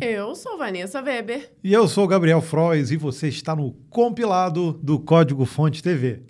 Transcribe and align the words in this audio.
Eu 0.00 0.32
sou 0.36 0.56
Vanessa 0.56 1.02
Weber. 1.02 1.50
E 1.62 1.72
eu 1.72 1.88
sou 1.88 2.06
Gabriel 2.06 2.40
Frois 2.40 2.92
e 2.92 2.96
você 2.96 3.26
está 3.26 3.56
no 3.56 3.72
compilado 3.90 4.74
do 4.80 5.00
Código 5.00 5.44
Fonte 5.44 5.82
TV. 5.82 6.22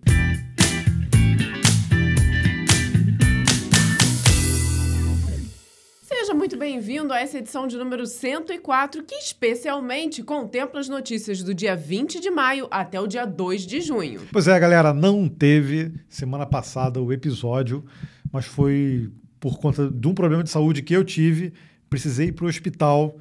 Seja 6.01 6.33
muito 6.33 6.57
bem-vindo 6.57 7.13
a 7.13 7.21
essa 7.21 7.37
edição 7.37 7.67
de 7.67 7.77
número 7.77 8.07
104, 8.07 9.05
que 9.05 9.17
especialmente 9.17 10.23
contempla 10.23 10.81
as 10.81 10.89
notícias 10.89 11.43
do 11.43 11.53
dia 11.53 11.77
20 11.77 12.21
de 12.21 12.31
maio 12.31 12.69
até 12.71 12.99
o 12.99 13.07
dia 13.07 13.27
2 13.27 13.67
de 13.67 13.83
junho. 13.83 14.23
Pois 14.33 14.49
é, 14.49 14.59
galera, 14.59 14.95
não 14.95 15.29
teve 15.29 15.93
semana 16.09 16.47
passada 16.47 17.03
o 17.03 17.13
episódio, 17.13 17.85
mas 18.33 18.47
foi 18.47 19.13
por 19.39 19.59
conta 19.59 19.91
de 19.91 20.09
um 20.09 20.15
problema 20.15 20.43
de 20.43 20.49
saúde 20.49 20.81
que 20.81 20.97
eu 20.97 21.05
tive. 21.05 21.53
Precisei 21.91 22.29
ir 22.29 22.33
para 22.33 22.47
o 22.47 22.49
hospital 22.49 23.19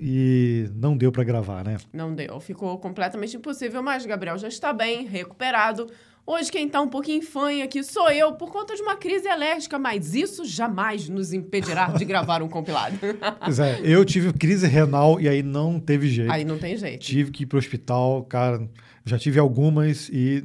e 0.00 0.68
não 0.74 0.96
deu 0.96 1.10
para 1.10 1.24
gravar, 1.24 1.64
né? 1.64 1.78
Não 1.92 2.14
deu, 2.14 2.38
ficou 2.40 2.78
completamente 2.78 3.36
impossível, 3.36 3.82
mas 3.82 4.06
Gabriel 4.06 4.38
já 4.38 4.48
está 4.48 4.72
bem, 4.72 5.06
recuperado. 5.06 5.88
Hoje 6.30 6.52
quem 6.52 6.66
está 6.66 6.80
um 6.82 6.88
pouquinho 6.88 7.22
fanha 7.22 7.64
aqui 7.64 7.82
sou 7.82 8.10
eu 8.10 8.34
por 8.34 8.52
conta 8.52 8.74
de 8.76 8.82
uma 8.82 8.96
crise 8.96 9.26
alérgica, 9.26 9.78
mas 9.78 10.14
isso 10.14 10.44
jamais 10.44 11.08
nos 11.08 11.32
impedirá 11.32 11.86
de 11.86 12.04
gravar 12.06 12.42
um 12.42 12.48
compilado. 12.48 12.98
Pois 13.42 13.58
é, 13.58 13.80
eu 13.82 14.04
tive 14.04 14.30
crise 14.34 14.66
renal 14.66 15.18
e 15.18 15.26
aí 15.26 15.42
não 15.42 15.80
teve 15.80 16.06
jeito. 16.06 16.30
Aí 16.30 16.44
não 16.44 16.58
tem 16.58 16.76
jeito. 16.76 17.00
Tive 17.00 17.30
que 17.30 17.44
ir 17.44 17.46
para 17.46 17.56
o 17.56 17.58
hospital, 17.58 18.24
cara, 18.24 18.68
já 19.06 19.18
tive 19.18 19.38
algumas 19.38 20.10
e 20.10 20.44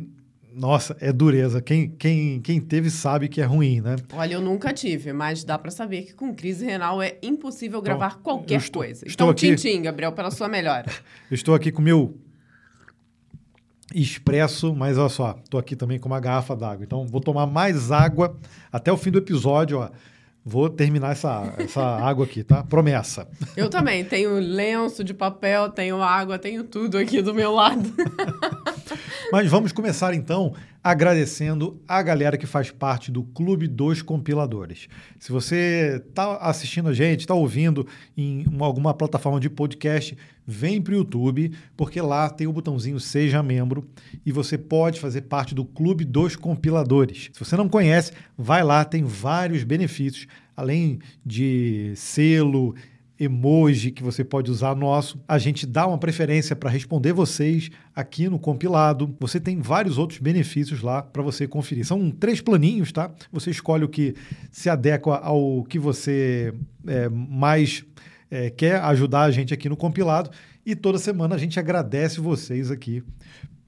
nossa, 0.55 0.95
é 0.99 1.11
dureza. 1.11 1.61
Quem, 1.61 1.89
quem, 1.89 2.39
quem 2.39 2.61
teve 2.61 2.89
sabe 2.89 3.27
que 3.27 3.41
é 3.41 3.45
ruim, 3.45 3.81
né? 3.81 3.95
Olha, 4.13 4.33
eu 4.33 4.41
nunca 4.41 4.71
tive, 4.71 5.11
mas 5.11 5.43
dá 5.43 5.57
para 5.57 5.71
saber 5.71 6.03
que 6.03 6.13
com 6.13 6.33
crise 6.33 6.65
renal 6.65 7.01
é 7.01 7.17
impossível 7.21 7.79
então, 7.79 7.97
gravar 7.97 8.19
qualquer 8.21 8.59
estou, 8.59 8.81
coisa. 8.81 9.07
Estou 9.07 9.31
então, 9.31 9.49
aqui, 9.49 9.55
tchim, 9.55 9.81
Gabriel, 9.81 10.11
pela 10.11 10.31
sua 10.31 10.47
melhora. 10.47 10.85
Eu 11.29 11.35
estou 11.35 11.55
aqui 11.55 11.71
com 11.71 11.81
o 11.81 11.85
meu 11.85 12.17
expresso, 13.93 14.75
mas 14.75 14.97
olha 14.97 15.09
só, 15.09 15.39
estou 15.43 15.59
aqui 15.59 15.75
também 15.75 15.99
com 15.99 16.07
uma 16.07 16.19
garrafa 16.19 16.55
d'água. 16.55 16.83
Então, 16.83 17.05
vou 17.07 17.21
tomar 17.21 17.45
mais 17.45 17.91
água 17.91 18.37
até 18.71 18.91
o 18.91 18.97
fim 18.97 19.11
do 19.11 19.17
episódio, 19.17 19.79
ó. 19.79 19.89
Vou 20.45 20.69
terminar 20.69 21.13
essa, 21.13 21.53
essa 21.57 21.81
água 22.03 22.25
aqui, 22.25 22.43
tá? 22.43 22.63
Promessa. 22.63 23.27
Eu 23.55 23.69
também. 23.69 24.03
Tenho 24.03 24.33
lenço 24.39 25.03
de 25.03 25.13
papel, 25.13 25.69
tenho 25.69 26.01
água, 26.01 26.37
tenho 26.37 26.63
tudo 26.63 26.97
aqui 26.97 27.21
do 27.21 27.33
meu 27.33 27.53
lado. 27.53 27.89
Mas 29.31 29.49
vamos 29.49 29.71
começar 29.71 30.13
então 30.13 30.53
agradecendo 30.83 31.81
a 31.87 32.01
galera 32.01 32.37
que 32.37 32.45
faz 32.45 32.69
parte 32.69 33.09
do 33.09 33.23
Clube 33.23 33.67
dos 33.67 34.01
Compiladores. 34.01 34.89
Se 35.17 35.31
você 35.31 36.03
está 36.05 36.35
assistindo 36.37 36.89
a 36.89 36.93
gente, 36.93 37.21
está 37.21 37.33
ouvindo 37.33 37.87
em 38.17 38.45
alguma 38.59 38.93
plataforma 38.93 39.39
de 39.39 39.49
podcast, 39.49 40.17
vem 40.45 40.81
para 40.81 40.93
o 40.93 40.97
YouTube, 40.97 41.53
porque 41.77 42.01
lá 42.01 42.29
tem 42.29 42.47
o 42.47 42.51
botãozinho 42.51 42.99
Seja 42.99 43.41
Membro 43.41 43.87
e 44.25 44.31
você 44.31 44.57
pode 44.57 44.99
fazer 44.99 45.21
parte 45.21 45.55
do 45.55 45.63
Clube 45.63 46.03
dos 46.03 46.35
Compiladores. 46.35 47.29
Se 47.31 47.39
você 47.39 47.55
não 47.55 47.69
conhece, 47.69 48.11
vai 48.37 48.61
lá, 48.61 48.83
tem 48.83 49.03
vários 49.03 49.63
benefícios, 49.63 50.27
além 50.55 50.99
de 51.25 51.93
selo 51.95 52.75
emoji 53.19 53.91
que 53.91 54.03
você 54.03 54.23
pode 54.23 54.49
usar 54.49 54.75
nosso. 54.75 55.19
A 55.27 55.37
gente 55.37 55.65
dá 55.65 55.87
uma 55.87 55.97
preferência 55.97 56.55
para 56.55 56.69
responder 56.69 57.13
vocês 57.13 57.69
aqui 57.95 58.27
no 58.27 58.39
compilado. 58.39 59.15
Você 59.19 59.39
tem 59.39 59.61
vários 59.61 59.97
outros 59.97 60.19
benefícios 60.19 60.81
lá 60.81 61.01
para 61.01 61.21
você 61.21 61.47
conferir. 61.47 61.85
São 61.85 62.09
três 62.09 62.41
planinhos, 62.41 62.91
tá? 62.91 63.11
Você 63.31 63.51
escolhe 63.51 63.83
o 63.83 63.89
que 63.89 64.15
se 64.51 64.69
adequa 64.69 65.17
ao 65.17 65.63
que 65.63 65.77
você 65.77 66.53
é, 66.87 67.07
mais 67.09 67.85
é, 68.31 68.49
quer 68.49 68.79
ajudar 68.81 69.23
a 69.23 69.31
gente 69.31 69.53
aqui 69.53 69.69
no 69.69 69.77
compilado. 69.77 70.29
E 70.65 70.75
toda 70.75 70.97
semana 70.97 71.35
a 71.35 71.37
gente 71.37 71.59
agradece 71.59 72.19
vocês 72.19 72.71
aqui 72.71 73.03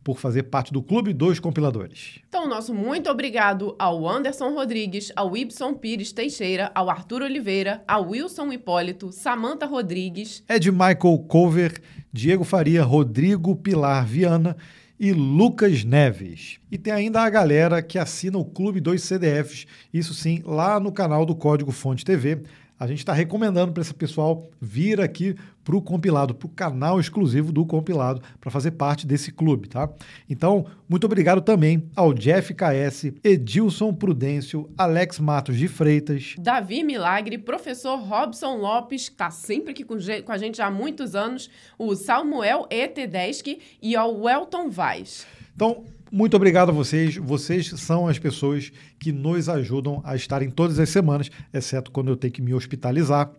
por 0.05 0.19
fazer 0.19 0.43
parte 0.43 0.71
do 0.71 0.83
Clube 0.83 1.11
dos 1.11 1.39
Compiladores. 1.39 2.19
Então, 2.29 2.47
nosso 2.47 2.75
muito 2.75 3.09
obrigado 3.09 3.75
ao 3.79 4.07
Anderson 4.07 4.53
Rodrigues, 4.53 5.11
ao 5.15 5.35
Ibson 5.35 5.73
Pires 5.73 6.11
Teixeira, 6.11 6.71
ao 6.75 6.91
Arthur 6.91 7.23
Oliveira, 7.23 7.83
ao 7.87 8.09
Wilson 8.09 8.53
Hipólito, 8.53 9.11
Samanta 9.11 9.65
Rodrigues, 9.65 10.43
Ed 10.47 10.71
Michael 10.71 11.25
Cover, 11.27 11.81
Diego 12.13 12.43
Faria, 12.43 12.83
Rodrigo 12.83 13.55
Pilar 13.55 14.05
Viana 14.05 14.55
e 14.99 15.11
Lucas 15.11 15.83
Neves. 15.83 16.59
E 16.71 16.77
tem 16.77 16.93
ainda 16.93 17.21
a 17.21 17.29
galera 17.29 17.81
que 17.81 17.97
assina 17.97 18.37
o 18.37 18.45
Clube 18.45 18.79
dos 18.79 19.01
CDFs, 19.01 19.65
isso 19.91 20.13
sim, 20.13 20.43
lá 20.45 20.79
no 20.79 20.91
canal 20.91 21.25
do 21.25 21.35
Código 21.35 21.71
Fonte 21.71 22.05
TV 22.05 22.43
a 22.79 22.87
gente 22.87 22.99
está 22.99 23.13
recomendando 23.13 23.71
para 23.71 23.81
esse 23.81 23.93
pessoal 23.93 24.49
vir 24.59 24.99
aqui 24.99 25.35
para 25.63 25.75
o 25.75 25.81
compilado, 25.81 26.35
para 26.35 26.45
o 26.45 26.49
canal 26.49 26.99
exclusivo 26.99 27.51
do 27.51 27.65
compilado, 27.65 28.21
para 28.39 28.51
fazer 28.51 28.71
parte 28.71 29.07
desse 29.07 29.31
clube, 29.31 29.67
tá? 29.67 29.89
Então, 30.29 30.65
muito 30.87 31.05
obrigado 31.05 31.41
também 31.41 31.89
ao 31.95 32.13
Jeff 32.13 32.53
KS, 32.53 33.13
Edilson 33.23 33.93
Prudêncio, 33.93 34.69
Alex 34.77 35.19
Matos 35.19 35.57
de 35.57 35.67
Freitas, 35.67 36.35
Davi 36.37 36.83
Milagre, 36.83 37.37
professor 37.37 37.97
Robson 37.97 38.57
Lopes, 38.57 39.09
que 39.09 39.15
está 39.15 39.31
sempre 39.31 39.71
aqui 39.71 39.83
com, 39.83 39.95
com, 40.23 40.31
a 40.31 40.37
gente 40.37 40.61
há 40.61 40.69
muitos 40.69 41.15
anos, 41.15 41.49
o 41.79 41.95
Samuel 41.95 42.67
E. 42.69 42.87
Tedeschi 42.87 43.59
e 43.81 43.95
ao 43.95 44.21
Welton 44.21 44.69
Vaz. 44.69 45.25
Então, 45.55 45.85
muito 46.15 46.35
obrigado 46.37 46.69
a 46.69 46.71
vocês. 46.71 47.17
Vocês 47.17 47.67
são 47.75 48.07
as 48.07 48.17
pessoas 48.17 48.71
que 48.97 49.11
nos 49.11 49.49
ajudam 49.49 50.01
a 50.05 50.15
estarem 50.15 50.49
todas 50.49 50.79
as 50.79 50.87
semanas, 50.87 51.29
exceto 51.53 51.91
quando 51.91 52.07
eu 52.07 52.15
tenho 52.15 52.31
que 52.31 52.41
me 52.41 52.53
hospitalizar. 52.53 53.29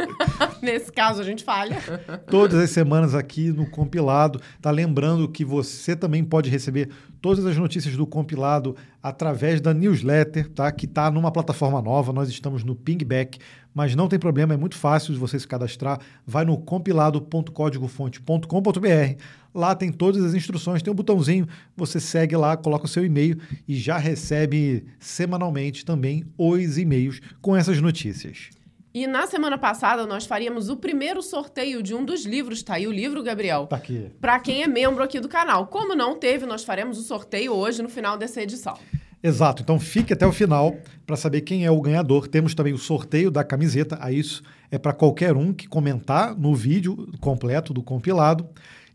Nesse 0.60 0.92
caso, 0.92 1.22
a 1.22 1.24
gente 1.24 1.42
falha. 1.42 1.80
todas 2.30 2.60
as 2.60 2.68
semanas 2.68 3.14
aqui 3.14 3.50
no 3.50 3.64
compilado. 3.70 4.42
Tá 4.60 4.70
lembrando 4.70 5.26
que 5.26 5.42
você 5.42 5.96
também 5.96 6.22
pode 6.22 6.50
receber 6.50 6.90
todas 7.22 7.46
as 7.46 7.56
notícias 7.56 7.96
do 7.96 8.06
compilado 8.06 8.76
através 9.02 9.62
da 9.62 9.72
newsletter, 9.72 10.50
tá? 10.50 10.70
Que 10.70 10.84
está 10.84 11.10
numa 11.10 11.32
plataforma 11.32 11.80
nova. 11.80 12.12
Nós 12.12 12.28
estamos 12.28 12.62
no 12.62 12.76
Pingback, 12.76 13.38
mas 13.74 13.94
não 13.94 14.06
tem 14.06 14.18
problema, 14.18 14.52
é 14.52 14.56
muito 14.58 14.76
fácil 14.76 15.14
de 15.14 15.18
você 15.18 15.40
se 15.40 15.48
cadastrar. 15.48 15.98
Vai 16.26 16.44
no 16.44 16.58
compilado.códigofonte.com.br. 16.58 19.16
Lá 19.58 19.74
tem 19.74 19.90
todas 19.90 20.22
as 20.22 20.34
instruções, 20.34 20.84
tem 20.84 20.92
um 20.92 20.94
botãozinho, 20.94 21.44
você 21.76 21.98
segue 21.98 22.36
lá, 22.36 22.56
coloca 22.56 22.84
o 22.84 22.88
seu 22.88 23.04
e-mail 23.04 23.40
e 23.66 23.74
já 23.74 23.98
recebe 23.98 24.86
semanalmente 25.00 25.84
também 25.84 26.24
os 26.38 26.78
e-mails 26.78 27.20
com 27.42 27.56
essas 27.56 27.80
notícias. 27.80 28.50
E 28.94 29.04
na 29.08 29.26
semana 29.26 29.58
passada 29.58 30.06
nós 30.06 30.24
faríamos 30.26 30.68
o 30.68 30.76
primeiro 30.76 31.20
sorteio 31.20 31.82
de 31.82 31.92
um 31.92 32.04
dos 32.04 32.24
livros, 32.24 32.62
tá 32.62 32.74
aí 32.74 32.86
o 32.86 32.92
livro, 32.92 33.20
Gabriel? 33.20 33.66
Tá 33.66 33.74
aqui. 33.74 34.12
Para 34.20 34.38
quem 34.38 34.62
é 34.62 34.68
membro 34.68 35.02
aqui 35.02 35.18
do 35.18 35.28
canal. 35.28 35.66
Como 35.66 35.92
não 35.96 36.16
teve, 36.16 36.46
nós 36.46 36.62
faremos 36.62 36.96
o 36.96 37.02
sorteio 37.02 37.52
hoje 37.52 37.82
no 37.82 37.88
final 37.88 38.16
dessa 38.16 38.40
edição. 38.40 38.78
Exato, 39.20 39.62
então 39.62 39.80
fique 39.80 40.12
até 40.12 40.24
o 40.24 40.30
final 40.30 40.76
para 41.04 41.16
saber 41.16 41.40
quem 41.40 41.66
é 41.66 41.70
o 41.70 41.80
ganhador. 41.80 42.28
Temos 42.28 42.54
também 42.54 42.72
o 42.72 42.78
sorteio 42.78 43.28
da 43.28 43.42
camiseta, 43.42 43.98
a 44.00 44.12
isso 44.12 44.40
é 44.70 44.78
para 44.78 44.92
qualquer 44.92 45.36
um 45.36 45.52
que 45.52 45.66
comentar 45.66 46.38
no 46.38 46.54
vídeo 46.54 47.08
completo 47.20 47.74
do 47.74 47.82
compilado. 47.82 48.48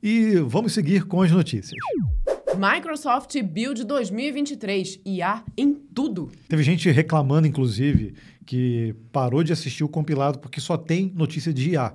E 0.06 0.36
vamos 0.36 0.74
seguir 0.74 1.06
com 1.06 1.22
as 1.22 1.31
notícias. 1.31 1.80
Microsoft 2.58 3.41
Build 3.41 3.86
2023, 3.86 5.00
IA 5.06 5.41
em 5.58 5.74
tudo. 5.74 6.30
Teve 6.50 6.62
gente 6.62 6.91
reclamando, 6.91 7.47
inclusive, 7.47 8.13
que 8.46 8.94
parou 9.13 9.46
de 9.46 9.53
assistir 9.53 9.81
o 9.81 9.88
compilado 9.88 10.40
porque 10.40 10.59
só 10.59 10.75
tem 10.75 11.09
notícia 11.16 11.53
de 11.53 11.69
IA. 11.69 11.94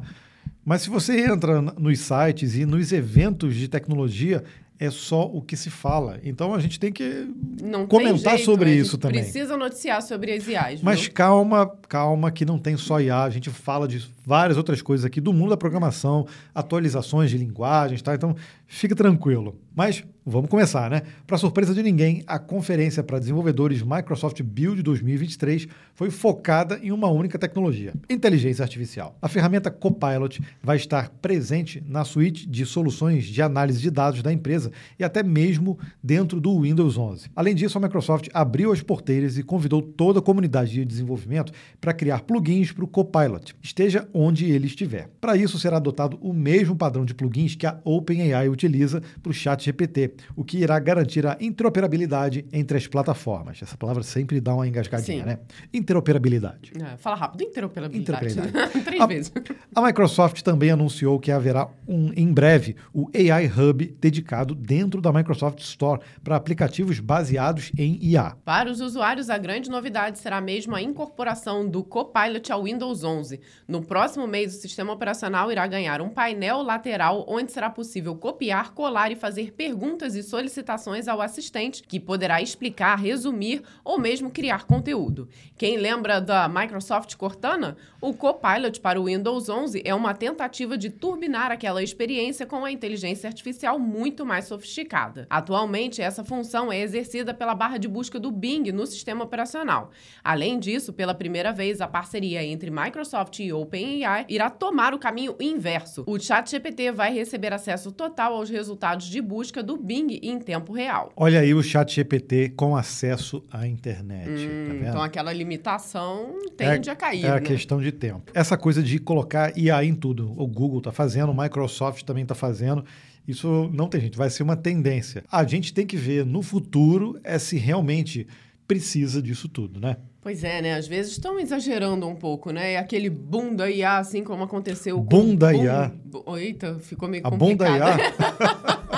Mas 0.65 0.81
se 0.81 0.89
você 0.89 1.21
entra 1.21 1.61
nos 1.61 2.01
sites 2.01 2.57
e 2.57 2.65
nos 2.65 2.93
eventos 2.93 3.55
de 3.55 3.69
tecnologia, 3.69 4.43
é 4.81 4.91
só 4.91 5.27
o 5.27 5.43
que 5.43 5.55
se 5.55 5.69
fala. 5.69 6.19
Então 6.25 6.55
a 6.55 6.61
gente 6.61 6.81
tem 6.81 6.91
que 6.91 7.29
não 7.61 7.87
comentar 7.87 8.37
jeito, 8.37 8.47
sobre 8.47 8.75
isso 8.75 8.97
também. 8.97 9.23
Precisa 9.23 9.55
noticiar 9.55 10.01
sobre 10.01 10.33
as 10.33 10.49
IAs. 10.49 10.81
Mas 10.81 11.03
viu? 11.03 11.13
calma, 11.13 11.67
calma, 11.87 12.31
que 12.31 12.47
não 12.47 12.59
tem 12.59 12.75
só 12.75 13.01
IA. 13.01 13.25
A 13.25 13.31
gente 13.31 13.51
fala 13.51 13.87
de 13.87 14.09
várias 14.29 14.59
outras 14.59 14.83
coisas 14.83 15.07
aqui 15.07 15.23
do 15.23 15.33
mundo 15.33 15.49
da 15.49 15.57
programação, 15.57 16.27
atualizações 16.55 17.31
de 17.31 17.39
linguagens, 17.39 18.03
tá? 18.03 18.15
Então 18.15 18.37
fique 18.67 18.95
tranquilo. 18.95 19.57
Mas 19.75 20.05
vamos 20.27 20.51
começar, 20.51 20.91
né? 20.91 21.03
Para 21.27 21.39
surpresa 21.39 21.73
de 21.73 21.83
ninguém, 21.83 22.23
a 22.27 22.39
conferência 22.39 23.03
para 23.03 23.19
desenvolvedores 23.19 23.81
Microsoft 23.81 24.43
Build 24.43 24.83
2023 24.83 25.69
foi 25.95 26.11
focada 26.11 26.79
em 26.83 26.93
uma 26.93 27.09
única 27.09 27.39
tecnologia: 27.39 27.95
inteligência 28.11 28.63
artificial. 28.63 29.17
A 29.23 29.29
ferramenta 29.29 29.71
Copilot 29.71 30.43
vai 30.63 30.77
estar 30.77 31.09
presente 31.23 31.83
na 31.87 32.05
suíte 32.05 32.47
de 32.47 32.67
soluções 32.67 33.25
de 33.25 33.41
análise 33.41 33.81
de 33.81 33.91
dados 33.91 34.23
da 34.23 34.31
empresa 34.31 34.71
e 34.99 35.05
até 35.05 35.23
mesmo 35.23 35.79
dentro 36.03 36.39
do 36.39 36.61
Windows 36.61 36.99
11. 36.99 37.31
Além 37.35 37.55
disso, 37.55 37.79
a 37.79 37.81
Microsoft 37.81 38.29
abriu 38.35 38.73
as 38.73 38.83
porteiras 38.83 39.39
e 39.39 39.43
convidou 39.43 39.81
toda 39.81 40.19
a 40.19 40.23
comunidade 40.23 40.73
de 40.73 40.85
desenvolvimento 40.85 41.51
para 41.81 41.95
criar 41.95 42.21
plugins 42.23 42.73
para 42.73 42.85
o 42.85 42.89
Copilot, 42.89 43.55
esteja 43.63 44.07
onde 44.21 44.51
ele 44.51 44.67
estiver. 44.67 45.09
Para 45.21 45.37
isso, 45.37 45.61
será 45.61 45.77
adotado 45.77 46.19
o 46.21 46.33
mesmo 46.33 46.75
padrão 46.75 47.05
de 47.05 47.15
plugins 47.15 47.55
que 47.55 47.65
a 47.65 47.79
OpenAI 47.85 48.49
utiliza 48.49 49.01
para 49.23 49.31
o 49.31 49.33
ChatGPT, 49.33 50.15
o 50.35 50.43
que 50.43 50.59
irá 50.59 50.77
garantir 50.81 51.25
a 51.25 51.37
interoperabilidade 51.41 52.45
entre 52.53 52.77
as 52.77 52.89
plataformas. 52.89 53.63
Essa 53.63 53.77
palavra 53.77 54.03
sempre 54.03 54.41
dá 54.41 54.55
uma 54.55 54.67
engasgadinha, 54.67 55.21
Sim. 55.21 55.25
né? 55.25 55.39
Interoperabilidade. 55.73 56.73
É, 56.77 56.97
fala 56.97 57.15
rápido, 57.15 57.43
interoperabilidade. 57.45 58.27
Interoperabilidade. 58.33 58.83
Três 58.85 59.01
A- 59.01 59.07
vezes. 59.07 59.33
A 59.73 59.81
Microsoft 59.81 60.43
também 60.43 60.71
anunciou 60.71 61.21
que 61.21 61.31
haverá 61.31 61.69
um, 61.87 62.13
em 62.17 62.33
breve 62.33 62.75
o 62.93 63.09
AI 63.15 63.47
Hub 63.47 63.97
dedicado 64.01 64.53
dentro 64.55 65.01
da 65.01 65.13
Microsoft 65.13 65.61
Store 65.61 66.01
para 66.25 66.35
aplicativos 66.35 66.99
baseados 66.99 67.71
em 67.79 67.99
IA. 68.03 68.37
Para 68.45 68.69
os 68.69 68.81
usuários, 68.81 69.31
a 69.31 69.39
grande 69.39 69.71
novidade 69.71 70.19
será 70.19 70.41
mesmo 70.41 70.75
a 70.75 70.83
incorporação 70.83 71.69
do 71.69 71.85
Copilot 71.85 72.51
ao 72.51 72.65
Windows 72.65 73.05
11. 73.05 73.39
No 73.69 73.81
próximo 73.83 74.08
mês, 74.27 74.55
o 74.55 74.61
sistema 74.61 74.93
operacional 74.93 75.51
irá 75.51 75.67
ganhar 75.67 76.01
um 76.01 76.09
painel 76.09 76.63
lateral 76.63 77.25
onde 77.29 77.53
será 77.53 77.69
possível 77.69 78.15
copiar, 78.17 78.73
colar 78.73 79.11
e 79.11 79.17
fazer 79.17 79.53
perguntas 79.53 80.15
e 80.15 80.23
solicitações 80.23 81.09
ao 81.09 81.21
assistente, 81.21 81.83
que 81.83 82.01
poderá 82.01 82.41
explicar, 82.41 82.97
resumir 82.97 83.63
ou 83.85 83.99
mesmo 83.99 84.31
criar 84.31 84.65
conteúdo. 84.65 85.29
Quem 85.57 85.77
lembra 85.77 86.21
da 86.21 86.49
Microsoft 86.49 87.17
Cortana? 87.17 87.77
O 88.01 88.15
Copilot 88.15 88.81
para 88.81 89.01
o 89.01 89.05
Windows 89.05 89.49
11 89.49 89.83
é 89.85 89.95
uma 89.95 90.15
tentativa 90.15 90.79
de 90.79 90.91
turbinar 90.91 91.51
aquela 91.51 91.83
experiência 91.83 92.47
com 92.47 92.65
a 92.65 92.71
inteligência 92.71 93.29
artificial 93.29 93.79
muito 93.79 94.25
mais 94.25 94.45
sofisticada. 94.47 95.27
Atualmente, 95.29 96.01
essa 96.01 96.25
função 96.25 96.73
é 96.73 96.81
exercida 96.81 97.35
pela 97.35 97.55
barra 97.55 97.79
de 97.79 97.89
busca 97.89 98.21
do 98.21 98.31
Bing 98.31 98.71
no 98.71 98.87
sistema 98.87 99.25
operacional. 99.25 99.91
Além 100.23 100.59
disso, 100.59 100.93
pela 100.93 101.15
primeira 101.15 101.53
vez, 101.53 101.81
a 101.81 101.89
parceria 101.89 102.45
entre 102.45 102.71
Microsoft 102.71 103.39
e 103.41 103.53
OpenAI 103.53 103.88
irá 104.29 104.51
tomar 104.51 104.95
o 104.95 104.99
caminho 104.99 105.35
inverso. 105.41 106.05
O 106.07 106.19
ChatGPT 106.19 106.93
vai 106.93 107.13
receber 107.13 107.53
acesso 107.53 107.91
total 107.93 108.35
aos 108.35 108.51
resultados 108.51 109.07
de 109.07 109.21
busca 109.21 109.63
do 109.63 109.77
Bing 109.77 110.19
em 110.23 110.39
tempo 110.39 110.73
real. 110.73 111.13
Olha 111.17 111.41
aí 111.41 111.53
o 111.55 111.63
chat 111.63 111.95
GPT 111.95 112.51
com 112.57 112.77
acesso 112.77 113.45
à 113.51 113.67
internet. 113.67 114.25
tá 114.27 114.31
Hum, 114.33 114.69
vendo? 114.79 114.89
então 114.89 115.03
aquela 115.03 115.33
limitação 115.33 116.39
tende 116.57 116.91
a 116.91 116.97
cair, 116.97 117.25
É 117.25 117.31
a 117.31 117.35
né? 117.35 117.41
questão 117.41 117.81
de 117.81 117.93
tempo. 117.93 118.31
Essa 118.35 118.57
coisa 118.57 118.83
de 118.83 118.99
colocar 118.99 119.57
IA 119.57 119.85
em 119.85 119.95
tudo. 119.95 120.33
O 120.37 120.47
Google 120.47 120.79
está 120.79 120.93
fazendo, 120.93 121.31
o 121.33 121.37
Microsoft 121.37 122.03
também 122.05 122.23
está 122.23 122.35
fazendo. 122.35 122.85
Isso 123.27 123.69
não 123.75 123.89
tem 123.89 124.01
gente, 124.01 124.17
vai 124.17 124.31
ser 124.31 124.43
uma 124.43 124.57
tendência. 124.57 125.23
A 125.31 125.45
gente 125.45 125.75
tem 125.75 125.87
que 125.87 125.97
ver 125.97 126.25
no 126.25 126.43
futuro 126.43 127.19
é 127.23 127.39
se 127.39 127.57
realmente 127.59 128.27
precisa 128.67 129.21
disso 129.23 129.49
tudo, 129.49 129.81
né? 129.81 129.97
Pois 130.21 130.43
é, 130.45 130.61
né? 130.61 130.75
Às 130.75 130.87
vezes 130.89 131.13
estão 131.13 131.39
exagerando 131.39 132.07
um 132.07 132.15
pouco, 132.15 132.51
né? 132.51 132.73
É 132.73 132.79
aquele 132.79 133.09
boom 133.09 133.55
da 133.55 133.71
IA, 133.71 133.99
assim 133.99 134.23
como 134.25 134.45
aconteceu 134.45 134.97
com... 134.99 135.05
Boom 135.05 135.37
da 135.37 135.53
boom- 135.53 135.65
IA. 135.65 135.93
Eita, 136.39 136.79
ficou 136.81 137.09
meio 137.09 137.27
A 137.27 137.31
bunda 137.31 137.67
complicado. 137.67 137.99
IA. 138.01 138.79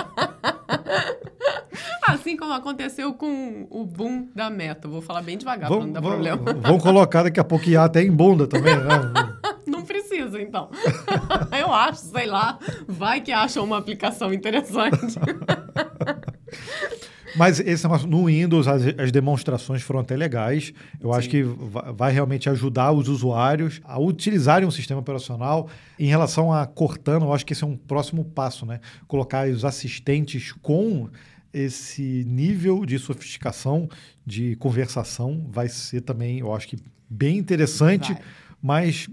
Assim 2.08 2.36
como 2.36 2.52
aconteceu 2.52 3.14
com 3.14 3.66
o 3.70 3.84
boom 3.84 4.28
da 4.34 4.50
meta. 4.50 4.88
Vou 4.88 5.00
falar 5.00 5.22
bem 5.22 5.38
devagar 5.38 5.70
pra 5.70 5.78
não 5.78 5.92
dar 5.92 6.00
vamos, 6.00 6.26
problema. 6.28 6.60
vamos 6.60 6.82
colocar 6.82 7.22
daqui 7.22 7.38
a 7.38 7.44
pouco 7.44 7.68
IA 7.68 7.84
até 7.84 8.02
em 8.02 8.10
bunda 8.10 8.46
também, 8.48 8.74
né? 8.76 8.82
Não 9.66 9.82
precisa, 9.82 10.40
então. 10.42 10.68
Eu 11.56 11.72
acho, 11.72 12.00
sei 12.00 12.26
lá. 12.26 12.58
Vai 12.88 13.20
que 13.20 13.30
acham 13.30 13.64
uma 13.64 13.78
aplicação 13.78 14.34
interessante. 14.34 14.96
Mas 17.36 17.60
esse 17.60 17.86
no 18.06 18.26
Windows, 18.26 18.66
as, 18.66 18.82
as 18.98 19.12
demonstrações 19.12 19.82
foram 19.82 20.00
até 20.00 20.16
legais. 20.16 20.72
Eu 21.00 21.12
acho 21.12 21.28
que 21.28 21.42
va- 21.42 21.92
vai 21.92 22.12
realmente 22.12 22.48
ajudar 22.50 22.92
os 22.92 23.08
usuários 23.08 23.80
a 23.84 23.98
utilizarem 24.00 24.66
o 24.66 24.72
sistema 24.72 25.00
operacional. 25.00 25.68
Em 25.98 26.06
relação 26.06 26.52
a 26.52 26.66
Cortana, 26.66 27.24
eu 27.24 27.32
acho 27.32 27.46
que 27.46 27.52
esse 27.52 27.64
é 27.64 27.66
um 27.66 27.76
próximo 27.76 28.24
passo, 28.24 28.66
né? 28.66 28.80
Colocar 29.06 29.48
os 29.48 29.64
assistentes 29.64 30.52
com 30.60 31.08
esse 31.52 32.24
nível 32.28 32.84
de 32.86 32.98
sofisticação 32.98 33.88
de 34.24 34.54
conversação 34.56 35.46
vai 35.50 35.68
ser 35.68 36.00
também, 36.02 36.38
eu 36.38 36.54
acho 36.54 36.68
que 36.68 36.76
bem 37.08 37.38
interessante, 37.38 38.12
Vai. 38.12 38.22
mas 38.62 39.08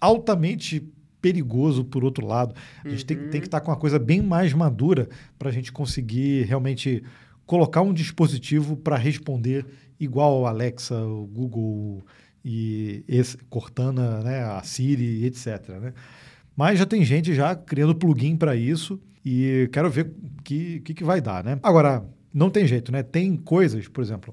altamente 0.00 0.82
perigoso 1.20 1.84
por 1.84 2.02
outro 2.04 2.26
lado. 2.26 2.54
A 2.84 2.88
gente 2.88 3.04
tem, 3.04 3.16
tem 3.28 3.40
que 3.40 3.46
estar 3.46 3.60
com 3.60 3.70
uma 3.70 3.76
coisa 3.76 3.98
bem 3.98 4.22
mais 4.22 4.52
madura 4.54 5.08
para 5.38 5.50
a 5.50 5.52
gente 5.52 5.70
conseguir 5.70 6.44
realmente 6.44 7.02
colocar 7.50 7.82
um 7.82 7.92
dispositivo 7.92 8.76
para 8.76 8.96
responder 8.96 9.66
igual 9.98 10.34
ao 10.34 10.46
Alexa, 10.46 10.94
o 10.94 11.26
Google 11.26 12.00
e 12.44 13.02
esse, 13.08 13.36
Cortana, 13.50 14.20
né, 14.20 14.44
a 14.44 14.62
Siri, 14.62 15.24
etc. 15.24 15.68
né? 15.80 15.92
Mas 16.56 16.78
já 16.78 16.86
tem 16.86 17.04
gente 17.04 17.34
já 17.34 17.56
criando 17.56 17.92
plugin 17.92 18.36
para 18.36 18.54
isso 18.54 19.00
e 19.26 19.68
quero 19.72 19.90
ver 19.90 20.06
o 20.06 20.42
que, 20.44 20.78
que, 20.78 20.94
que 20.94 21.02
vai 21.02 21.20
dar, 21.20 21.42
né? 21.42 21.58
Agora, 21.60 22.04
não 22.32 22.50
tem 22.50 22.68
jeito, 22.68 22.92
né? 22.92 23.02
Tem 23.02 23.34
coisas, 23.34 23.88
por 23.88 24.00
exemplo, 24.04 24.32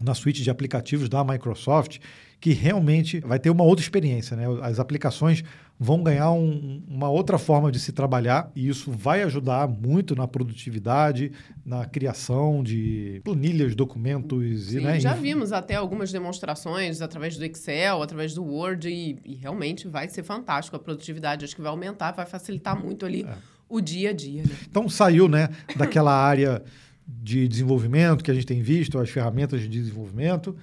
na 0.00 0.14
suíte 0.14 0.40
de 0.40 0.48
aplicativos 0.48 1.08
da 1.08 1.24
Microsoft 1.24 1.98
que 2.40 2.52
realmente 2.52 3.18
vai 3.18 3.40
ter 3.40 3.50
uma 3.50 3.64
outra 3.64 3.82
experiência, 3.82 4.36
né? 4.36 4.44
As 4.62 4.78
aplicações 4.78 5.42
vão 5.80 6.02
ganhar 6.02 6.32
um- 6.32 6.82
uma 6.88 7.08
outra 7.08 7.38
forma 7.38 7.70
de 7.70 7.78
se 7.78 7.92
trabalhar 7.92 8.50
e 8.56 8.68
isso 8.68 8.90
vai 8.90 9.22
ajudar 9.22 9.68
muito 9.68 10.16
na 10.16 10.26
produtividade, 10.26 11.30
na 11.64 11.84
criação 11.84 12.62
de 12.64 13.20
planilhas, 13.24 13.74
documentos 13.76 14.72
e, 14.72 14.78
Sim, 14.78 14.84
né? 14.84 14.98
já 15.00 15.16
e- 15.16 15.20
vimos 15.20 15.52
até 15.52 15.76
algumas 15.76 16.10
demonstrações 16.10 17.00
através 17.00 17.36
do 17.36 17.44
Excel, 17.44 18.02
através 18.02 18.34
do 18.34 18.42
Word, 18.44 18.88
e, 18.88 19.18
e 19.24 19.34
realmente 19.36 19.86
vai 19.86 20.08
ser 20.08 20.22
fantástico. 20.24 20.74
A 20.76 20.80
produtividade 20.80 21.44
acho 21.44 21.54
que 21.54 21.62
vai 21.62 21.70
aumentar, 21.70 22.10
vai 22.12 22.26
facilitar 22.26 22.76
muito 22.80 23.06
ali 23.06 23.22
É. 23.22 23.34
o 23.68 23.80
dia 23.80 24.10
a 24.10 24.12
dia, 24.12 24.42
né? 24.42 24.50
Então 24.68 24.88
saiu, 24.88 25.28
né, 25.28 25.48
daquela 25.76 26.12
área 26.12 26.60
de 27.06 27.48
desenvolvimento 27.48 28.22
que 28.22 28.30
a 28.30 28.34
gente 28.34 28.44
tem 28.46 28.60
visto, 28.62 28.98
as 28.98 29.08
ferramentas 29.08 29.62
de 29.62 29.68
desenvolvimento, 29.68 30.54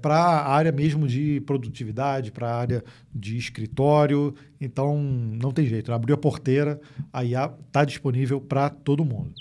para 0.00 0.16
a 0.16 0.52
área 0.52 0.72
mesmo 0.72 1.06
de 1.06 1.40
produtividade, 1.42 2.32
para 2.32 2.48
a 2.48 2.56
área 2.56 2.84
de 3.14 3.36
escritório. 3.36 4.34
Então 4.60 5.00
não 5.00 5.52
tem 5.52 5.66
jeito, 5.66 5.92
abriu 5.92 6.14
a 6.14 6.18
porteira, 6.18 6.80
a 7.12 7.24
IA 7.24 7.52
está 7.66 7.84
disponível 7.84 8.40
para 8.40 8.70
todo 8.70 9.04
mundo. 9.04 9.32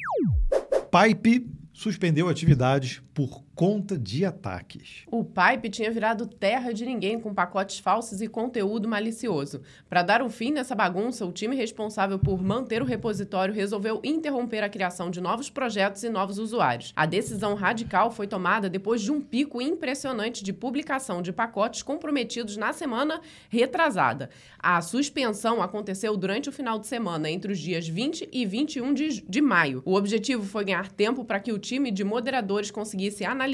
Pipe 0.92 1.48
suspendeu 1.74 2.28
atividades 2.28 3.02
por 3.14 3.44
conta 3.60 3.98
de 3.98 4.24
ataques. 4.24 5.04
O 5.12 5.22
Pipe 5.22 5.70
tinha 5.70 5.92
virado 5.92 6.26
terra 6.26 6.72
de 6.72 6.86
ninguém 6.86 7.20
com 7.20 7.34
pacotes 7.34 7.78
falsos 7.78 8.22
e 8.22 8.28
conteúdo 8.30 8.88
malicioso. 8.88 9.62
Para 9.90 10.02
dar 10.02 10.22
um 10.22 10.30
fim 10.30 10.50
nessa 10.50 10.74
bagunça, 10.74 11.26
o 11.26 11.32
time 11.34 11.58
responsável 11.58 12.18
por 12.18 12.42
manter 12.42 12.82
o 12.82 12.86
repositório 12.86 13.54
resolveu 13.54 14.00
interromper 14.02 14.64
a 14.64 14.70
criação 14.70 15.12
de 15.12 15.20
novos 15.20 15.50
projetos 15.50 16.04
e 16.04 16.10
novos 16.10 16.38
usuários. 16.40 16.94
A 16.96 17.06
decisão 17.06 17.54
radical 17.54 18.10
foi 18.12 18.28
tomada 18.28 18.70
depois 18.70 19.02
de 19.02 19.12
um 19.12 19.20
pico 19.20 19.62
impressionante 19.62 20.42
de 20.42 20.54
publicação 20.54 21.22
de 21.22 21.34
pacotes 21.34 21.84
comprometidos 21.84 22.56
na 22.56 22.72
semana 22.72 23.20
retrasada. 23.50 24.30
A 24.58 24.82
suspensão 24.82 25.62
aconteceu 25.62 26.16
durante 26.16 26.48
o 26.48 26.54
final 26.54 26.80
de 26.80 26.88
semana, 26.88 27.30
entre 27.30 27.52
os 27.52 27.60
dias 27.60 27.86
20 27.86 28.30
e 28.32 28.46
21 28.46 28.94
de, 28.94 29.22
de 29.22 29.42
maio. 29.42 29.82
O 29.84 29.96
objetivo 29.96 30.46
foi 30.46 30.64
ganhar 30.64 30.90
tempo 30.90 31.26
para 31.26 31.42
que 31.42 31.52
o 31.52 31.60
time 31.60 31.92
de 31.92 32.06
moderadores 32.06 32.72
conseguisse 32.72 33.26
analisar 33.26 33.49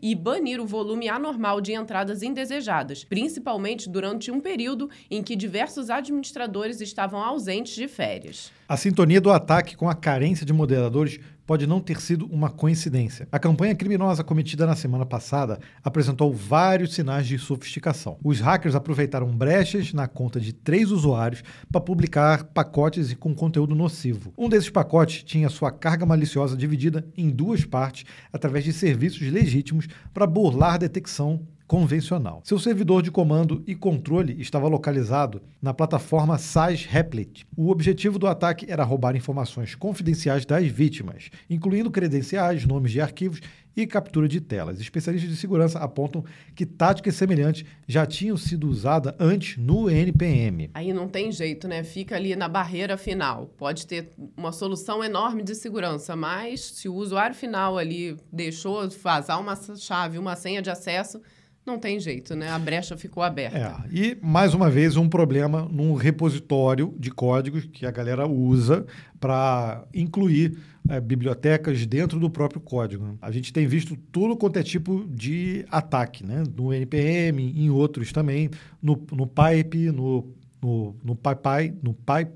e 0.00 0.14
banir 0.14 0.60
o 0.60 0.66
volume 0.66 1.08
anormal 1.08 1.60
de 1.60 1.72
entradas 1.72 2.22
indesejadas, 2.22 3.04
principalmente 3.04 3.88
durante 3.88 4.30
um 4.30 4.40
período 4.40 4.90
em 5.10 5.22
que 5.22 5.34
diversos 5.34 5.90
administradores 5.90 6.80
estavam 6.80 7.20
ausentes 7.20 7.74
de 7.74 7.88
férias. 7.88 8.52
A 8.68 8.76
sintonia 8.76 9.20
do 9.20 9.30
ataque 9.30 9.76
com 9.76 9.88
a 9.88 9.94
carência 9.94 10.46
de 10.46 10.52
moderadores 10.52 11.18
pode 11.46 11.66
não 11.66 11.80
ter 11.80 12.00
sido 12.00 12.26
uma 12.26 12.50
coincidência. 12.50 13.28
A 13.30 13.38
campanha 13.38 13.74
criminosa 13.74 14.24
cometida 14.24 14.66
na 14.66 14.76
semana 14.76 15.04
passada 15.04 15.58
apresentou 15.82 16.32
vários 16.32 16.94
sinais 16.94 17.26
de 17.26 17.38
sofisticação. 17.38 18.18
Os 18.22 18.40
hackers 18.40 18.74
aproveitaram 18.74 19.26
brechas 19.26 19.92
na 19.92 20.06
conta 20.06 20.40
de 20.40 20.52
três 20.52 20.90
usuários 20.90 21.42
para 21.70 21.80
publicar 21.80 22.44
pacotes 22.44 23.14
com 23.14 23.34
conteúdo 23.34 23.74
nocivo. 23.74 24.32
Um 24.36 24.48
desses 24.48 24.70
pacotes 24.70 25.22
tinha 25.22 25.48
sua 25.48 25.70
carga 25.70 26.06
maliciosa 26.06 26.56
dividida 26.56 27.06
em 27.16 27.30
duas 27.30 27.64
partes 27.64 28.04
através 28.32 28.64
de 28.64 28.72
serviços 28.72 29.30
legítimos 29.30 29.88
para 30.12 30.26
burlar 30.26 30.78
detecção 30.78 31.40
convencional. 31.72 32.42
Seu 32.44 32.58
servidor 32.58 33.02
de 33.02 33.10
comando 33.10 33.64
e 33.66 33.74
controle 33.74 34.38
estava 34.38 34.68
localizado 34.68 35.40
na 35.58 35.72
plataforma 35.72 36.36
SAS 36.36 36.84
Replit. 36.84 37.46
O 37.56 37.70
objetivo 37.70 38.18
do 38.18 38.26
ataque 38.26 38.70
era 38.70 38.84
roubar 38.84 39.16
informações 39.16 39.74
confidenciais 39.74 40.44
das 40.44 40.66
vítimas, 40.66 41.30
incluindo 41.48 41.90
credenciais, 41.90 42.66
nomes 42.66 42.92
de 42.92 43.00
arquivos 43.00 43.40
e 43.74 43.86
captura 43.86 44.28
de 44.28 44.38
telas. 44.38 44.82
Especialistas 44.82 45.30
de 45.30 45.36
segurança 45.38 45.78
apontam 45.78 46.22
que 46.54 46.66
táticas 46.66 47.14
semelhantes 47.14 47.64
já 47.88 48.04
tinham 48.04 48.36
sido 48.36 48.68
usadas 48.68 49.14
antes 49.18 49.56
no 49.56 49.88
NPM. 49.88 50.70
Aí 50.74 50.92
não 50.92 51.08
tem 51.08 51.32
jeito, 51.32 51.66
né? 51.66 51.82
Fica 51.82 52.16
ali 52.16 52.36
na 52.36 52.48
barreira 52.48 52.98
final. 52.98 53.46
Pode 53.56 53.86
ter 53.86 54.10
uma 54.36 54.52
solução 54.52 55.02
enorme 55.02 55.42
de 55.42 55.54
segurança, 55.54 56.14
mas 56.14 56.60
se 56.60 56.86
o 56.86 56.94
usuário 56.94 57.34
final 57.34 57.78
ali 57.78 58.14
deixou 58.30 58.86
vazar 58.90 59.40
uma 59.40 59.56
chave, 59.56 60.18
uma 60.18 60.36
senha 60.36 60.60
de 60.60 60.68
acesso, 60.68 61.18
não 61.64 61.78
tem 61.78 62.00
jeito, 62.00 62.34
né? 62.34 62.50
A 62.50 62.58
brecha 62.58 62.96
ficou 62.96 63.22
aberta. 63.22 63.56
É, 63.56 63.74
e 63.90 64.18
mais 64.20 64.52
uma 64.52 64.68
vez 64.68 64.96
um 64.96 65.08
problema 65.08 65.68
num 65.70 65.94
repositório 65.94 66.94
de 66.98 67.10
códigos 67.10 67.66
que 67.66 67.86
a 67.86 67.90
galera 67.90 68.26
usa 68.26 68.84
para 69.20 69.84
incluir 69.94 70.58
é, 70.88 71.00
bibliotecas 71.00 71.86
dentro 71.86 72.18
do 72.18 72.28
próprio 72.28 72.60
código. 72.60 73.16
A 73.22 73.30
gente 73.30 73.52
tem 73.52 73.66
visto 73.66 73.96
tudo 74.10 74.36
quanto 74.36 74.58
é 74.58 74.62
tipo 74.62 75.06
de 75.08 75.64
ataque, 75.70 76.26
né? 76.26 76.42
No 76.56 76.72
NPM, 76.74 77.52
em 77.56 77.70
outros 77.70 78.12
também, 78.12 78.50
no, 78.82 79.00
no 79.12 79.26
pipe, 79.26 79.92
no, 79.92 80.28
no, 80.60 80.96
no 81.04 81.14
pipe, 81.14 81.78
no 81.80 81.94
pipe, 81.94 82.32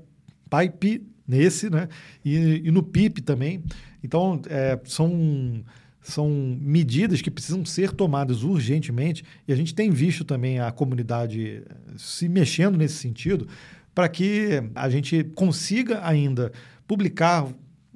pipe 0.49 1.07
nesse, 1.27 1.69
né? 1.69 1.89
E, 2.23 2.61
e 2.63 2.71
no 2.71 2.81
pip 2.81 3.21
também. 3.21 3.61
Então, 4.01 4.41
é, 4.49 4.79
são 4.85 5.61
são 6.07 6.57
medidas 6.61 7.21
que 7.21 7.29
precisam 7.29 7.65
ser 7.65 7.91
tomadas 7.91 8.43
urgentemente 8.43 9.25
e 9.47 9.51
a 9.51 9.55
gente 9.55 9.75
tem 9.75 9.91
visto 9.91 10.23
também 10.23 10.59
a 10.59 10.71
comunidade 10.71 11.63
se 11.97 12.29
mexendo 12.29 12.77
nesse 12.77 12.95
sentido 12.95 13.47
para 13.93 14.07
que 14.07 14.63
a 14.73 14.89
gente 14.89 15.23
consiga 15.35 16.05
ainda 16.07 16.51
publicar 16.87 17.47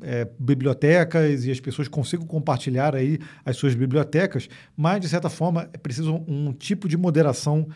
é, 0.01 0.27
bibliotecas 0.37 1.45
e 1.45 1.51
as 1.51 1.59
pessoas 1.59 1.87
consigam 1.87 2.25
compartilhar 2.25 2.95
aí 2.95 3.17
as 3.45 3.55
suas 3.55 3.75
bibliotecas, 3.75 4.49
mas 4.75 4.99
de 4.99 5.07
certa 5.07 5.29
forma 5.29 5.69
é 5.71 5.77
preciso 5.77 6.21
um 6.27 6.51
tipo 6.51 6.89
de 6.89 6.97
moderação 6.97 7.67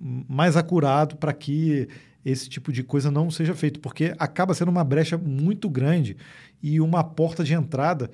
mais 0.00 0.56
acurado 0.56 1.16
para 1.16 1.34
que 1.34 1.86
esse 2.24 2.48
tipo 2.48 2.72
de 2.72 2.82
coisa 2.82 3.10
não 3.10 3.30
seja 3.30 3.54
feito, 3.54 3.80
porque 3.80 4.14
acaba 4.18 4.54
sendo 4.54 4.70
uma 4.70 4.84
brecha 4.84 5.18
muito 5.18 5.68
grande 5.68 6.16
e 6.62 6.80
uma 6.80 7.02
porta 7.02 7.42
de 7.42 7.52
entrada 7.52 8.10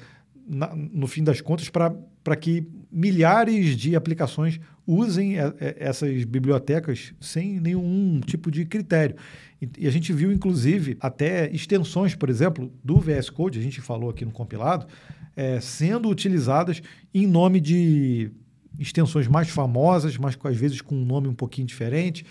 na, 0.48 0.74
no 0.74 1.06
fim 1.06 1.22
das 1.22 1.40
contas, 1.40 1.68
para 1.68 2.36
que 2.36 2.66
milhares 2.90 3.76
de 3.76 3.94
aplicações 3.94 4.58
usem 4.86 5.38
a, 5.38 5.48
a, 5.48 5.54
essas 5.76 6.24
bibliotecas 6.24 7.12
sem 7.20 7.60
nenhum 7.60 8.20
tipo 8.24 8.50
de 8.50 8.64
critério. 8.64 9.16
E, 9.60 9.68
e, 9.78 9.86
a 9.86 9.90
gente 9.90 10.12
viu, 10.12 10.32
inclusive, 10.32 10.96
até 11.00 11.50
extensões, 11.52 12.14
por 12.14 12.30
exemplo, 12.30 12.72
do 12.82 12.98
VS 12.98 13.28
Code, 13.28 13.58
a 13.58 13.62
gente 13.62 13.80
falou 13.80 14.10
aqui 14.10 14.24
no 14.24 14.32
compilado, 14.32 14.86
é, 15.36 15.60
sendo 15.60 16.08
utilizadas 16.08 16.82
em 17.12 17.26
nome 17.26 17.60
de 17.60 18.30
extensões 18.78 19.26
mais 19.26 19.48
famosas, 19.48 20.16
mas 20.16 20.38
às 20.42 20.56
vezes 20.56 20.80
com 20.80 20.94
um 20.94 21.04
nome 21.04 21.28
um 21.28 21.34
pouquinho 21.34 21.66
diferente. 21.66 22.24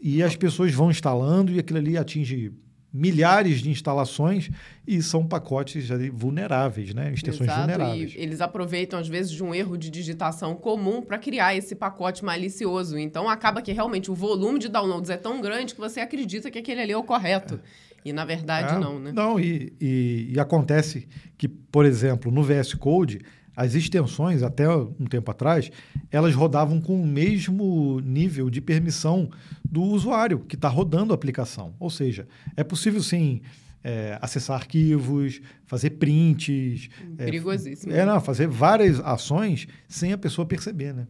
E 0.00 0.22
as 0.22 0.36
pessoas 0.36 0.72
vão 0.72 0.90
instalando 0.90 1.52
e 1.52 1.58
aquilo 1.58 1.78
ali 1.78 1.96
atinge 1.96 2.52
milhares 2.98 3.60
de 3.60 3.70
instalações 3.70 4.50
e 4.86 5.00
são 5.00 5.26
pacotes 5.26 5.88
vulneráveis, 6.12 6.92
né? 6.92 7.12
extensões 7.12 7.48
Exato, 7.48 7.60
vulneráveis. 7.60 8.14
E 8.14 8.18
eles 8.18 8.40
aproveitam, 8.40 8.98
às 8.98 9.06
vezes, 9.06 9.30
de 9.30 9.42
um 9.44 9.54
erro 9.54 9.78
de 9.78 9.88
digitação 9.88 10.56
comum 10.56 11.00
para 11.00 11.16
criar 11.18 11.54
esse 11.54 11.74
pacote 11.74 12.24
malicioso. 12.24 12.98
Então, 12.98 13.28
acaba 13.28 13.62
que 13.62 13.72
realmente 13.72 14.10
o 14.10 14.14
volume 14.14 14.58
de 14.58 14.68
downloads 14.68 15.10
é 15.10 15.16
tão 15.16 15.40
grande 15.40 15.74
que 15.74 15.80
você 15.80 16.00
acredita 16.00 16.50
que 16.50 16.58
aquele 16.58 16.80
ali 16.80 16.92
é 16.92 16.96
o 16.96 17.04
correto. 17.04 17.54
É. 17.54 17.88
E, 18.04 18.12
na 18.12 18.24
verdade, 18.24 18.74
é, 18.74 18.78
não, 18.78 18.98
né? 18.98 19.12
Não, 19.12 19.38
e, 19.38 19.72
e, 19.80 20.32
e 20.34 20.40
acontece 20.40 21.06
que, 21.36 21.46
por 21.46 21.84
exemplo, 21.84 22.32
no 22.32 22.42
VS 22.42 22.74
Code 22.74 23.20
as 23.58 23.74
extensões, 23.74 24.44
até 24.44 24.70
um 24.70 25.04
tempo 25.10 25.28
atrás, 25.32 25.68
elas 26.12 26.32
rodavam 26.32 26.80
com 26.80 27.02
o 27.02 27.04
mesmo 27.04 28.00
nível 28.04 28.48
de 28.48 28.60
permissão 28.60 29.28
do 29.64 29.82
usuário 29.82 30.38
que 30.38 30.54
está 30.54 30.68
rodando 30.68 31.12
a 31.12 31.16
aplicação. 31.16 31.74
Ou 31.80 31.90
seja, 31.90 32.28
é 32.56 32.62
possível 32.62 33.02
sim 33.02 33.40
é, 33.82 34.16
acessar 34.22 34.54
arquivos, 34.54 35.40
fazer 35.66 35.90
prints. 35.90 36.88
É, 37.18 37.24
Perigosíssimo. 37.24 37.92
É, 37.92 37.98
é, 37.98 38.06
não, 38.06 38.20
fazer 38.20 38.46
várias 38.46 39.00
ações 39.00 39.66
sem 39.88 40.12
a 40.12 40.18
pessoa 40.18 40.46
perceber, 40.46 40.94
né? 40.94 41.08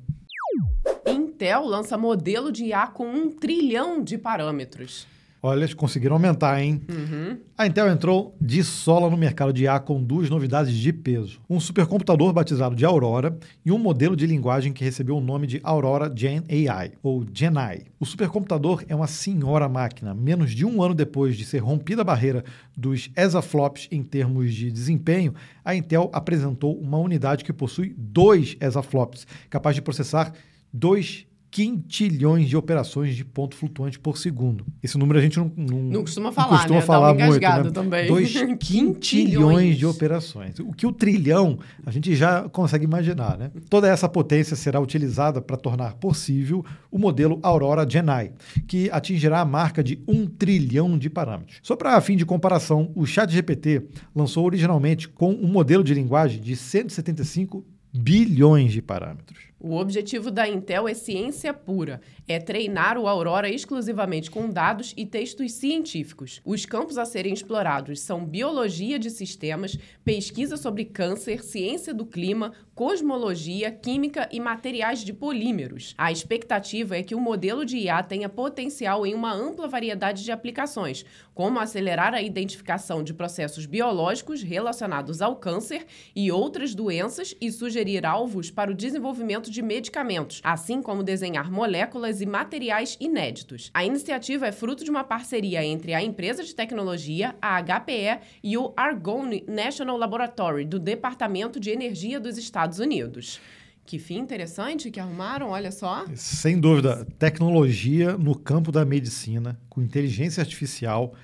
Intel 1.07 1.67
lança 1.67 1.99
modelo 1.99 2.51
de 2.51 2.65
IA 2.65 2.87
com 2.87 3.07
um 3.13 3.31
trilhão 3.31 4.03
de 4.03 4.17
parâmetros. 4.17 5.07
Olha, 5.41 5.61
eles 5.61 5.73
conseguiram 5.73 6.17
aumentar, 6.17 6.61
hein? 6.61 6.81
Uhum. 6.91 7.39
A 7.57 7.67
Intel 7.67 7.89
entrou 7.89 8.37
de 8.41 8.65
sola 8.65 9.09
no 9.09 9.17
mercado 9.17 9.53
de 9.53 9.65
IA 9.65 9.79
com 9.79 10.03
duas 10.03 10.29
novidades 10.29 10.75
de 10.75 10.93
peso: 10.93 11.41
um 11.49 11.61
supercomputador 11.61 12.33
batizado 12.33 12.75
de 12.75 12.85
Aurora 12.85 13.39
e 13.65 13.71
um 13.71 13.79
modelo 13.79 14.17
de 14.17 14.27
linguagem 14.27 14.73
que 14.73 14.83
recebeu 14.83 15.17
o 15.17 15.21
nome 15.21 15.47
de 15.47 15.61
Aurora 15.63 16.13
Gen 16.15 16.43
AI, 16.51 16.93
ou 17.03 17.25
GenAI. 17.33 17.85
O 18.01 18.07
supercomputador 18.07 18.85
é 18.89 18.97
uma 18.97 19.07
senhora 19.07 19.69
máquina. 19.69 20.13
Menos 20.13 20.51
de 20.51 20.67
um 20.67 20.83
ano 20.83 20.95
depois 20.95 21.37
de 21.37 21.45
ser 21.45 21.59
rompida 21.59 22.03
a 22.03 22.05
barreira 22.05 22.45
dos 22.77 23.09
exaflops 23.17 23.87
em 23.93 24.03
termos 24.03 24.53
de 24.53 24.73
desempenho, 24.73 25.35
a 25.65 25.75
Intel 25.75 26.11
apresentou 26.13 26.77
uma 26.81 26.99
unidade 26.99 27.45
que 27.45 27.53
possui 27.53 27.95
dois 27.97 28.57
exaflops, 28.61 29.25
capaz 29.49 29.77
de 29.77 29.83
processar 29.83 30.33
2 30.73 31.28
quintilhões 31.51 32.49
de 32.49 32.57
operações 32.57 33.17
de 33.17 33.25
ponto 33.25 33.57
flutuante 33.57 33.99
por 33.99 34.19
segundo. 34.19 34.67
Esse 34.83 34.99
número 34.99 35.19
a 35.19 35.23
gente 35.23 35.39
não, 35.39 35.51
não, 35.57 35.79
não 35.79 36.01
costuma 36.03 36.31
falar, 36.31 36.49
não 36.49 36.57
costuma 36.59 36.81
né? 36.81 36.87
falar 36.87 37.15
muito. 37.15 37.41
Né? 37.41 37.71
Também. 37.71 38.09
Dois 38.09 38.33
quintilhões 38.61 39.77
de 39.77 39.87
operações. 39.87 40.59
O 40.59 40.73
que 40.73 40.87
o 40.87 40.93
trilhão 40.93 41.59
a 41.87 41.91
gente 41.91 42.15
já 42.15 42.49
consegue 42.49 42.85
imaginar. 42.85 43.39
Né? 43.39 43.51
Toda 43.69 43.89
essa 43.89 44.09
potência 44.09 44.57
será 44.57 44.81
utilizada 44.81 45.41
para 45.41 45.57
tornar 45.57 45.95
possível 45.95 46.65
o 46.91 46.99
modelo 46.99 47.39
Aurora 47.43 47.89
Genai, 47.89 48.33
que 48.67 48.91
atingirá 48.91 49.41
a 49.41 49.45
marca 49.45 49.83
de 49.83 50.03
um 50.07 50.27
trilhão 50.27 50.99
de 50.99 51.09
parâmetros. 51.09 51.61
Só 51.63 51.77
para 51.77 52.01
fim 52.01 52.17
de 52.17 52.27
comparação, 52.27 52.93
o 52.95 53.07
ChatGPT 53.07 53.87
lançou 54.15 54.45
originalmente 54.45 55.09
com 55.09 55.33
um 55.33 55.47
modelo 55.47 55.83
de 55.83 55.95
linguagem 55.95 56.41
de 56.41 56.55
175 56.55 57.65
bilhões 57.93 58.73
de 58.73 58.83
parâmetros. 58.83 59.48
O 59.61 59.75
objetivo 59.75 60.31
da 60.31 60.49
Intel 60.49 60.87
é 60.87 60.95
ciência 60.95 61.53
pura, 61.53 62.01
é 62.29 62.39
treinar 62.39 62.97
o 62.97 63.09
Aurora 63.09 63.51
exclusivamente 63.51 64.31
com 64.31 64.49
dados 64.49 64.95
e 64.97 65.05
textos 65.05 65.51
científicos. 65.53 66.41
Os 66.45 66.65
campos 66.65 66.97
a 66.97 67.05
serem 67.05 67.33
explorados 67.33 67.99
são 67.99 68.25
biologia 68.25 69.01
de 69.01 69.11
sistemas, 69.11 69.77
pesquisa 70.05 70.57
sobre 70.57 70.85
câncer, 70.85 71.43
ciência 71.43 71.93
do 71.93 72.07
clima, 72.07 72.53
cosmologia, 72.73 73.73
química 73.73 74.29
e 74.31 74.39
materiais 74.39 75.01
de 75.01 75.13
polímeros. 75.13 75.93
A 75.99 76.13
expectativa 76.13 76.97
é 76.97 77.03
que 77.03 77.17
o 77.17 77.21
modelo 77.21 77.65
de 77.65 77.79
IA 77.79 78.01
tenha 78.05 78.29
potencial 78.29 79.05
em 79.05 79.13
uma 79.13 79.35
ampla 79.35 79.67
variedade 79.67 80.23
de 80.23 80.31
aplicações, 80.31 81.05
como 81.35 81.59
acelerar 81.59 82.15
a 82.15 82.23
identificação 82.23 83.03
de 83.03 83.13
processos 83.13 83.67
biológicos 83.67 84.41
relacionados 84.41 85.21
ao 85.21 85.35
câncer 85.35 85.85
e 86.15 86.31
outras 86.31 86.73
doenças 86.77 87.35
e 87.41 87.51
sugerir 87.51 88.07
alvos 88.07 88.49
para 88.49 88.71
o 88.71 88.75
desenvolvimento 88.75 89.48
desenvolvimento 89.49 89.51
de 89.51 89.63
medicamentos, 89.63 90.41
assim 90.45 90.81
como 90.81 91.03
desenhar 91.03 91.51
moléculas 91.51 92.21
e 92.21 92.27
materiais 92.27 92.97
inéditos. 93.01 93.71
A 93.75 93.85
iniciativa 93.85 94.47
é 94.47 94.53
fruto 94.53 94.85
de 94.85 94.91
uma 94.91 95.05
parceria 95.05 95.65
entre 95.65 95.95
a 95.95 96.03
empresa 96.03 96.45
de 96.45 96.55
tecnologia, 96.55 97.35
a 97.41 97.61
HPE, 97.61 98.21
e 98.43 98.57
o 98.57 98.73
Argonne 98.77 99.45
National 99.49 99.97
Laboratory, 99.97 100.65
do 100.65 100.79
Departamento 100.79 101.59
de 101.59 101.71
Energia 101.71 102.21
dos 102.21 102.39
Estados 102.39 102.79
Unidos. 102.79 103.41
Que 103.85 103.99
fim 103.99 104.19
interessante 104.19 104.91
que 104.91 105.01
arrumaram, 105.01 105.49
olha 105.49 105.73
só. 105.73 106.05
Sem 106.15 106.61
dúvida, 106.61 107.07
tecnologia 107.19 108.19
no 108.19 108.39
campo 108.39 108.71
da 108.71 108.85
medicina, 108.85 109.59
com 109.69 109.81
inteligência 109.81 110.43
artificial 110.43 111.15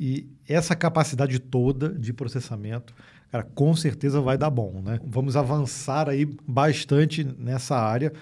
e 0.00 0.26
essa 0.48 0.74
capacidade 0.74 1.38
toda 1.38 1.90
de 1.90 2.12
processamento 2.12 2.94
cara, 3.34 3.42
com 3.52 3.74
certeza 3.74 4.20
vai 4.20 4.38
dar 4.38 4.48
bom, 4.48 4.80
né? 4.80 5.00
Vamos 5.04 5.36
avançar 5.36 6.08
aí 6.08 6.24
bastante 6.46 7.24
nessa 7.24 7.74
área, 7.76 8.12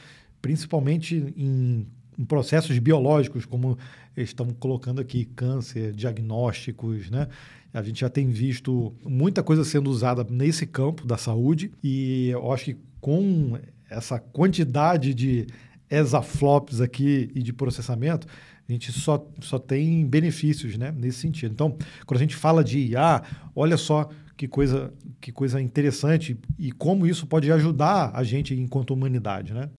principalmente 0.40 1.14
em, 1.36 1.86
em 2.18 2.24
processos 2.24 2.78
biológicos, 2.78 3.44
como 3.44 3.76
estão 4.16 4.48
colocando 4.58 5.02
aqui, 5.02 5.26
câncer, 5.26 5.92
diagnósticos, 5.92 7.10
né? 7.10 7.28
A 7.74 7.82
gente 7.82 8.00
já 8.00 8.08
tem 8.08 8.30
visto 8.30 8.94
muita 9.04 9.42
coisa 9.42 9.64
sendo 9.64 9.90
usada 9.90 10.26
nesse 10.30 10.66
campo 10.66 11.06
da 11.06 11.18
saúde 11.18 11.70
e 11.84 12.30
eu 12.30 12.50
acho 12.50 12.64
que 12.66 12.76
com 12.98 13.58
essa 13.90 14.18
quantidade 14.18 15.12
de 15.12 15.46
exaflops 15.90 16.80
aqui 16.80 17.30
e 17.34 17.42
de 17.42 17.52
processamento, 17.52 18.26
a 18.66 18.72
gente 18.72 18.90
só, 18.92 19.26
só 19.42 19.58
tem 19.58 20.06
benefícios 20.06 20.78
né, 20.78 20.90
nesse 20.90 21.18
sentido. 21.18 21.52
Então, 21.52 21.76
quando 22.06 22.16
a 22.16 22.22
gente 22.22 22.34
fala 22.34 22.64
de 22.64 22.78
IA, 22.78 23.22
olha 23.54 23.76
só 23.76 24.08
que 24.42 24.48
coisa, 24.48 24.92
que 25.20 25.30
coisa 25.30 25.60
interessante 25.60 26.36
e 26.58 26.72
como 26.72 27.06
isso 27.06 27.28
pode 27.28 27.52
ajudar 27.52 28.10
a 28.12 28.24
gente 28.24 28.52
enquanto 28.52 28.92
humanidade, 28.92 29.54
né? 29.54 29.70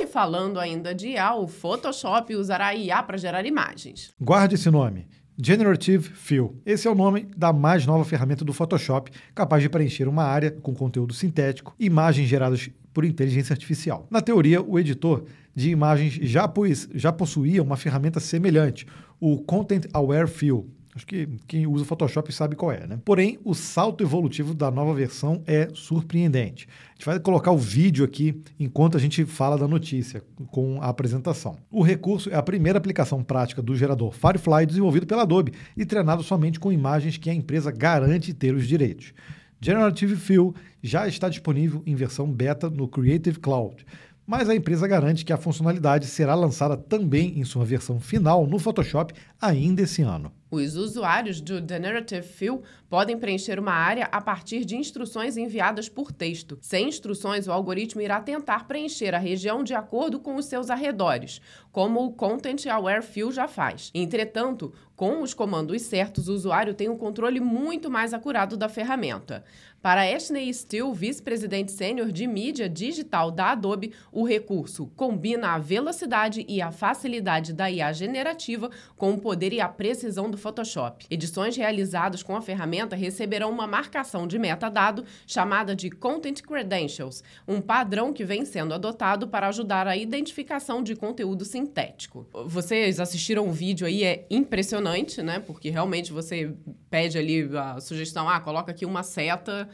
E 0.00 0.06
falando 0.06 0.58
ainda 0.58 0.94
de 0.94 1.08
IA, 1.08 1.34
o 1.34 1.46
Photoshop 1.46 2.34
usará 2.34 2.74
IA 2.74 3.02
para 3.02 3.18
gerar 3.18 3.44
imagens. 3.44 4.14
Guarde 4.18 4.54
esse 4.54 4.70
nome. 4.70 5.06
Generative 5.38 6.08
Fill. 6.08 6.58
Esse 6.64 6.88
é 6.88 6.90
o 6.90 6.94
nome 6.94 7.28
da 7.36 7.52
mais 7.52 7.84
nova 7.84 8.02
ferramenta 8.02 8.46
do 8.46 8.54
Photoshop, 8.54 9.10
capaz 9.34 9.62
de 9.62 9.68
preencher 9.68 10.08
uma 10.08 10.24
área 10.24 10.50
com 10.50 10.74
conteúdo 10.74 11.12
sintético, 11.12 11.74
imagens 11.78 12.30
geradas 12.30 12.70
por 12.94 13.04
inteligência 13.04 13.52
artificial. 13.52 14.06
Na 14.10 14.22
teoria, 14.22 14.62
o 14.62 14.78
editor 14.78 15.26
de 15.54 15.68
imagens 15.68 16.14
já, 16.14 16.48
pois, 16.48 16.88
já 16.94 17.12
possuía 17.12 17.62
uma 17.62 17.76
ferramenta 17.76 18.20
semelhante, 18.20 18.86
o 19.20 19.36
Content 19.42 19.84
Aware 19.92 20.28
Fill, 20.28 20.66
Acho 20.96 21.06
que 21.06 21.28
quem 21.46 21.66
usa 21.66 21.84
o 21.84 21.86
Photoshop 21.86 22.32
sabe 22.32 22.56
qual 22.56 22.72
é, 22.72 22.86
né? 22.86 22.98
Porém, 23.04 23.38
o 23.44 23.54
salto 23.54 24.02
evolutivo 24.02 24.54
da 24.54 24.70
nova 24.70 24.94
versão 24.94 25.42
é 25.46 25.68
surpreendente. 25.74 26.66
A 26.88 26.92
gente 26.94 27.04
vai 27.04 27.20
colocar 27.20 27.52
o 27.52 27.58
vídeo 27.58 28.02
aqui 28.02 28.42
enquanto 28.58 28.96
a 28.96 29.00
gente 29.00 29.22
fala 29.26 29.58
da 29.58 29.68
notícia, 29.68 30.22
com 30.50 30.80
a 30.80 30.88
apresentação. 30.88 31.58
O 31.70 31.82
recurso 31.82 32.30
é 32.30 32.34
a 32.34 32.42
primeira 32.42 32.78
aplicação 32.78 33.22
prática 33.22 33.60
do 33.60 33.76
gerador 33.76 34.10
Firefly 34.10 34.64
desenvolvido 34.64 35.06
pela 35.06 35.20
Adobe 35.20 35.52
e 35.76 35.84
treinado 35.84 36.22
somente 36.22 36.58
com 36.58 36.72
imagens 36.72 37.18
que 37.18 37.28
a 37.28 37.34
empresa 37.34 37.70
garante 37.70 38.32
ter 38.32 38.54
os 38.54 38.66
direitos. 38.66 39.12
Generative 39.60 40.16
Fill 40.16 40.54
já 40.82 41.06
está 41.06 41.28
disponível 41.28 41.82
em 41.84 41.94
versão 41.94 42.32
beta 42.32 42.70
no 42.70 42.88
Creative 42.88 43.38
Cloud 43.38 43.84
mas 44.26 44.48
a 44.48 44.56
empresa 44.56 44.88
garante 44.88 45.24
que 45.24 45.32
a 45.32 45.36
funcionalidade 45.36 46.06
será 46.06 46.34
lançada 46.34 46.76
também 46.76 47.38
em 47.38 47.44
sua 47.44 47.64
versão 47.64 48.00
final 48.00 48.46
no 48.46 48.58
Photoshop 48.58 49.14
ainda 49.40 49.82
esse 49.82 50.02
ano. 50.02 50.32
Os 50.56 50.74
usuários 50.74 51.40
do 51.40 51.58
Generative 51.58 52.26
Fill 52.26 52.62
podem 52.88 53.18
preencher 53.18 53.58
uma 53.58 53.72
área 53.72 54.08
a 54.10 54.20
partir 54.20 54.64
de 54.64 54.76
instruções 54.76 55.36
enviadas 55.36 55.88
por 55.88 56.12
texto. 56.12 56.58
Sem 56.62 56.88
instruções, 56.88 57.46
o 57.46 57.52
algoritmo 57.52 58.00
irá 58.00 58.20
tentar 58.20 58.66
preencher 58.66 59.14
a 59.14 59.18
região 59.18 59.62
de 59.62 59.74
acordo 59.74 60.18
com 60.18 60.36
os 60.36 60.46
seus 60.46 60.70
arredores, 60.70 61.40
como 61.70 62.04
o 62.04 62.12
Content 62.12 62.66
Aware 62.66 63.02
Fill 63.02 63.30
já 63.30 63.46
faz. 63.46 63.90
Entretanto, 63.94 64.72
com 64.96 65.20
os 65.20 65.34
comandos 65.34 65.82
certos, 65.82 66.26
o 66.26 66.32
usuário 66.32 66.72
tem 66.72 66.88
um 66.88 66.96
controle 66.96 67.38
muito 67.38 67.90
mais 67.90 68.14
acurado 68.14 68.56
da 68.56 68.66
ferramenta. 68.66 69.44
Para 69.82 70.02
Ashley 70.02 70.52
Steele, 70.52 70.94
vice-presidente 70.94 71.70
sênior 71.70 72.10
de 72.10 72.26
mídia 72.26 72.66
digital 72.66 73.30
da 73.30 73.50
Adobe, 73.50 73.92
o 74.10 74.24
recurso 74.24 74.86
combina 74.96 75.50
a 75.50 75.58
velocidade 75.58 76.46
e 76.48 76.62
a 76.62 76.72
facilidade 76.72 77.52
da 77.52 77.70
IA 77.70 77.92
generativa 77.92 78.70
com 78.96 79.12
o 79.12 79.18
poder 79.18 79.52
e 79.52 79.60
a 79.60 79.68
precisão 79.68 80.30
do 80.30 80.38
Photoshop. 80.46 81.06
Edições 81.10 81.56
realizadas 81.56 82.22
com 82.22 82.36
a 82.36 82.40
ferramenta 82.40 82.94
receberão 82.94 83.50
uma 83.50 83.66
marcação 83.66 84.28
de 84.28 84.38
metadado 84.38 85.04
chamada 85.26 85.74
de 85.74 85.90
Content 85.90 86.40
Credentials, 86.40 87.24
um 87.48 87.60
padrão 87.60 88.12
que 88.12 88.24
vem 88.24 88.44
sendo 88.44 88.72
adotado 88.72 89.26
para 89.26 89.48
ajudar 89.48 89.88
a 89.88 89.96
identificação 89.96 90.84
de 90.84 90.94
conteúdo 90.94 91.44
sintético. 91.44 92.28
Vocês 92.44 93.00
assistiram 93.00 93.48
o 93.48 93.52
vídeo 93.52 93.86
aí, 93.88 94.04
é 94.04 94.24
impressionante, 94.30 95.20
né? 95.20 95.40
Porque 95.40 95.68
realmente 95.68 96.12
você 96.12 96.54
pede 96.88 97.18
ali 97.18 97.50
a 97.56 97.80
sugestão, 97.80 98.28
ah, 98.28 98.38
coloca 98.38 98.70
aqui 98.70 98.86
uma 98.86 99.02
seta 99.02 99.68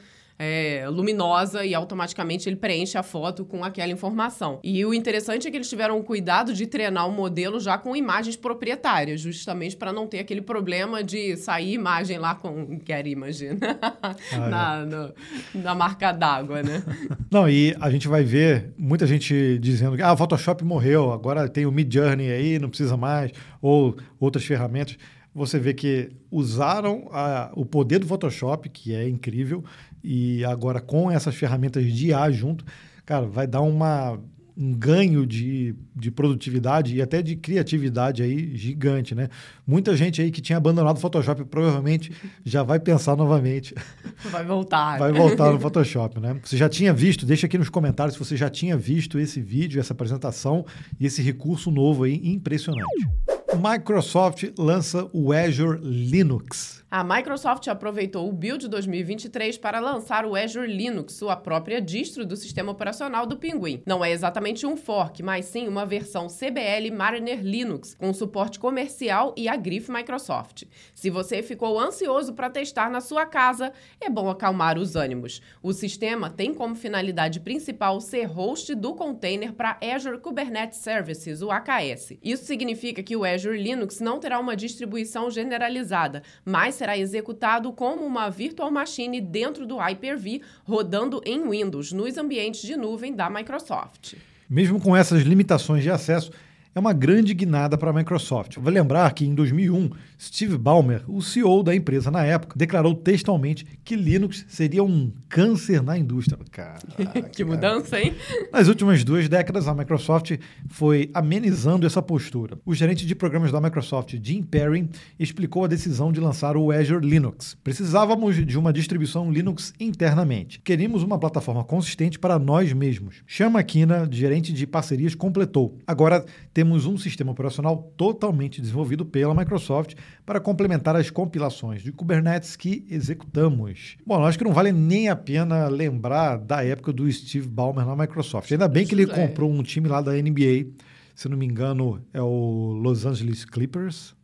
é, 0.45 0.89
luminosa 0.89 1.65
e 1.65 1.73
automaticamente 1.73 2.49
ele 2.49 2.57
preenche 2.57 2.99
a 2.99 3.03
foto 3.05 3.45
com 3.45 3.63
aquela 3.63 3.93
informação. 3.93 4.59
E 4.65 4.85
o 4.85 4.93
interessante 4.93 5.47
é 5.47 5.51
que 5.53 5.57
eles 5.57 5.69
tiveram 5.69 6.01
o 6.01 6.03
cuidado 6.03 6.53
de 6.53 6.67
treinar 6.67 7.09
o 7.09 7.13
modelo 7.13 7.61
já 7.61 7.79
com 7.79 7.95
imagens 7.95 8.35
proprietárias, 8.35 9.21
justamente 9.21 9.77
para 9.77 9.93
não 9.93 10.09
ter 10.09 10.19
aquele 10.19 10.43
problema 10.43 11.05
de 11.05 11.37
sair 11.37 11.75
imagem 11.75 12.19
lá 12.19 12.35
com 12.35 12.81
Get 12.85 13.07
Image 13.07 13.51
ah, 13.93 14.17
na, 14.51 15.13
é. 15.55 15.59
na 15.59 15.75
marca 15.77 16.11
d'água, 16.11 16.61
né? 16.61 16.83
Não, 17.31 17.49
e 17.49 17.77
a 17.81 17.89
gente 17.89 18.09
vai 18.09 18.25
ver 18.25 18.75
muita 18.77 19.07
gente 19.07 19.59
dizendo 19.59 19.97
que 19.97 20.03
ah, 20.03 20.13
o 20.13 20.17
Photoshop 20.17 20.65
morreu, 20.65 21.13
agora 21.13 21.49
tem 21.49 21.67
o 21.67 21.73
Mid 21.73 21.93
Journey 21.93 22.31
aí, 22.31 22.59
não 22.59 22.69
precisa 22.69 22.97
mais, 22.97 23.31
ou 23.61 23.97
outras 24.19 24.45
ferramentas 24.45 24.99
você 25.35 25.59
vê 25.59 25.73
que 25.73 26.11
usaram 26.31 27.09
a, 27.11 27.51
o 27.55 27.65
poder 27.65 27.99
do 27.99 28.07
Photoshop, 28.07 28.69
que 28.69 28.95
é 28.95 29.09
incrível, 29.09 29.65
e 30.03 30.45
agora 30.45 30.81
com 30.81 31.11
essas 31.11 31.35
ferramentas 31.35 31.85
de 31.85 32.09
IA 32.09 32.31
junto, 32.31 32.65
cara, 33.05 33.27
vai 33.27 33.47
dar 33.47 33.62
uma, 33.62 34.19
um 34.57 34.73
ganho 34.73 35.27
de, 35.27 35.75
de 35.97 36.11
produtividade 36.11 36.95
e 36.95 37.03
até 37.03 37.23
de 37.23 37.37
criatividade 37.37 38.23
aí 38.23 38.55
gigante, 38.57 39.15
né? 39.15 39.29
Muita 39.67 39.97
gente 39.97 40.21
aí 40.21 40.31
que 40.31 40.41
tinha 40.41 40.59
abandonado 40.59 40.97
o 40.97 41.01
Photoshop 41.01 41.45
provavelmente 41.45 42.12
já 42.45 42.62
vai 42.62 42.79
pensar 42.79 43.17
novamente. 43.17 43.75
Vai 44.31 44.45
voltar. 44.45 44.99
Vai 44.99 45.12
voltar 45.12 45.51
no 45.51 45.59
Photoshop, 45.59 46.21
né? 46.21 46.39
Você 46.45 46.57
já 46.57 46.69
tinha 46.69 46.93
visto, 46.93 47.27
deixa 47.27 47.47
aqui 47.47 47.59
nos 47.59 47.69
comentários 47.69 48.15
se 48.15 48.19
você 48.19 48.37
já 48.37 48.49
tinha 48.49 48.77
visto 48.77 49.19
esse 49.19 49.41
vídeo, 49.41 49.81
essa 49.81 49.93
apresentação 49.93 50.65
e 51.01 51.07
esse 51.07 51.21
recurso 51.23 51.71
novo 51.71 52.05
aí 52.05 52.21
impressionante. 52.23 53.09
Microsoft 53.56 54.44
lança 54.59 55.09
o 55.12 55.32
Azure 55.32 55.78
Linux. 55.82 56.82
A 56.95 57.03
Microsoft 57.03 57.69
aproveitou 57.69 58.29
o 58.29 58.33
Build 58.33 58.69
2023 58.69 59.57
para 59.57 59.81
lançar 59.81 60.27
o 60.27 60.37
Azure 60.37 60.71
Linux, 60.71 61.15
sua 61.15 61.35
própria 61.35 61.81
distro 61.81 62.27
do 62.27 62.37
sistema 62.37 62.71
operacional 62.71 63.25
do 63.25 63.39
Pinguim. 63.39 63.83
Não 63.87 64.05
é 64.05 64.11
exatamente 64.11 64.67
um 64.67 64.77
fork, 64.77 65.23
mas 65.23 65.47
sim 65.47 65.67
uma 65.67 65.87
versão 65.87 66.27
CBL 66.27 66.95
Mariner 66.95 67.41
Linux, 67.41 67.95
com 67.95 68.13
suporte 68.13 68.59
comercial 68.59 69.35
e 69.39 69.49
a 69.49 69.57
grife 69.57 69.91
Microsoft. 69.91 70.65
Se 70.95 71.09
você 71.09 71.43
ficou 71.43 71.81
ansioso 71.81 72.35
para 72.35 72.51
testar 72.51 72.91
na 72.91 73.01
sua 73.01 73.25
casa, 73.25 73.73
é 73.99 74.11
bom 74.11 74.29
acalmar 74.29 74.77
os 74.77 74.95
ânimos. 74.95 75.41
O 75.63 75.73
sistema 75.73 76.28
tem 76.28 76.52
como 76.52 76.75
finalidade 76.75 77.41
principal 77.41 78.02
ser 78.02 78.25
host 78.26 78.75
do 78.75 78.95
container 78.95 79.55
para 79.55 79.78
Azure 79.81 80.19
Kubernetes 80.19 80.81
Services, 80.81 81.41
o 81.41 81.50
AKS. 81.50 82.19
Isso 82.23 82.45
significa 82.45 83.02
que 83.02 83.17
o 83.17 83.25
Azure 83.25 83.57
Linux 83.57 83.99
não 83.99 84.21
terá 84.21 84.39
uma 84.39 84.55
distribuição 84.55 85.31
generalizada, 85.31 86.23
mas 86.45 86.81
será 86.82 86.99
executado 86.99 87.73
como 87.73 88.04
uma 88.04 88.28
virtual 88.28 88.68
machine 88.68 89.21
dentro 89.21 89.64
do 89.64 89.76
Hyper-V, 89.76 90.40
rodando 90.64 91.23
em 91.25 91.49
Windows, 91.49 91.92
nos 91.92 92.18
ambientes 92.18 92.62
de 92.62 92.76
nuvem 92.76 93.14
da 93.14 93.30
Microsoft. 93.30 94.14
Mesmo 94.50 94.80
com 94.80 94.97
essas 94.97 95.23
limitações 95.23 95.84
de 95.84 95.90
acesso, 95.92 96.32
é 96.75 96.80
uma 96.80 96.92
grande 96.92 97.34
guinada 97.34 97.78
para 97.78 97.90
a 97.90 97.92
Microsoft. 97.92 98.56
Vou 98.56 98.73
lembrar 98.73 99.14
que 99.14 99.25
em 99.25 99.32
2001, 99.32 99.90
Steve 100.23 100.56
Ballmer, 100.56 101.02
o 101.08 101.21
CEO 101.21 101.65
da 101.65 101.75
empresa 101.75 102.08
na 102.08 102.25
época, 102.25 102.56
declarou 102.56 102.95
textualmente 102.95 103.67
que 103.82 103.97
Linux 103.97 104.45
seria 104.47 104.85
um 104.85 105.13
câncer 105.28 105.82
na 105.82 105.99
indústria. 105.99 106.39
Caraca, 106.49 107.23
que 107.28 107.43
mudança, 107.43 108.00
hein? 108.00 108.15
Nas 108.52 108.69
últimas 108.69 109.02
duas 109.02 109.28
décadas, 109.28 109.67
a 109.67 109.75
Microsoft 109.75 110.39
foi 110.69 111.11
amenizando 111.13 111.85
essa 111.89 112.00
postura. 112.00 112.56
O 112.65 112.73
gerente 112.73 113.04
de 113.04 113.17
programas 113.17 113.50
da 113.50 113.61
Microsoft, 113.61 114.15
Jim 114.23 114.45
Perry, 114.45 114.89
explicou 115.19 115.65
a 115.65 115.69
decisão 115.69 116.13
de 116.13 116.21
lançar 116.21 116.56
o 116.56 116.71
Azure 116.71 117.04
Linux. 117.04 117.56
Precisávamos 117.65 118.47
de 118.47 118.56
uma 118.56 118.73
distribuição 118.73 119.28
Linux 119.32 119.75
internamente. 119.80 120.61
Queríamos 120.61 121.02
uma 121.02 121.19
plataforma 121.19 121.65
consistente 121.65 122.17
para 122.17 122.39
nós 122.39 122.73
mesmos. 122.73 123.25
Chama 123.26 123.61
Kina, 123.65 124.08
gerente 124.08 124.52
de 124.52 124.69
parcerias, 124.69 125.17
completou. 125.17 125.76
Agora 125.85 126.25
temos 126.54 126.87
um 126.87 126.97
sistema 126.97 127.32
operacional 127.32 127.93
totalmente 127.97 128.61
desenvolvido 128.61 129.04
pela 129.04 129.35
Microsoft 129.35 129.97
para 130.25 130.41
complementar 130.41 130.97
as 130.97 131.11
compilações 131.11 131.83
de 131.83 131.93
Kubernetes 131.93 132.57
que 132.57 132.87
executamos. 132.89 133.97
Bom, 134.07 134.25
acho 134.25 134.39
que 134.39 134.45
não 134.45 134.53
vale 134.53 134.73
nem 134.73 135.09
a 135.09 135.17
pena 135.17 135.69
lembrar 135.69 136.39
da 136.39 136.65
época 136.65 136.93
do 136.93 137.11
Steve 137.11 137.49
Ballmer 137.49 137.87
na 137.87 137.97
Microsoft. 137.97 138.51
Ainda 138.53 138.69
bem 138.69 138.87
que 138.87 138.95
ele 138.95 139.07
comprou 139.07 139.51
um 139.51 139.63
time 139.63 139.89
lá 139.89 140.01
da 140.01 140.13
NBA, 140.13 140.67
se 141.15 141.29
não 141.29 141.37
me 141.37 141.47
engano, 141.47 142.03
é 142.13 142.21
o 142.21 142.73
Los 142.81 143.05
Angeles 143.05 143.45
Clippers. 143.45 144.15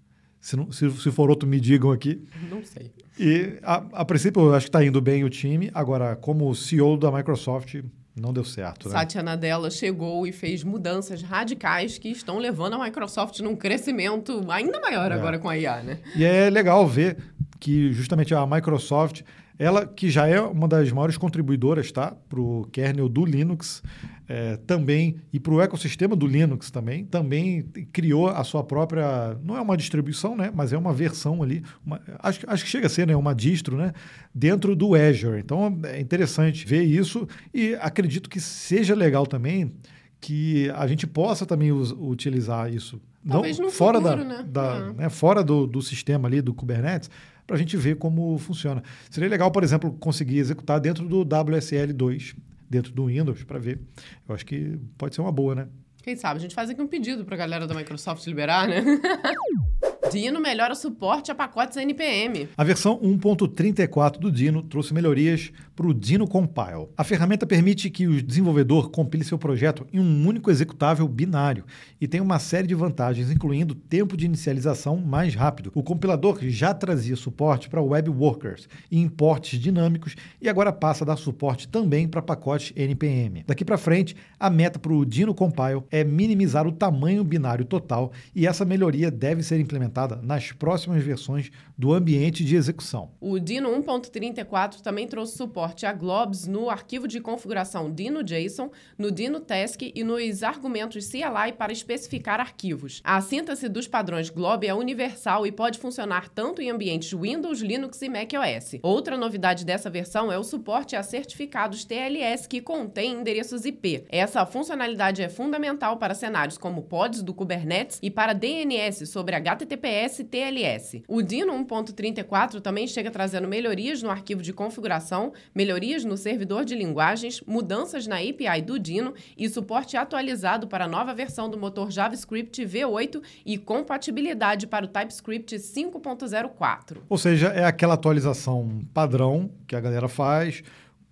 Se, 0.40 0.57
não, 0.57 0.70
se, 0.70 0.90
se, 0.90 1.11
for 1.11 1.31
outro, 1.31 1.48
me 1.48 1.61
digam 1.61 1.90
aqui. 1.90 2.24
Não 2.48 2.64
sei. 2.64 2.92
E, 3.18 3.59
a, 3.62 3.85
a 3.92 4.05
princípio, 4.05 4.42
eu 4.42 4.55
acho 4.55 4.66
que 4.66 4.68
está 4.68 4.85
indo 4.85 5.01
bem 5.01 5.24
o 5.24 5.29
time. 5.29 5.70
Agora, 5.74 6.14
como 6.14 6.55
CEO 6.55 6.96
da 6.96 7.11
Microsoft, 7.11 7.83
não 8.20 8.33
deu 8.33 8.44
certo, 8.44 8.88
né? 8.88 8.94
Satya 8.94 9.22
Nadella 9.22 9.70
chegou 9.70 10.26
e 10.26 10.33
fez 10.33 10.62
mudanças 10.64 11.22
radicais 11.22 11.98
que 11.98 12.09
estão 12.09 12.38
levando 12.38 12.74
a 12.74 12.85
Microsoft 12.85 13.40
num 13.40 13.57
crescimento 13.57 14.44
ainda 14.50 14.81
maior 14.81 15.11
é. 15.11 15.14
agora 15.14 15.38
com 15.38 15.48
a 15.48 15.57
IA, 15.57 15.83
né? 15.83 15.98
E 16.14 16.24
é 16.24 16.50
legal 16.50 16.87
ver 16.87 17.16
que 17.61 17.92
justamente 17.92 18.35
a 18.35 18.46
Microsoft 18.46 19.22
ela, 19.58 19.86
que 19.86 20.08
já 20.08 20.26
é 20.26 20.40
uma 20.40 20.68
das 20.68 20.90
maiores 20.92 21.16
contribuidoras 21.16 21.90
tá, 21.90 22.14
para 22.28 22.40
o 22.40 22.66
kernel 22.70 23.08
do 23.08 23.24
Linux, 23.24 23.82
é, 24.28 24.56
também, 24.58 25.16
e 25.32 25.40
para 25.40 25.54
o 25.54 25.60
ecossistema 25.60 26.14
do 26.14 26.26
Linux 26.26 26.70
também, 26.70 27.04
também 27.04 27.62
criou 27.92 28.28
a 28.28 28.44
sua 28.44 28.62
própria. 28.62 29.36
Não 29.42 29.56
é 29.56 29.60
uma 29.60 29.76
distribuição, 29.76 30.36
né, 30.36 30.52
mas 30.54 30.72
é 30.72 30.78
uma 30.78 30.92
versão 30.92 31.42
ali. 31.42 31.64
Uma, 31.84 32.00
acho, 32.18 32.40
acho 32.46 32.64
que 32.64 32.70
chega 32.70 32.86
a 32.86 32.90
ser 32.90 33.06
né, 33.06 33.16
uma 33.16 33.34
distro 33.34 33.76
né, 33.76 33.92
dentro 34.34 34.76
do 34.76 34.94
Azure. 34.94 35.40
Então 35.40 35.80
é 35.84 35.98
interessante 35.98 36.66
ver 36.66 36.82
isso 36.82 37.26
e 37.52 37.74
acredito 37.80 38.28
que 38.28 38.38
seja 38.38 38.94
legal 38.94 39.26
também 39.26 39.72
que 40.20 40.70
a 40.70 40.86
gente 40.86 41.06
possa 41.06 41.46
também 41.46 41.72
us, 41.72 41.92
utilizar 41.92 42.72
isso. 42.72 43.00
Talvez 43.26 43.58
não 43.58 43.70
fora 43.70 44.00
futuro, 44.00 44.24
da, 44.24 44.24
né? 44.24 44.46
da 44.48 44.78
uhum. 44.78 44.92
né, 44.94 45.08
fora 45.08 45.42
do, 45.42 45.66
do 45.66 45.82
sistema 45.82 46.28
ali 46.28 46.40
do 46.40 46.54
Kubernetes, 46.54 47.10
para 47.48 47.56
a 47.56 47.58
gente 47.58 47.76
ver 47.78 47.96
como 47.96 48.37
funciona. 48.37 48.82
Seria 49.11 49.28
legal, 49.28 49.50
por 49.50 49.64
exemplo, 49.64 49.90
conseguir 49.98 50.38
executar 50.38 50.78
dentro 50.78 51.08
do 51.08 51.24
WSL2, 51.24 52.37
dentro 52.68 52.92
do 52.92 53.06
Windows, 53.06 53.42
para 53.42 53.58
ver. 53.58 53.80
Eu 54.28 54.34
acho 54.34 54.44
que 54.44 54.78
pode 54.98 55.14
ser 55.14 55.22
uma 55.22 55.32
boa, 55.32 55.54
né? 55.54 55.68
Quem 56.02 56.14
sabe? 56.14 56.38
A 56.38 56.42
gente 56.42 56.54
faz 56.54 56.68
aqui 56.68 56.80
um 56.80 56.87
pedido 56.87 57.24
para 57.24 57.34
a 57.34 57.38
galera 57.38 57.66
da 57.66 57.74
Microsoft 57.74 58.26
liberar, 58.26 58.68
né? 58.68 58.84
Dino 60.10 60.40
melhora 60.40 60.72
o 60.72 60.76
suporte 60.76 61.30
a 61.30 61.34
pacotes 61.34 61.76
NPM. 61.76 62.48
A 62.56 62.64
versão 62.64 62.98
1.34 62.98 64.18
do 64.18 64.32
Dino 64.32 64.62
trouxe 64.62 64.94
melhorias 64.94 65.52
para 65.76 65.86
o 65.86 65.92
Dino 65.92 66.26
Compile. 66.26 66.88
A 66.96 67.04
ferramenta 67.04 67.46
permite 67.46 67.90
que 67.90 68.06
o 68.06 68.22
desenvolvedor 68.22 68.90
compile 68.90 69.22
seu 69.22 69.36
projeto 69.36 69.86
em 69.92 70.00
um 70.00 70.26
único 70.26 70.50
executável 70.50 71.06
binário 71.06 71.64
e 72.00 72.08
tem 72.08 72.22
uma 72.22 72.38
série 72.38 72.66
de 72.66 72.74
vantagens, 72.74 73.30
incluindo 73.30 73.74
tempo 73.74 74.16
de 74.16 74.24
inicialização 74.24 74.96
mais 74.96 75.34
rápido. 75.34 75.70
O 75.74 75.82
compilador 75.82 76.38
já 76.42 76.72
trazia 76.72 77.14
suporte 77.14 77.68
para 77.68 77.82
web 77.82 78.08
workers 78.08 78.66
e 78.90 78.98
importes 78.98 79.60
dinâmicos 79.60 80.16
e 80.40 80.48
agora 80.48 80.72
passa 80.72 81.04
a 81.04 81.06
dar 81.06 81.16
suporte 81.16 81.68
também 81.68 82.08
para 82.08 82.22
pacotes 82.22 82.72
NPM. 82.74 83.44
Daqui 83.46 83.64
para 83.64 83.76
frente, 83.76 84.16
a 84.40 84.48
meta 84.48 84.78
para 84.78 84.92
o 84.92 85.04
Dino 85.04 85.34
Compile 85.34 85.82
é 85.90 86.02
minimizar 86.02 86.66
o 86.66 86.72
tamanho 86.72 87.22
binário 87.22 87.66
total 87.66 88.10
e 88.34 88.46
essa 88.46 88.64
melhoria 88.64 89.10
deve 89.10 89.42
ser 89.42 89.60
implementada 89.60 89.97
nas 90.22 90.52
próximas 90.52 91.02
versões 91.02 91.50
do 91.78 91.92
ambiente 91.92 92.44
de 92.44 92.56
execução. 92.56 93.12
O 93.20 93.38
Dino 93.38 93.70
1.34 93.70 94.80
também 94.80 95.06
trouxe 95.06 95.36
suporte 95.36 95.86
a 95.86 95.92
globs 95.92 96.48
no 96.48 96.68
arquivo 96.68 97.06
de 97.06 97.20
configuração 97.20 97.88
Dino.json, 97.92 98.72
no 98.98 99.12
Dino 99.12 99.38
Task 99.38 99.82
e 99.82 100.02
nos 100.02 100.42
argumentos 100.42 101.08
CLI 101.08 101.52
para 101.56 101.72
especificar 101.72 102.40
arquivos. 102.40 103.00
A 103.04 103.20
síntese 103.20 103.68
dos 103.68 103.86
padrões 103.86 104.28
glob 104.28 104.66
é 104.66 104.74
universal 104.74 105.46
e 105.46 105.52
pode 105.52 105.78
funcionar 105.78 106.28
tanto 106.28 106.60
em 106.60 106.68
ambientes 106.68 107.12
Windows, 107.12 107.60
Linux 107.60 108.02
e 108.02 108.08
macOS. 108.08 108.80
Outra 108.82 109.16
novidade 109.16 109.64
dessa 109.64 109.88
versão 109.88 110.32
é 110.32 110.38
o 110.38 110.42
suporte 110.42 110.96
a 110.96 111.02
certificados 111.04 111.84
TLS 111.84 112.48
que 112.48 112.60
contêm 112.60 113.12
endereços 113.12 113.64
IP. 113.64 114.04
Essa 114.08 114.44
funcionalidade 114.44 115.22
é 115.22 115.28
fundamental 115.28 115.96
para 115.96 116.14
cenários 116.14 116.58
como 116.58 116.82
pods 116.82 117.22
do 117.22 117.32
Kubernetes 117.32 118.00
e 118.02 118.10
para 118.10 118.32
DNS 118.32 119.06
sobre 119.06 119.36
HTTPS 119.36 120.24
TLS. 120.24 121.02
O 121.06 121.22
Dino 121.22 121.67
1.34 121.68 122.61
também 122.61 122.87
chega 122.87 123.11
trazendo 123.11 123.46
melhorias 123.46 124.02
no 124.02 124.11
arquivo 124.11 124.42
de 124.42 124.52
configuração, 124.52 125.33
melhorias 125.54 126.04
no 126.04 126.16
servidor 126.16 126.64
de 126.64 126.74
linguagens, 126.74 127.42
mudanças 127.46 128.07
na 128.07 128.16
API 128.16 128.62
do 128.64 128.78
Dino 128.78 129.14
e 129.37 129.48
suporte 129.48 129.96
atualizado 129.96 130.66
para 130.66 130.87
a 130.87 130.88
nova 130.88 131.14
versão 131.14 131.48
do 131.50 131.59
motor 131.59 131.90
JavaScript 131.90 132.64
V8 132.64 133.22
e 133.44 133.59
compatibilidade 133.59 134.66
para 134.66 134.85
o 134.85 134.88
TypeScript 134.88 135.57
5.04. 135.57 136.98
Ou 137.09 137.18
seja, 137.18 137.48
é 137.48 137.64
aquela 137.64 137.94
atualização 137.94 138.83
padrão 138.92 139.50
que 139.66 139.76
a 139.76 139.81
galera 139.81 140.09
faz 140.09 140.62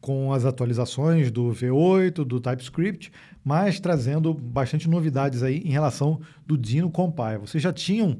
com 0.01 0.33
as 0.33 0.45
atualizações 0.45 1.31
do 1.33 1.51
V8, 1.51 2.25
do 2.25 2.39
TypeScript, 2.39 3.11
mas 3.45 3.81
trazendo 3.81 4.33
bastante 4.33 4.89
novidades 4.89 5.43
aí 5.43 5.59
em 5.59 5.71
relação 5.71 6.21
do 6.47 6.57
Dino 6.57 6.91
Compile. 6.91 7.39
Vocês 7.39 7.61
já 7.63 7.73
tinham 7.73 8.17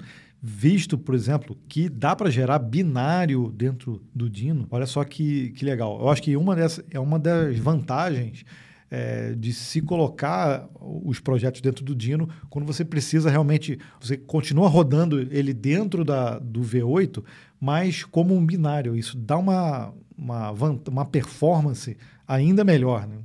visto, 0.49 0.97
por 0.97 1.13
exemplo, 1.13 1.59
que 1.69 1.89
dá 1.89 2.15
para 2.15 2.31
gerar 2.31 2.61
binário 2.61 3.51
dentro 3.51 4.01
do 4.15 4.31
Dino. 4.31 4.69
Olha 4.71 4.87
só 4.87 5.03
que, 5.03 5.51
que 5.51 5.65
legal. 5.65 5.99
Eu 6.01 6.09
acho 6.09 6.23
que 6.23 6.37
uma 6.37 6.55
dessas 6.55 6.85
é 6.89 7.01
uma 7.01 7.19
das 7.19 7.59
vantagens 7.59 8.45
é, 8.89 9.35
de 9.35 9.53
se 9.53 9.83
colocar 9.83 10.69
os 10.81 11.19
projetos 11.19 11.61
dentro 11.61 11.85
do 11.85 11.97
Dino 11.97 12.29
quando 12.49 12.65
você 12.65 12.85
precisa 12.85 13.29
realmente. 13.29 13.77
Você 14.01 14.17
continua 14.17 14.69
rodando 14.69 15.19
ele 15.19 15.53
dentro 15.53 16.05
da, 16.05 16.39
do 16.39 16.61
V8, 16.61 17.25
mas 17.61 18.05
como 18.05 18.33
um 18.33 18.47
binário. 18.47 18.95
Isso 18.95 19.19
dá 19.19 19.37
uma, 19.37 19.93
uma, 20.17 20.53
uma 20.89 21.05
performance 21.05 21.97
ainda 22.27 22.63
melhor. 22.63 23.05
Né? 23.09 23.17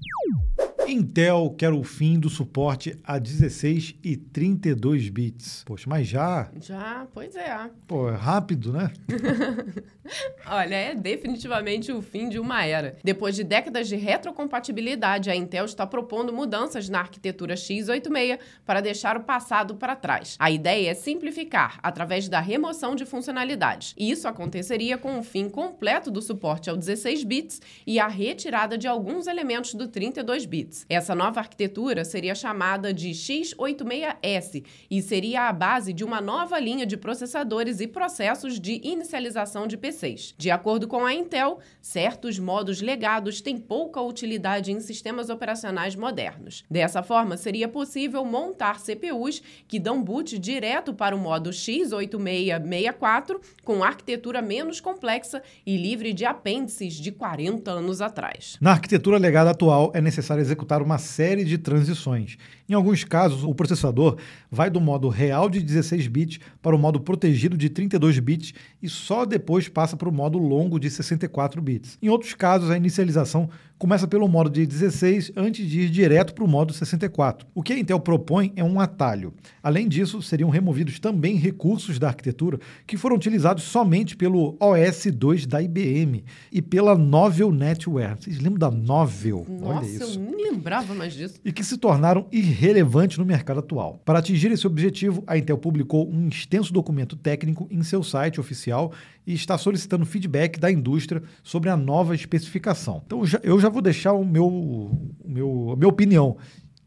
Intel 0.92 1.56
quer 1.58 1.72
o 1.72 1.84
fim 1.84 2.20
do 2.20 2.30
suporte 2.30 3.00
a 3.04 3.18
16 3.18 3.96
e 4.04 4.18
32 4.18 5.08
bits. 5.08 5.64
Poxa, 5.66 5.86
mas 5.88 6.06
já? 6.06 6.52
Já, 6.60 7.08
pois 7.14 7.34
é. 7.34 7.70
Pô, 7.88 8.10
é 8.10 8.16
rápido, 8.16 8.74
né? 8.74 8.92
Olha, 10.46 10.76
é 10.76 10.94
definitivamente 10.94 11.94
o 11.94 12.02
fim 12.02 12.28
de 12.28 12.38
uma 12.38 12.66
era. 12.66 12.98
Depois 13.04 13.38
de 13.38 13.44
décadas 13.44 13.88
de 13.88 13.96
retrocompatibilidade, 13.96 15.30
a 15.30 15.36
Intel 15.36 15.64
está 15.64 15.88
propondo 15.88 16.34
mudanças 16.34 16.90
na 16.90 17.00
arquitetura 17.00 17.56
x86 17.56 18.40
para 18.66 18.82
deixar 18.82 19.16
o 19.16 19.24
passado 19.24 19.76
para 19.76 19.96
trás. 19.96 20.36
A 20.38 20.52
ideia 20.52 20.92
é 20.92 20.94
simplificar 20.94 21.80
através 21.82 22.28
da 22.28 22.42
remoção 22.42 22.96
de 22.96 23.06
funcionalidades. 23.06 23.94
E 23.98 24.12
isso 24.12 24.28
aconteceria 24.28 24.98
com 24.98 25.18
o 25.18 25.24
fim 25.24 25.48
completo 25.48 26.12
do 26.12 26.22
suporte 26.22 26.70
ao 26.70 26.76
16 26.76 27.24
bits 27.24 27.62
e 27.88 27.98
a 27.98 28.10
retirada 28.10 28.78
de 28.78 28.88
alguns 28.88 29.28
elementos 29.28 29.74
do 29.74 29.88
32 29.88 30.46
bits. 30.46 30.81
Essa 30.90 31.16
nova 31.16 31.40
arquitetura 31.40 32.04
seria 32.04 32.36
chamada 32.36 32.94
de 32.94 33.10
x86S 33.10 34.64
e 34.90 35.02
seria 35.02 35.48
a 35.48 35.54
base 35.54 35.94
de 35.94 36.04
uma 36.04 36.22
nova 36.22 36.60
linha 36.60 36.86
de 36.86 36.98
processadores 36.98 37.80
e 37.80 37.88
processos 37.88 38.60
de 38.60 38.80
inicialização 38.84 39.68
de 39.68 39.78
PCs. 39.78 40.34
De 40.38 40.50
acordo 40.52 40.88
com 40.88 41.06
a 41.06 41.14
Intel, 41.14 41.60
certos 41.82 42.40
modos 42.40 42.82
legados 42.82 43.42
têm 43.42 43.58
pouca 43.58 44.02
utilidade 44.02 44.72
em 44.72 44.80
sistemas 44.80 45.30
operacionais 45.30 45.96
modernos. 45.96 46.64
Dessa 46.70 47.04
forma, 47.04 47.38
seria 47.38 47.68
possível 47.68 48.24
montar 48.26 48.80
CPUs 48.80 49.42
que 49.68 49.80
dão 49.80 50.02
boot 50.02 50.38
direto 50.40 50.94
para 50.94 51.16
o 51.16 51.20
modo 51.20 51.50
x8664 51.50 53.40
com 53.64 53.84
arquitetura 53.84 54.42
menos 54.42 54.80
complexa 54.80 55.42
e 55.66 55.78
livre 55.78 56.14
de 56.14 56.26
apêndices 56.26 56.94
de 56.96 57.12
40 57.12 57.72
anos 57.72 58.02
atrás. 58.02 58.58
Na 58.62 58.72
arquitetura 58.72 59.18
legada 59.18 59.52
atual, 59.52 59.92
é 59.94 60.02
necessário 60.02 60.42
executar 60.42 60.71
uma 60.80 61.00
série 61.00 61.44
de 61.44 61.58
transições. 61.58 62.38
Em 62.72 62.74
alguns 62.74 63.04
casos, 63.04 63.44
o 63.44 63.54
processador 63.54 64.16
vai 64.50 64.70
do 64.70 64.80
modo 64.80 65.10
real 65.10 65.50
de 65.50 65.60
16 65.60 66.08
bits 66.08 66.40
para 66.62 66.74
o 66.74 66.80
modo 66.80 67.02
protegido 67.02 67.58
de 67.58 67.70
32 67.70 68.18
bits 68.20 68.54
e 68.82 68.88
só 68.88 69.26
depois 69.26 69.68
passa 69.68 69.98
para 69.98 70.08
o 70.08 70.12
modo 70.12 70.38
longo 70.38 70.80
de 70.80 70.90
64 70.90 71.62
bits. 71.62 71.98
Em 72.02 72.08
outros 72.08 72.34
casos, 72.34 72.72
a 72.72 72.78
inicialização 72.78 73.50
começa 73.78 74.08
pelo 74.08 74.28
modo 74.28 74.48
de 74.48 74.64
16 74.64 75.32
antes 75.36 75.68
de 75.68 75.82
ir 75.82 75.90
direto 75.90 76.36
para 76.36 76.44
o 76.44 76.48
modo 76.48 76.72
64. 76.72 77.48
O 77.54 77.64
que 77.64 77.74
a 77.74 77.80
Intel 77.80 78.00
propõe 78.00 78.54
é 78.56 78.64
um 78.64 78.80
atalho. 78.80 79.34
Além 79.62 79.88
disso, 79.90 80.22
seriam 80.22 80.52
removidos 80.52 81.00
também 81.00 81.36
recursos 81.36 81.98
da 81.98 82.08
arquitetura 82.08 82.60
que 82.86 82.96
foram 82.96 83.16
utilizados 83.16 83.64
somente 83.64 84.16
pelo 84.16 84.56
OS2 84.60 85.48
da 85.48 85.62
IBM 85.62 86.24
e 86.52 86.62
pela 86.62 86.96
Novel 86.96 87.52
Netware. 87.52 88.18
Vocês 88.20 88.38
lembram 88.38 88.60
da 88.60 88.72
Novel? 88.72 89.48
Nossa, 89.50 89.80
Olha 89.80 89.88
isso. 89.88 90.20
eu 90.20 90.22
nem 90.22 90.52
lembrava 90.52 90.94
mais 90.94 91.14
disso. 91.14 91.40
E 91.44 91.52
que 91.52 91.64
se 91.64 91.76
tornaram 91.76 92.28
irrelevantes 92.62 93.18
no 93.18 93.26
mercado 93.26 93.60
atual. 93.60 94.00
Para 94.06 94.20
atingir 94.20 94.52
esse 94.52 94.68
objetivo, 94.68 95.24
a 95.26 95.38
Intel 95.38 95.58
publicou 95.58 96.08
um 96.08 96.28
extenso 96.28 96.72
documento 96.72 97.16
técnico 97.16 97.68
em 97.72 97.82
seu 97.82 98.04
site 98.04 98.40
oficial 98.40 98.94
e 99.26 99.34
está 99.34 99.58
solicitando 99.58 100.06
feedback 100.06 100.60
da 100.60 100.72
indústria 100.72 101.24
sobre 101.44 101.70
a 101.70 101.76
nova 101.76 102.14
especificação. 102.14 103.02
Então 103.06 103.24
eu 103.44 103.60
já 103.60 103.70
vou 103.70 103.82
deixar 103.82 104.14
o 104.14 104.24
meu, 104.24 104.46
o 104.48 105.14
meu, 105.26 105.72
a 105.72 105.76
minha 105.76 105.90
opinião. 105.90 106.38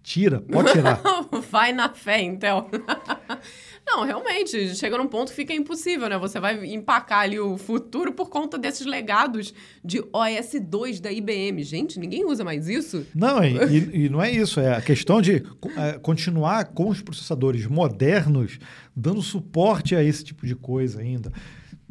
Tira, 0.02 0.40
pode 0.40 0.70
tirar. 0.70 1.00
Vai 1.50 1.72
na 1.72 1.88
fé, 1.88 2.22
Intel. 2.22 2.68
Não, 3.86 4.04
realmente, 4.04 4.74
chega 4.74 4.96
num 4.96 5.06
ponto 5.06 5.28
que 5.28 5.36
fica 5.36 5.52
impossível, 5.52 6.08
né? 6.08 6.18
Você 6.18 6.40
vai 6.40 6.64
empacar 6.64 7.20
ali 7.20 7.38
o 7.38 7.58
futuro 7.58 8.12
por 8.12 8.30
conta 8.30 8.56
desses 8.56 8.86
legados 8.86 9.52
de 9.84 10.00
OS2 10.00 11.00
da 11.00 11.12
IBM. 11.12 11.62
Gente, 11.62 12.00
ninguém 12.00 12.24
usa 12.24 12.42
mais 12.42 12.66
isso? 12.66 13.06
Não, 13.14 13.44
e, 13.44 14.06
e 14.06 14.08
não 14.08 14.22
é 14.22 14.30
isso. 14.30 14.58
É 14.58 14.74
a 14.74 14.80
questão 14.80 15.20
de 15.20 15.42
é, 15.76 15.98
continuar 15.98 16.66
com 16.66 16.88
os 16.88 17.02
processadores 17.02 17.66
modernos 17.66 18.58
dando 18.96 19.20
suporte 19.20 19.94
a 19.94 20.02
esse 20.02 20.24
tipo 20.24 20.46
de 20.46 20.54
coisa 20.54 21.00
ainda. 21.00 21.30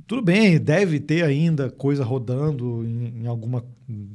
Tudo 0.08 0.22
bem, 0.22 0.60
deve 0.60 1.00
ter 1.00 1.24
ainda 1.24 1.70
coisa 1.70 2.04
rodando 2.04 2.84
em, 2.86 3.24
em 3.24 3.28
alguma 3.28 3.64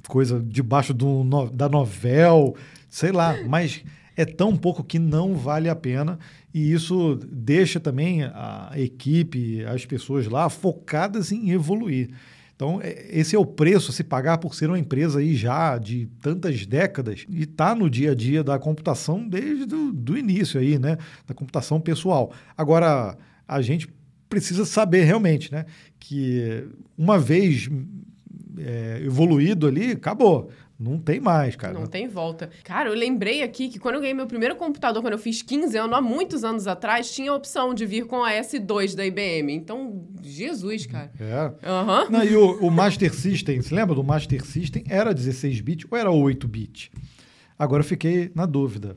coisa 0.06 0.42
debaixo 0.44 0.92
do, 0.92 1.24
no, 1.24 1.50
da 1.50 1.68
novel, 1.68 2.56
sei 2.88 3.12
lá, 3.12 3.36
mas 3.46 3.82
é 4.18 4.24
tão 4.24 4.56
pouco 4.56 4.82
que 4.82 4.98
não 4.98 5.36
vale 5.36 5.68
a 5.68 5.76
pena 5.76 6.18
e 6.52 6.72
isso 6.72 7.20
deixa 7.30 7.78
também 7.78 8.24
a 8.24 8.72
equipe, 8.74 9.64
as 9.64 9.86
pessoas 9.86 10.26
lá 10.26 10.50
focadas 10.50 11.30
em 11.30 11.50
evoluir. 11.50 12.10
Então, 12.56 12.80
é, 12.82 13.06
esse 13.16 13.36
é 13.36 13.38
o 13.38 13.46
preço 13.46 13.92
a 13.92 13.94
se 13.94 14.02
pagar 14.02 14.38
por 14.38 14.56
ser 14.56 14.68
uma 14.68 14.78
empresa 14.78 15.20
aí 15.20 15.36
já 15.36 15.78
de 15.78 16.08
tantas 16.20 16.66
décadas 16.66 17.24
e 17.28 17.44
está 17.44 17.76
no 17.76 17.88
dia 17.88 18.10
a 18.10 18.14
dia 18.16 18.42
da 18.42 18.58
computação 18.58 19.26
desde 19.28 19.72
o 19.72 19.92
do 19.92 20.18
início 20.18 20.58
aí, 20.58 20.80
né? 20.80 20.98
Da 21.24 21.32
computação 21.32 21.80
pessoal. 21.80 22.32
Agora, 22.56 23.16
a 23.46 23.62
gente 23.62 23.88
precisa 24.28 24.64
saber 24.64 25.04
realmente, 25.04 25.52
né? 25.52 25.64
Que 26.00 26.66
uma 26.96 27.20
vez 27.20 27.70
é, 28.58 29.00
evoluído 29.04 29.68
ali, 29.68 29.92
acabou. 29.92 30.50
Não 30.78 30.96
tem 30.96 31.18
mais, 31.18 31.56
cara. 31.56 31.74
Não 31.74 31.86
tem 31.86 32.06
volta. 32.06 32.50
Cara, 32.62 32.88
eu 32.88 32.94
lembrei 32.94 33.42
aqui 33.42 33.68
que 33.68 33.80
quando 33.80 33.96
eu 33.96 34.00
ganhei 34.00 34.14
meu 34.14 34.28
primeiro 34.28 34.54
computador, 34.54 35.02
quando 35.02 35.14
eu 35.14 35.18
fiz 35.18 35.42
15 35.42 35.76
anos, 35.76 35.96
há 35.96 36.00
muitos 36.00 36.44
anos 36.44 36.68
atrás, 36.68 37.10
tinha 37.10 37.32
a 37.32 37.34
opção 37.34 37.74
de 37.74 37.84
vir 37.84 38.06
com 38.06 38.22
a 38.22 38.30
S2 38.30 38.94
da 38.94 39.04
IBM. 39.04 39.52
Então, 39.52 40.06
Jesus, 40.22 40.86
cara. 40.86 41.10
É. 41.18 41.68
Uhum. 41.68 42.10
Não, 42.10 42.24
e 42.24 42.36
o, 42.36 42.66
o 42.66 42.70
Master 42.70 43.12
System, 43.12 43.60
você 43.60 43.74
lembra 43.74 43.94
do 43.94 44.04
Master 44.04 44.44
System? 44.44 44.84
Era 44.88 45.12
16 45.12 45.60
bits 45.60 45.86
ou 45.90 45.98
era 45.98 46.12
8 46.12 46.46
bits? 46.46 46.90
Agora 47.58 47.80
eu 47.80 47.86
fiquei 47.86 48.30
na 48.32 48.46
dúvida. 48.46 48.96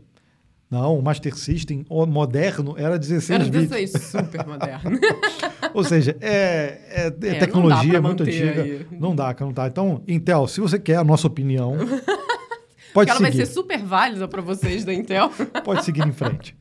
Não, 0.72 0.98
o 0.98 1.02
Master 1.04 1.36
System 1.36 1.86
moderno 2.08 2.76
era 2.78 2.98
16 2.98 3.30
Era 3.30 3.44
bits. 3.44 3.70
16, 3.70 3.92
super 4.10 4.48
moderno. 4.48 4.98
Ou 5.74 5.84
seja, 5.84 6.16
é, 6.22 6.80
é- 6.90 7.08
é 7.08 7.10
dá 7.12 7.40
tecnologia 7.40 8.02
muito 8.02 8.24
antiga. 8.24 8.62
aí. 8.64 8.88
Não 8.90 9.14
dá, 9.14 9.36
não 9.42 9.52
dá. 9.52 9.68
Então, 9.68 10.02
Intel, 10.08 10.48
se 10.48 10.62
você 10.62 10.80
quer 10.80 10.96
a 10.96 11.04
nossa 11.04 11.28
opinião, 11.28 11.76
pode 12.94 13.10
Ela 13.10 13.20
vai 13.20 13.32
seguir. 13.34 13.46
ser 13.46 13.52
super 13.54 13.80
válida 13.84 14.30
para 14.30 14.42
vocês 14.42 14.86
da 14.86 14.94
Intel. 14.94 15.30
Pode 15.66 15.84
seguir 15.84 16.08
em 16.08 16.14
frente. 16.14 16.56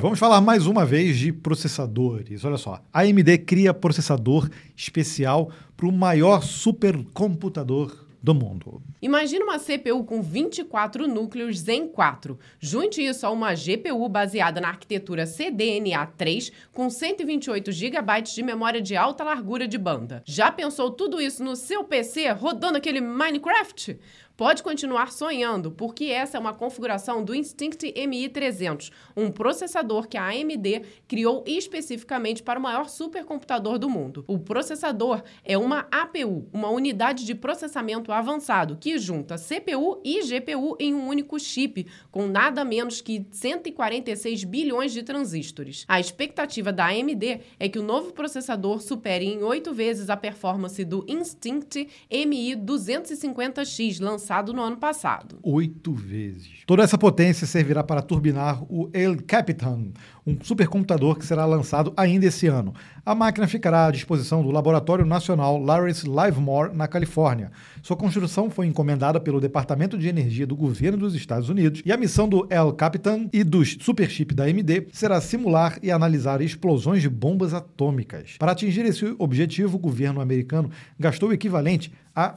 Vamos 0.00 0.18
falar 0.18 0.40
mais 0.40 0.66
uma 0.66 0.84
vez 0.86 1.18
de 1.18 1.32
processadores. 1.32 2.44
Olha 2.46 2.56
só, 2.56 2.80
a 2.92 3.00
AMD 3.02 3.38
cria 3.46 3.72
processador 3.74 4.48
especial 4.74 5.50
para 5.76 5.86
o 5.86 5.92
maior 5.92 6.42
supercomputador 6.42 8.05
do 8.22 8.34
mundo. 8.34 8.82
Imagina 9.00 9.44
uma 9.44 9.58
CPU 9.58 10.04
com 10.04 10.22
24 10.22 11.06
núcleos 11.06 11.58
Zen 11.58 11.88
4. 11.88 12.38
Junte 12.58 13.04
isso 13.04 13.26
a 13.26 13.30
uma 13.30 13.54
GPU 13.54 14.08
baseada 14.08 14.60
na 14.60 14.68
arquitetura 14.68 15.24
CDNA3 15.24 16.52
com 16.72 16.90
128 16.90 17.72
GB 17.72 18.22
de 18.22 18.42
memória 18.42 18.80
de 18.80 18.96
alta 18.96 19.24
largura 19.24 19.68
de 19.68 19.78
banda. 19.78 20.22
Já 20.24 20.50
pensou 20.50 20.90
tudo 20.90 21.20
isso 21.20 21.42
no 21.44 21.56
seu 21.56 21.84
PC 21.84 22.30
rodando 22.30 22.78
aquele 22.78 23.00
Minecraft? 23.00 23.98
Pode 24.36 24.62
continuar 24.62 25.12
sonhando, 25.12 25.70
porque 25.70 26.04
essa 26.06 26.36
é 26.36 26.40
uma 26.40 26.52
configuração 26.52 27.24
do 27.24 27.34
Instinct 27.34 27.90
MI300, 27.94 28.92
um 29.16 29.30
processador 29.30 30.06
que 30.06 30.18
a 30.18 30.26
AMD 30.26 30.82
criou 31.08 31.42
especificamente 31.46 32.42
para 32.42 32.58
o 32.58 32.62
maior 32.62 32.86
supercomputador 32.86 33.78
do 33.78 33.88
mundo. 33.88 34.26
O 34.28 34.38
processador 34.38 35.22
é 35.42 35.56
uma 35.56 35.86
APU, 35.90 36.46
uma 36.52 36.68
unidade 36.68 37.24
de 37.24 37.34
processamento 37.34 38.12
avançado, 38.12 38.76
que 38.78 38.98
junta 38.98 39.36
CPU 39.36 40.02
e 40.04 40.20
GPU 40.20 40.76
em 40.78 40.92
um 40.92 41.08
único 41.08 41.40
chip, 41.40 41.86
com 42.10 42.26
nada 42.26 42.62
menos 42.62 43.00
que 43.00 43.26
146 43.30 44.44
bilhões 44.44 44.92
de 44.92 45.02
transistores. 45.02 45.86
A 45.88 45.98
expectativa 45.98 46.70
da 46.70 46.88
AMD 46.88 47.40
é 47.58 47.70
que 47.70 47.78
o 47.78 47.82
novo 47.82 48.12
processador 48.12 48.82
supere 48.82 49.24
em 49.24 49.42
oito 49.42 49.72
vezes 49.72 50.10
a 50.10 50.16
performance 50.16 50.84
do 50.84 51.06
Instinct 51.08 51.88
MI250X, 52.10 53.98
lançado 53.98 54.25
no 54.52 54.62
ano 54.62 54.76
passado. 54.76 55.38
Oito 55.42 55.92
vezes. 55.92 56.62
Toda 56.66 56.82
essa 56.82 56.98
potência 56.98 57.46
servirá 57.46 57.84
para 57.84 58.02
turbinar 58.02 58.62
o 58.64 58.90
El 58.92 59.22
Capitan, 59.24 59.92
um 60.26 60.36
supercomputador 60.42 61.16
que 61.16 61.24
será 61.24 61.44
lançado 61.44 61.92
ainda 61.96 62.26
esse 62.26 62.48
ano. 62.48 62.74
A 63.04 63.14
máquina 63.14 63.46
ficará 63.46 63.86
à 63.86 63.90
disposição 63.90 64.42
do 64.42 64.50
Laboratório 64.50 65.04
Nacional 65.04 65.58
Lawrence 65.58 66.04
Livermore, 66.04 66.74
na 66.74 66.88
Califórnia. 66.88 67.52
Sua 67.82 67.96
construção 67.96 68.50
foi 68.50 68.66
encomendada 68.66 69.20
pelo 69.20 69.40
Departamento 69.40 69.96
de 69.96 70.08
Energia 70.08 70.46
do 70.46 70.56
Governo 70.56 70.98
dos 70.98 71.14
Estados 71.14 71.48
Unidos 71.48 71.82
e 71.84 71.92
a 71.92 71.96
missão 71.96 72.28
do 72.28 72.46
El 72.50 72.72
Capitan 72.72 73.28
e 73.32 73.44
dos 73.44 73.76
superchip 73.80 74.34
da 74.34 74.44
AMD 74.44 74.88
será 74.92 75.20
simular 75.20 75.78
e 75.82 75.92
analisar 75.92 76.40
explosões 76.40 77.00
de 77.00 77.08
bombas 77.08 77.54
atômicas. 77.54 78.36
Para 78.38 78.52
atingir 78.52 78.84
esse 78.84 79.14
objetivo, 79.18 79.76
o 79.76 79.80
governo 79.80 80.20
americano 80.20 80.70
gastou 80.98 81.28
o 81.28 81.32
equivalente 81.32 81.92
a 82.14 82.34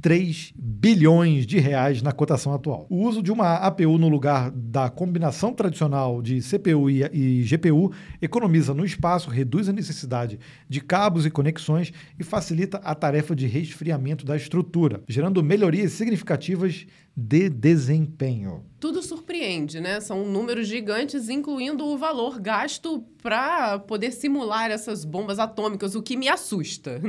3 0.00 0.52
bilhões 0.56 1.44
de 1.44 1.58
reais 1.58 2.02
na 2.02 2.12
cotação 2.12 2.54
atual. 2.54 2.86
O 2.88 3.02
uso 3.02 3.20
de 3.20 3.32
uma 3.32 3.56
APU 3.56 3.98
no 3.98 4.08
lugar 4.08 4.48
da 4.52 4.88
combinação 4.88 5.52
tradicional 5.52 6.22
de 6.22 6.40
CPU 6.40 6.88
e, 6.88 7.02
e 7.12 7.42
GPU 7.42 7.92
economiza 8.22 8.72
no 8.72 8.84
espaço, 8.84 9.28
reduz 9.28 9.68
a 9.68 9.72
necessidade 9.72 10.38
de 10.68 10.80
cabos 10.80 11.26
e 11.26 11.30
conexões 11.30 11.92
e 12.16 12.22
facilita 12.22 12.78
a 12.78 12.94
tarefa 12.94 13.34
de 13.34 13.48
resfriamento 13.48 14.24
da 14.24 14.36
estrutura, 14.36 15.02
gerando 15.08 15.42
melhorias 15.42 15.92
significativas 15.92 16.86
de 17.20 17.48
desempenho. 17.48 18.62
Tudo 18.78 19.02
surpreende, 19.02 19.80
né? 19.80 19.98
São 20.00 20.24
números 20.24 20.68
gigantes, 20.68 21.28
incluindo 21.28 21.84
o 21.84 21.98
valor 21.98 22.38
gasto 22.40 23.02
para 23.20 23.80
poder 23.80 24.12
simular 24.12 24.70
essas 24.70 25.04
bombas 25.04 25.40
atômicas, 25.40 25.96
o 25.96 26.02
que 26.02 26.16
me 26.16 26.28
assusta. 26.28 27.00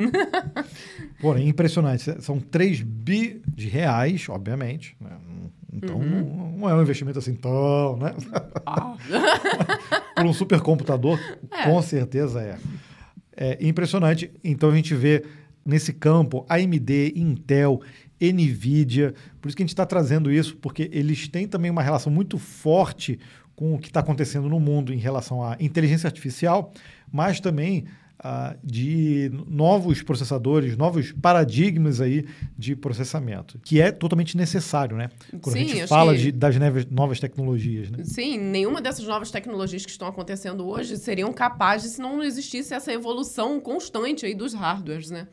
Porém, 1.22 1.48
impressionante. 1.48 2.22
São 2.24 2.39
3 2.39 2.82
bi 2.82 3.39
de 3.48 3.67
reais, 3.67 4.28
obviamente. 4.30 4.95
né? 5.00 5.12
Então, 5.72 6.00
não- 6.00 6.52
não 6.58 6.69
é 6.69 6.74
um 6.74 6.82
investimento 6.82 7.19
assim 7.19 7.36
tão, 7.36 7.95
né? 7.98 8.15
Ah. 8.65 8.98
Por 10.15 10.26
um 10.26 10.34
supercomputador, 10.34 11.19
É. 11.52 11.63
com 11.65 11.80
certeza 11.84 12.41
é. 12.41 12.58
É 13.38 13.58
impressionante. 13.65 14.32
Então, 14.43 14.69
a 14.72 14.76
gente 14.76 14.95
vê 14.95 15.24
nesse 15.63 15.93
campo 15.93 16.45
AMD, 16.50 17.13
Intel, 17.15 17.80
NVIDIA. 18.19 19.13
Por 19.41 19.47
isso 19.47 19.58
que 19.58 19.63
a 19.63 19.65
gente 19.65 19.73
está 19.73 19.86
trazendo 19.86 20.32
isso, 20.32 20.58
porque 20.58 20.89
eles 20.91 21.27
têm 21.27 21.47
também 21.47 21.71
uma 21.71 21.82
relação 21.82 22.12
muito 22.12 22.38
forte 22.38 23.19
com 23.55 23.75
o 23.75 23.79
que 23.79 23.88
está 23.88 23.99
acontecendo 23.99 24.47
no 24.47 24.60
mundo 24.60 24.93
em 24.93 24.97
relação 24.97 25.43
à 25.43 25.58
inteligência 25.60 26.08
artificial, 26.08 26.71
mas 27.12 27.39
também 27.39 27.86
ah, 28.21 28.55
de 28.63 29.32
novos 29.47 30.01
processadores, 30.01 30.75
novos 30.75 31.12
paradigmas 31.13 32.01
aí 32.01 32.25
de 32.58 32.75
processamento, 32.75 33.60
que 33.63 33.79
é 33.79 33.91
totalmente 33.91 34.36
necessário, 34.36 34.97
né? 34.97 35.10
Quando 35.41 35.55
a 35.55 35.60
Sim, 35.60 35.67
gente 35.67 35.79
acho 35.82 35.88
fala 35.88 36.13
que- 36.13 36.19
de- 36.23 36.32
das 36.34 36.55
novas 36.91 37.19
tecnologias, 37.19 37.89
né? 37.89 38.03
Sim, 38.03 38.38
nenhuma 38.38 38.82
dessas 38.82 39.05
novas 39.08 39.32
tecnologias 39.32 39.86
que 39.86 39.91
estão 39.91 40.08
acontecendo 40.08 40.67
hoje 40.67 40.97
seriam 40.97 41.32
capazes 41.32 41.93
se 41.93 42.01
não 42.01 42.21
existisse 42.21 42.73
essa 42.73 42.91
evolução 42.91 43.60
constante 43.60 44.25
aí 44.25 44.36
dos 44.36 44.53
hardwares, 44.53 45.10
né? 45.10 45.27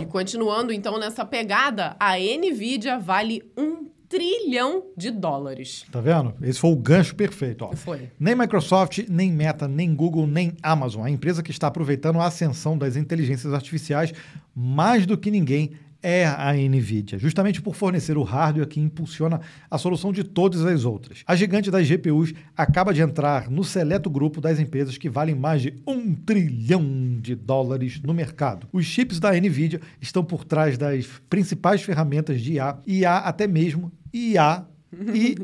E 0.00 0.06
continuando 0.06 0.72
então 0.72 0.98
nessa 0.98 1.24
pegada, 1.24 1.96
a 2.00 2.14
Nvidia 2.16 2.98
vale 2.98 3.42
um 3.58 3.90
trilhão 4.10 4.82
de 4.96 5.08
dólares. 5.12 5.86
Tá 5.90 6.00
vendo? 6.00 6.34
Esse 6.42 6.58
foi 6.58 6.72
o 6.72 6.76
gancho 6.76 7.14
perfeito. 7.14 7.64
Ó. 7.64 7.72
Foi. 7.76 8.10
Nem 8.18 8.34
Microsoft, 8.34 8.98
nem 9.08 9.32
Meta, 9.32 9.68
nem 9.68 9.94
Google, 9.94 10.26
nem 10.26 10.52
Amazon. 10.60 11.04
A 11.04 11.10
empresa 11.10 11.44
que 11.44 11.52
está 11.52 11.68
aproveitando 11.68 12.20
a 12.20 12.26
ascensão 12.26 12.76
das 12.76 12.96
inteligências 12.96 13.54
artificiais 13.54 14.12
mais 14.54 15.06
do 15.06 15.16
que 15.16 15.30
ninguém 15.30 15.70
é 16.02 16.26
a 16.26 16.52
Nvidia, 16.52 17.18
justamente 17.18 17.60
por 17.60 17.74
fornecer 17.74 18.16
o 18.16 18.22
hardware 18.22 18.66
que 18.66 18.80
impulsiona 18.80 19.40
a 19.70 19.78
solução 19.78 20.12
de 20.12 20.24
todas 20.24 20.64
as 20.64 20.84
outras. 20.84 21.22
A 21.26 21.36
gigante 21.36 21.70
das 21.70 21.86
GPUs 21.86 22.32
acaba 22.56 22.94
de 22.94 23.02
entrar 23.02 23.50
no 23.50 23.62
seleto 23.62 24.08
grupo 24.08 24.40
das 24.40 24.58
empresas 24.58 24.96
que 24.96 25.10
valem 25.10 25.34
mais 25.34 25.62
de 25.62 25.74
um 25.86 26.14
trilhão 26.14 27.18
de 27.20 27.34
dólares 27.34 28.00
no 28.02 28.14
mercado. 28.14 28.66
Os 28.72 28.84
chips 28.86 29.20
da 29.20 29.32
Nvidia 29.32 29.80
estão 30.00 30.24
por 30.24 30.44
trás 30.44 30.78
das 30.78 31.06
principais 31.28 31.82
ferramentas 31.82 32.40
de 32.40 32.54
IA 32.54 32.78
há 33.06 33.18
até 33.18 33.46
mesmo 33.46 33.92
IA 34.12 34.64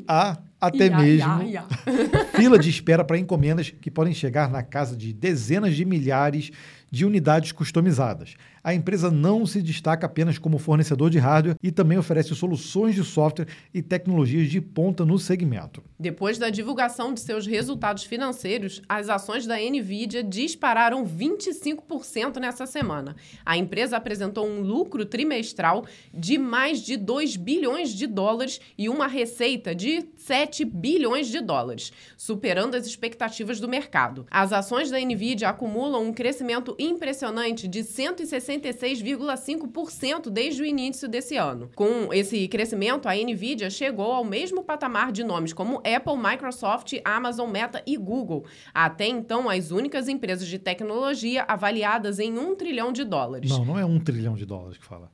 há 0.09 0.39
até 0.67 0.87
Ia, 0.87 0.99
mesmo 0.99 1.43
ia, 1.43 1.49
ia. 1.49 1.65
fila 2.35 2.59
de 2.59 2.71
espera 2.71 3.05
para 3.05 3.19
encomendas 3.19 3.71
que 3.71 3.91
podem 3.91 4.13
chegar 4.13 4.51
na 4.51 4.63
casa 4.63 4.97
de 4.97 5.13
dezenas 5.13 5.75
de 5.75 5.85
milhares 5.85 6.51
de 6.91 7.05
unidades 7.05 7.53
customizadas. 7.53 8.35
A 8.63 8.75
empresa 8.75 9.11
não 9.11 9.47
se 9.47 9.63
destaca 9.63 10.07
apenas 10.07 10.39
como 10.39 10.59
fornecedor 10.59 11.11
de 11.11 11.19
hardware 11.19 11.57
e 11.63 11.71
também 11.71 11.99
oferece 11.99 12.35
soluções 12.35 12.95
de 12.95 13.05
software 13.05 13.47
e 13.73 13.81
tecnologias 13.81 14.49
de 14.49 14.61
ponta 14.61 15.05
no 15.05 15.19
segmento. 15.19 15.85
Depois 15.99 16.37
da 16.37 16.51
divulgação 16.51 17.15
de 17.15 17.21
seus 17.21 17.47
resultados 17.47 18.05
financeiros, 18.05 18.83
as 18.89 19.09
ações 19.09 19.47
da 19.47 19.57
Nvidia 19.57 20.23
dispararam 20.23 21.05
25% 21.07 22.39
nessa 22.39 22.67
semana. 22.67 23.15
A 23.45 23.57
empresa 23.57 23.97
apresentou 23.97 24.47
um 24.47 24.61
lucro 24.61 25.05
trimestral 25.05 25.85
de 26.13 26.37
mais 26.37 26.81
de 26.81 26.97
2 26.97 27.37
bilhões 27.37 27.91
de 27.91 28.07
dólares 28.07 28.61
e 28.77 28.89
uma 28.89 29.07
receita 29.07 29.75
de 29.75 30.07
7 30.17 30.56
bilhões 30.65 31.29
de 31.29 31.41
dólares, 31.41 31.93
superando 32.17 32.75
as 32.75 32.85
expectativas 32.87 33.61
do 33.61 33.69
mercado. 33.69 34.27
As 34.31 34.53
ações 34.53 34.91
da 34.91 34.99
Nvidia 34.99 35.49
acumulam 35.49 36.05
um 36.05 36.13
crescimento 36.13 36.75
impressionante 36.79 37.69
de 37.69 37.81
166,5% 37.81 40.31
desde 40.31 40.63
o 40.63 40.67
início 40.67 41.09
desse 41.09 41.37
ano. 41.37 41.71
Com 41.75 42.13
esse 42.13 42.47
crescimento, 42.49 43.09
a 43.09 43.15
Nvidia 43.15 43.71
chegou 43.71 44.13
ao 44.13 44.25
mesmo 44.25 44.63
patamar 44.63 45.13
de 45.13 45.25
nomes 45.25 45.53
como 45.53 45.79
Apple, 45.79 46.17
Microsoft, 46.17 46.95
Amazon, 47.05 47.51
Meta 47.51 47.83
e 47.87 47.97
Google. 47.97 48.45
Até 48.73 49.07
então, 49.07 49.49
as 49.49 49.71
únicas 49.71 50.09
empresas 50.09 50.47
de 50.47 50.59
tecnologia 50.59 51.45
avaliadas 51.49 52.19
em 52.19 52.39
um 52.39 52.55
trilhão 52.55 52.93
de 52.93 53.05
dólares. 53.05 53.51
Não, 53.51 53.65
não 53.65 53.79
é 53.79 53.85
um 53.85 53.99
trilhão 53.99 54.35
de 54.35 54.45
dólares 54.45 54.79
que 54.79 54.85
fala. 54.85 55.11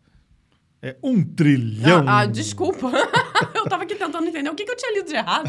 É 0.84 0.96
um 1.00 1.22
trilhão. 1.22 2.04
Ah, 2.08 2.22
ah, 2.22 2.26
desculpa. 2.26 2.90
eu 3.54 3.68
tava 3.68 3.84
aqui 3.84 3.94
tentando 3.94 4.26
entender 4.26 4.50
o 4.50 4.54
que, 4.56 4.64
que 4.64 4.72
eu 4.72 4.76
tinha 4.76 4.92
lido 4.92 5.06
de 5.06 5.14
errado. 5.14 5.48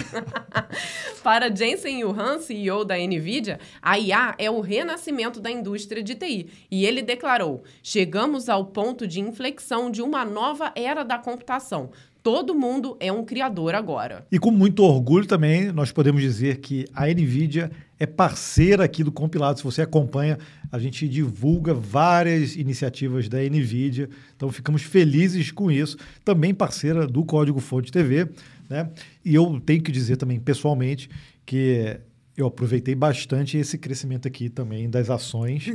Para 1.23 1.53
Jensen 1.53 2.01
Yuhan, 2.01 2.37
CEO 2.37 2.85
da 2.85 2.95
NVIDIA, 2.95 3.59
a 3.81 3.97
IA 3.97 4.35
é 4.37 4.51
o 4.51 4.61
renascimento 4.61 5.41
da 5.41 5.49
indústria 5.49 6.03
de 6.03 6.13
TI. 6.13 6.51
E 6.69 6.85
ele 6.85 7.01
declarou: 7.01 7.63
chegamos 7.81 8.47
ao 8.47 8.67
ponto 8.67 9.07
de 9.07 9.21
inflexão 9.21 9.89
de 9.89 10.03
uma 10.03 10.23
nova 10.23 10.71
era 10.75 11.03
da 11.03 11.17
computação. 11.17 11.89
Todo 12.23 12.55
mundo 12.55 12.95
é 13.01 13.11
um 13.11 13.25
criador 13.25 13.75
agora. 13.75 14.25
E 14.31 14.39
com 14.39 14.49
muito 14.49 14.81
orgulho 14.81 15.27
também, 15.27 15.73
nós 15.73 15.91
podemos 15.91 16.21
dizer 16.21 16.61
que 16.61 16.85
a 16.95 17.05
NVIDIA 17.07 17.69
é 17.99 18.05
parceira 18.05 18.85
aqui 18.85 19.03
do 19.03 19.11
Compilado. 19.11 19.59
Se 19.59 19.63
você 19.65 19.81
acompanha, 19.81 20.39
a 20.71 20.79
gente 20.79 21.05
divulga 21.09 21.73
várias 21.73 22.55
iniciativas 22.55 23.27
da 23.27 23.39
NVIDIA. 23.39 24.09
Então 24.37 24.49
ficamos 24.53 24.83
felizes 24.83 25.51
com 25.51 25.69
isso. 25.69 25.97
Também 26.23 26.53
parceira 26.53 27.05
do 27.05 27.25
Código 27.25 27.59
Fonte 27.59 27.91
TV. 27.91 28.29
Né? 28.69 28.89
E 29.25 29.35
eu 29.35 29.59
tenho 29.59 29.83
que 29.83 29.91
dizer 29.91 30.15
também 30.15 30.39
pessoalmente 30.39 31.09
que 31.45 31.99
eu 32.35 32.47
aproveitei 32.47 32.95
bastante 32.95 33.57
esse 33.57 33.77
crescimento 33.77 34.27
aqui 34.27 34.49
também 34.49 34.89
das 34.89 35.09
ações, 35.09 35.65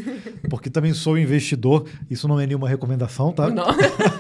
porque 0.51 0.69
também 0.69 0.93
sou 0.93 1.17
investidor. 1.17 1.87
Isso 2.11 2.27
não 2.27 2.41
é 2.41 2.47
nenhuma 2.47 2.69
recomendação, 2.69 3.33
tá? 3.33 3.49
Não. 3.49 3.67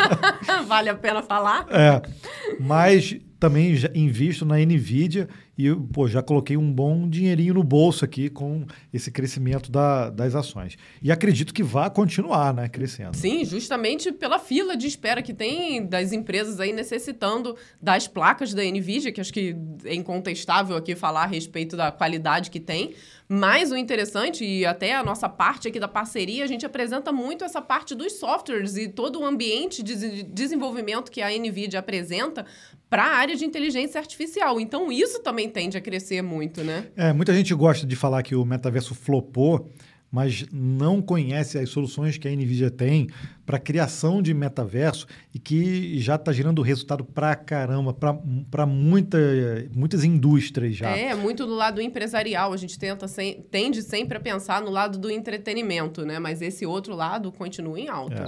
vale 0.66 0.88
a 0.88 0.94
pena 0.94 1.22
falar. 1.22 1.66
É. 1.70 2.00
Mas 2.60 3.16
também 3.40 3.74
invisto 3.94 4.44
na 4.44 4.56
Nvidia 4.56 5.28
e 5.58 5.74
pô, 5.74 6.06
já 6.06 6.22
coloquei 6.22 6.56
um 6.56 6.72
bom 6.72 7.08
dinheirinho 7.08 7.54
no 7.54 7.64
bolso 7.64 8.04
aqui 8.04 8.30
com 8.30 8.64
esse 8.94 9.10
crescimento 9.10 9.72
da, 9.72 10.08
das 10.08 10.36
ações. 10.36 10.78
E 11.02 11.10
acredito 11.10 11.52
que 11.52 11.64
vai 11.64 11.90
continuar 11.90 12.54
né, 12.54 12.68
crescendo. 12.68 13.16
Sim, 13.16 13.44
justamente 13.44 14.12
pela 14.12 14.38
fila 14.38 14.76
de 14.76 14.86
espera 14.86 15.20
que 15.20 15.34
tem 15.34 15.84
das 15.84 16.12
empresas 16.12 16.60
aí 16.60 16.72
necessitando 16.72 17.56
das 17.82 18.06
placas 18.06 18.54
da 18.54 18.62
Nvidia, 18.62 19.10
que 19.10 19.20
acho 19.20 19.32
que 19.32 19.56
é 19.84 19.96
incontestável 19.96 20.76
aqui 20.76 20.94
falar 20.94 21.24
a 21.24 21.26
respeito 21.26 21.76
da 21.76 21.90
qualidade 21.90 22.52
que 22.52 22.60
tem. 22.60 22.94
Mas 23.28 23.70
o 23.70 23.76
interessante, 23.76 24.42
e 24.42 24.64
até 24.64 24.94
a 24.94 25.04
nossa 25.04 25.28
parte 25.28 25.68
aqui 25.68 25.78
da 25.78 25.86
parceria, 25.86 26.44
a 26.44 26.46
gente 26.46 26.64
apresenta 26.64 27.12
muito 27.12 27.44
essa 27.44 27.60
parte 27.60 27.94
dos 27.94 28.14
softwares 28.14 28.76
e 28.76 28.88
todo 28.88 29.20
o 29.20 29.24
ambiente 29.24 29.82
de 29.82 30.22
desenvolvimento 30.22 31.10
que 31.10 31.20
a 31.20 31.28
NVIDIA 31.28 31.80
apresenta 31.80 32.46
para 32.88 33.04
a 33.04 33.16
área 33.16 33.36
de 33.36 33.44
inteligência 33.44 34.00
artificial. 34.00 34.60
Então, 34.60 34.90
isso 34.90 35.20
também 35.20 35.48
tende 35.48 35.76
a 35.76 35.80
crescer 35.80 36.22
muito, 36.22 36.64
né? 36.64 36.86
É, 36.96 37.12
muita 37.12 37.34
gente 37.34 37.54
gosta 37.54 37.86
de 37.86 37.96
falar 37.96 38.22
que 38.22 38.34
o 38.34 38.44
metaverso 38.44 38.94
flopou, 38.94 39.70
mas 40.10 40.46
não 40.50 41.02
conhece 41.02 41.58
as 41.58 41.68
soluções 41.68 42.16
que 42.16 42.26
a 42.26 42.30
NVIDIA 42.30 42.70
tem 42.70 43.08
para 43.44 43.58
criação 43.58 44.22
de 44.22 44.32
metaverso 44.32 45.06
e 45.34 45.38
que 45.38 45.98
já 46.00 46.14
está 46.14 46.32
gerando 46.32 46.62
resultado 46.62 47.04
para 47.04 47.36
caramba, 47.36 47.94
para 48.50 48.66
muita, 48.66 49.18
muitas 49.74 50.04
indústrias 50.04 50.76
já. 50.76 50.88
É, 50.96 51.14
muito 51.14 51.46
do 51.46 51.54
lado 51.54 51.80
empresarial. 51.80 52.54
A 52.54 52.56
gente 52.56 52.78
tenta 52.78 53.06
sem, 53.06 53.42
tende 53.50 53.82
sempre 53.82 54.16
a 54.16 54.20
pensar 54.20 54.62
no 54.62 54.70
lado 54.70 54.98
do 54.98 55.10
entretenimento, 55.10 56.06
né? 56.06 56.18
Mas 56.18 56.40
esse 56.40 56.64
outro 56.64 56.96
lado 56.96 57.30
continua 57.30 57.78
em 57.78 57.88
alta. 57.88 58.24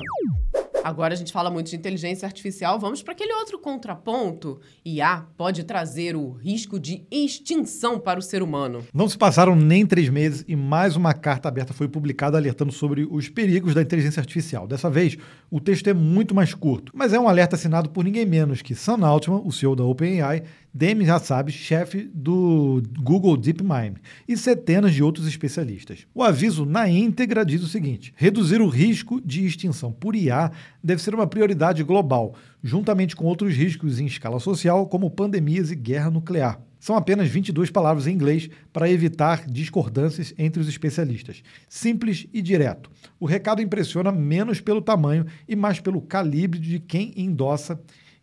É. 0.54 0.59
Agora 0.82 1.12
a 1.12 1.16
gente 1.16 1.32
fala 1.32 1.50
muito 1.50 1.68
de 1.68 1.76
inteligência 1.76 2.26
artificial, 2.26 2.78
vamos 2.78 3.02
para 3.02 3.12
aquele 3.12 3.32
outro 3.34 3.58
contraponto. 3.58 4.60
IA 4.84 5.26
pode 5.36 5.64
trazer 5.64 6.16
o 6.16 6.30
risco 6.30 6.80
de 6.80 7.06
extinção 7.10 7.98
para 7.98 8.18
o 8.18 8.22
ser 8.22 8.42
humano. 8.42 8.84
Não 8.92 9.08
se 9.08 9.16
passaram 9.16 9.54
nem 9.54 9.84
três 9.84 10.08
meses 10.08 10.44
e 10.48 10.56
mais 10.56 10.96
uma 10.96 11.12
carta 11.12 11.48
aberta 11.48 11.74
foi 11.74 11.86
publicada 11.86 12.38
alertando 12.38 12.72
sobre 12.72 13.06
os 13.10 13.28
perigos 13.28 13.74
da 13.74 13.82
inteligência 13.82 14.20
artificial. 14.20 14.66
Dessa 14.66 14.88
vez, 14.88 15.16
o 15.50 15.60
texto 15.60 15.88
é 15.88 15.94
muito 15.94 16.34
mais 16.34 16.54
curto, 16.54 16.92
mas 16.94 17.12
é 17.12 17.20
um 17.20 17.28
alerta 17.28 17.56
assinado 17.56 17.90
por 17.90 18.04
ninguém 18.04 18.24
menos 18.24 18.62
que 18.62 18.74
Sam 18.74 19.06
Altman, 19.06 19.42
o 19.44 19.52
CEO 19.52 19.76
da 19.76 19.84
OpenAI, 19.84 20.44
Demis 20.72 21.08
Hassabis, 21.08 21.54
chefe 21.54 22.08
do 22.14 22.80
Google 23.00 23.36
DeepMind, 23.36 23.96
e 24.28 24.36
centenas 24.36 24.94
de 24.94 25.02
outros 25.02 25.26
especialistas. 25.26 26.06
O 26.14 26.22
aviso 26.22 26.64
na 26.64 26.88
íntegra 26.88 27.44
diz 27.44 27.62
o 27.62 27.68
seguinte: 27.68 28.12
reduzir 28.16 28.60
o 28.60 28.68
risco 28.68 29.20
de 29.20 29.44
extinção 29.44 29.90
por 29.90 30.14
IA 30.14 30.52
deve 30.82 31.02
ser 31.02 31.14
uma 31.14 31.26
prioridade 31.26 31.82
global, 31.82 32.34
juntamente 32.62 33.16
com 33.16 33.24
outros 33.24 33.54
riscos 33.54 33.98
em 33.98 34.06
escala 34.06 34.38
social, 34.38 34.86
como 34.86 35.10
pandemias 35.10 35.70
e 35.72 35.74
guerra 35.74 36.10
nuclear. 36.10 36.60
São 36.78 36.96
apenas 36.96 37.28
22 37.28 37.70
palavras 37.70 38.06
em 38.06 38.14
inglês 38.14 38.48
para 38.72 38.90
evitar 38.90 39.46
discordâncias 39.46 40.32
entre 40.38 40.62
os 40.62 40.68
especialistas. 40.68 41.42
Simples 41.68 42.26
e 42.32 42.40
direto. 42.40 42.90
O 43.18 43.26
recado 43.26 43.60
impressiona 43.60 44.10
menos 44.10 44.62
pelo 44.62 44.80
tamanho 44.80 45.26
e 45.46 45.54
mais 45.54 45.78
pelo 45.78 46.00
calibre 46.00 46.58
de 46.58 46.78
quem 46.78 47.12
endossa 47.16 47.78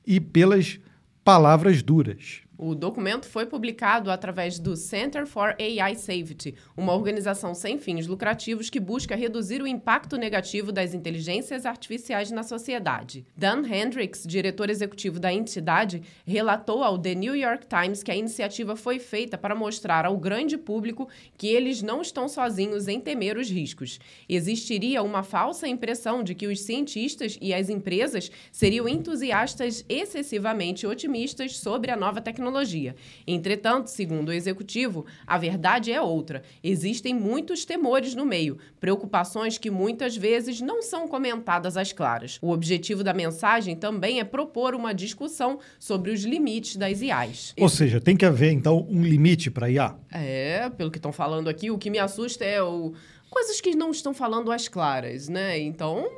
e 0.05 0.19
pelas 0.19 0.79
palavras 1.27 1.83
duras. 1.83 2.46
O 2.60 2.74
documento 2.74 3.28
foi 3.28 3.46
publicado 3.46 4.10
através 4.10 4.58
do 4.58 4.76
Center 4.76 5.28
for 5.28 5.56
AI 5.60 5.93
Safety, 5.93 6.56
uma 6.76 6.96
organização 6.96 7.54
sem 7.54 7.78
fins 7.78 8.08
lucrativos 8.08 8.67
que 8.67 8.80
busca 8.80 9.15
reduzir 9.15 9.62
o 9.62 9.67
impacto 9.67 10.17
negativo 10.17 10.72
das 10.72 10.91
inteligências 10.91 11.67
artificiais 11.67 12.32
na 12.32 12.41
sociedade. 12.41 13.24
Dan 13.38 13.62
Hendricks, 13.63 14.24
diretor 14.26 14.72
executivo 14.72 15.20
da 15.20 15.32
entidade, 15.32 16.02
relatou 16.26 16.84
ao 16.84 16.98
The 16.98 17.13
New 17.13 17.36
York 17.36 17.67
Times 17.67 18.02
que 18.02 18.10
a 18.10 18.15
iniciativa 18.15 18.76
foi 18.76 18.98
feita 18.98 19.38
para 19.38 19.54
mostrar 19.54 20.04
ao 20.08 20.17
grande 20.17 20.58
público 20.58 21.08
que 21.38 21.50
eles 21.50 21.84
não 21.84 22.02
estão 22.02 22.28
sozinhos 22.28 22.88
em 22.88 23.00
temer 23.00 23.38
os 23.38 23.52
riscos. 23.52 24.00
Existiria 24.28 25.04
uma 25.04 25.22
falsa 25.22 25.67
impressão 25.67 26.24
de 26.24 26.34
que 26.34 26.48
os 26.48 26.62
cientistas 26.62 27.38
e 27.39 27.54
as 27.54 27.70
empresas 27.70 28.32
seriam 28.52 28.89
entusiastas 28.89 29.86
excessivamente 29.88 30.88
otimistas 30.88 31.60
sobre 31.60 31.91
a 31.91 31.96
nova 31.96 32.20
tecnologia 32.20 32.46
tecnologia. 32.47 32.95
Entretanto, 33.25 33.88
segundo 33.88 34.29
o 34.29 34.33
executivo, 34.33 35.05
a 35.25 35.38
verdade 35.38 35.91
é 35.91 36.01
outra. 36.01 36.43
Existem 36.63 37.13
muitos 37.13 37.65
temores 37.65 38.15
no 38.15 38.25
meio, 38.25 38.57
preocupações 38.79 39.57
que 39.57 39.69
muitas 39.69 40.15
vezes 40.15 40.62
não 40.62 40.81
são 40.81 41.07
comentadas 41.07 41.77
às 41.77 41.91
claras. 41.91 42.39
O 42.41 42.51
objetivo 42.51 43.03
da 43.03 43.13
mensagem 43.13 43.75
também 43.75 44.19
é 44.19 44.23
propor 44.23 44.73
uma 44.73 44.93
discussão 44.93 45.60
sobre 45.79 46.12
os 46.12 46.23
limites 46.23 46.77
das 46.77 47.01
IAs. 47.01 47.53
Ou 47.60 47.69
seja, 47.69 47.99
tem 47.99 48.15
que 48.15 48.25
haver 48.25 48.51
então 48.51 48.86
um 48.89 49.03
limite 49.03 49.51
para 49.51 49.69
IA? 49.69 49.95
É, 50.12 50.69
pelo 50.69 50.89
que 50.89 50.97
estão 50.97 51.12
falando 51.12 51.49
aqui, 51.49 51.69
o 51.69 51.77
que 51.77 51.89
me 51.89 51.99
assusta 51.99 52.45
é 52.45 52.62
o 52.62 52.93
coisas 53.29 53.60
que 53.62 53.75
não 53.75 53.91
estão 53.91 54.13
falando 54.13 54.51
às 54.51 54.67
claras, 54.67 55.27
né? 55.27 55.60
Então, 55.60 56.10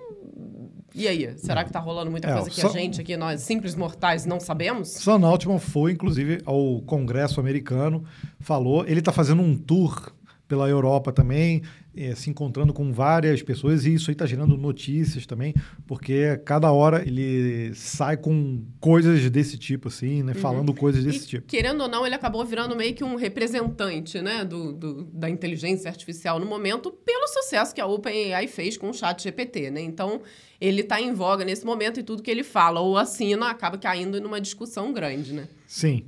e 0.94 1.08
aí, 1.08 1.34
será 1.38 1.64
que 1.64 1.72
tá 1.72 1.80
rolando 1.80 2.12
muita 2.12 2.30
é, 2.30 2.34
coisa 2.34 2.50
que 2.50 2.62
a 2.62 2.70
gente 2.70 3.02
aqui, 3.02 3.16
nós 3.18 3.42
simples 3.42 3.76
mortais, 3.76 4.26
não 4.26 4.40
sabemos? 4.40 4.90
Sam 4.90 5.26
Altman 5.26 5.60
foi, 5.60 5.92
inclusive, 5.92 6.42
ao 6.46 6.82
Congresso 6.82 7.40
americano, 7.40 8.04
falou, 8.40 8.86
ele 8.86 9.00
está 9.00 9.12
fazendo 9.12 9.42
um 9.42 9.56
tour 9.56 10.12
pela 10.48 10.68
Europa 10.68 11.12
também, 11.12 11.62
é, 12.00 12.16
se 12.16 12.30
encontrando 12.30 12.74
com 12.74 12.94
várias 12.94 13.44
pessoas 13.44 13.86
e 13.86 13.94
isso 13.94 14.10
aí 14.10 14.14
está 14.14 14.26
gerando 14.26 14.56
notícias 14.56 15.26
também, 15.26 15.54
porque 15.86 16.38
cada 16.46 16.72
hora 16.72 17.02
ele 17.06 17.74
sai 17.76 18.16
com 18.16 18.64
coisas 18.80 19.30
desse 19.30 19.58
tipo, 19.58 19.90
assim, 19.90 20.24
né? 20.24 20.32
Uhum. 20.34 20.40
Falando 20.40 20.74
coisas 20.74 21.04
desse 21.04 21.26
e, 21.26 21.28
tipo. 21.28 21.48
Querendo 21.48 21.82
ou 21.82 21.90
não, 21.90 22.06
ele 22.06 22.16
acabou 22.16 22.46
virando 22.46 22.76
meio 22.76 22.94
que 22.94 23.04
um 23.04 23.16
representante, 23.16 24.22
né? 24.22 24.46
Do, 24.46 24.72
do, 24.72 25.04
da 25.06 25.30
inteligência 25.30 25.90
artificial 25.90 26.40
no 26.40 26.46
momento, 26.46 26.90
pelo 26.92 27.28
sucesso 27.28 27.76
que 27.76 27.82
a 27.82 27.86
OpenAI 27.86 28.48
fez 28.48 28.78
com 28.78 28.90
o 28.90 28.94
chat 28.94 29.22
GPT, 29.22 29.70
né? 29.70 29.82
Então, 29.82 30.22
ele 30.62 30.82
está 30.82 31.02
em 31.02 31.14
voga 31.14 31.44
nesse 31.44 31.66
momento 31.66 32.00
e 32.00 32.04
tudo 32.04 32.24
que 32.24 32.32
ele 32.32 32.44
fala 32.44 32.80
ou 32.80 32.98
assina 32.98 33.50
acaba 33.50 33.78
caindo 33.78 34.22
numa 34.22 34.40
discussão 34.40 34.94
grande, 34.94 35.34
né? 35.34 35.50
Sim. 35.68 36.06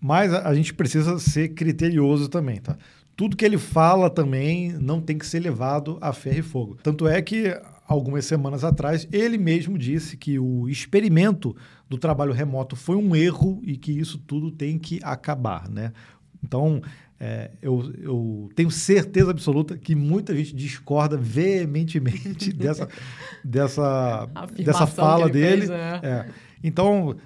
Mas 0.00 0.32
a, 0.32 0.48
a 0.48 0.54
gente 0.54 0.72
precisa 0.72 1.18
ser 1.18 1.48
criterioso 1.50 2.28
também, 2.28 2.60
tá? 2.60 2.78
Tudo 3.18 3.36
que 3.36 3.44
ele 3.44 3.58
fala 3.58 4.08
também 4.08 4.74
não 4.74 5.00
tem 5.00 5.18
que 5.18 5.26
ser 5.26 5.40
levado 5.40 5.98
a 6.00 6.12
ferro 6.12 6.38
e 6.38 6.42
fogo. 6.42 6.78
Tanto 6.80 7.08
é 7.08 7.20
que, 7.20 7.52
algumas 7.84 8.24
semanas 8.24 8.62
atrás, 8.62 9.08
ele 9.10 9.36
mesmo 9.36 9.76
disse 9.76 10.16
que 10.16 10.38
o 10.38 10.68
experimento 10.68 11.56
do 11.90 11.98
trabalho 11.98 12.32
remoto 12.32 12.76
foi 12.76 12.94
um 12.94 13.16
erro 13.16 13.60
e 13.64 13.76
que 13.76 13.90
isso 13.90 14.18
tudo 14.18 14.52
tem 14.52 14.78
que 14.78 15.00
acabar, 15.02 15.68
né? 15.68 15.92
Então, 16.44 16.80
é, 17.18 17.50
eu, 17.60 17.92
eu, 18.00 18.50
tenho 18.54 18.70
certeza 18.70 19.32
absoluta 19.32 19.76
que 19.76 19.96
muita 19.96 20.32
gente 20.36 20.54
discorda 20.54 21.16
veementemente 21.16 22.52
dessa, 22.54 22.88
dessa, 23.42 24.28
dessa 24.64 24.86
fala 24.86 25.28
dele. 25.28 25.66
Fez, 25.66 25.70
é. 25.70 26.00
É. 26.04 26.28
Então, 26.62 27.16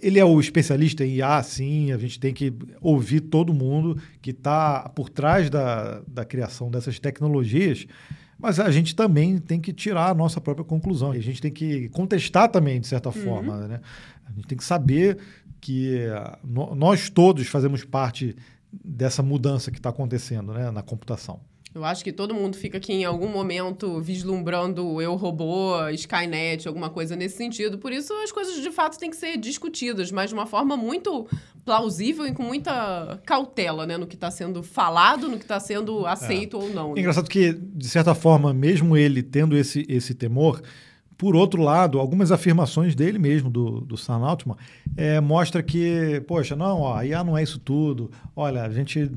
ele 0.00 0.18
é 0.18 0.24
o 0.24 0.38
especialista 0.38 1.04
em 1.04 1.16
IA, 1.16 1.42
sim, 1.42 1.92
a 1.92 1.98
gente 1.98 2.20
tem 2.20 2.32
que 2.32 2.52
ouvir 2.80 3.20
todo 3.20 3.52
mundo 3.52 4.00
que 4.22 4.30
está 4.30 4.88
por 4.90 5.08
trás 5.08 5.50
da, 5.50 6.02
da 6.06 6.24
criação 6.24 6.70
dessas 6.70 6.98
tecnologias, 6.98 7.86
mas 8.38 8.58
a 8.60 8.70
gente 8.70 8.94
também 8.94 9.38
tem 9.38 9.60
que 9.60 9.72
tirar 9.72 10.10
a 10.10 10.14
nossa 10.14 10.40
própria 10.40 10.64
conclusão. 10.64 11.14
E 11.14 11.18
a 11.18 11.22
gente 11.22 11.42
tem 11.42 11.50
que 11.50 11.88
contestar 11.90 12.48
também, 12.48 12.80
de 12.80 12.86
certa 12.86 13.10
uhum. 13.10 13.24
forma. 13.24 13.68
Né? 13.68 13.80
A 14.26 14.32
gente 14.32 14.46
tem 14.46 14.56
que 14.56 14.64
saber 14.64 15.18
que 15.60 16.06
nós 16.42 17.10
todos 17.10 17.46
fazemos 17.48 17.84
parte 17.84 18.34
dessa 18.72 19.22
mudança 19.22 19.70
que 19.70 19.78
está 19.78 19.90
acontecendo 19.90 20.54
né, 20.54 20.70
na 20.70 20.82
computação. 20.82 21.40
Eu 21.72 21.84
acho 21.84 22.02
que 22.02 22.10
todo 22.10 22.34
mundo 22.34 22.56
fica 22.56 22.78
aqui 22.78 22.92
em 22.92 23.04
algum 23.04 23.28
momento 23.28 24.00
vislumbrando 24.00 25.00
eu 25.00 25.14
robô, 25.14 25.88
Skynet, 25.90 26.66
alguma 26.66 26.90
coisa 26.90 27.14
nesse 27.14 27.36
sentido. 27.36 27.78
Por 27.78 27.92
isso 27.92 28.12
as 28.24 28.32
coisas 28.32 28.60
de 28.60 28.70
fato 28.72 28.98
têm 28.98 29.08
que 29.08 29.16
ser 29.16 29.36
discutidas, 29.36 30.10
mas 30.10 30.30
de 30.30 30.34
uma 30.34 30.46
forma 30.46 30.76
muito 30.76 31.28
plausível 31.64 32.26
e 32.26 32.32
com 32.32 32.42
muita 32.42 33.20
cautela, 33.24 33.86
né, 33.86 33.96
no 33.96 34.06
que 34.06 34.16
está 34.16 34.32
sendo 34.32 34.64
falado, 34.64 35.28
no 35.28 35.36
que 35.36 35.44
está 35.44 35.60
sendo 35.60 36.06
aceito 36.06 36.56
é. 36.56 36.60
ou 36.60 36.68
não. 36.70 36.88
Né? 36.88 36.94
É 36.96 37.00
engraçado 37.00 37.28
que 37.28 37.52
de 37.52 37.88
certa 37.88 38.16
forma, 38.16 38.52
mesmo 38.52 38.96
ele 38.96 39.22
tendo 39.22 39.56
esse 39.56 39.86
esse 39.88 40.12
temor, 40.12 40.60
Por 41.16 41.36
outro 41.36 41.62
lado, 41.62 42.00
algumas 42.00 42.32
afirmações 42.32 42.94
dele 42.94 43.18
mesmo, 43.18 43.50
do, 43.50 43.82
do 43.82 43.94
Sam 43.94 44.24
Altman, 44.24 44.56
é, 44.96 45.20
mostra 45.20 45.62
que, 45.62 46.22
poxa, 46.26 46.56
não, 46.56 46.80
ó, 46.80 46.96
a 46.96 47.04
IA 47.04 47.22
não 47.22 47.36
é 47.36 47.42
isso 47.42 47.58
tudo. 47.58 48.10
Olha, 48.34 48.62
a 48.62 48.70
gente 48.70 49.10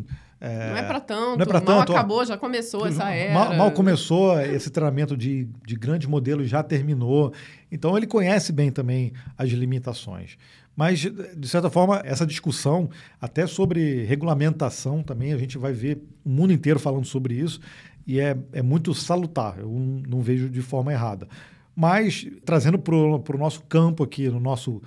é, 0.46 0.72
não 0.72 0.78
é 0.78 0.84
para 0.84 1.00
tanto, 1.00 1.38
não 1.38 1.44
é 1.44 1.46
pra 1.46 1.62
mal 1.62 1.80
tanto, 1.80 1.94
acabou, 1.94 2.26
já 2.26 2.38
começou 2.38 2.86
essa 2.86 3.10
era. 3.10 3.34
Mal, 3.34 3.54
mal, 3.56 3.72
começou, 3.72 4.38
esse 4.42 4.70
treinamento 4.70 5.16
de, 5.16 5.48
de 5.66 5.74
grandes 5.74 6.06
modelos 6.06 6.50
já 6.50 6.62
terminou. 6.62 7.32
Então 7.72 7.96
ele 7.96 8.06
conhece 8.06 8.52
bem 8.52 8.70
também 8.70 9.14
as 9.38 9.50
limitações. 9.52 10.38
Mas, 10.76 11.00
de 11.00 11.48
certa 11.48 11.70
forma, 11.70 12.02
essa 12.04 12.26
discussão, 12.26 12.90
até 13.22 13.48
sobre 13.48 14.04
regulamentação 14.04 15.02
também, 15.02 15.32
a 15.32 15.38
gente 15.38 15.58
vai 15.58 15.72
ver 15.72 16.04
o 16.26 16.30
mundo 16.30 16.52
inteiro 16.52 16.78
falando 16.78 17.06
sobre 17.06 17.36
isso, 17.36 17.62
e 18.06 18.20
é, 18.20 18.36
é 18.52 18.62
muito 18.62 18.94
salutar, 18.94 19.60
eu 19.60 19.70
não 19.70 20.22
vejo 20.22 20.50
de 20.50 20.62
forma 20.62 20.92
errada. 20.92 21.26
Mas, 21.74 22.28
trazendo 22.44 22.78
para 22.78 22.96
o 22.96 23.38
nosso 23.38 23.62
campo 23.64 24.04
aqui, 24.04 24.28
no 24.28 24.42
nosso 24.42 24.82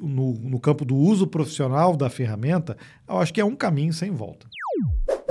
no, 0.00 0.34
no 0.34 0.60
campo 0.60 0.84
do 0.84 0.96
uso 0.96 1.26
profissional 1.26 1.96
da 1.96 2.08
ferramenta, 2.08 2.76
eu 3.08 3.18
acho 3.18 3.32
que 3.32 3.40
é 3.40 3.44
um 3.44 3.56
caminho 3.56 3.92
sem 3.92 4.10
volta. 4.10 4.46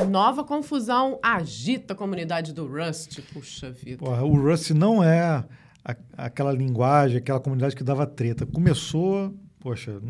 Nova 0.03 0.43
confusão 0.43 1.19
agita 1.23 1.93
a 1.93 1.95
comunidade 1.95 2.53
do 2.53 2.67
Rust. 2.67 3.21
Puxa 3.33 3.71
vida. 3.71 3.97
Porra, 3.97 4.23
o 4.23 4.35
Rust 4.35 4.71
não 4.71 5.03
é 5.03 5.21
a, 5.21 5.95
aquela 6.17 6.51
linguagem, 6.51 7.17
aquela 7.17 7.39
comunidade 7.39 7.75
que 7.75 7.83
dava 7.83 8.05
treta. 8.05 8.45
Começou, 8.45 9.33
poxa. 9.59 10.01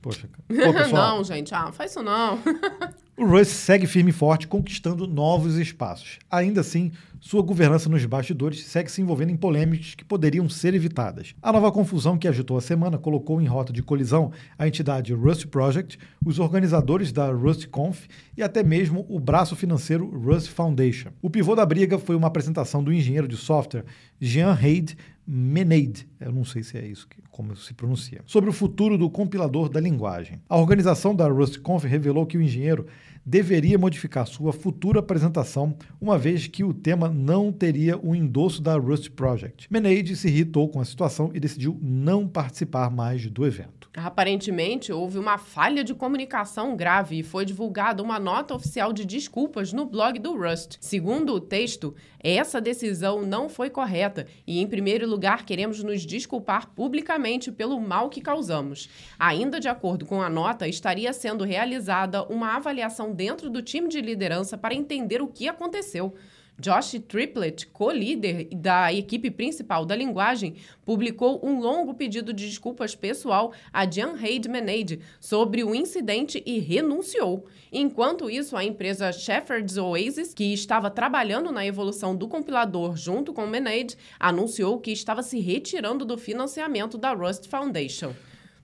Poxa, 0.00 0.28
Pô, 0.48 0.72
pessoal, 0.72 1.16
não, 1.16 1.24
gente, 1.24 1.54
ah, 1.54 1.72
faz 1.72 1.90
isso 1.90 2.02
não. 2.02 2.38
o 3.20 3.26
Rust 3.26 3.52
segue 3.52 3.86
firme 3.86 4.08
e 4.08 4.14
forte, 4.14 4.48
conquistando 4.48 5.06
novos 5.06 5.56
espaços. 5.56 6.18
Ainda 6.30 6.62
assim, 6.62 6.90
sua 7.20 7.42
governança 7.42 7.86
nos 7.86 8.02
bastidores 8.06 8.64
segue 8.64 8.90
se 8.90 9.02
envolvendo 9.02 9.28
em 9.28 9.36
polêmicas 9.36 9.94
que 9.94 10.02
poderiam 10.02 10.48
ser 10.48 10.72
evitadas. 10.72 11.34
A 11.42 11.52
nova 11.52 11.70
confusão 11.70 12.16
que 12.16 12.26
agitou 12.26 12.56
a 12.56 12.62
semana 12.62 12.96
colocou 12.96 13.38
em 13.38 13.44
rota 13.44 13.74
de 13.74 13.82
colisão 13.82 14.32
a 14.58 14.66
entidade 14.66 15.12
Rust 15.12 15.48
Project, 15.48 15.98
os 16.24 16.38
organizadores 16.38 17.12
da 17.12 17.30
RustConf 17.30 18.06
e 18.38 18.42
até 18.42 18.62
mesmo 18.62 19.04
o 19.06 19.20
braço 19.20 19.54
financeiro 19.54 20.06
Rust 20.06 20.48
Foundation. 20.48 21.10
O 21.20 21.28
pivô 21.28 21.54
da 21.54 21.66
briga 21.66 21.98
foi 21.98 22.16
uma 22.16 22.28
apresentação 22.28 22.82
do 22.82 22.90
engenheiro 22.90 23.28
de 23.28 23.36
software 23.36 23.84
Jean 24.18 24.54
Haid 24.54 24.96
Meneid, 25.32 26.08
eu 26.18 26.32
não 26.32 26.44
sei 26.44 26.64
se 26.64 26.76
é 26.76 26.84
isso 26.84 27.06
que, 27.06 27.22
como 27.30 27.54
se 27.54 27.72
pronuncia, 27.72 28.20
sobre 28.26 28.50
o 28.50 28.52
futuro 28.52 28.98
do 28.98 29.08
compilador 29.08 29.68
da 29.68 29.78
linguagem. 29.78 30.42
A 30.48 30.56
organização 30.56 31.14
da 31.14 31.28
RustConf 31.28 31.84
revelou 31.84 32.26
que 32.26 32.36
o 32.36 32.42
engenheiro 32.42 32.86
deveria 33.24 33.78
modificar 33.78 34.26
sua 34.26 34.52
futura 34.52 35.00
apresentação, 35.00 35.76
uma 36.00 36.18
vez 36.18 36.46
que 36.46 36.64
o 36.64 36.74
tema 36.74 37.08
não 37.08 37.52
teria 37.52 37.98
o 37.98 38.14
endosso 38.14 38.62
da 38.62 38.76
Rust 38.76 39.10
Project. 39.10 39.66
Meneide 39.70 40.16
se 40.16 40.28
irritou 40.28 40.68
com 40.68 40.80
a 40.80 40.84
situação 40.84 41.30
e 41.34 41.40
decidiu 41.40 41.78
não 41.80 42.26
participar 42.26 42.90
mais 42.90 43.26
do 43.26 43.46
evento. 43.46 43.80
Aparentemente, 43.96 44.92
houve 44.92 45.18
uma 45.18 45.36
falha 45.36 45.82
de 45.82 45.92
comunicação 45.94 46.76
grave 46.76 47.18
e 47.18 47.22
foi 47.24 47.44
divulgada 47.44 48.02
uma 48.02 48.20
nota 48.20 48.54
oficial 48.54 48.92
de 48.92 49.04
desculpas 49.04 49.72
no 49.72 49.84
blog 49.84 50.18
do 50.20 50.36
Rust. 50.36 50.76
Segundo 50.80 51.34
o 51.34 51.40
texto, 51.40 51.94
essa 52.22 52.60
decisão 52.60 53.22
não 53.22 53.48
foi 53.48 53.68
correta 53.68 54.26
e, 54.46 54.60
em 54.60 54.66
primeiro 54.66 55.08
lugar, 55.08 55.44
queremos 55.44 55.82
nos 55.82 56.06
desculpar 56.06 56.68
publicamente 56.68 57.50
pelo 57.50 57.80
mal 57.80 58.08
que 58.08 58.20
causamos. 58.20 58.88
Ainda 59.18 59.58
de 59.58 59.68
acordo 59.68 60.06
com 60.06 60.22
a 60.22 60.30
nota, 60.30 60.68
estaria 60.68 61.12
sendo 61.12 61.42
realizada 61.42 62.22
uma 62.24 62.54
avaliação 62.54 63.09
dentro 63.12 63.50
do 63.50 63.62
time 63.62 63.88
de 63.88 64.00
liderança 64.00 64.56
para 64.56 64.74
entender 64.74 65.20
o 65.22 65.28
que 65.28 65.48
aconteceu. 65.48 66.14
Josh 66.60 67.00
Triplett, 67.08 67.66
co-líder 67.68 68.48
da 68.54 68.92
equipe 68.92 69.30
principal 69.30 69.86
da 69.86 69.96
linguagem, 69.96 70.56
publicou 70.84 71.40
um 71.42 71.58
longo 71.58 71.94
pedido 71.94 72.34
de 72.34 72.46
desculpas 72.46 72.94
pessoal 72.94 73.52
a 73.72 73.90
Jan 73.90 74.14
Haid 74.20 74.46
Menade 74.46 75.00
sobre 75.18 75.64
o 75.64 75.74
incidente 75.74 76.42
e 76.44 76.58
renunciou. 76.58 77.46
Enquanto 77.72 78.28
isso, 78.28 78.58
a 78.58 78.64
empresa 78.64 79.10
Shepherd's 79.10 79.78
Oasis, 79.78 80.34
que 80.34 80.52
estava 80.52 80.90
trabalhando 80.90 81.50
na 81.50 81.64
evolução 81.64 82.14
do 82.14 82.28
compilador 82.28 82.94
junto 82.94 83.32
com 83.32 83.46
Menade, 83.46 83.96
anunciou 84.18 84.78
que 84.78 84.92
estava 84.92 85.22
se 85.22 85.40
retirando 85.40 86.04
do 86.04 86.18
financiamento 86.18 86.98
da 86.98 87.14
Rust 87.14 87.48
Foundation. 87.48 88.12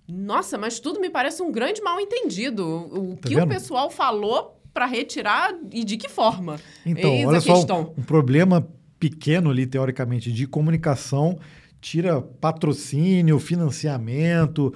Nossa, 0.09 0.57
mas 0.57 0.79
tudo 0.79 1.01
me 1.01 1.11
parece 1.11 1.43
um 1.43 1.51
grande 1.51 1.83
mal-entendido. 1.83 2.65
O 2.65 3.17
tá 3.17 3.29
que 3.29 3.35
vendo? 3.35 3.47
o 3.47 3.49
pessoal 3.49 3.91
falou 3.91 4.61
para 4.73 4.87
retirar 4.87 5.55
e 5.73 5.85
de 5.85 5.97
que 5.97 6.09
forma? 6.09 6.61
Então, 6.85 7.11
Eis 7.11 7.27
olha 7.27 7.41
só, 7.41 7.81
um, 7.81 8.03
problema 8.03 8.67
pequeno 9.01 9.51
ali, 9.51 9.67
teoricamente, 9.67 10.31
de 10.31 10.47
comunicação 10.47 11.39
tira 11.81 12.21
patrocínio, 12.21 13.39
financiamento, 13.39 14.73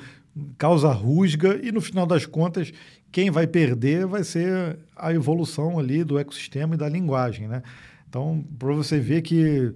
causa 0.57 0.91
rusga 0.93 1.61
e 1.63 1.73
no 1.73 1.81
final 1.81 2.07
das 2.07 2.25
contas 2.27 2.73
quem 3.13 3.31
vai 3.31 3.47
perder 3.47 4.07
vai 4.07 4.23
ser 4.23 4.79
a 4.97 5.13
evolução 5.13 5.79
ali 5.79 6.05
do 6.05 6.19
ecossistema 6.19 6.75
e 6.75 6.79
da 6.79 6.89
linguagem, 6.89 7.49
né? 7.49 7.63
Então, 8.09 8.45
para 8.59 8.73
você 8.73 8.99
ver 8.99 9.23
que 9.23 9.73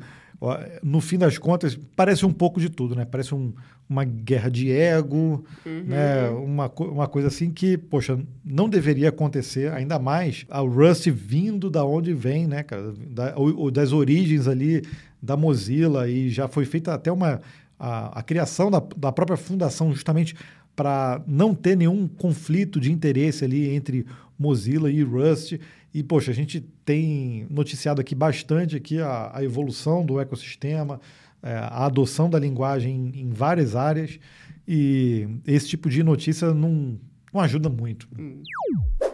no 0.82 1.00
fim 1.00 1.18
das 1.18 1.38
contas 1.38 1.78
parece 1.96 2.26
um 2.26 2.32
pouco 2.32 2.60
de 2.60 2.68
tudo, 2.68 2.94
né? 2.94 3.04
Parece 3.04 3.34
um, 3.34 3.52
uma 3.88 4.04
guerra 4.04 4.50
de 4.50 4.70
ego, 4.70 5.44
uhum. 5.64 5.84
né? 5.84 6.28
uma, 6.30 6.72
uma 6.78 7.06
coisa 7.06 7.28
assim 7.28 7.50
que, 7.50 7.76
poxa, 7.76 8.18
não 8.44 8.68
deveria 8.68 9.10
acontecer, 9.10 9.70
ainda 9.72 9.98
mais 9.98 10.46
a 10.48 10.60
Rust 10.60 11.06
vindo 11.10 11.68
da 11.68 11.84
onde 11.84 12.14
vem, 12.14 12.46
né, 12.46 12.62
cara? 12.62 12.92
Da, 13.10 13.34
ou, 13.36 13.70
das 13.70 13.92
origens 13.92 14.48
ali 14.48 14.82
da 15.22 15.36
Mozilla, 15.36 16.08
e 16.08 16.30
já 16.30 16.48
foi 16.48 16.64
feita 16.64 16.94
até 16.94 17.12
uma. 17.12 17.40
a, 17.78 18.20
a 18.20 18.22
criação 18.22 18.70
da, 18.70 18.82
da 18.96 19.12
própria 19.12 19.36
fundação 19.36 19.92
justamente 19.92 20.34
para 20.74 21.22
não 21.26 21.54
ter 21.54 21.76
nenhum 21.76 22.08
conflito 22.08 22.80
de 22.80 22.90
interesse 22.90 23.44
ali 23.44 23.70
entre 23.74 24.06
Mozilla 24.38 24.90
e 24.90 25.02
Rust. 25.02 25.58
E, 25.92 26.02
poxa, 26.02 26.32
a 26.32 26.34
gente 26.34 26.60
tem 26.84 27.46
noticiado 27.48 28.00
aqui 28.00 28.14
bastante 28.14 28.76
aqui 28.76 28.98
a, 28.98 29.30
a 29.32 29.44
evolução 29.44 30.04
do 30.04 30.18
ecossistema, 30.20 31.00
é, 31.44 31.54
a 31.56 31.84
adoção 31.84 32.30
da 32.30 32.38
linguagem 32.38 33.12
em, 33.14 33.20
em, 33.20 33.30
várias 33.30 33.76
áreas 33.76 34.18
e 34.66 35.28
esse 35.46 35.68
tipo 35.68 35.90
de 35.90 36.02
notícia 36.02 36.54
não, 36.54 36.98
não 37.32 37.40
ajuda 37.40 37.68
muito. 37.68 38.08
Hum. 38.18 38.42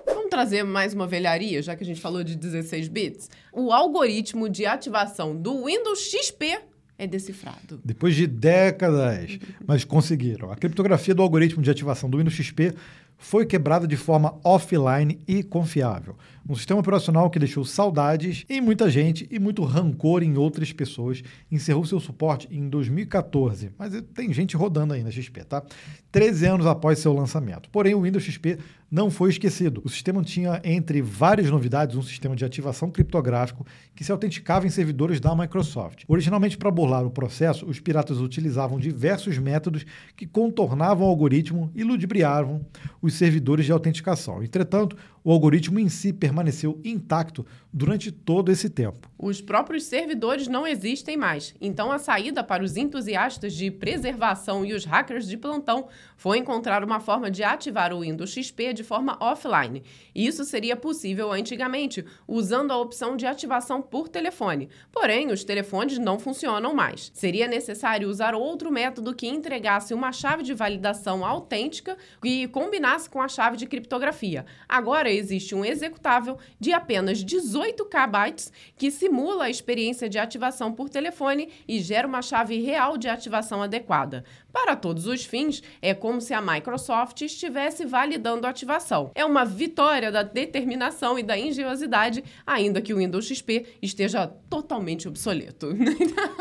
Vamos 0.06 0.30
trazer 0.30 0.62
mais 0.62 0.94
uma 0.94 1.08
velharia, 1.08 1.60
já 1.60 1.74
que 1.74 1.82
a 1.82 1.86
gente 1.86 2.00
falou 2.00 2.22
de 2.22 2.36
16 2.36 2.86
bits? 2.86 3.28
O 3.52 3.72
algoritmo 3.72 4.48
de 4.48 4.64
ativação 4.64 5.36
do 5.36 5.66
Windows 5.66 5.98
XP 5.98 6.60
é 6.96 7.06
decifrado. 7.06 7.80
Depois 7.84 8.14
de 8.14 8.28
décadas, 8.28 9.38
mas 9.66 9.84
conseguiram. 9.84 10.52
A 10.52 10.56
criptografia 10.56 11.14
do 11.14 11.22
algoritmo 11.22 11.62
de 11.62 11.70
ativação 11.70 12.08
do 12.08 12.18
Windows 12.18 12.34
XP 12.34 12.74
foi 13.20 13.44
quebrada 13.44 13.86
de 13.86 13.96
forma 13.96 14.40
offline 14.42 15.20
e 15.28 15.42
confiável. 15.42 16.16
Um 16.48 16.56
sistema 16.56 16.80
operacional 16.80 17.30
que 17.30 17.38
deixou 17.38 17.64
saudades 17.64 18.44
em 18.48 18.60
muita 18.60 18.90
gente 18.90 19.28
e 19.30 19.38
muito 19.38 19.62
rancor 19.62 20.22
em 20.22 20.36
outras 20.36 20.72
pessoas. 20.72 21.22
Encerrou 21.52 21.84
seu 21.84 22.00
suporte 22.00 22.48
em 22.50 22.68
2014, 22.68 23.70
mas 23.78 23.92
tem 24.14 24.32
gente 24.32 24.56
rodando 24.56 24.94
aí 24.94 25.04
na 25.04 25.10
XP, 25.10 25.44
tá? 25.44 25.62
13 26.10 26.46
anos 26.46 26.66
após 26.66 26.98
seu 26.98 27.12
lançamento. 27.12 27.68
Porém, 27.70 27.94
o 27.94 28.02
Windows 28.02 28.24
XP 28.24 28.58
não 28.90 29.10
foi 29.10 29.30
esquecido. 29.30 29.80
O 29.84 29.88
sistema 29.88 30.24
tinha, 30.24 30.60
entre 30.64 31.00
várias 31.00 31.48
novidades, 31.48 31.94
um 31.94 32.02
sistema 32.02 32.34
de 32.34 32.44
ativação 32.44 32.90
criptográfico 32.90 33.64
que 33.94 34.02
se 34.02 34.10
autenticava 34.10 34.66
em 34.66 34.70
servidores 34.70 35.20
da 35.20 35.36
Microsoft. 35.36 36.02
Originalmente, 36.08 36.58
para 36.58 36.70
burlar 36.70 37.06
o 37.06 37.10
processo, 37.10 37.64
os 37.66 37.78
piratas 37.78 38.18
utilizavam 38.18 38.80
diversos 38.80 39.38
métodos 39.38 39.86
que 40.16 40.26
contornavam 40.26 41.06
o 41.06 41.10
algoritmo 41.10 41.70
e 41.74 41.84
ludibriavam 41.84 42.66
os 43.00 43.09
servidores 43.10 43.66
de 43.66 43.72
autenticação. 43.72 44.42
Entretanto, 44.42 44.96
o 45.22 45.32
algoritmo 45.32 45.78
em 45.78 45.88
si 45.88 46.12
permaneceu 46.12 46.80
intacto 46.84 47.44
durante 47.72 48.10
todo 48.10 48.50
esse 48.50 48.68
tempo. 48.68 49.08
Os 49.18 49.40
próprios 49.40 49.84
servidores 49.84 50.48
não 50.48 50.66
existem 50.66 51.16
mais, 51.16 51.54
então 51.60 51.92
a 51.92 51.98
saída 51.98 52.42
para 52.42 52.64
os 52.64 52.76
entusiastas 52.76 53.54
de 53.54 53.70
preservação 53.70 54.64
e 54.64 54.72
os 54.72 54.84
hackers 54.84 55.28
de 55.28 55.36
plantão 55.36 55.88
foi 56.16 56.38
encontrar 56.38 56.82
uma 56.82 57.00
forma 57.00 57.30
de 57.30 57.42
ativar 57.42 57.92
o 57.92 58.00
Windows 58.00 58.32
XP 58.32 58.72
de 58.72 58.82
forma 58.82 59.16
offline. 59.20 59.82
Isso 60.14 60.44
seria 60.44 60.74
possível 60.74 61.32
antigamente, 61.32 62.04
usando 62.26 62.72
a 62.72 62.78
opção 62.78 63.16
de 63.16 63.26
ativação 63.26 63.80
por 63.82 64.08
telefone. 64.08 64.68
Porém, 64.90 65.30
os 65.30 65.44
telefones 65.44 65.98
não 65.98 66.18
funcionam 66.18 66.74
mais. 66.74 67.10
Seria 67.14 67.46
necessário 67.46 68.08
usar 68.08 68.34
outro 68.34 68.70
método 68.70 69.14
que 69.14 69.28
entregasse 69.28 69.94
uma 69.94 70.12
chave 70.12 70.42
de 70.42 70.54
validação 70.54 71.24
autêntica 71.24 71.96
e 72.24 72.48
combinasse 72.48 73.08
com 73.08 73.20
a 73.20 73.28
chave 73.28 73.56
de 73.56 73.66
criptografia. 73.66 74.44
Agora 74.68 75.09
existe 75.12 75.54
um 75.54 75.64
executável 75.64 76.38
de 76.58 76.72
apenas 76.72 77.24
18 77.24 77.84
KB 77.84 78.50
que 78.76 78.90
simula 78.90 79.44
a 79.44 79.50
experiência 79.50 80.08
de 80.08 80.18
ativação 80.18 80.72
por 80.72 80.88
telefone 80.88 81.48
e 81.66 81.80
gera 81.80 82.06
uma 82.06 82.22
chave 82.22 82.60
real 82.60 82.96
de 82.96 83.08
ativação 83.08 83.62
adequada. 83.62 84.24
Para 84.52 84.74
todos 84.74 85.06
os 85.06 85.24
fins, 85.24 85.62
é 85.80 85.94
como 85.94 86.20
se 86.20 86.34
a 86.34 86.40
Microsoft 86.40 87.20
estivesse 87.22 87.84
validando 87.84 88.46
a 88.46 88.50
ativação. 88.50 89.10
É 89.14 89.24
uma 89.24 89.44
vitória 89.44 90.10
da 90.10 90.22
determinação 90.22 91.18
e 91.18 91.22
da 91.22 91.38
engenhosidade, 91.38 92.24
ainda 92.46 92.80
que 92.80 92.92
o 92.92 92.98
Windows 92.98 93.26
XP 93.26 93.66
esteja 93.80 94.26
totalmente 94.48 95.08
obsoleto. 95.08 95.68